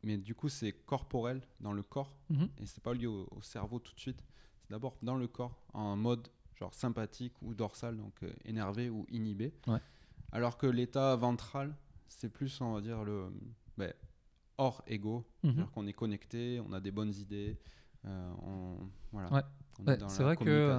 Mais 0.02 0.16
du 0.16 0.34
coup, 0.34 0.48
c'est 0.48 0.72
corporel 0.72 1.42
dans 1.60 1.72
le 1.72 1.82
corps 1.82 2.16
Mhm. 2.30 2.48
et 2.58 2.66
c'est 2.66 2.82
pas 2.82 2.94
lié 2.94 3.06
au, 3.06 3.28
au 3.32 3.42
cerveau 3.42 3.78
tout 3.80 3.92
de 3.94 4.00
suite. 4.00 4.24
C'est 4.62 4.70
d'abord 4.70 4.96
dans 5.02 5.16
le 5.16 5.26
corps, 5.28 5.60
en 5.74 5.96
mode 5.96 6.28
genre 6.56 6.72
sympathique 6.72 7.34
ou 7.42 7.52
dorsal, 7.54 7.96
donc 7.96 8.22
euh, 8.22 8.32
énervé 8.44 8.88
ou 8.88 9.06
inhibé. 9.10 9.52
Ouais. 9.66 9.78
Alors 10.32 10.56
que 10.56 10.66
l'état 10.66 11.16
ventral, 11.16 11.74
c'est 12.08 12.28
plus, 12.30 12.60
on 12.60 12.72
va 12.74 12.80
dire, 12.80 13.04
le 13.04 13.30
ben, 13.76 13.92
hors 14.56 14.82
ego. 14.86 15.18
Mhm. 15.42 15.50
C'est-à-dire 15.52 15.70
qu'on 15.72 15.86
est 15.86 15.92
connecté, 15.92 16.60
on 16.66 16.72
a 16.72 16.80
des 16.80 16.90
bonnes 16.92 17.14
idées, 17.14 17.58
on, 18.04 18.76
voilà, 19.12 19.30
Ouais. 19.32 19.42
on 19.78 19.84
Ouais, 19.86 19.94
est 19.94 19.96
dans 19.98 20.08
c'est 20.08 20.22
la 20.22 20.24
vrai 20.34 20.36
que, 20.36 20.48
euh. 20.48 20.78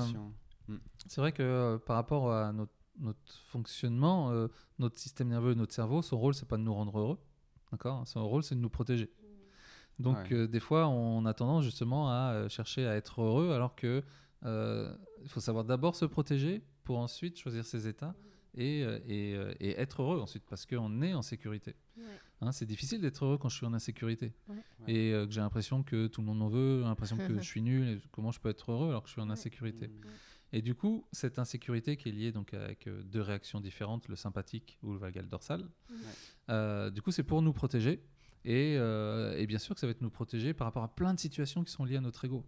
C'est 1.07 1.19
vrai 1.21 1.31
que 1.31 1.43
euh, 1.43 1.77
par 1.77 1.95
rapport 1.95 2.31
à 2.31 2.51
notre, 2.53 2.71
notre 2.99 3.33
fonctionnement, 3.45 4.31
euh, 4.31 4.47
notre 4.79 4.97
système 4.99 5.27
nerveux, 5.29 5.53
notre 5.53 5.73
cerveau, 5.73 6.01
son 6.01 6.17
rôle, 6.17 6.33
c'est 6.33 6.47
pas 6.47 6.57
de 6.57 6.61
nous 6.63 6.73
rendre 6.73 6.97
heureux. 6.97 7.19
D'accord 7.71 8.07
Son 8.07 8.27
rôle, 8.27 8.43
c'est 8.43 8.55
de 8.55 8.59
nous 8.59 8.69
protéger. 8.69 9.11
Donc, 9.99 10.17
Ouais. 10.17 10.33
euh, 10.33 10.47
des 10.47 10.59
fois, 10.59 10.87
on 10.87 11.25
a 11.25 11.33
tendance 11.33 11.63
justement 11.63 12.09
à 12.09 12.31
euh, 12.33 12.49
chercher 12.49 12.87
à 12.87 12.95
être 12.95 13.21
heureux, 13.21 13.51
alors 13.51 13.75
que 13.75 14.03
euh, 14.45 14.95
il 15.21 15.29
faut 15.29 15.39
savoir 15.39 15.63
d'abord 15.63 15.95
se 15.95 16.05
protéger 16.05 16.63
pour 16.83 16.97
ensuite 16.97 17.37
choisir 17.37 17.65
ses 17.65 17.87
états 17.87 18.15
et, 18.55 18.83
euh, 18.83 18.99
et, 19.07 19.35
euh, 19.35 19.53
et 19.59 19.79
être 19.79 20.01
heureux 20.01 20.19
ensuite, 20.19 20.43
parce 20.49 20.65
qu'on 20.65 21.01
est 21.01 21.13
en 21.13 21.21
sécurité. 21.21 21.75
Ouais. 21.97 22.03
Hein, 22.43 22.51
c'est 22.51 22.65
difficile 22.65 23.01
d'être 23.01 23.23
heureux 23.23 23.37
quand 23.37 23.49
je 23.49 23.55
suis 23.57 23.65
en 23.67 23.73
insécurité 23.73 24.33
Ouais. 24.49 24.55
Et 24.87 25.13
euh, 25.13 25.27
que 25.27 25.31
j'ai 25.31 25.41
l'impression 25.41 25.83
que 25.83 26.07
tout 26.07 26.21
le 26.21 26.27
monde 26.27 26.39
m'en 26.39 26.49
veut, 26.49 26.81
l'impression 26.81 27.15
que 27.17 27.35
je 27.37 27.41
suis 27.47 27.61
nul. 27.61 27.87
Et 27.87 28.01
comment 28.11 28.31
je 28.31 28.39
peux 28.39 28.49
être 28.49 28.71
heureux 28.71 28.89
alors 28.89 29.03
que 29.03 29.09
je 29.09 29.13
suis 29.13 29.21
en 29.21 29.29
insécurité 29.29 29.87
Mm. 29.87 30.07
Et 30.53 30.61
du 30.61 30.75
coup, 30.75 31.05
cette 31.13 31.39
insécurité 31.39 31.95
qui 31.95 32.09
est 32.09 32.11
liée 32.11 32.31
donc 32.33 32.53
avec 32.53 32.85
euh, 32.87 33.03
deux 33.03 33.21
réactions 33.21 33.61
différentes, 33.61 34.09
le 34.09 34.17
sympathique 34.17 34.77
ou 34.83 34.91
le 34.91 34.97
vagal 34.99 35.29
dorsal, 35.29 35.69
euh, 36.49 36.89
du 36.89 37.01
coup, 37.01 37.11
c'est 37.11 37.23
pour 37.23 37.41
nous 37.41 37.53
protéger. 37.53 38.03
Et, 38.43 38.75
euh, 38.77 39.37
et 39.37 39.45
bien 39.47 39.59
sûr 39.59 39.75
que 39.75 39.79
ça 39.79 39.87
va 39.87 39.91
être 39.91 40.01
nous 40.01 40.09
protéger 40.09 40.53
par 40.53 40.65
rapport 40.65 40.83
à 40.83 40.93
plein 40.93 41.13
de 41.13 41.19
situations 41.19 41.63
qui 41.63 41.71
sont 41.71 41.85
liées 41.85 41.97
à 41.97 42.01
notre 42.01 42.25
ego. 42.25 42.43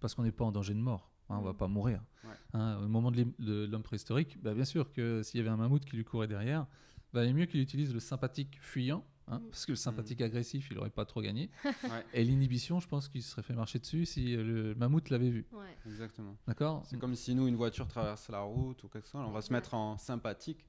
Parce 0.00 0.14
qu'on 0.14 0.22
n'est 0.24 0.32
pas 0.32 0.44
en 0.44 0.52
danger 0.52 0.74
de 0.74 0.80
mort. 0.80 1.10
hein, 1.30 1.36
on 1.38 1.42
va 1.42 1.52
Mm. 1.52 1.56
pas 1.56 1.66
mourir. 1.68 2.02
Ouais. 2.24 2.30
Hein, 2.52 2.78
au 2.82 2.88
moment 2.88 3.10
de 3.10 3.16
l'hom- 3.22 3.32
de 3.38 3.64
l'homme 3.66 3.82
préhistorique, 3.82 4.40
bah, 4.42 4.52
bien 4.54 4.64
sûr 4.64 4.92
que 4.92 5.22
s'il 5.22 5.38
y 5.38 5.40
avait 5.40 5.48
un 5.50 5.56
mammouth 5.56 5.84
qui 5.84 5.96
lui 5.96 6.04
courait 6.04 6.28
derrière, 6.28 6.66
valait 7.14 7.32
mieux 7.32 7.46
qu'il 7.46 7.60
utilise 7.60 7.94
le 7.94 8.00
sympathique 8.00 8.58
fuyant, 8.60 9.02
hein, 9.28 9.38
Mm. 9.38 9.48
parce 9.50 9.66
que 9.66 9.72
le 9.72 9.76
sympathique 9.76 10.20
agressif, 10.20 10.68
il 10.70 10.76
n'aurait 10.76 10.90
pas 10.90 11.04
trop 11.04 11.20
gagné. 11.22 11.50
Ouais, 11.84 12.04
Et 12.14 12.24
l'inhibition, 12.24 12.80
je 12.80 12.88
pense 12.88 13.08
qu'il 13.08 13.22
se 13.22 13.30
serait 13.30 13.42
fait 13.42 13.54
marcher 13.54 13.78
dessus 13.78 14.06
si 14.06 14.34
euh, 14.36 14.42
le 14.42 14.74
mammouth 14.74 15.10
l'avait 15.10 15.30
vu. 15.30 15.46
Ouais. 15.52 15.76
exactement. 15.86 16.36
D'accord 16.46 16.82
C'est 16.86 16.98
comme 16.98 17.14
si 17.14 17.34
nous, 17.34 17.46
une 17.48 17.56
voiture 17.56 17.86
traverse 17.88 18.28
la 18.28 18.40
route 18.40 18.82
ou 18.84 18.88
quelque 18.88 19.08
chose, 19.08 19.22
on 19.26 19.30
va 19.32 19.42
se 19.42 19.52
mettre 19.52 19.74
en 19.74 19.96
sympathique 19.98 20.64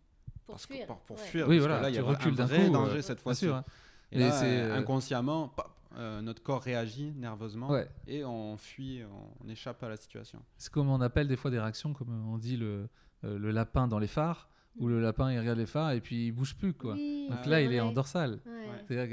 Pour 0.46 0.56
parce 0.56 0.66
que- 0.66 0.74
fuir. 0.74 0.88
pour, 0.88 0.98
pour 1.02 1.18
ouais. 1.18 1.24
fuir. 1.24 1.48
Oui, 1.48 1.58
parce 1.58 1.66
que 1.68 1.72
voilà, 1.72 1.82
là, 1.84 1.90
il 1.90 1.96
y 1.96 1.98
a 1.98 2.02
un 2.02 2.04
vrai 2.06 2.16
coup, 2.18 2.32
danger 2.72 2.98
euh, 2.98 3.02
cette 3.02 3.20
fois-ci. 3.22 3.46
sûr. 3.46 3.56
hein. 3.56 3.64
Et 4.12 4.20
c'est, 4.32 4.62
euh, 4.62 4.70
euh, 4.74 4.78
inconsciemment, 4.80 5.50
pop, 5.50 5.70
euh, 5.98 6.22
notre 6.22 6.42
corps 6.44 6.62
réagit 6.62 7.12
nerveusement 7.16 7.70
Ouais. 7.70 7.90
et 8.08 8.24
on 8.24 8.56
fuit, 8.58 9.02
on 9.44 9.50
échappe 9.50 9.82
à 9.84 9.90
la 9.90 9.98
situation. 9.98 10.42
C'est 10.58 10.72
comme 10.72 10.90
on 10.90 11.02
appelle 11.02 11.28
des 11.28 11.36
fois 11.36 11.52
des 11.52 11.60
réactions, 11.60 11.94
comme 11.94 12.10
on 12.30 12.38
dit 12.38 12.56
le, 12.58 12.88
euh, 13.26 13.38
le 13.38 13.52
lapin 13.52 13.88
dans 13.88 14.00
les 14.00 14.08
phares, 14.08 14.48
où 14.80 14.88
le 14.88 15.02
lapin 15.02 15.32
il 15.32 15.40
regarde 15.40 15.58
les 15.58 15.66
phares 15.66 15.92
et 15.92 16.02
puis 16.02 16.28
il 16.28 16.32
bouge 16.32 16.56
plus. 16.56 16.74
quoi. 16.74 16.94
Oui, 16.94 17.28
Donc 17.30 17.40
Ah 17.44 17.48
là, 17.50 17.62
il 17.62 17.74
est 17.74 17.80
en 17.80 17.92
dorsale. 17.92 18.40
Ouais. 18.46 18.68
C'est-à-dire 18.88 19.08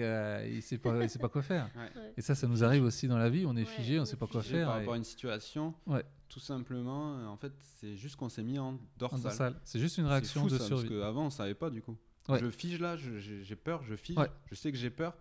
qu'il 0.47 0.57
ne 0.57 0.61
sait 0.61 0.79
pas, 0.79 1.03
il 1.03 1.09
sait 1.11 1.19
pas 1.19 1.29
quoi 1.29 1.43
faire. 1.43 1.69
Ouais. 1.77 2.13
Et 2.17 2.21
ça, 2.23 2.35
ça 2.35 2.47
nous 2.47 2.63
arrive 2.65 2.85
aussi 2.85 3.09
dans 3.09 3.19
la 3.19 3.31
vie. 3.31 3.45
On 3.47 3.57
est 3.57 3.65
figé, 3.65 3.97
on 3.97 3.99
on 3.99 4.01
ne 4.03 4.07
sait 4.07 4.17
pas 4.17 4.27
quoi 4.27 4.43
figé 4.43 4.57
faire. 4.57 4.67
Par 4.67 4.77
et- 4.77 4.79
rapport 4.81 4.95
à 4.95 4.97
une 4.99 5.05
situation, 5.05 5.75
Ouais. 5.87 6.05
tout 6.29 6.41
simplement, 6.41 7.17
euh, 7.17 7.27
en 7.27 7.37
fait, 7.37 7.53
c'est 7.81 7.97
juste 7.97 8.17
qu'on 8.17 8.29
s'est 8.29 8.43
mis 8.43 8.59
en 8.59 8.75
en 8.75 8.79
dorsale. 8.99 9.23
dorsale. 9.23 9.61
C'est 9.65 9.79
juste 9.81 9.99
une 9.99 10.07
réaction 10.07 10.43
fou, 10.43 10.49
de 10.51 10.59
ça, 10.59 10.67
survie. 10.67 10.89
Parce 10.89 11.01
qu'avant, 11.01 11.27
on 11.27 11.31
savait 11.31 11.55
pas 11.55 11.71
du 11.71 11.81
coup. 11.83 11.97
Ouais. 12.29 12.39
Je 12.41 12.49
fige 12.51 12.79
là, 12.81 12.97
j'ai 12.97 13.57
peur, 13.57 13.83
je 13.85 13.97
fige. 13.97 14.17
Ouais. 14.17 14.31
Je 14.51 14.55
sais 14.55 14.71
que 14.73 14.79
j'ai 14.79 14.91
peur, 14.91 15.15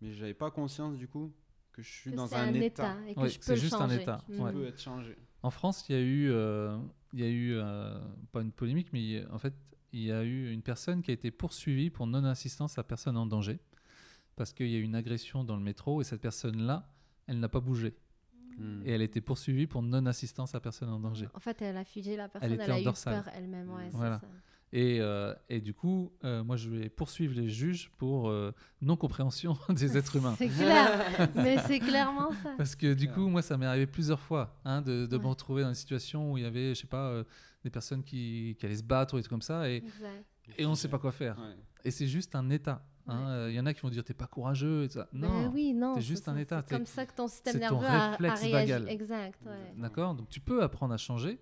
mais 0.00 0.12
j'avais 0.12 0.34
pas 0.34 0.50
conscience 0.50 0.96
du 0.96 1.08
coup 1.08 1.32
que 1.72 1.82
je 1.82 1.90
suis 1.90 2.10
Que 2.10 2.16
dans 2.16 2.34
un, 2.34 2.52
état, 2.54 2.96
et 3.08 3.14
que 3.14 3.20
Oui, 3.20 3.28
je 3.30 3.36
peux 3.38 3.42
c'est 3.44 3.54
le 3.54 3.60
juste 3.60 3.74
un 3.74 3.88
état, 3.88 4.22
qui 4.26 4.38
ouais. 4.38 4.52
peut 4.52 4.66
être 4.66 4.80
changé. 4.80 5.16
En 5.42 5.50
France, 5.50 5.84
il 5.88 5.96
y 5.96 5.98
a 5.98 6.00
eu, 6.02 6.30
euh, 6.30 6.76
il 7.12 7.20
y 7.20 7.24
a 7.24 7.28
eu 7.28 7.54
euh, 7.56 7.98
pas 8.32 8.42
une 8.42 8.52
polémique, 8.52 8.88
mais 8.92 9.00
il 9.02 9.10
y 9.10 9.18
a- 9.18 9.32
en 9.32 9.38
fait, 9.38 9.54
il 9.92 10.02
y 10.02 10.12
a 10.12 10.22
eu 10.22 10.50
une 10.52 10.62
personne 10.62 11.02
qui 11.02 11.10
a 11.10 11.14
été 11.14 11.30
poursuivie 11.30 11.90
pour 11.90 12.06
non-assistance 12.06 12.78
à 12.78 12.82
personne 12.84 13.16
en 13.16 13.26
danger, 13.26 13.58
parce 14.36 14.52
qu'il 14.52 14.68
y 14.68 14.76
a 14.76 14.78
eu 14.78 14.82
une 14.82 14.94
agression 14.94 15.44
dans 15.44 15.56
le 15.56 15.62
métro 15.62 16.00
et 16.00 16.04
cette 16.04 16.20
personne-là, 16.20 16.88
elle 17.26 17.40
n'a 17.40 17.48
pas 17.48 17.60
bougé. 17.60 17.94
Hmm. 18.58 18.82
Et 18.84 18.90
elle 18.92 19.00
a 19.00 19.04
été 19.04 19.20
poursuivie 19.20 19.66
pour 19.66 19.82
non-assistance 19.82 20.54
à 20.54 20.60
personne 20.60 20.90
en 20.90 21.00
danger. 21.00 21.26
En 21.34 21.40
fait, 21.40 21.60
elle 21.62 21.76
a 21.76 21.84
figé 21.84 22.16
la 22.16 22.28
personne, 22.28 22.52
elle, 22.60 22.70
en 22.70 22.74
a 22.76 22.80
eu 22.80 22.84
dorsale. 22.84 23.22
peur 23.24 23.32
elle-même. 23.34 23.70
Ouais, 23.70 23.88
c'est 23.90 23.96
Voilà. 23.96 24.18
ça. 24.20 24.26
Et, 24.74 25.00
euh, 25.00 25.34
et 25.50 25.60
du 25.60 25.74
coup, 25.74 26.12
euh, 26.24 26.42
moi, 26.42 26.56
je 26.56 26.70
vais 26.70 26.88
poursuivre 26.88 27.34
les 27.34 27.48
juges 27.50 27.90
pour 27.98 28.30
euh, 28.30 28.52
non-compréhension 28.80 29.56
des 29.68 29.98
êtres 29.98 30.16
humains. 30.16 30.34
C'est 30.38 30.48
clair, 30.48 31.28
mais 31.34 31.58
c'est 31.66 31.78
clairement 31.78 32.30
ça. 32.42 32.54
Parce 32.56 32.74
que 32.74 32.94
du 32.94 33.08
coup, 33.10 33.28
moi, 33.28 33.42
ça 33.42 33.56
m'est 33.58 33.66
arrivé 33.66 33.86
plusieurs 33.86 34.20
fois 34.20 34.58
hein, 34.64 34.80
de, 34.80 35.04
de 35.06 35.18
me 35.18 35.26
retrouver 35.26 35.62
dans 35.62 35.68
une 35.68 35.74
situation 35.74 36.32
où 36.32 36.38
il 36.38 36.44
y 36.44 36.46
avait, 36.46 36.74
je 36.74 36.80
sais 36.80 36.86
pas, 36.86 37.08
euh, 37.08 37.24
des 37.64 37.70
personnes 37.70 38.02
qui, 38.02 38.56
qui 38.58 38.64
allaient 38.66 38.76
se 38.76 38.82
battre 38.82 39.14
ou 39.14 39.16
des 39.18 39.22
trucs 39.22 39.30
comme 39.30 39.42
ça, 39.42 39.68
et, 39.68 39.76
Exact. 39.76 40.24
et 40.58 40.64
on 40.66 40.70
ne 40.70 40.74
sait 40.74 40.88
pas 40.88 40.98
quoi 40.98 41.12
faire. 41.12 41.38
Ouais. 41.38 41.54
Et 41.84 41.90
c'est 41.90 42.06
juste 42.06 42.34
un 42.34 42.48
état. 42.48 42.82
hein. 43.08 43.18
Ouais. 43.18 43.24
Euh, 43.30 43.50
Il 43.50 43.54
y 43.56 43.60
en 43.60 43.66
a 43.66 43.74
qui 43.74 43.80
vont 43.82 43.90
dire 43.90 44.04
t'es 44.04 44.14
pas 44.14 44.26
courageux 44.26 44.84
et 44.84 44.88
tout 44.88 44.94
ça. 44.94 45.08
Non. 45.12 45.28
Ben 45.28 45.50
oui, 45.52 45.74
non. 45.74 45.94
c'est 45.96 46.00
c'est 46.00 46.06
juste 46.06 46.28
un 46.28 46.36
état, 46.38 46.62
C'est 46.62 46.68
t'es- 46.70 46.76
comme 46.76 46.86
ça 46.86 47.04
que 47.04 47.14
ton 47.14 47.28
système 47.28 47.52
c'est 47.60 47.66
ton 47.68 47.80
nerveux 47.80 47.86
a, 47.96 48.04
a 48.04 48.10
réflexe 48.12 48.40
réagi. 48.40 48.52
vagal. 48.72 48.88
Exact, 48.88 49.38
ouais. 49.46 49.74
D'accord 49.76 50.14
Donc 50.14 50.28
tu 50.30 50.40
peux 50.40 50.62
apprendre 50.62 50.94
à 50.94 50.96
changer. 50.96 51.38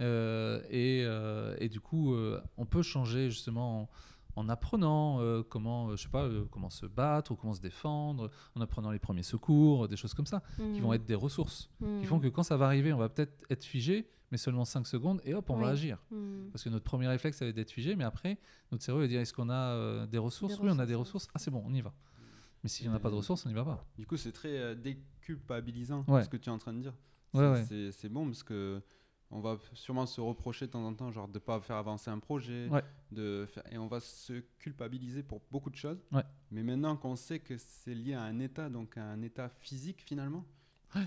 Euh, 0.00 0.60
et, 0.70 1.02
euh, 1.04 1.54
et 1.58 1.68
du 1.68 1.80
coup, 1.80 2.14
euh, 2.14 2.40
on 2.56 2.66
peut 2.66 2.82
changer 2.82 3.30
justement 3.30 3.82
en, 3.82 3.88
en 4.36 4.48
apprenant 4.48 5.20
euh, 5.20 5.42
comment, 5.42 5.88
euh, 5.90 5.96
je 5.96 6.02
sais 6.02 6.08
pas, 6.08 6.24
euh, 6.24 6.44
comment 6.50 6.70
se 6.70 6.86
battre 6.86 7.32
ou 7.32 7.36
comment 7.36 7.54
se 7.54 7.60
défendre, 7.60 8.30
en 8.56 8.60
apprenant 8.60 8.90
les 8.90 8.98
premiers 8.98 9.22
secours, 9.22 9.86
des 9.88 9.96
choses 9.96 10.14
comme 10.14 10.26
ça, 10.26 10.42
qui 10.56 10.80
vont 10.80 10.92
être 10.92 11.04
des 11.04 11.14
ressources, 11.14 11.70
qui 12.00 12.06
font 12.06 12.18
que 12.18 12.28
quand 12.28 12.42
ça 12.42 12.56
va 12.56 12.66
arriver, 12.66 12.92
on 12.92 12.98
va 12.98 13.08
peut-être 13.08 13.44
être 13.50 13.64
figé, 13.64 14.08
mais 14.32 14.38
seulement 14.38 14.64
5 14.64 14.86
secondes, 14.88 15.20
et 15.24 15.32
hop, 15.34 15.48
on 15.50 15.56
va 15.56 15.68
agir. 15.68 16.02
Mm. 16.10 16.48
Parce 16.50 16.64
que 16.64 16.68
notre 16.70 16.84
premier 16.84 17.06
réflexe, 17.06 17.36
ça 17.38 17.44
va 17.44 17.50
être 17.50 17.54
d'être 17.56 17.70
figé, 17.70 17.94
mais 17.94 18.02
après, 18.04 18.38
notre 18.72 18.82
cerveau 18.82 19.00
va 19.02 19.06
dire 19.06 19.20
est-ce 19.20 19.32
qu'on 19.32 19.48
a 19.50 19.54
euh, 19.54 20.06
des 20.06 20.18
ressources? 20.18 20.58
Oui, 20.58 20.68
on 20.72 20.78
a 20.80 20.86
des 20.86 20.96
ressources. 20.96 21.28
Ah, 21.34 21.38
c'est 21.38 21.52
bon, 21.52 21.62
on 21.64 21.72
y 21.72 21.80
va. 21.82 21.92
Mais 22.64 22.68
s'il 22.68 22.88
n'y 22.88 22.92
en 22.92 22.96
a 22.96 22.98
pas 22.98 23.10
de 23.10 23.14
ressources, 23.14 23.44
on 23.46 23.48
n'y 23.50 23.54
va 23.54 23.64
pas. 23.64 23.86
Du 23.98 24.06
coup, 24.06 24.16
c'est 24.16 24.32
très 24.32 24.48
euh, 24.58 24.74
déculpabilisant 24.74 26.04
Ouais. 26.08 26.24
ce 26.24 26.28
que 26.28 26.36
tu 26.36 26.48
es 26.48 26.52
en 26.52 26.58
train 26.58 26.72
de 26.72 26.80
dire. 26.80 26.94
Ouais, 27.34 27.40
C'est- 27.40 27.50
ouais. 27.50 27.64
c'est- 27.68 27.92
C'est 27.92 28.08
bon 28.08 28.24
parce 28.26 28.42
que 28.42 28.82
on 29.34 29.40
va 29.40 29.58
sûrement 29.74 30.06
se 30.06 30.20
reprocher 30.20 30.66
de 30.66 30.70
temps 30.70 30.84
en 30.86 30.94
temps, 30.94 31.10
genre 31.10 31.28
de 31.28 31.38
pas 31.38 31.60
faire 31.60 31.76
avancer 31.76 32.08
un 32.10 32.18
projet, 32.20 32.68
Ouais. 32.68 32.82
de 33.12 33.44
faire- 33.46 33.70
et 33.72 33.76
on 33.78 33.88
va 33.88 34.00
se 34.00 34.40
culpabiliser 34.58 35.22
pour 35.22 35.42
beaucoup 35.50 35.70
de 35.70 35.76
choses. 35.76 36.02
Ouais. 36.12 36.22
Mais 36.50 36.62
maintenant 36.62 36.96
qu'on 36.96 37.16
sait 37.16 37.40
que 37.40 37.56
c'est 37.58 37.94
lié 37.94 38.14
à 38.14 38.22
un 38.22 38.38
état, 38.38 38.70
donc 38.70 38.96
à 38.96 39.04
un 39.04 39.20
état 39.22 39.48
physique 39.48 40.02
finalement, 40.06 40.44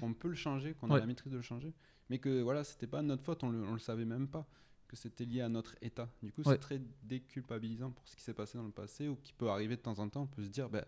qu'on 0.01 0.13
peut 0.13 0.27
le 0.27 0.35
changer, 0.35 0.73
qu'on 0.73 0.91
a 0.91 0.99
la 0.99 1.05
maîtrise 1.05 1.31
de 1.31 1.37
le 1.37 1.41
changer, 1.43 1.73
mais 2.09 2.19
que 2.19 2.41
voilà, 2.41 2.63
c'était 2.65 2.87
pas 2.87 3.01
notre 3.01 3.23
faute, 3.23 3.43
on 3.43 3.49
le, 3.49 3.63
on 3.63 3.73
le 3.73 3.79
savait 3.79 4.03
même 4.05 4.27
pas 4.27 4.45
que 4.89 4.95
c'était 4.97 5.25
lié 5.25 5.41
à 5.41 5.49
notre 5.49 5.75
état. 5.81 6.09
Du 6.21 6.31
coup, 6.33 6.43
c'est 6.43 6.57
très 6.59 6.81
déculpabilisant 7.03 7.91
pour 7.91 8.07
ce 8.07 8.15
qui 8.15 8.21
s'est 8.21 8.33
passé 8.33 8.57
dans 8.57 8.65
le 8.65 8.71
passé 8.71 9.07
ou 9.07 9.15
qui 9.15 9.33
peut 9.33 9.49
arriver 9.49 9.75
de 9.77 9.81
temps 9.81 9.99
en 9.99 10.07
temps. 10.09 10.21
On 10.23 10.27
peut 10.27 10.43
se 10.43 10.49
dire, 10.49 10.69
ben, 10.69 10.83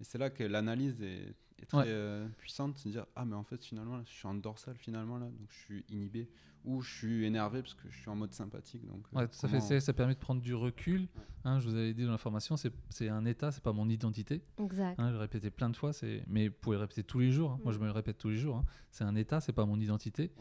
et 0.00 0.04
c'est 0.04 0.18
là 0.18 0.30
que 0.30 0.44
l'analyse 0.44 1.00
est, 1.02 1.34
est 1.60 1.66
très 1.66 1.78
Ouais. 1.78 1.84
euh, 1.88 2.28
puissante, 2.38 2.78
c'est 2.78 2.88
de 2.88 2.94
dire 2.94 3.06
ah 3.16 3.24
mais 3.24 3.34
en 3.34 3.42
fait 3.44 3.64
finalement 3.64 3.96
là, 3.96 4.02
je 4.06 4.12
suis 4.12 4.26
en 4.26 4.34
dorsale 4.34 4.76
finalement 4.76 5.18
là, 5.18 5.26
donc 5.26 5.48
je 5.50 5.56
suis 5.58 5.84
inhibé 5.88 6.28
ou 6.64 6.80
je 6.82 6.92
suis 6.98 7.24
énervé 7.24 7.62
parce 7.62 7.74
que 7.74 7.88
je 7.88 7.96
suis 7.98 8.08
en 8.10 8.16
mode 8.16 8.32
sympathique. 8.32 8.84
Donc 8.86 9.06
euh, 9.14 9.18
Ouais, 9.20 9.28
tout 9.28 9.48
fait. 9.48 9.80
Ça 9.80 9.92
permet 9.92 10.14
de 10.14 10.18
prendre 10.18 10.40
du 10.42 10.54
recul. 10.54 11.08
Hein, 11.44 11.60
je 11.60 11.68
vous 11.68 11.74
avais 11.76 11.94
dit 11.94 12.04
dans 12.04 12.10
l'information, 12.10 12.56
c'est 12.56 12.72
c'est 12.90 13.08
un 13.08 13.24
état, 13.24 13.50
c'est 13.52 13.62
pas 13.62 13.72
mon 13.72 13.88
identité. 13.88 14.42
Exact. 14.58 14.98
Hein, 14.98 15.10
je 15.12 15.16
répété 15.16 15.50
plein 15.50 15.70
de 15.70 15.76
fois, 15.76 15.92
c'est- 15.92 16.22
mais 16.26 16.48
vous 16.48 16.54
pouvez 16.60 16.76
le 16.76 16.80
répéter 16.82 17.04
tous 17.04 17.20
les 17.20 17.30
jours. 17.30 17.52
hein. 17.52 17.60
Moi, 17.62 17.72
je 17.72 17.78
Mm. 17.78 17.82
me 17.82 17.86
le 17.86 17.92
répète 17.92 18.18
tous 18.18 18.28
les 18.28 18.36
jours. 18.36 18.56
hein. 18.56 18.64
C'est 18.90 19.04
un 19.04 19.14
état, 19.14 19.40
c'est 19.40 19.52
pas 19.52 19.64
mon 19.64 19.78
identité. 19.80 20.32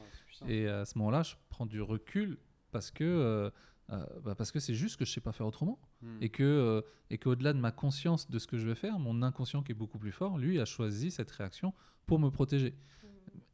Ouais. 0.42 0.52
Et 0.54 0.68
à 0.68 0.86
ce 0.86 0.98
moment-là, 0.98 1.24
je 1.24 1.36
prends 1.50 1.66
du 1.68 1.82
recul 1.82 2.38
parce 2.72 2.92
que 2.92 3.04
euh, 3.06 3.50
euh, 3.90 4.06
bah, 4.24 4.36
parce 4.36 4.52
que 4.52 4.60
c'est 4.60 4.74
juste 4.76 4.98
que 4.98 5.06
je 5.06 5.12
sais 5.12 5.22
pas 5.22 5.32
faire 5.32 5.48
autrement 5.48 5.80
Hmm. 6.02 6.18
et 6.22 6.30
que 6.30 6.44
euh, 6.44 6.82
et 7.10 7.18
qu'au-delà 7.18 7.54
de 7.54 7.60
ma 7.60 7.72
conscience 7.72 8.30
de 8.30 8.38
ce 8.40 8.46
que 8.48 8.58
je 8.58 8.68
vais 8.68 8.76
faire, 8.76 9.00
mon 9.00 9.22
inconscient 9.24 9.64
qui 9.64 9.72
est 9.72 9.76
beaucoup 9.76 9.98
plus 9.98 10.12
fort, 10.12 10.38
lui 10.38 10.60
a 10.60 10.66
choisi 10.66 11.10
cette 11.12 11.32
réaction 11.32 11.74
pour 12.06 12.20
me 12.20 12.30
protéger. 12.30 12.76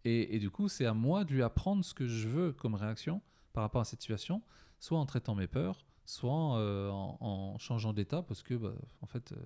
Et, 0.06 0.36
et 0.36 0.40
du 0.40 0.50
coup, 0.50 0.68
c'est 0.68 0.86
à 0.86 0.94
moi 0.94 1.24
de 1.24 1.32
lui 1.34 1.44
apprendre 1.44 1.84
ce 1.86 1.94
que 1.94 2.08
je 2.08 2.28
veux 2.28 2.52
comme 2.52 2.76
réaction 2.76 3.22
par 3.54 3.64
rapport 3.64 3.80
à 3.82 3.86
cette 3.86 4.02
situation, 4.02 4.42
soit 4.80 5.00
en 5.00 5.06
traitant 5.06 5.36
mes 5.36 5.48
peurs, 5.48 5.86
soit 6.06 6.58
euh, 6.58 6.90
en, 6.90 7.18
en 7.22 7.58
changeant 7.60 7.94
d'état 7.94 8.22
parce 8.22 8.44
que 8.44 8.56
bah, 8.56 8.74
en 9.02 9.06
fait 9.06 9.32
euh, 9.32 9.38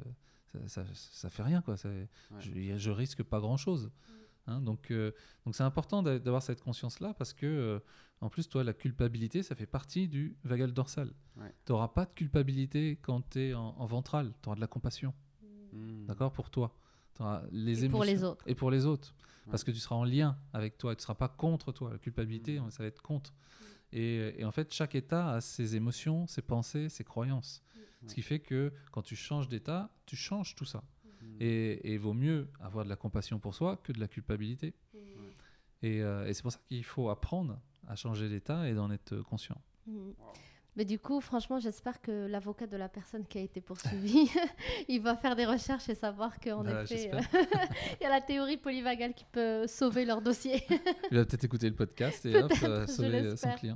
ça, 0.65 0.83
ça, 0.85 0.85
ça 0.93 1.29
fait 1.29 1.43
rien 1.43 1.61
quoi. 1.61 1.75
Je, 2.39 2.77
je 2.77 2.91
risque 2.91 3.21
pas 3.21 3.39
grand 3.39 3.57
chose. 3.57 3.91
Hein, 4.47 4.61
donc 4.61 4.91
euh, 4.91 5.11
donc 5.45 5.55
c'est 5.55 5.63
important 5.63 6.01
d'a- 6.01 6.19
d'avoir 6.19 6.41
cette 6.41 6.61
conscience 6.61 6.99
là 7.01 7.13
parce 7.13 7.33
que 7.33 7.45
euh, 7.45 7.79
en 8.21 8.29
plus 8.29 8.47
toi 8.47 8.63
la 8.63 8.73
culpabilité 8.73 9.43
ça 9.43 9.55
fait 9.55 9.65
partie 9.65 10.07
du 10.07 10.37
vagal 10.45 10.71
dorsal. 10.73 11.11
Ouais. 11.35 11.53
Tu 11.65 11.71
n'auras 11.73 11.89
pas 11.89 12.05
de 12.05 12.13
culpabilité 12.13 12.97
quand 13.01 13.29
tu 13.29 13.39
es 13.41 13.53
en, 13.53 13.75
en 13.77 13.85
ventral, 13.85 14.33
tu 14.41 14.47
auras 14.49 14.55
de 14.55 14.61
la 14.61 14.67
compassion, 14.67 15.13
Hmm. 15.73 16.05
d'accord? 16.05 16.31
Pour 16.31 16.49
toi. 16.49 16.73
Les 17.51 17.83
Et 17.85 17.89
pour 17.89 18.03
les 18.05 18.23
autres. 18.23 18.43
et 18.47 18.55
pour 18.55 18.71
les 18.71 18.85
autres. 18.85 19.13
Ouais. 19.45 19.51
Parce 19.51 19.63
que 19.65 19.71
tu 19.71 19.79
seras 19.79 19.95
en 19.97 20.03
lien 20.05 20.37
avec 20.53 20.77
toi, 20.77 20.95
tu 20.95 20.99
ne 20.99 21.01
seras 21.01 21.15
pas 21.15 21.27
contre 21.27 21.71
toi. 21.73 21.91
La 21.91 21.97
culpabilité, 21.97 22.59
Mm. 22.59 22.71
ça 22.71 22.83
va 22.83 22.87
être 22.87 23.01
contre. 23.01 23.33
Et, 23.91 24.33
et 24.39 24.45
en 24.45 24.51
fait, 24.51 24.73
chaque 24.73 24.95
état 24.95 25.31
a 25.33 25.41
ses 25.41 25.75
émotions, 25.75 26.25
ses 26.27 26.41
pensées, 26.41 26.87
ses 26.89 27.03
croyances. 27.03 27.61
Ce 28.05 28.13
qui 28.13 28.21
fait 28.21 28.39
que 28.39 28.71
quand 28.91 29.01
tu 29.01 29.15
changes 29.17 29.49
d'état, 29.49 29.89
tu 30.05 30.15
changes 30.15 30.55
tout 30.55 30.65
ça. 30.65 30.83
Hmm. 31.37 31.43
Et 31.43 31.93
il 31.93 31.99
vaut 31.99 32.13
mieux 32.13 32.47
avoir 32.59 32.83
de 32.83 32.89
la 32.89 32.95
compassion 32.95 33.39
pour 33.39 33.53
soi 33.53 33.77
que 33.77 33.91
de 33.91 33.99
la 33.99 34.07
culpabilité. 34.07 34.73
Et, 35.83 36.01
euh, 36.01 36.27
et 36.27 36.33
c'est 36.33 36.41
pour 36.41 36.51
ça 36.51 36.59
qu'il 36.67 36.83
faut 36.83 37.09
apprendre 37.09 37.59
à 37.87 37.95
changer 37.95 38.29
d'état 38.29 38.67
et 38.67 38.73
d'en 38.73 38.89
être 38.91 39.17
conscient. 39.17 39.61
Mhm. 39.85 40.13
Mais 40.75 40.85
du 40.85 40.99
coup, 40.99 41.21
franchement, 41.21 41.59
j'espère 41.59 42.01
que 42.01 42.27
l'avocat 42.27 42.67
de 42.67 42.77
la 42.77 42.87
personne 42.87 43.25
qui 43.25 43.39
a 43.39 43.41
été 43.41 43.61
poursuivie, 43.61 44.29
il 44.87 45.01
va 45.01 45.15
faire 45.15 45.35
des 45.35 45.45
recherches 45.45 45.89
et 45.89 45.95
savoir 45.95 46.39
qu'en 46.39 46.61
Voilà, 46.61 46.83
effet, 46.83 47.09
il 47.99 48.03
y 48.03 48.05
a 48.05 48.09
la 48.09 48.21
théorie 48.21 48.57
polyvagale 48.57 49.15
qui 49.15 49.25
peut 49.31 49.65
sauver 49.65 50.05
leur 50.05 50.21
dossier. 50.21 50.63
Il 51.11 51.17
va 51.17 51.25
peut-être 51.25 51.45
écouter 51.45 51.67
le 51.67 51.75
podcast 51.75 52.23
et 52.27 52.37
hop, 52.43 52.51
euh, 52.61 52.85
sauver 52.85 53.21
euh, 53.21 53.35
son 53.35 53.49
client. 53.53 53.75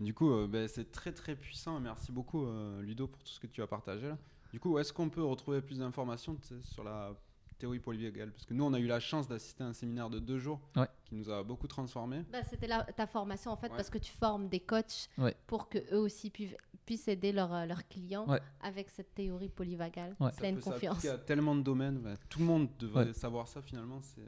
Du 0.00 0.14
coup, 0.14 0.30
euh, 0.30 0.46
ben, 0.46 0.68
c'est 0.68 0.92
très 0.92 1.12
très 1.12 1.34
puissant. 1.34 1.80
Merci 1.80 2.12
beaucoup, 2.12 2.46
euh, 2.46 2.80
Ludo, 2.82 3.08
pour 3.08 3.22
tout 3.22 3.32
ce 3.32 3.40
que 3.40 3.48
tu 3.48 3.62
as 3.62 3.66
partagé. 3.66 4.08
Là. 4.08 4.18
Du 4.52 4.60
coup, 4.60 4.74
où 4.74 4.78
est-ce 4.78 4.92
qu'on 4.92 5.08
peut 5.10 5.22
retrouver 5.24 5.60
plus 5.60 5.78
d'informations 5.78 6.36
sur 6.62 6.84
la 6.84 7.14
théorie 7.58 7.80
polyvagale 7.80 8.30
Parce 8.32 8.46
que 8.46 8.54
nous, 8.54 8.64
on 8.64 8.72
a 8.72 8.78
eu 8.78 8.86
la 8.86 9.00
chance 9.00 9.28
d'assister 9.28 9.64
à 9.64 9.66
un 9.66 9.72
séminaire 9.72 10.08
de 10.10 10.18
deux 10.20 10.38
jours 10.38 10.60
Ouais. 10.76 10.86
qui 11.04 11.14
nous 11.16 11.28
a 11.28 11.42
beaucoup 11.42 11.66
transformés. 11.66 12.24
Bah, 12.32 12.42
C'était 12.48 12.68
ta 12.96 13.06
formation 13.06 13.50
en 13.50 13.56
fait, 13.56 13.68
Ouais. 13.68 13.76
parce 13.76 13.90
que 13.90 13.98
tu 13.98 14.12
formes 14.12 14.48
des 14.48 14.60
coachs 14.60 15.08
Ouais. 15.18 15.34
pour 15.46 15.68
que 15.68 15.78
eux 15.92 15.98
aussi 15.98 16.30
puissent, 16.30 16.54
puissent 16.86 17.08
aider 17.08 17.32
leurs 17.32 17.52
euh, 17.52 17.66
clients 17.90 18.26
Ouais. 18.28 18.40
avec 18.62 18.88
cette 18.90 19.14
théorie 19.14 19.48
polyvagale, 19.50 20.14
pleine 20.36 20.60
confiance. 20.60 20.96
s'appliquer 21.00 21.08
à 21.10 21.18
tellement 21.18 21.54
de 21.56 21.62
domaines. 21.62 21.98
Ben, 21.98 22.16
tout 22.30 22.38
le 22.38 22.44
monde 22.46 22.68
devrait 22.78 23.06
Ouais. 23.08 23.12
savoir 23.12 23.48
ça 23.48 23.60
finalement. 23.60 24.00
C'est 24.02 24.22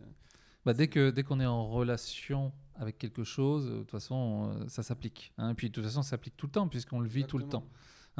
Bah, 0.66 0.74
dès 0.74 0.88
que 0.88 1.08
dès 1.10 1.22
qu'on 1.22 1.40
est 1.40 1.46
en 1.46 1.66
relation 1.68 2.52
avec 2.74 2.98
quelque 2.98 3.24
chose, 3.24 3.66
euh, 3.68 3.70
de 3.76 3.78
toute 3.80 3.90
façon, 3.92 4.52
euh, 4.54 4.68
ça 4.68 4.82
s'applique. 4.82 5.32
hein. 5.38 5.50
Et 5.50 5.54
puis 5.54 5.70
de 5.70 5.74
toute 5.74 5.84
façon, 5.84 6.02
ça 6.02 6.10
s'applique 6.10 6.36
tout 6.36 6.46
le 6.46 6.52
temps 6.52 6.68
puisqu'on 6.68 7.00
le 7.00 7.08
vit 7.08 7.24
tout 7.24 7.38
le 7.38 7.48
temps. 7.48 7.64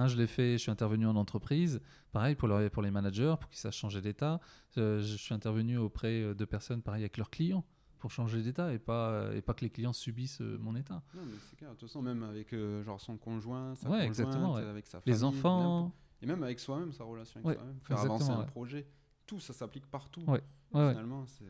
Hein, 0.01 0.07
je 0.09 0.17
l'ai 0.17 0.27
fait, 0.27 0.53
je 0.53 0.63
suis 0.63 0.71
intervenu 0.71 1.07
en 1.07 1.15
entreprise, 1.15 1.81
pareil 2.11 2.35
pour, 2.35 2.49
leur- 2.49 2.71
pour 2.71 2.83
les 2.83 2.91
managers, 2.91 3.35
pour 3.39 3.51
qu'ils 3.51 3.59
sachent 3.59 3.77
changer 3.77 4.01
d'état. 4.01 4.41
Euh, 4.79 4.99
je 5.01 5.17
suis 5.17 5.35
intervenu 5.35 5.77
auprès 5.77 6.23
euh, 6.23 6.35
de 6.35 6.45
personnes, 6.47 6.81
pareil 6.81 7.03
avec 7.03 7.19
leurs 7.19 7.29
clients, 7.29 7.67
pour 7.99 8.11
changer 8.11 8.41
d'état 8.43 8.73
et 8.73 8.79
pas, 8.79 9.29
et 9.35 9.43
pas 9.43 9.53
que 9.53 9.61
les 9.61 9.69
clients 9.69 9.93
subissent 9.93 10.41
euh, 10.41 10.57
mon 10.59 10.75
état. 10.75 11.03
Non, 11.15 11.21
mais 11.27 11.37
c'est 11.51 11.57
clair. 11.57 11.71
De 11.71 11.77
toute 11.77 11.87
façon, 11.89 12.01
même 12.01 12.23
avec 12.23 12.55
euh, 12.55 12.83
genre 12.83 12.99
son 12.99 13.19
conjoint, 13.19 13.75
sa 13.75 13.89
Ouais, 13.91 14.07
conjointe, 14.07 14.07
exactement, 14.07 14.55
ouais. 14.55 14.63
avec 14.63 14.87
sa 14.87 15.03
famille. 15.03 15.15
Les 15.19 15.23
enfants. 15.23 15.93
Et 16.23 16.27
même 16.27 16.43
avec 16.43 16.61
soi-même, 16.61 16.93
sa 16.93 17.05
relation 17.05 17.41
avec 17.41 17.47
Ouais, 17.49 17.55
soi-même. 17.57 17.81
Faire 17.83 17.99
avancer 18.01 18.31
un 18.31 18.45
projet. 18.45 18.87
Tout, 19.27 19.39
ça 19.39 19.53
s'applique 19.53 19.87
partout. 19.87 20.23
Ouais, 20.23 20.43
ouais, 20.73 20.81
ouais. 20.81 20.91
Finalement, 20.93 21.27
c'est. 21.27 21.45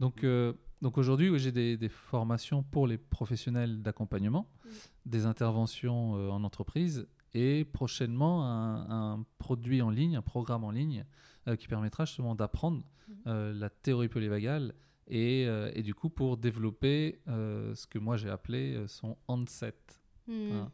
Donc, 0.00 0.22
euh, 0.24 0.52
donc 0.82 0.98
aujourd'hui, 0.98 1.28
oui, 1.30 1.38
j'ai 1.38 1.52
des, 1.52 1.76
des 1.76 1.88
formations 1.88 2.62
pour 2.64 2.86
les 2.88 2.98
professionnels 2.98 3.82
d'accompagnement, 3.82 4.48
des 5.06 5.26
interventions 5.26 6.16
euh, 6.16 6.28
en 6.28 6.42
entreprise 6.44 7.06
et 7.40 7.64
prochainement 7.64 8.44
un, 8.44 9.14
un 9.14 9.24
produit 9.38 9.80
en 9.82 9.90
ligne, 9.90 10.16
un 10.16 10.22
programme 10.22 10.64
en 10.64 10.70
ligne 10.70 11.04
euh, 11.46 11.56
qui 11.56 11.68
permettra 11.68 12.04
justement 12.04 12.34
d'apprendre 12.34 12.82
Mm. 13.08 13.12
euh, 13.26 13.52
la 13.54 13.70
théorie 13.70 14.08
polyvagale 14.10 14.74
et, 15.06 15.46
euh, 15.46 15.70
et 15.74 15.82
du 15.82 15.94
coup 15.94 16.10
pour 16.10 16.36
développer 16.36 17.20
euh, 17.26 17.74
ce 17.74 17.86
que 17.86 17.98
moi 17.98 18.18
j'ai 18.18 18.28
appelé 18.28 18.84
son 18.86 19.16
handset. 19.28 19.74
Hmm. 20.26 20.52
Hein. 20.52 20.70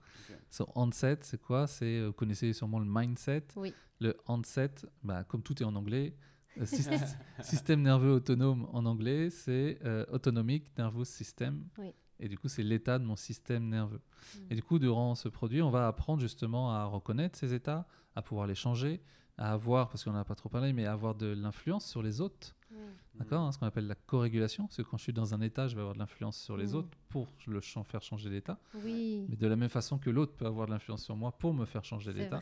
Son 0.50 0.66
handset, 0.74 1.18
c'est 1.20 1.40
quoi? 1.40 1.68
C'est, 1.68 2.04
vous 2.04 2.12
connaissez 2.12 2.52
sûrement 2.52 2.80
le 2.80 2.86
mindset. 2.88 3.44
Oui. 3.54 3.72
Le 4.00 4.16
handset, 4.26 4.74
bah, 5.04 5.22
comme 5.22 5.42
tout 5.44 5.62
est 5.62 5.64
en 5.64 5.76
anglais, 5.76 6.16
syst- 6.62 7.16
système 7.40 7.82
nerveux 7.82 8.10
autonome 8.10 8.66
en 8.72 8.84
anglais, 8.84 9.30
c'est 9.30 9.78
euh, 9.84 10.04
Autonomic 10.10 10.76
Nervous 10.76 11.04
System. 11.04 11.68
Oui. 11.78 11.92
Et 12.24 12.28
du 12.28 12.38
coup, 12.38 12.48
c'est 12.48 12.62
l'état 12.62 12.98
de 12.98 13.04
mon 13.04 13.16
système 13.16 13.68
nerveux. 13.68 14.00
Mm. 14.00 14.38
Et 14.50 14.54
du 14.54 14.62
coup, 14.62 14.78
durant 14.78 15.14
ce 15.14 15.28
produit, 15.28 15.60
on 15.60 15.70
va 15.70 15.86
apprendre 15.86 16.20
justement 16.22 16.70
à 16.72 16.84
reconnaître 16.86 17.38
ces 17.38 17.52
états, 17.52 17.86
à 18.16 18.22
pouvoir 18.22 18.46
les 18.46 18.54
changer, 18.54 19.02
à 19.36 19.52
avoir, 19.52 19.88
parce 19.90 20.04
qu'on 20.04 20.12
n'en 20.12 20.20
a 20.20 20.24
pas 20.24 20.34
trop 20.34 20.48
parlé, 20.48 20.72
mais 20.72 20.86
à 20.86 20.92
avoir 20.92 21.14
de 21.14 21.26
l'influence 21.26 21.86
sur 21.86 22.02
les 22.02 22.20
autres. 22.22 22.56
Oui. 22.70 22.78
D'accord 23.16 23.42
hein, 23.42 23.52
Ce 23.52 23.58
qu'on 23.58 23.66
appelle 23.66 23.86
la 23.86 23.94
co-régulation. 23.94 24.64
Parce 24.66 24.78
que 24.78 24.82
quand 24.82 24.96
je 24.96 25.02
suis 25.02 25.12
dans 25.12 25.34
un 25.34 25.40
état, 25.42 25.68
je 25.68 25.74
vais 25.74 25.80
avoir 25.82 25.94
de 25.94 25.98
l'influence 25.98 26.38
sur 26.38 26.56
les 26.56 26.68
Mm. 26.72 26.76
autres 26.76 26.96
pour 27.10 27.28
le 27.46 27.60
faire 27.60 28.00
changer 28.02 28.30
d'état. 28.30 28.58
Oui, 28.82 29.26
Mais 29.28 29.36
de 29.36 29.46
la 29.46 29.56
même 29.56 29.68
façon 29.68 29.98
que 29.98 30.08
l'autre 30.08 30.32
peut 30.34 30.46
avoir 30.46 30.66
de 30.66 30.72
l'influence 30.72 31.04
sur 31.04 31.16
moi 31.16 31.30
pour 31.32 31.52
me 31.52 31.66
faire 31.66 31.84
changer 31.84 32.12
d'état. 32.14 32.40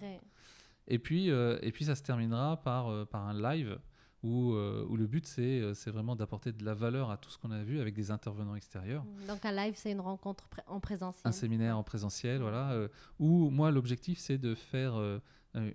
Et 0.88 0.98
puis, 0.98 1.30
euh, 1.30 1.59
et 1.62 1.72
puis 1.72 1.84
ça 1.84 1.94
se 1.94 2.02
terminera 2.02 2.56
par, 2.62 2.88
euh, 2.88 3.04
par 3.04 3.26
un 3.26 3.34
live 3.34 3.78
où, 4.23 4.53
euh, 4.53 4.86
où 4.89 4.97
le 4.97 5.07
but 5.07 5.27
c'est 5.27 5.61
euh, 5.61 5.74
c'est 5.74 5.90
vraiment 5.90 6.15
d'apporter 6.16 6.53
de 6.53 6.65
la 6.65 6.74
valeur 6.74 7.11
à 7.11 7.16
tout 7.16 7.28
ce 7.31 7.39
qu'on 7.39 7.51
a 7.51 7.62
vu 7.62 7.81
avec 7.81 7.94
des 7.94 8.11
intervenants 8.11 8.55
extérieurs. 8.55 9.05
Donc 9.28 9.44
un 9.44 9.53
live, 9.53 9.74
c'est 9.77 9.90
une 9.93 10.01
rencontre 10.01 10.49
en 10.66 10.81
présentiel. 10.81 11.23
Un 11.24 11.32
séminaire 11.32 11.77
en 11.77 11.82
présentiel, 11.82 12.40
voilà, 12.40 12.73
euh, 12.73 12.89
où 13.19 13.51
moi 13.51 13.70
l'objectif 13.70 14.19
c'est 14.19 14.39
de 14.39 14.55
faire 14.55 14.94
euh, 14.97 15.19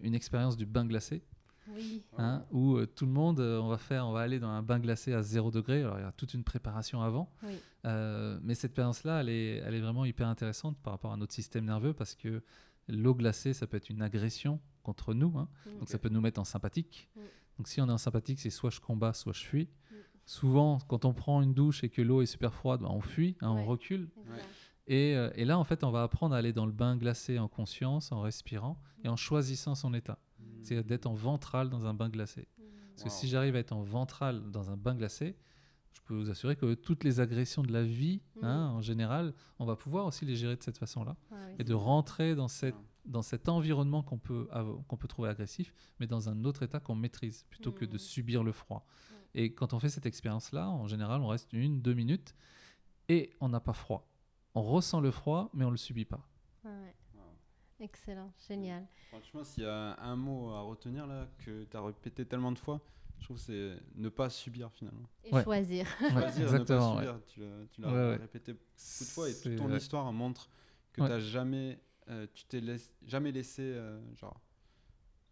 une 0.02 0.16
expérience 0.16 0.56
du 0.58 0.66
bain 0.66 0.86
glacé, 0.86 1.24
Oui. 1.70 2.04
hein, 2.18 2.42
où 2.52 2.76
euh, 2.78 2.86
tout 2.86 3.06
le 3.06 3.12
monde, 3.12 3.40
euh, 3.42 3.60
on 3.60 3.68
va 3.68 3.78
faire, 3.78 4.08
on 4.08 4.12
va 4.14 4.22
aller 4.22 4.40
dans 4.40 4.48
un 4.50 4.64
bain 4.64 4.80
glacé 4.80 5.14
à 5.14 5.22
0 5.22 5.52
degré. 5.52 5.82
Alors 5.84 6.00
il 6.00 6.04
y 6.04 6.06
a 6.06 6.12
toute 6.14 6.34
une 6.34 6.44
préparation 6.44 7.02
avant, 7.02 7.30
Oui. 7.44 7.60
Euh, 7.86 8.40
mais 8.44 8.54
cette 8.56 8.72
expérience-là, 8.72 9.22
elle 9.22 9.30
est, 9.30 9.58
elle 9.58 9.74
est 9.76 9.80
vraiment 9.82 10.04
hyper 10.06 10.28
intéressante 10.28 10.78
par 10.80 10.94
rapport 10.94 11.12
à 11.14 11.18
notre 11.18 11.34
système 11.34 11.66
nerveux 11.66 11.94
parce 11.94 12.16
que 12.16 12.42
l'eau 12.90 13.14
glacée, 13.16 13.54
ça 13.54 13.68
peut 13.68 13.78
être 13.78 13.90
une 13.90 14.02
agression 14.02 14.60
contre 14.84 15.14
nous. 15.14 15.38
hein. 15.38 15.48
Donc 15.80 15.90
ça 15.90 15.98
peut 15.98 16.10
nous 16.10 16.22
mettre 16.22 16.40
en 16.40 16.46
sympathique. 16.46 17.10
Mm. 17.16 17.20
Donc 17.58 17.68
si 17.68 17.82
on 17.82 17.88
est 17.90 17.92
en 17.92 17.98
sympathique, 17.98 18.40
c'est 18.40 18.50
soit 18.50 18.70
je 18.70 18.80
combats, 18.80 19.14
soit 19.14 19.34
je 19.34 19.44
fuis. 19.44 19.70
Mm. 19.92 19.96
Souvent, 20.26 20.78
quand 20.88 21.06
on 21.06 21.14
prend 21.14 21.42
une 21.42 21.54
douche 21.54 21.84
et 21.84 21.90
que 21.90 22.02
l'eau 22.02 22.22
est 22.22 22.26
super 22.28 22.54
froide, 22.54 22.82
ben, 22.82 22.90
on 22.90 23.02
fuit, 23.02 23.36
hein, 23.42 23.54
Ouais. 23.54 23.62
on 23.62 23.66
recule. 23.66 24.10
Et, 24.88 25.16
euh, 25.16 25.30
et 25.36 25.44
là, 25.46 25.58
en 25.60 25.64
fait, 25.66 25.84
on 25.84 25.92
va 25.92 26.04
apprendre 26.04 26.34
à 26.36 26.38
aller 26.38 26.54
dans 26.54 26.66
le 26.66 26.72
bain 26.72 26.96
glacé 26.96 27.40
en 27.40 27.48
conscience, 27.50 28.12
en 28.12 28.22
respirant 28.22 28.80
et 29.04 29.10
en 29.10 29.16
choisissant 29.18 29.76
son 29.76 29.94
état. 29.94 30.18
C'est 30.64 30.86
d'être 30.86 31.06
en 31.08 31.14
ventral 31.14 31.70
dans 31.70 31.86
un 31.86 31.94
bain 31.94 32.10
glacé. 32.10 32.48
Mm. 32.58 32.62
Parce 32.92 33.04
que 33.04 33.10
si 33.10 33.28
j'arrive 33.28 33.56
à 33.56 33.60
être 33.60 33.74
en 33.74 33.84
ventral 33.84 34.50
dans 34.52 34.70
un 34.70 34.78
bain 34.78 34.96
glacé, 34.96 35.36
je 35.94 36.00
peux 36.06 36.14
vous 36.14 36.30
assurer 36.30 36.56
que 36.56 36.74
toutes 36.74 37.04
les 37.04 37.20
agressions 37.20 37.64
de 37.64 37.72
la 37.72 37.84
vie, 37.84 38.22
Mm. 38.36 38.46
hein, 38.46 38.70
en 38.70 38.82
général, 38.82 39.34
on 39.60 39.66
va 39.66 39.76
pouvoir 39.76 40.06
aussi 40.06 40.26
les 40.26 40.36
gérer 40.36 40.56
de 40.56 40.64
cette 40.64 40.78
façon-là. 40.78 41.16
Ah 41.32 41.36
oui, 41.48 41.56
Et 41.60 41.64
de 41.64 41.74
rentrer 41.74 42.36
dans, 42.36 42.48
cette. 42.48 42.76
Dans 43.08 43.22
cet 43.22 43.50
environnement 43.50 44.04
qu'on 44.04 44.18
peut, 44.20 44.48
qu'on 44.88 44.98
peut 44.98 45.08
trouver 45.08 45.30
agressif, 45.30 45.74
mais 46.00 46.08
dans 46.08 46.30
un 46.30 46.44
autre 46.46 46.62
état 46.64 46.80
qu'on 46.80 46.96
maîtrise, 46.96 47.44
plutôt 47.50 47.72
que 47.72 47.86
de 47.86 47.96
Mm. 47.96 48.00
subir 48.00 48.44
le 48.44 48.52
froid. 48.52 48.86
Et 49.34 49.54
quand 49.54 49.74
on 49.74 49.80
fait 49.80 49.90
cette 49.90 50.06
expérience-là, 50.06 50.70
en 50.70 50.88
général, 50.88 51.22
on 51.22 51.28
reste 51.28 51.52
une, 51.54 51.82
deux 51.82 51.94
minutes, 51.94 52.36
et 53.10 53.32
on 53.40 53.50
n'a 53.50 53.60
pas 53.60 53.74
froid. 53.74 54.10
On 54.56 54.62
ressent 54.62 55.00
le 55.02 55.12
froid, 55.12 55.50
mais 55.54 55.64
on 55.64 55.68
ne 55.68 55.72
le 55.74 55.78
subit 55.78 56.06
pas. 56.06 56.28
Ouais. 56.66 56.94
Excellent, 57.80 58.34
génial. 58.48 58.88
Franchement, 59.10 59.44
s'il 59.44 59.64
y 59.64 59.68
a 59.68 59.96
un 60.02 60.16
mot 60.16 60.50
à 60.50 60.62
retenir 60.62 61.06
là, 61.06 61.28
que 61.46 61.64
tu 61.66 61.78
as 61.78 61.82
répété 61.82 62.26
tellement 62.26 62.52
de 62.52 62.58
fois, 62.58 62.82
je 63.20 63.26
trouve 63.26 63.38
que 63.38 63.44
c'est 63.44 63.80
ne 63.96 64.10
pas 64.10 64.30
subir 64.32 64.72
finalement. 64.72 65.08
Et 65.24 65.32
Ouais. 65.34 65.44
choisir. 65.44 65.86
Ouais, 66.02 66.10
Choisir, 66.10 66.44
exactement. 66.44 66.96
ne 66.96 67.00
ouais. 67.00 67.06
pas 67.06 67.12
subir. 67.14 67.26
Tu 67.28 67.40
l'as- 67.42 67.66
Tu 67.72 67.82
l'as 67.82 67.88
Ouais, 67.90 67.94
ouais. 67.94 68.16
répété 68.16 68.54
beaucoup 68.54 68.64
de 69.04 69.10
fois 69.10 69.30
et 69.30 69.34
toute 69.40 69.56
ton 69.58 69.68
vrai. 69.68 69.78
histoire 69.78 70.12
montre 70.12 70.50
que 70.94 71.02
Ouais. 71.02 71.08
t'as 71.08 71.20
jamais, 71.20 71.80
euh, 72.10 72.28
tu 72.34 72.46
t'es 72.46 72.60
laiss- 72.62 72.92
jamais 73.06 73.32
laissé, 73.32 73.62
euh, 73.64 74.00
genre, 74.16 74.40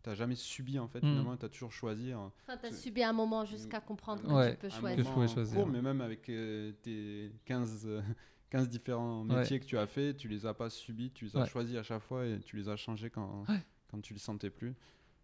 t'as 0.04 0.16
jamais 0.16 0.36
subi 0.36 0.78
en 0.80 0.88
fait. 0.88 1.02
Mhm. 1.02 1.10
Finalement, 1.10 1.38
t'as 1.38 1.50
toujours 1.50 1.72
choisi. 1.72 2.12
un- 2.12 2.32
Enfin, 2.44 2.58
tu 2.58 2.66
as 2.68 2.72
C'est- 2.72 2.78
subi 2.84 3.04
un 3.04 3.14
moment 3.14 3.46
jusqu'à 3.46 3.80
comprendre 3.82 4.22
que 4.24 4.28
Ouais. 4.32 4.52
tu 4.52 4.58
peux 4.58 4.68
un 4.68 4.70
choisir. 4.70 4.98
Que 4.98 5.04
je 5.28 5.34
choisir, 5.34 5.56
court, 5.64 5.68
mais 5.68 5.82
même 5.82 6.02
avec 6.02 6.30
euh, 6.30 6.72
tes 6.84 7.32
15, 7.46 7.84
euh, 7.88 8.02
15 8.50 8.70
différents 8.70 9.26
Ouais. 9.28 9.38
métiers 9.40 9.60
que 9.60 9.66
tu 9.66 9.78
as 9.78 9.88
fait, 9.88 10.14
tu 10.16 10.28
les 10.28 10.46
as 10.46 10.54
pas 10.54 10.70
subis, 10.70 11.12
tu 11.12 11.26
les 11.26 11.36
as 11.36 11.42
Ouais. 11.42 11.48
choisis 11.48 11.76
à 11.78 11.84
chaque 11.84 12.02
fois 12.04 12.26
et 12.26 12.40
tu 12.40 12.56
les 12.58 12.70
as 12.70 12.76
changés 12.76 13.10
quand, 13.10 13.44
quand 13.90 14.02
tu 14.02 14.14
les 14.14 14.20
sentais 14.20 14.50
plus. 14.50 14.76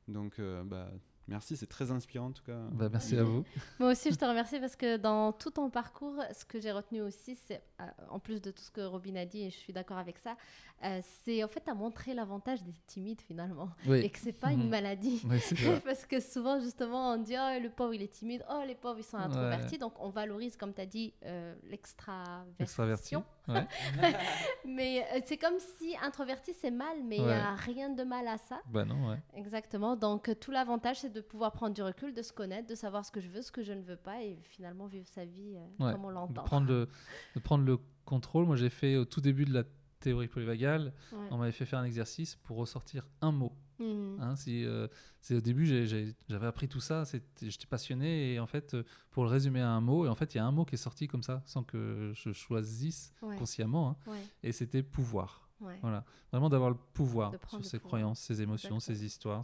Donc, 0.08 0.40
euh, 0.40 0.64
bah, 0.64 0.90
merci, 1.32 1.58
c'est 1.58 1.66
très 1.68 1.90
inspirant 1.92 2.28
en 2.28 2.32
tout 2.32 2.44
cas. 2.44 2.60
Bah, 2.72 2.90
merci 2.92 3.18
à 3.18 3.24
vous. 3.24 3.44
Moi 3.80 3.92
aussi, 3.92 4.12
je 4.12 4.16
te 4.18 4.26
remercie 4.26 4.60
parce 4.60 4.76
que 4.76 4.98
dans 4.98 5.32
tout 5.32 5.50
ton 5.50 5.70
parcours, 5.72 6.22
ce 6.34 6.46
que 6.46 6.60
j'ai 6.60 6.72
retenu 6.72 7.02
aussi, 7.02 7.36
c'est, 7.36 7.64
euh, 7.82 7.86
en 8.10 8.20
plus 8.20 8.40
de 8.42 8.52
tout 8.52 8.62
ce 8.62 8.70
que 8.72 8.82
Robin 8.82 9.16
a 9.16 9.26
dit, 9.26 9.44
et 9.44 9.50
je 9.50 9.58
suis 9.58 9.74
d'accord 9.74 9.98
avec 9.98 10.18
ça, 10.20 10.36
euh, 10.84 11.00
c'est 11.24 11.44
en 11.44 11.48
fait 11.48 11.68
à 11.68 11.74
montrer 11.74 12.14
l'avantage 12.14 12.62
des 12.64 12.74
timides 12.86 13.22
finalement. 13.22 13.70
Et 13.88 14.10
que 14.10 14.20
c'est 14.20 14.32
pas 14.34 14.52
une 14.52 14.64
Mhm. 14.64 14.70
maladie. 14.70 15.22
Oui, 15.26 15.40
parce 15.86 16.06
que 16.06 16.20
souvent, 16.20 16.60
justement, 16.60 17.14
on 17.14 17.18
dit 17.18 17.36
Oh, 17.38 17.60
le 17.62 17.70
pauvre, 17.70 17.94
il 17.94 18.02
est 18.02 18.12
timide. 18.14 18.44
Oh, 18.50 18.62
les 18.68 18.76
pauvres, 18.76 19.00
ils 19.00 19.04
sont 19.04 19.18
Ouais. 19.18 19.24
introvertis. 19.24 19.78
Donc, 19.78 19.94
on 20.00 20.10
valorise, 20.10 20.58
comme 20.58 20.74
tu 20.74 20.82
as 20.82 20.86
dit, 20.86 21.14
euh, 21.26 21.56
l'extraversion. 21.64 23.24
Ouais. 23.48 23.66
Mais 24.66 25.04
euh, 25.14 25.20
c'est 25.26 25.38
comme 25.38 25.58
si 25.80 25.96
introverti, 26.02 26.54
c'est 26.54 26.72
mal, 26.72 26.98
mais 27.04 27.18
il 27.18 27.22
n'y 27.24 27.28
Ouais. 27.28 27.34
a 27.34 27.56
rien 27.56 27.90
de 27.90 28.04
mal 28.04 28.28
à 28.28 28.38
ça. 28.38 28.62
Bah 28.68 28.86
non, 28.86 29.10
ouais. 29.10 29.18
Exactement. 29.36 29.96
Donc, 29.96 30.30
euh, 30.30 30.36
tout 30.36 30.52
l'avantage, 30.52 31.00
c'est 31.00 31.12
de 31.12 31.22
pouvoir 31.22 31.52
prendre 31.52 31.74
du 31.74 31.82
recul, 31.82 32.14
de 32.14 32.22
se 32.22 32.32
connaître, 32.34 32.68
de 32.68 32.76
savoir 32.76 33.04
ce 33.06 33.12
que 33.12 33.20
je 33.20 33.28
veux, 33.30 33.42
ce 33.42 33.52
que 33.52 33.64
je 33.64 33.74
ne 33.74 33.82
veux 33.82 33.96
pas, 33.98 34.22
et 34.22 34.38
finalement 34.44 34.86
vivre 34.86 35.08
sa 35.08 35.26
vie 35.26 35.56
euh, 35.58 35.92
comme 35.92 36.06
on 36.06 36.10
de 36.10 36.14
l'entend. 36.14 36.44
prendre 36.44 36.68
le, 36.68 36.88
de 37.36 37.40
prendre 37.40 37.66
le 37.66 37.78
contrôle. 38.06 38.46
Moi, 38.46 38.56
j'ai 38.56 38.70
fait 38.70 38.96
au 38.96 39.06
tout 39.06 39.22
début 39.22 39.46
de 39.46 39.54
la 39.54 39.64
théorie 40.02 40.28
polyvagale, 40.28 40.94
Ouais. 41.14 41.28
on 41.32 41.38
m'avait 41.38 41.52
fait 41.54 41.66
faire 41.66 41.80
un 41.80 41.86
exercice 41.86 42.36
pour 42.36 42.58
ressortir 42.58 43.08
un 43.22 43.32
mot. 43.32 43.54
Mhm. 43.80 44.18
Hein, 44.20 44.36
si, 44.36 44.64
euh, 44.66 44.88
c'est 45.22 45.36
au 45.36 45.42
début, 45.42 45.66
j'avais 45.66 46.46
appris 46.46 46.68
tout 46.68 46.82
ça, 46.82 47.04
j'étais 47.42 47.66
passionné 47.68 48.34
et 48.34 48.40
en 48.40 48.46
fait, 48.48 48.74
euh, 48.76 48.84
pour 49.10 49.24
le 49.24 49.30
résumer 49.30 49.62
à 49.62 49.70
un 49.70 49.82
mot, 49.82 50.06
et 50.06 50.10
en 50.10 50.16
fait, 50.16 50.36
il 50.36 50.38
y 50.38 50.40
a 50.42 50.46
un 50.46 50.52
mot 50.52 50.66
qui 50.66 50.76
est 50.76 50.78
sorti 50.78 51.08
comme 51.08 51.24
ça, 51.24 51.42
sans 51.46 51.64
que 51.64 52.12
je 52.14 52.32
choisisse 52.34 53.14
Ouais. 53.22 53.38
consciemment, 53.38 53.90
hein, 54.08 54.12
Ouais. 54.12 54.24
et 54.44 54.52
c'était 54.52 54.84
pouvoir. 54.84 55.50
Ouais. 55.62 55.78
Voilà, 55.82 56.04
vraiment 56.32 56.50
d'avoir 56.50 56.70
le 56.72 56.78
pouvoir 56.94 57.32
sur 57.48 57.64
ses 57.64 57.78
pouvoir. 57.80 57.82
croyances, 57.90 58.20
ses 58.20 58.42
émotions, 58.42 58.80
ses 58.80 59.06
histoires, 59.06 59.44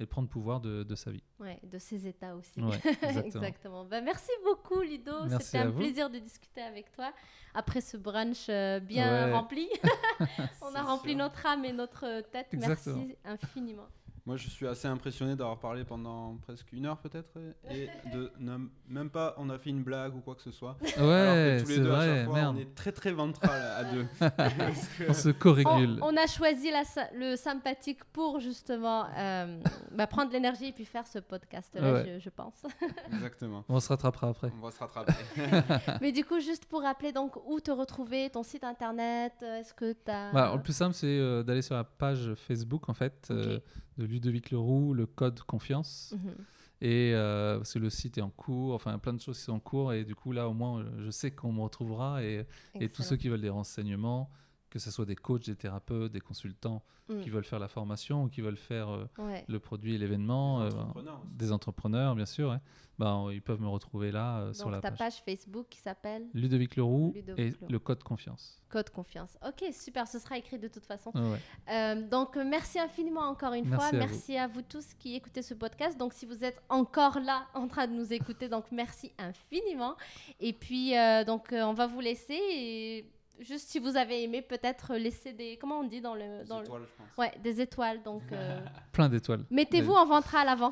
et 0.00 0.04
de 0.04 0.08
prendre 0.08 0.28
pouvoir 0.28 0.60
de, 0.60 0.82
de 0.82 0.94
sa 0.96 1.10
vie. 1.12 1.22
Ouais, 1.38 1.60
de 1.62 1.78
ses 1.78 2.06
états 2.08 2.34
aussi. 2.34 2.60
Ouais, 2.60 2.76
exactement. 2.84 3.22
Exactement. 3.24 3.84
Ben, 3.84 4.02
merci 4.04 4.30
beaucoup, 4.44 4.80
Ludo. 4.80 5.12
C'était 5.38 5.58
un 5.58 5.70
vous. 5.70 5.78
plaisir 5.78 6.10
de 6.10 6.18
discuter 6.18 6.62
avec 6.62 6.90
toi. 6.92 7.12
Après 7.54 7.80
ce 7.80 7.96
brunch 7.96 8.46
euh, 8.48 8.80
bien 8.80 9.26
Ouais. 9.26 9.32
rempli, 9.32 9.68
on 10.62 10.74
a 10.74 10.82
rempli 10.82 11.10
sûr. 11.12 11.18
notre 11.18 11.46
âme 11.46 11.64
et 11.64 11.72
notre 11.72 12.22
tête. 12.30 12.48
Exactement. 12.52 12.96
Merci 12.96 13.16
infiniment. 13.24 13.86
Moi, 14.24 14.36
je 14.36 14.48
suis 14.48 14.68
assez 14.68 14.86
impressionné 14.86 15.34
d'avoir 15.34 15.58
parlé 15.58 15.82
pendant 15.84 16.36
presque 16.42 16.72
une 16.72 16.86
heure 16.86 16.98
peut-être 16.98 17.36
et 17.68 17.88
de 18.14 18.30
ne- 18.38 18.68
même 18.88 19.10
pas 19.10 19.34
on 19.36 19.50
a 19.50 19.58
fait 19.58 19.70
une 19.70 19.82
blague 19.82 20.14
ou 20.14 20.20
quoi 20.20 20.36
que 20.36 20.42
ce 20.42 20.52
soit. 20.52 20.76
Alors 20.96 21.08
Ouais, 21.10 21.56
que 21.58 21.62
tous 21.64 21.68
les 21.70 21.74
c'est 21.74 21.80
deux 21.80 21.90
à 21.90 21.96
vrai, 21.96 22.06
chaque 22.18 22.24
fois, 22.26 22.34
merde. 22.36 22.56
on 22.56 22.60
est 22.60 22.74
très 22.76 22.92
très 22.92 23.10
ventral 23.10 23.60
à 23.60 23.82
deux. 23.84 24.06
Que- 24.20 25.08
On 25.10 25.12
se 25.12 25.28
On, 25.30 25.32
co-régule. 25.32 25.98
on 26.02 26.16
a 26.16 26.26
choisi 26.28 26.70
la 26.70 26.82
le 27.16 27.34
sympathique 27.34 28.04
pour 28.12 28.38
justement 28.38 29.06
euh, 29.18 29.60
bah, 29.90 30.06
prendre 30.06 30.30
l'énergie 30.30 30.66
et 30.66 30.72
puis 30.72 30.84
faire 30.84 31.06
ce 31.08 31.18
podcast-là, 31.18 31.92
Ouais. 31.92 32.14
je, 32.14 32.20
je 32.20 32.30
pense. 32.30 32.62
Exactement. 33.12 33.64
On 33.68 33.80
se 33.80 33.88
rattrapera 33.88 34.28
après. 34.28 34.52
On 34.56 34.64
va 34.64 34.70
se 34.70 34.78
rattraper. 34.78 35.12
Mais 36.00 36.12
du 36.12 36.24
coup, 36.24 36.38
juste 36.38 36.66
pour 36.66 36.82
rappeler 36.82 37.10
donc 37.10 37.34
où 37.48 37.58
te 37.58 37.72
retrouver, 37.72 38.30
ton 38.30 38.44
site 38.44 38.62
internet, 38.62 39.32
euh, 39.42 39.58
est-ce 39.58 39.74
que 39.74 39.92
tu 39.92 40.10
as... 40.12 40.30
Bah, 40.32 40.52
le 40.54 40.62
plus 40.62 40.76
simple, 40.76 40.94
c'est 40.94 41.06
euh, 41.08 41.42
d'aller 41.42 41.62
sur 41.62 41.74
la 41.74 41.82
page 41.82 42.34
Facebook 42.36 42.88
en 42.88 42.94
fait 42.94 43.26
euh. 43.32 43.58
De 43.98 44.04
Ludovic 44.04 44.50
Leroux, 44.50 44.94
le 44.94 45.06
code 45.06 45.40
confiance. 45.40 46.14
Mhm. 46.16 46.34
Et 46.80 47.12
euh, 47.14 47.58
parce 47.58 47.74
que 47.74 47.78
le 47.78 47.90
site 47.90 48.18
est 48.18 48.22
en 48.22 48.30
cours, 48.30 48.74
enfin 48.74 48.98
plein 48.98 49.12
de 49.12 49.20
choses 49.20 49.38
qui 49.38 49.44
sont 49.44 49.52
en 49.52 49.60
cours. 49.60 49.92
Et 49.92 50.04
du 50.04 50.16
coup, 50.16 50.32
là, 50.32 50.48
au 50.48 50.52
moins, 50.52 50.84
je 50.98 51.10
sais 51.10 51.30
qu'on 51.30 51.52
me 51.52 51.60
retrouvera. 51.60 52.24
Et, 52.24 52.44
et 52.80 52.88
tous 52.88 53.02
ceux 53.02 53.16
qui 53.16 53.28
veulent 53.28 53.40
des 53.40 53.50
renseignements, 53.50 54.30
que 54.72 54.78
ce 54.78 54.90
soit 54.90 55.04
des 55.04 55.16
coachs, 55.16 55.44
des 55.44 55.54
thérapeutes, 55.54 56.10
des 56.12 56.20
consultants 56.20 56.82
Mm. 57.08 57.20
qui 57.20 57.30
veulent 57.30 57.44
faire 57.44 57.58
la 57.58 57.66
formation 57.66 58.24
ou 58.24 58.28
qui 58.28 58.40
veulent 58.40 58.56
faire 58.56 58.88
euh, 58.88 59.06
Ouais. 59.18 59.44
le 59.48 59.58
produit 59.58 59.96
et 59.96 59.98
l'événement, 59.98 60.60
Des 60.60 60.74
euh, 60.74 60.78
entrepreneurs 60.78 61.20
des 61.32 61.52
entrepreneurs, 61.52 62.14
bien 62.14 62.26
sûr, 62.26 62.56
ben, 62.96 63.26
ils 63.32 63.42
peuvent 63.42 63.60
me 63.60 63.66
retrouver 63.68 64.12
là 64.12 64.38
euh, 64.38 64.52
sur 64.52 64.66
Donc 64.66 64.74
la 64.74 64.80
ta 64.80 64.90
page. 64.92 64.98
page 64.98 65.22
Facebook 65.24 65.66
qui 65.68 65.80
s'appelle 65.80 66.28
Ludovic 66.32 66.76
Leroux 66.76 67.10
Ludovic 67.14 67.38
et 67.44 67.50
Leroux. 67.50 67.66
le 67.72 67.78
code 67.80 68.02
confiance. 68.04 68.62
Code 68.68 68.88
Confiance. 68.90 69.36
Ok, 69.46 69.64
super, 69.74 70.06
ce 70.06 70.20
sera 70.20 70.38
écrit 70.38 70.58
de 70.60 70.68
toute 70.68 70.86
façon. 70.86 71.10
Ouais. 71.14 71.38
Euh, 71.70 72.08
donc, 72.08 72.36
euh, 72.36 72.44
merci 72.46 72.78
infiniment 72.78 73.22
encore 73.28 73.52
une 73.52 73.68
Merci 73.68 73.76
fois. 73.76 73.86
à 73.88 73.90
vous. 73.90 73.96
Merci 74.12 74.36
à 74.38 74.46
vous 74.46 74.62
tous 74.62 74.94
qui 74.94 75.16
écoutez 75.16 75.42
ce 75.42 75.54
podcast. 75.54 75.98
Donc, 75.98 76.12
si 76.14 76.24
vous 76.24 76.44
êtes 76.44 76.62
encore 76.68 77.18
là 77.18 77.46
en 77.54 77.66
train 77.66 77.88
de 77.88 77.92
nous 77.94 78.12
écouter, 78.12 78.48
donc 78.48 78.66
merci 78.70 79.12
infiniment. 79.18 79.96
Et 80.40 80.52
puis, 80.52 80.96
euh, 80.96 81.24
donc, 81.24 81.52
euh, 81.52 81.62
on 81.64 81.74
va 81.74 81.88
vous 81.88 82.00
laisser. 82.00 82.38
Et 82.52 83.10
juste 83.40 83.68
si 83.68 83.78
vous 83.78 83.96
avez 83.96 84.22
aimé, 84.22 84.42
peut-être 84.42 84.94
laisser 84.94 85.32
des. 85.32 85.56
Comment 85.58 85.80
on 85.80 85.84
dit 85.84 86.00
dans 86.00 86.14
le. 86.14 86.42
Des 86.42 86.48
Dans 86.48 86.58
le- 86.60 86.64
étoiles, 86.64 86.82
je 86.86 87.02
pense. 87.04 87.16
Ouais, 87.18 87.32
des 87.42 87.60
étoiles. 87.60 88.02
Donc, 88.02 88.22
euh, 88.32 88.60
Plein 88.92 89.08
d'étoiles. 89.08 89.44
mettez-vous 89.50 89.92
en 89.92 90.06
ventre 90.06 90.34
à 90.34 90.44
l'avant. 90.44 90.70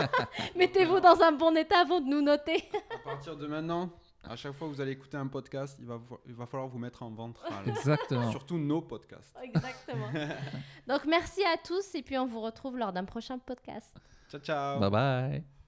mettez-vous 0.56 1.00
dans 1.00 1.20
un 1.22 1.32
bon 1.32 1.56
état 1.56 1.80
avant 1.80 2.00
de 2.00 2.06
nous 2.08 2.22
noter. 2.22 2.64
À 2.94 2.98
partir 2.98 3.36
de 3.36 3.46
maintenant, 3.46 3.90
à 4.24 4.36
chaque 4.36 4.52
fois 4.52 4.68
que 4.68 4.74
vous 4.74 4.80
allez 4.80 4.92
écouter 4.92 5.16
un 5.16 5.26
podcast, 5.26 5.76
il 5.80 5.86
va, 5.86 6.00
il 6.26 6.34
va 6.34 6.46
falloir 6.46 6.68
vous 6.68 6.78
mettre 6.78 7.02
en 7.02 7.10
ventral. 7.10 7.52
Exactement. 7.66 8.30
Surtout 8.30 8.58
nos 8.58 8.80
podcasts. 8.82 9.34
Exactement. 9.42 10.08
donc, 10.86 11.04
merci 11.06 11.42
à 11.44 11.56
tous. 11.56 11.94
Et 11.94 12.02
puis, 12.02 12.16
on 12.18 12.26
vous 12.26 12.40
retrouve 12.40 12.78
lors 12.78 12.92
d'un 12.92 13.04
prochain 13.04 13.38
podcast. 13.38 13.96
Ciao, 14.30 14.40
ciao. 14.40 14.80
Bye 14.80 14.90
bye. 14.90 15.61